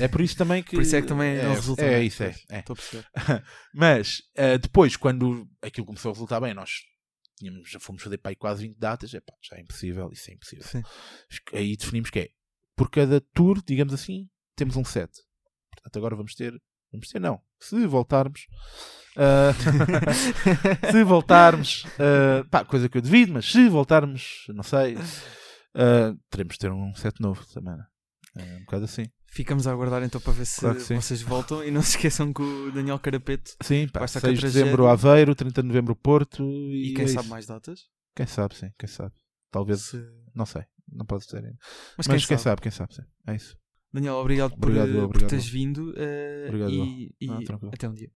É 0.00 0.06
por 0.08 0.20
isso 0.20 0.36
também 0.36 0.62
que. 0.62 0.76
Por 0.76 0.82
isso 0.82 0.94
é 0.96 1.02
que 1.02 1.08
também 1.08 1.42
não 1.42 1.54
resulta 1.54 1.82
É, 1.84 1.98
bem. 1.98 2.06
isso, 2.06 2.22
é. 2.22 2.34
É. 2.50 2.58
Estou 2.60 2.74
a 2.74 2.76
perceber. 2.76 3.06
Mas 3.74 4.22
ah, 4.36 4.56
depois, 4.56 4.96
quando 4.96 5.48
aquilo 5.62 5.86
começou 5.86 6.10
a 6.10 6.12
resultar 6.14 6.40
bem, 6.40 6.54
nós 6.54 6.70
tínhamos, 7.36 7.70
já 7.70 7.80
fomos 7.80 8.02
fazer 8.02 8.18
para 8.18 8.30
aí 8.30 8.36
quase 8.36 8.66
20 8.66 8.78
datas, 8.78 9.14
é 9.14 9.22
já 9.42 9.56
é 9.56 9.60
impossível, 9.60 10.10
isso 10.12 10.30
é 10.30 10.34
impossível. 10.34 10.64
Sim. 10.64 10.82
Aí 11.52 11.76
definimos 11.76 12.10
que 12.10 12.18
é, 12.20 12.28
por 12.76 12.90
cada 12.90 13.20
tour, 13.20 13.62
digamos 13.64 13.92
assim, 13.92 14.28
temos 14.56 14.76
um 14.76 14.84
set. 14.84 15.10
Portanto, 15.70 15.96
agora 15.96 16.16
vamos 16.16 16.34
ter, 16.34 16.52
vamos 16.92 17.08
ter 17.08 17.18
não, 17.18 17.40
se 17.58 17.86
voltarmos, 17.86 18.46
ah, 19.16 19.52
se 20.90 21.04
voltarmos, 21.04 21.84
ah, 21.98 22.44
pá, 22.50 22.64
coisa 22.64 22.88
que 22.88 22.98
eu 22.98 23.02
devido, 23.02 23.32
mas 23.32 23.50
se 23.50 23.68
voltarmos, 23.68 24.46
não 24.48 24.62
sei, 24.62 24.96
ah, 25.74 26.14
teremos 26.30 26.54
de 26.54 26.60
ter 26.60 26.72
um 26.72 26.94
set 26.94 27.20
novo 27.20 27.44
também. 27.46 27.76
né? 27.76 27.84
É 28.36 28.56
um 28.56 28.60
bocado 28.60 28.84
assim. 28.84 29.04
Ficamos 29.26 29.66
a 29.66 29.72
aguardar 29.72 30.02
então 30.02 30.20
para 30.20 30.32
ver 30.32 30.46
se 30.46 30.60
Claro 30.60 30.78
vocês 30.80 31.22
voltam 31.22 31.64
e 31.64 31.70
não 31.70 31.82
se 31.82 31.96
esqueçam 31.96 32.32
que 32.32 32.42
o 32.42 32.70
Daniel 32.72 32.98
Carapeto 32.98 33.52
Sim, 33.62 33.88
pá, 33.88 34.00
Vai 34.00 34.06
estar 34.06 34.20
6 34.20 34.40
com 34.40 34.46
de 34.46 34.52
dezembro. 34.52 34.86
Aveiro, 34.86 35.34
30 35.34 35.62
de 35.62 35.68
novembro 35.68 35.96
Porto 35.96 36.42
e, 36.70 36.90
e 36.90 36.94
quem 36.94 37.04
é 37.04 37.08
sabe 37.08 37.20
isso. 37.22 37.30
mais 37.30 37.46
datas. 37.46 37.80
Quem 38.16 38.26
sabe, 38.26 38.54
sim, 38.56 38.70
quem 38.78 38.88
sabe. 38.88 39.12
Talvez, 39.50 39.80
Se- 39.82 40.04
não 40.34 40.46
sei, 40.46 40.62
não 40.92 41.04
posso 41.04 41.26
dizer 41.26 41.38
ainda. 41.44 41.58
Mas, 41.98 42.06
Mas, 42.06 42.26
quem, 42.26 42.38
sabe. 42.38 42.60
quem 42.62 42.70
sabe, 42.70 42.94
sim. 42.94 43.02
É 43.26 43.34
isso. 43.34 43.56
Daniel, 43.92 44.14
obrigado, 44.16 44.50
por, 44.56 44.68
Obrigado, 44.68 44.88
eh, 44.88 44.92
por 44.94 45.04
obrigado. 45.04 45.30
teres 45.30 45.46
vindo 45.48 45.94
eh, 45.96 46.46
Obrigado, 46.48 46.72
e, 46.72 47.14
e 47.20 47.30
Ah, 47.30 47.38
até 47.72 47.88
um 47.88 47.94
dia. 47.94 48.10